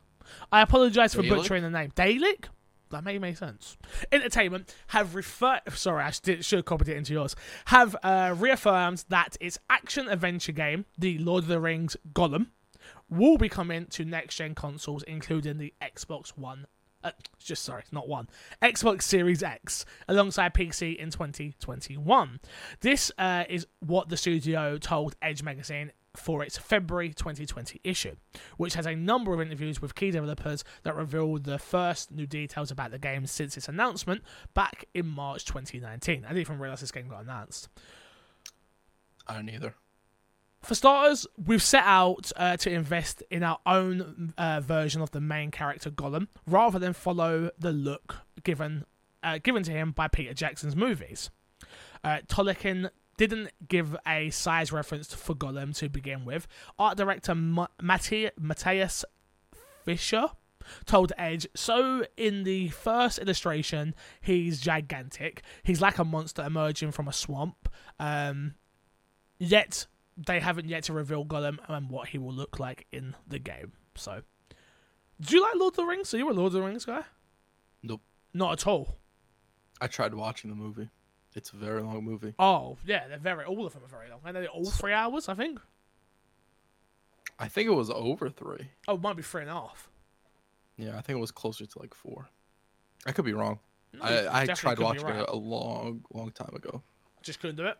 I 0.50 0.62
apologize 0.62 1.14
for 1.14 1.22
butchering 1.22 1.62
the 1.62 1.70
name. 1.70 1.90
Dalic? 1.90 2.46
That 2.90 3.04
may 3.04 3.18
make 3.18 3.36
sense. 3.36 3.76
Entertainment 4.12 4.74
have 4.88 5.14
referred. 5.14 5.60
Sorry, 5.74 6.04
I 6.04 6.10
should 6.10 6.44
should 6.44 6.58
have 6.58 6.64
copied 6.64 6.88
it 6.88 6.96
into 6.96 7.12
yours. 7.12 7.34
Have 7.66 7.96
uh, 8.02 8.34
reaffirmed 8.38 9.04
that 9.08 9.36
its 9.40 9.58
action 9.68 10.08
adventure 10.08 10.52
game, 10.52 10.84
The 10.96 11.18
Lord 11.18 11.44
of 11.44 11.48
the 11.48 11.60
Rings 11.60 11.96
Gollum, 12.12 12.48
will 13.10 13.36
be 13.36 13.48
coming 13.48 13.86
to 13.86 14.04
next 14.04 14.36
gen 14.36 14.54
consoles, 14.54 15.02
including 15.04 15.58
the 15.58 15.74
Xbox 15.82 16.28
One. 16.38 16.66
Uh, 17.04 17.10
just 17.38 17.62
sorry, 17.62 17.84
not 17.92 18.08
one. 18.08 18.28
Xbox 18.62 19.02
Series 19.02 19.42
X, 19.42 19.84
alongside 20.08 20.54
PC 20.54 20.96
in 20.96 21.10
2021. 21.10 22.40
This 22.80 23.12
uh, 23.18 23.44
is 23.48 23.66
what 23.80 24.08
the 24.08 24.16
studio 24.16 24.78
told 24.78 25.14
Edge 25.20 25.42
Magazine 25.42 25.92
for 26.16 26.42
its 26.42 26.56
February 26.56 27.08
2020 27.08 27.80
issue, 27.84 28.14
which 28.56 28.74
has 28.74 28.86
a 28.86 28.94
number 28.94 29.34
of 29.34 29.40
interviews 29.40 29.82
with 29.82 29.94
key 29.94 30.10
developers 30.10 30.64
that 30.84 30.96
reveal 30.96 31.38
the 31.38 31.58
first 31.58 32.10
new 32.10 32.26
details 32.26 32.70
about 32.70 32.90
the 32.90 32.98
game 32.98 33.26
since 33.26 33.56
its 33.56 33.68
announcement 33.68 34.22
back 34.54 34.86
in 34.94 35.06
March 35.06 35.44
2019. 35.44 36.24
I 36.24 36.28
didn't 36.28 36.40
even 36.40 36.58
realize 36.58 36.80
this 36.80 36.92
game 36.92 37.08
got 37.08 37.24
announced. 37.24 37.68
I 39.26 39.34
don't 39.34 39.48
either. 39.48 39.74
For 40.64 40.74
starters, 40.74 41.26
we've 41.36 41.62
set 41.62 41.84
out 41.84 42.32
uh, 42.36 42.56
to 42.56 42.70
invest 42.70 43.22
in 43.30 43.42
our 43.42 43.58
own 43.66 44.32
uh, 44.38 44.60
version 44.60 45.02
of 45.02 45.10
the 45.10 45.20
main 45.20 45.50
character 45.50 45.90
Gollum, 45.90 46.28
rather 46.46 46.78
than 46.78 46.94
follow 46.94 47.50
the 47.58 47.70
look 47.70 48.16
given 48.44 48.86
uh, 49.22 49.38
given 49.42 49.62
to 49.64 49.72
him 49.72 49.92
by 49.92 50.08
Peter 50.08 50.32
Jackson's 50.32 50.74
movies. 50.74 51.30
Uh, 52.02 52.18
Tolkien 52.28 52.88
didn't 53.18 53.50
give 53.68 53.94
a 54.06 54.30
size 54.30 54.72
reference 54.72 55.12
for 55.12 55.34
Gollum 55.34 55.76
to 55.76 55.90
begin 55.90 56.24
with. 56.24 56.46
Art 56.78 56.96
director 56.96 57.34
Matti- 57.34 58.30
Matthias 58.38 59.04
Fischer 59.84 60.28
told 60.86 61.12
Edge, 61.18 61.46
so 61.54 62.06
in 62.16 62.44
the 62.44 62.68
first 62.70 63.18
illustration, 63.18 63.94
he's 64.22 64.62
gigantic. 64.62 65.42
He's 65.62 65.82
like 65.82 65.98
a 65.98 66.04
monster 66.04 66.42
emerging 66.42 66.92
from 66.92 67.06
a 67.06 67.12
swamp. 67.12 67.68
Um, 67.98 68.54
yet 69.38 69.86
they 70.16 70.40
haven't 70.40 70.68
yet 70.68 70.84
to 70.84 70.92
reveal 70.92 71.24
Gollum 71.24 71.58
and 71.68 71.90
what 71.90 72.08
he 72.08 72.18
will 72.18 72.32
look 72.32 72.58
like 72.58 72.86
in 72.92 73.14
the 73.26 73.38
game. 73.38 73.72
So, 73.96 74.22
do 75.20 75.36
you 75.36 75.42
like 75.42 75.54
Lord 75.56 75.72
of 75.72 75.76
the 75.76 75.84
Rings? 75.84 76.12
Are 76.14 76.18
you 76.18 76.30
a 76.30 76.32
Lord 76.32 76.48
of 76.48 76.52
the 76.52 76.62
Rings 76.62 76.84
guy? 76.84 77.02
Nope. 77.82 78.02
Not 78.32 78.52
at 78.52 78.66
all. 78.66 78.96
I 79.80 79.86
tried 79.86 80.14
watching 80.14 80.50
the 80.50 80.56
movie. 80.56 80.88
It's 81.34 81.50
a 81.50 81.56
very 81.56 81.82
long 81.82 82.04
movie. 82.04 82.34
Oh, 82.38 82.78
yeah, 82.86 83.08
they're 83.08 83.18
very. 83.18 83.44
All 83.44 83.66
of 83.66 83.72
them 83.72 83.82
are 83.84 83.88
very 83.88 84.08
long. 84.08 84.20
And 84.24 84.36
they're 84.36 84.46
all 84.46 84.70
three 84.70 84.92
hours, 84.92 85.28
I 85.28 85.34
think. 85.34 85.58
I 87.38 87.48
think 87.48 87.66
it 87.68 87.72
was 87.72 87.90
over 87.90 88.30
three. 88.30 88.70
Oh, 88.86 88.94
it 88.94 89.00
might 89.00 89.16
be 89.16 89.22
three 89.22 89.42
and 89.42 89.50
a 89.50 89.54
half. 89.54 89.90
Yeah, 90.76 90.96
I 90.96 91.00
think 91.00 91.16
it 91.16 91.20
was 91.20 91.32
closer 91.32 91.66
to 91.66 91.78
like 91.78 91.94
four. 91.94 92.28
I 93.06 93.12
could 93.12 93.24
be 93.24 93.32
wrong. 93.32 93.58
No, 93.92 94.02
I, 94.02 94.42
I 94.42 94.46
tried 94.46 94.78
watching 94.78 95.06
right. 95.06 95.20
it 95.20 95.28
a 95.28 95.36
long, 95.36 96.04
long 96.12 96.30
time 96.30 96.54
ago. 96.54 96.82
Just 97.22 97.40
couldn't 97.40 97.56
do 97.56 97.66
it. 97.66 97.76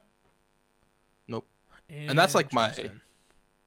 Nope. 1.29 1.47
And 1.89 2.19
that's 2.19 2.35
like 2.35 2.53
my- 2.53 2.91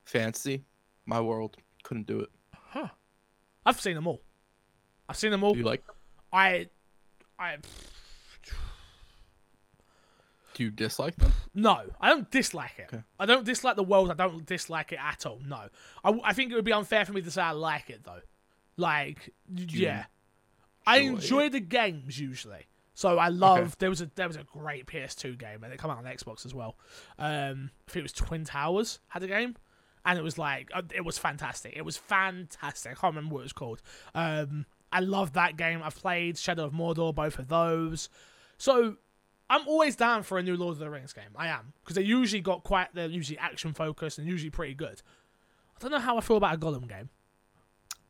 fancy, 0.05 0.63
my 1.05 1.21
world, 1.21 1.57
couldn't 1.83 2.07
do 2.07 2.19
it. 2.21 2.29
Huh. 2.53 2.87
I've 3.65 3.79
seen 3.79 3.95
them 3.95 4.07
all. 4.07 4.21
I've 5.09 5.17
seen 5.17 5.31
them 5.31 5.43
all. 5.43 5.53
Do 5.53 5.59
you 5.59 5.65
like? 5.65 5.83
I, 6.33 6.67
I, 7.39 7.57
Do 10.57 10.63
you 10.63 10.71
dislike 10.71 11.15
them? 11.17 11.31
No, 11.53 11.81
I 12.01 12.09
don't 12.09 12.31
dislike 12.31 12.73
it. 12.79 12.87
Okay. 12.91 13.03
I 13.19 13.27
don't 13.27 13.45
dislike 13.45 13.75
the 13.75 13.83
world. 13.83 14.09
I 14.09 14.15
don't 14.15 14.43
dislike 14.43 14.91
it 14.91 14.99
at 14.99 15.23
all. 15.27 15.39
No, 15.45 15.69
I, 16.03 16.19
I 16.23 16.33
think 16.33 16.51
it 16.51 16.55
would 16.55 16.65
be 16.65 16.73
unfair 16.73 17.05
for 17.05 17.13
me 17.13 17.21
to 17.21 17.29
say 17.29 17.43
I 17.43 17.51
like 17.51 17.91
it 17.91 18.03
though. 18.03 18.21
Like, 18.75 19.33
yeah, 19.55 20.05
I 20.87 20.97
enjoy 20.97 21.15
enjoy 21.15 21.49
the 21.49 21.59
games 21.59 22.19
usually. 22.19 22.65
So 22.97 23.19
I 23.19 23.27
love 23.27 23.77
there 23.77 23.91
was 23.91 24.01
a 24.01 24.09
there 24.15 24.27
was 24.27 24.37
a 24.37 24.43
great 24.43 24.87
PS2 24.87 25.37
game 25.37 25.63
and 25.63 25.71
it 25.71 25.79
came 25.79 25.91
out 25.91 25.99
on 25.99 26.05
Xbox 26.05 26.47
as 26.47 26.55
well. 26.55 26.79
Um, 27.19 27.69
I 27.87 27.91
think 27.91 27.97
it 27.97 28.01
was 28.01 28.11
Twin 28.11 28.43
Towers 28.43 28.97
had 29.09 29.21
a 29.21 29.27
game, 29.27 29.55
and 30.03 30.17
it 30.17 30.23
was 30.23 30.39
like 30.39 30.71
uh, 30.73 30.81
it 30.95 31.05
was 31.05 31.19
fantastic. 31.19 31.73
It 31.77 31.85
was 31.85 31.95
fantastic. 31.95 32.93
I 32.93 32.95
can't 32.95 33.15
remember 33.15 33.35
what 33.35 33.41
it 33.41 33.43
was 33.43 33.53
called. 33.53 33.83
Um, 34.15 34.65
I 34.91 35.01
love 35.01 35.33
that 35.33 35.57
game. 35.57 35.83
I've 35.83 35.95
played 35.95 36.39
Shadow 36.39 36.65
of 36.65 36.73
Mordor, 36.73 37.13
both 37.13 37.37
of 37.37 37.49
those. 37.49 38.09
So 38.57 38.95
I'm 39.47 39.67
always 39.67 39.95
down 39.95 40.23
for 40.23 40.39
a 40.39 40.41
new 40.41 40.57
Lord 40.57 40.71
of 40.73 40.79
the 40.79 40.89
Rings 40.89 41.13
game. 41.13 41.35
I 41.35 41.49
am 41.49 41.73
because 41.83 41.97
they 41.97 42.01
usually 42.01 42.41
got 42.41 42.63
quite 42.63 42.95
they're 42.95 43.05
usually 43.05 43.37
action 43.37 43.75
focused 43.75 44.17
and 44.17 44.27
usually 44.27 44.49
pretty 44.49 44.73
good. 44.73 45.03
I 45.75 45.81
don't 45.81 45.91
know 45.91 45.99
how 45.99 46.17
I 46.17 46.21
feel 46.21 46.37
about 46.37 46.55
a 46.55 46.57
Gollum 46.57 46.89
game. 46.89 47.09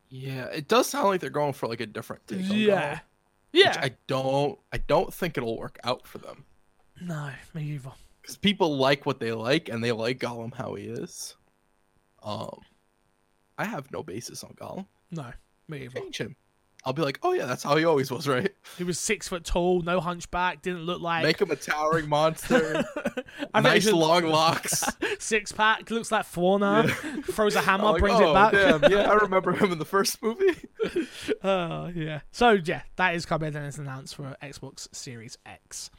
Yeah, 0.10 0.46
it 0.46 0.70
does 0.70 0.88
sound 0.88 1.08
like 1.08 1.20
they're 1.20 1.30
going 1.30 1.52
for 1.52 1.68
like 1.68 1.82
a 1.82 1.86
different 1.86 2.26
take. 2.26 2.40
Yeah, 2.44 3.00
yeah. 3.54 3.78
I 3.82 3.96
don't. 4.08 4.58
I 4.72 4.78
don't 4.78 5.14
think 5.14 5.38
it'll 5.38 5.58
work 5.58 5.78
out 5.84 6.08
for 6.08 6.18
them 6.20 6.46
No, 7.02 7.32
me 7.54 7.64
either. 7.64 7.92
because 8.22 8.38
people 8.38 8.78
like 8.78 9.06
what 9.06 9.20
they 9.20 9.32
like 9.32 9.70
and 9.70 9.84
they 9.84 9.92
like 9.92 10.20
Gollum 10.20 10.54
how 10.54 10.76
he 10.76 10.86
is. 10.86 11.36
Um, 12.24 12.60
I 13.58 13.66
have 13.66 13.92
no 13.92 14.04
basis 14.04 14.44
on 14.44 14.54
Gollum. 14.54 14.86
No, 15.12 15.32
me 15.68 15.84
either. 15.86 16.00
Change 16.00 16.18
him. 16.20 16.36
I'll 16.88 16.94
be 16.94 17.02
like, 17.02 17.20
oh 17.22 17.34
yeah, 17.34 17.46
that's 17.46 17.64
how 17.64 17.76
he 17.76 17.84
always 17.84 18.10
was, 18.10 18.30
right? 18.30 18.50
He 18.78 18.86
was 18.86 18.98
six 18.98 19.28
foot 19.28 19.44
tall, 19.44 19.82
no 19.82 20.00
hunchback, 20.00 20.62
didn't 20.62 20.84
look 20.84 21.02
like. 21.02 21.22
Make 21.22 21.42
him 21.42 21.52
a 21.52 21.58
towering 21.58 22.08
monster, 22.08 22.86
nice 23.54 23.84
should- 23.84 23.94
long 23.94 24.24
locks. 24.24 24.86
six 25.20 25.52
pack, 25.52 25.92
looks 25.92 26.14
like 26.14 26.24
Fauna. 26.24 26.88
Throws 27.26 27.56
a 27.56 27.62
hammer, 27.62 27.92
like, 27.92 28.00
brings 28.00 28.22
oh, 28.22 28.32
it 28.32 28.34
back. 28.34 28.52
Damn, 28.54 28.90
yeah, 28.90 29.12
I 29.12 29.16
remember 29.16 29.52
him 29.52 29.74
in 29.74 29.80
the 29.80 29.86
first 29.86 30.24
movie. 30.24 30.56
Oh 31.44 31.92
yeah. 31.94 32.22
So 32.32 32.52
yeah, 32.52 32.84
that 32.96 33.16
is 33.16 33.26
coming 33.26 33.54
and 33.54 33.66
it's 33.66 33.78
announced 33.78 34.16
for 34.16 34.38
Xbox 34.42 34.88
Series 34.96 35.38
X. 35.46 35.90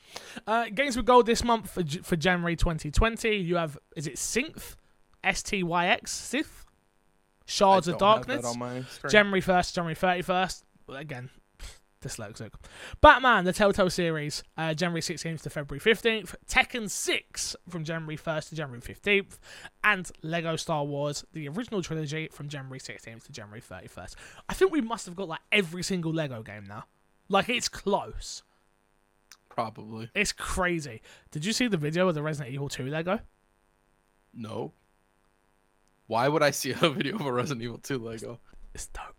Uh, 0.46 0.70
games 0.74 0.96
with 0.96 1.04
gold 1.04 1.26
this 1.26 1.44
month 1.44 1.68
for, 1.68 1.84
for 2.02 2.16
January 2.16 2.56
2020. 2.56 3.36
You 3.36 3.56
have 3.56 3.76
is 3.94 4.06
it 4.06 4.14
Synth, 4.14 4.76
S 5.22 5.42
T 5.42 5.62
Y 5.62 5.88
X, 5.88 6.12
Sith, 6.12 6.64
Shards 7.48 7.88
of 7.88 7.96
don't 7.96 8.18
have 8.18 8.26
that 8.26 8.42
Darkness. 8.42 8.52
on 8.52 8.58
my 8.58 8.82
screen. 8.82 9.10
January 9.10 9.40
1st, 9.40 9.72
January 9.72 9.94
31st. 9.94 10.62
Well, 10.88 10.96
Again, 10.96 11.28
dyslexic. 12.02 12.50
Batman, 13.00 13.44
the 13.44 13.52
Telltale 13.52 13.90
series, 13.90 14.42
uh, 14.56 14.72
January 14.72 15.02
16th 15.02 15.42
to 15.42 15.50
February 15.50 15.80
15th. 15.80 16.34
Tekken 16.48 16.88
6 16.88 17.56
from 17.68 17.84
January 17.84 18.16
1st 18.16 18.48
to 18.50 18.54
January 18.54 18.80
15th. 18.80 19.38
And 19.84 20.10
Lego 20.22 20.56
Star 20.56 20.84
Wars, 20.84 21.24
the 21.32 21.48
original 21.48 21.82
trilogy, 21.82 22.28
from 22.32 22.48
January 22.48 22.78
16th 22.78 23.24
to 23.24 23.32
January 23.32 23.60
31st. 23.60 24.14
I 24.48 24.54
think 24.54 24.72
we 24.72 24.80
must 24.80 25.06
have 25.06 25.14
got 25.16 25.28
like 25.28 25.40
every 25.52 25.82
single 25.82 26.12
Lego 26.12 26.42
game 26.42 26.64
now. 26.66 26.84
Like, 27.28 27.48
it's 27.50 27.68
close. 27.68 28.42
Probably 29.50 30.08
It's 30.14 30.32
crazy. 30.32 31.02
Did 31.32 31.44
you 31.44 31.52
see 31.52 31.66
the 31.66 31.76
video 31.76 32.08
of 32.08 32.14
the 32.14 32.22
Resident 32.22 32.54
Evil 32.54 32.68
2 32.68 32.86
Lego? 32.86 33.20
no. 34.32 34.72
Why 36.06 36.26
would 36.28 36.42
I 36.42 36.52
see 36.52 36.70
a 36.70 36.88
video 36.88 37.16
of 37.16 37.26
a 37.26 37.32
Resident 37.32 37.62
Evil 37.62 37.78
2 37.78 37.98
Lego? 37.98 38.40
It's 38.72 38.86
dope. 38.86 39.17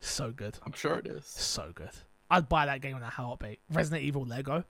So 0.00 0.30
good. 0.30 0.58
I'm 0.64 0.72
sure 0.72 0.94
it 0.94 1.06
is. 1.06 1.24
So 1.26 1.72
good. 1.74 1.90
I'd 2.30 2.48
buy 2.48 2.66
that 2.66 2.80
game 2.80 2.96
in 2.96 3.02
a 3.02 3.08
heartbeat. 3.10 3.60
Resident 3.70 4.02
Evil 4.04 4.24
Lego. 4.24 4.64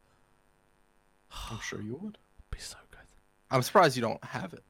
I'm 1.51 1.61
sure 1.61 1.81
you 1.81 1.99
would. 2.03 2.19
Be 2.51 2.59
so 2.59 2.77
good. 2.91 3.01
I'm 3.51 3.63
surprised 3.63 3.97
you 3.97 4.03
don't 4.03 4.23
have 4.25 4.53
it. 4.53 4.63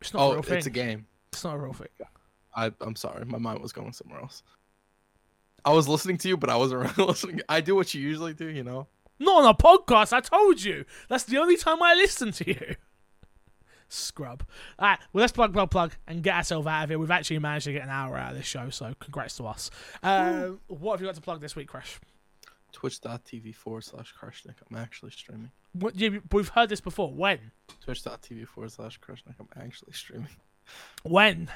It's 0.00 0.12
not 0.14 0.20
a 0.20 0.22
Oh, 0.24 0.32
real 0.34 0.42
thing. 0.42 0.58
it's 0.58 0.66
a 0.66 0.70
game. 0.70 1.06
It's 1.32 1.44
not 1.44 1.54
a 1.56 1.58
real 1.58 1.72
thing. 1.72 1.88
I, 2.54 2.72
I'm 2.80 2.96
sorry, 2.96 3.24
my 3.24 3.38
mind 3.38 3.60
was 3.60 3.72
going 3.72 3.92
somewhere 3.92 4.20
else. 4.20 4.42
I 5.64 5.72
was 5.72 5.88
listening 5.88 6.18
to 6.18 6.28
you, 6.28 6.36
but 6.36 6.50
I 6.50 6.56
wasn't 6.56 6.96
really 6.96 7.08
listening. 7.08 7.40
I 7.48 7.60
do 7.60 7.74
what 7.74 7.92
you 7.94 8.00
usually 8.00 8.34
do, 8.34 8.46
you 8.48 8.64
know. 8.64 8.86
Not 9.20 9.44
on 9.44 9.50
a 9.50 9.54
podcast. 9.54 10.12
I 10.12 10.20
told 10.20 10.62
you. 10.62 10.84
That's 11.08 11.24
the 11.24 11.38
only 11.38 11.56
time 11.56 11.82
I 11.82 11.94
listen 11.94 12.30
to 12.32 12.48
you. 12.48 12.76
Scrub. 13.88 14.44
All 14.78 14.88
right. 14.88 14.98
Well, 15.12 15.22
let's 15.22 15.32
plug, 15.32 15.52
plug, 15.52 15.70
plug, 15.70 15.92
and 16.06 16.22
get 16.22 16.36
ourselves 16.36 16.66
out 16.66 16.84
of 16.84 16.90
here. 16.90 16.98
We've 16.98 17.10
actually 17.10 17.38
managed 17.38 17.64
to 17.66 17.72
get 17.72 17.82
an 17.84 17.90
hour 17.90 18.16
out 18.16 18.32
of 18.32 18.36
this 18.36 18.46
show, 18.46 18.70
so 18.70 18.94
congrats 19.00 19.36
to 19.38 19.46
us. 19.46 19.70
Uh, 20.02 20.50
what 20.68 20.92
have 20.92 21.00
you 21.00 21.06
got 21.06 21.14
to 21.14 21.20
plug 21.20 21.40
this 21.40 21.56
week, 21.56 21.68
Crash? 21.68 21.98
Twitch.tv 22.72 23.54
forward 23.54 23.84
slash 23.84 24.14
Kreshnik. 24.14 24.56
I'm 24.70 24.76
actually 24.76 25.10
streaming. 25.12 25.50
What, 25.72 25.96
you, 25.96 26.22
we've 26.32 26.50
heard 26.50 26.68
this 26.68 26.80
before. 26.80 27.10
When? 27.12 27.52
Twitch.tv 27.82 28.46
forward 28.46 28.72
slash 28.72 29.00
Kreshnik. 29.00 29.34
I'm 29.40 29.48
actually 29.62 29.92
streaming. 29.92 30.28
When? 31.02 31.50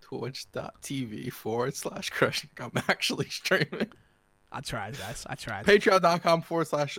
Twitch.tv 0.00 1.32
forward 1.32 1.76
slash 1.76 2.10
Kreshnik. 2.10 2.58
I'm 2.60 2.82
actually 2.88 3.26
streaming. 3.30 3.92
I 4.50 4.60
tried, 4.60 4.98
guys. 4.98 5.24
I 5.30 5.36
tried. 5.36 5.64
Patreon.com 5.64 6.42
forward 6.42 6.66
slash 6.66 6.98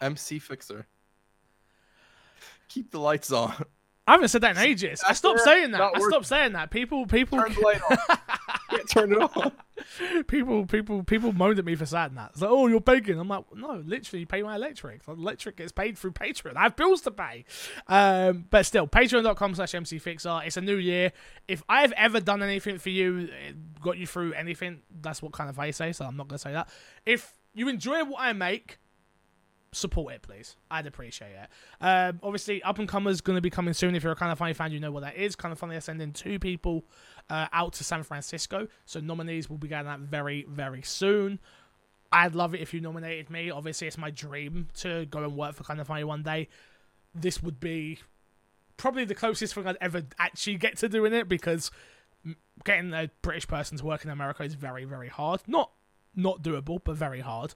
MC 0.00 0.40
Fixer. 0.40 0.86
Keep 2.68 2.90
the 2.90 3.00
lights 3.00 3.32
on. 3.32 3.52
I 4.06 4.14
haven't 4.14 4.28
said 4.28 4.40
that 4.40 4.56
in 4.56 4.62
ages. 4.62 5.02
I 5.06 5.12
stopped 5.12 5.40
saying 5.40 5.70
that. 5.70 5.80
I 5.80 6.00
stopped 6.00 6.26
saying 6.26 6.52
that. 6.54 6.70
People, 6.72 7.06
people, 7.06 7.38
Turn 7.38 7.54
the 7.54 7.60
light 7.60 7.80
on. 7.88 7.96
Can't 8.70 8.88
turn 8.88 9.12
it 9.12 9.18
on. 9.18 9.52
people, 10.24 10.66
people, 10.66 11.04
people 11.04 11.32
moaned 11.32 11.60
at 11.60 11.64
me 11.64 11.76
for 11.76 11.86
saying 11.86 12.14
that. 12.14 12.30
It's 12.32 12.42
like, 12.42 12.50
oh, 12.50 12.66
you're 12.66 12.80
begging. 12.80 13.20
I'm 13.20 13.28
like, 13.28 13.44
no, 13.54 13.82
literally, 13.86 14.24
pay 14.24 14.42
my 14.42 14.56
electric. 14.56 15.06
Electric 15.06 15.56
gets 15.58 15.70
paid 15.70 15.96
through 15.96 16.10
Patreon. 16.10 16.56
I 16.56 16.62
have 16.62 16.74
bills 16.74 17.02
to 17.02 17.12
pay. 17.12 17.44
Um, 17.86 18.46
but 18.50 18.66
still, 18.66 18.88
patreon.com 18.88 19.54
slash 19.54 19.72
mcfixer. 19.72 20.44
It's 20.44 20.56
a 20.56 20.60
new 20.60 20.74
year. 20.76 21.12
If 21.46 21.62
I've 21.68 21.92
ever 21.92 22.18
done 22.18 22.42
anything 22.42 22.78
for 22.78 22.90
you, 22.90 23.28
got 23.80 23.96
you 23.96 24.08
through 24.08 24.32
anything, 24.32 24.80
that's 25.00 25.22
what 25.22 25.30
kind 25.30 25.48
of 25.48 25.56
I 25.60 25.70
say, 25.70 25.92
so 25.92 26.04
I'm 26.04 26.16
not 26.16 26.26
going 26.26 26.38
to 26.38 26.42
say 26.42 26.52
that. 26.52 26.68
If 27.06 27.38
you 27.54 27.68
enjoy 27.68 28.02
what 28.04 28.20
I 28.20 28.32
make, 28.32 28.79
support 29.72 30.14
it, 30.14 30.22
please. 30.22 30.56
I'd 30.70 30.86
appreciate 30.86 31.32
it. 31.32 31.48
Um, 31.80 32.20
obviously, 32.22 32.62
Up 32.62 32.78
and 32.78 32.88
Comers 32.88 33.20
going 33.20 33.36
to 33.36 33.42
be 33.42 33.50
coming 33.50 33.74
soon. 33.74 33.94
If 33.94 34.02
you're 34.02 34.12
a 34.12 34.16
kind 34.16 34.32
of 34.32 34.38
funny 34.38 34.52
fan, 34.52 34.72
you 34.72 34.80
know 34.80 34.90
what 34.90 35.02
that 35.02 35.16
is. 35.16 35.36
Kind 35.36 35.52
of 35.52 35.58
funny, 35.58 35.72
they're 35.74 35.80
sending 35.80 36.12
two 36.12 36.38
people 36.38 36.84
uh, 37.28 37.46
out 37.52 37.72
to 37.74 37.84
San 37.84 38.02
Francisco. 38.02 38.68
So 38.86 39.00
nominees 39.00 39.48
will 39.48 39.58
be 39.58 39.68
getting 39.68 39.86
that 39.86 40.00
very, 40.00 40.46
very 40.48 40.82
soon. 40.82 41.38
I'd 42.12 42.34
love 42.34 42.54
it 42.54 42.60
if 42.60 42.74
you 42.74 42.80
nominated 42.80 43.30
me. 43.30 43.50
Obviously, 43.50 43.86
it's 43.86 43.98
my 43.98 44.10
dream 44.10 44.68
to 44.78 45.06
go 45.06 45.22
and 45.22 45.36
work 45.36 45.54
for 45.54 45.62
Kind 45.62 45.80
of 45.80 45.86
Funny 45.86 46.04
one 46.04 46.22
day. 46.22 46.48
This 47.14 47.42
would 47.42 47.60
be 47.60 48.00
probably 48.76 49.04
the 49.04 49.14
closest 49.14 49.54
thing 49.54 49.66
I'd 49.66 49.76
ever 49.80 50.02
actually 50.18 50.56
get 50.56 50.78
to 50.78 50.88
doing 50.88 51.12
it 51.12 51.28
because 51.28 51.70
getting 52.64 52.92
a 52.92 53.10
British 53.22 53.46
person 53.46 53.78
to 53.78 53.84
work 53.84 54.04
in 54.04 54.10
America 54.10 54.42
is 54.42 54.54
very, 54.54 54.84
very 54.84 55.08
hard. 55.08 55.40
Not 55.46 55.70
not 56.16 56.42
doable, 56.42 56.80
but 56.82 56.96
very 56.96 57.20
hard. 57.20 57.54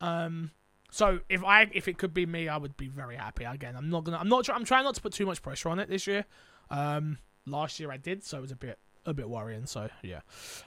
Um, 0.00 0.52
so 0.90 1.20
if 1.28 1.44
I 1.44 1.68
if 1.72 1.88
it 1.88 1.98
could 1.98 2.12
be 2.12 2.26
me, 2.26 2.48
I 2.48 2.56
would 2.56 2.76
be 2.76 2.88
very 2.88 3.16
happy. 3.16 3.44
Again, 3.44 3.76
I'm 3.76 3.90
not 3.90 4.04
gonna. 4.04 4.18
I'm 4.18 4.28
not. 4.28 4.48
I'm 4.50 4.64
trying 4.64 4.84
not 4.84 4.94
to 4.96 5.00
put 5.00 5.12
too 5.12 5.26
much 5.26 5.42
pressure 5.42 5.68
on 5.68 5.78
it 5.78 5.88
this 5.88 6.06
year. 6.06 6.24
Um, 6.70 7.18
last 7.46 7.80
year 7.80 7.90
I 7.90 7.96
did, 7.96 8.24
so 8.24 8.38
it 8.38 8.42
was 8.42 8.52
a 8.52 8.56
bit 8.56 8.78
a 9.06 9.14
bit 9.14 9.28
worrying. 9.28 9.66
So 9.66 9.88
yeah. 10.02 10.20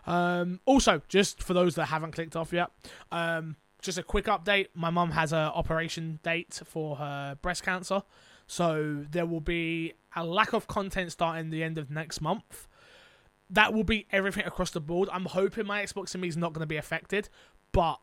Um, 0.07 0.59
also, 0.65 1.01
just 1.07 1.43
for 1.43 1.53
those 1.53 1.75
that 1.75 1.85
haven't 1.85 2.11
clicked 2.11 2.35
off 2.35 2.53
yet, 2.53 2.69
um, 3.11 3.57
just 3.81 3.97
a 3.97 4.03
quick 4.03 4.25
update. 4.25 4.67
My 4.73 4.89
mum 4.89 5.11
has 5.11 5.33
a 5.33 5.51
operation 5.53 6.19
date 6.23 6.61
for 6.65 6.97
her 6.97 7.37
breast 7.41 7.63
cancer, 7.63 8.03
so 8.47 9.05
there 9.11 9.25
will 9.25 9.41
be 9.41 9.93
a 10.15 10.25
lack 10.25 10.53
of 10.53 10.67
content 10.67 11.11
starting 11.11 11.49
the 11.49 11.63
end 11.63 11.77
of 11.77 11.89
next 11.89 12.21
month. 12.21 12.67
That 13.49 13.73
will 13.73 13.83
be 13.83 14.07
everything 14.11 14.45
across 14.45 14.71
the 14.71 14.79
board. 14.79 15.09
I'm 15.11 15.25
hoping 15.25 15.67
my 15.67 15.83
Xbox 15.83 16.15
and 16.15 16.21
me 16.21 16.27
is 16.27 16.37
not 16.37 16.53
going 16.53 16.61
to 16.61 16.67
be 16.67 16.77
affected, 16.77 17.29
but 17.71 17.99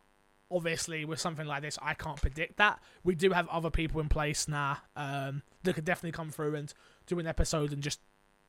obviously 0.51 1.05
with 1.05 1.21
something 1.21 1.47
like 1.47 1.63
this 1.63 1.79
i 1.83 1.95
can't 1.95 2.21
predict 2.21 2.57
that 2.57 2.81
we 3.05 3.15
do 3.15 3.31
have 3.31 3.49
other 3.49 3.71
people 3.71 4.01
in 4.01 4.09
place 4.09 4.49
now 4.49 4.79
um, 4.97 5.43
that 5.63 5.75
could 5.75 5.85
definitely 5.85 6.13
come 6.13 6.31
through 6.31 6.55
and 6.55 6.73
do 7.07 7.19
an 7.19 7.27
episode 7.27 7.73
and 7.73 7.83
just 7.83 8.01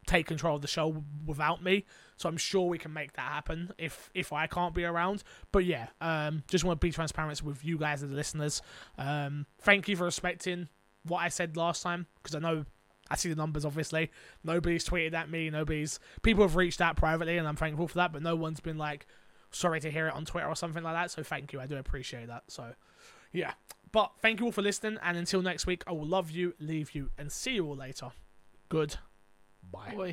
take 0.07 0.25
control 0.25 0.55
of 0.55 0.61
the 0.63 0.67
show 0.67 1.03
without 1.27 1.63
me 1.63 1.85
so 2.17 2.27
i'm 2.27 2.37
sure 2.37 2.67
we 2.67 2.77
can 2.77 2.91
make 2.91 3.13
that 3.13 3.21
happen 3.31 3.71
if 3.77 4.09
if 4.15 4.33
i 4.33 4.47
can't 4.47 4.73
be 4.73 4.83
around 4.83 5.23
but 5.51 5.63
yeah 5.63 5.87
um, 6.01 6.43
just 6.47 6.63
want 6.63 6.81
to 6.81 6.85
be 6.85 6.91
transparent 6.91 7.41
with 7.43 7.63
you 7.63 7.77
guys 7.77 8.01
as 8.01 8.09
the 8.09 8.15
listeners 8.15 8.61
um, 8.97 9.45
thank 9.59 9.87
you 9.87 9.95
for 9.95 10.05
respecting 10.05 10.67
what 11.03 11.19
i 11.19 11.29
said 11.29 11.55
last 11.55 11.83
time 11.83 12.07
because 12.21 12.35
i 12.35 12.39
know 12.39 12.65
I 13.11 13.17
see 13.17 13.27
the 13.27 13.35
numbers, 13.35 13.65
obviously. 13.65 14.09
Nobody's 14.41 14.87
tweeted 14.87 15.13
at 15.13 15.29
me. 15.29 15.49
Nobody's. 15.49 15.99
People 16.21 16.45
have 16.45 16.55
reached 16.55 16.79
out 16.79 16.95
privately, 16.95 17.37
and 17.37 17.45
I'm 17.45 17.57
thankful 17.57 17.89
for 17.89 17.95
that, 17.95 18.13
but 18.13 18.23
no 18.23 18.37
one's 18.37 18.61
been 18.61 18.77
like, 18.77 19.05
sorry 19.51 19.79
to 19.81 19.91
hear 19.91 20.07
it 20.07 20.13
on 20.13 20.25
Twitter 20.25 20.47
or 20.47 20.55
something 20.55 20.83
like 20.83 20.93
that. 20.93 21.11
So 21.11 21.23
thank 21.23 21.53
you. 21.53 21.59
I 21.59 21.67
do 21.67 21.77
appreciate 21.77 22.27
that. 22.27 22.43
So 22.47 22.73
yeah. 23.31 23.53
But 23.91 24.11
thank 24.21 24.39
you 24.39 24.45
all 24.45 24.51
for 24.51 24.61
listening. 24.61 24.97
And 25.03 25.17
until 25.17 25.41
next 25.41 25.65
week, 25.65 25.83
I 25.85 25.91
will 25.91 26.05
love 26.05 26.31
you, 26.31 26.53
leave 26.59 26.95
you, 26.95 27.09
and 27.17 27.31
see 27.31 27.51
you 27.51 27.67
all 27.67 27.75
later. 27.75 28.11
Good. 28.69 28.95
Bye. 29.71 29.93
Boy. 29.93 30.09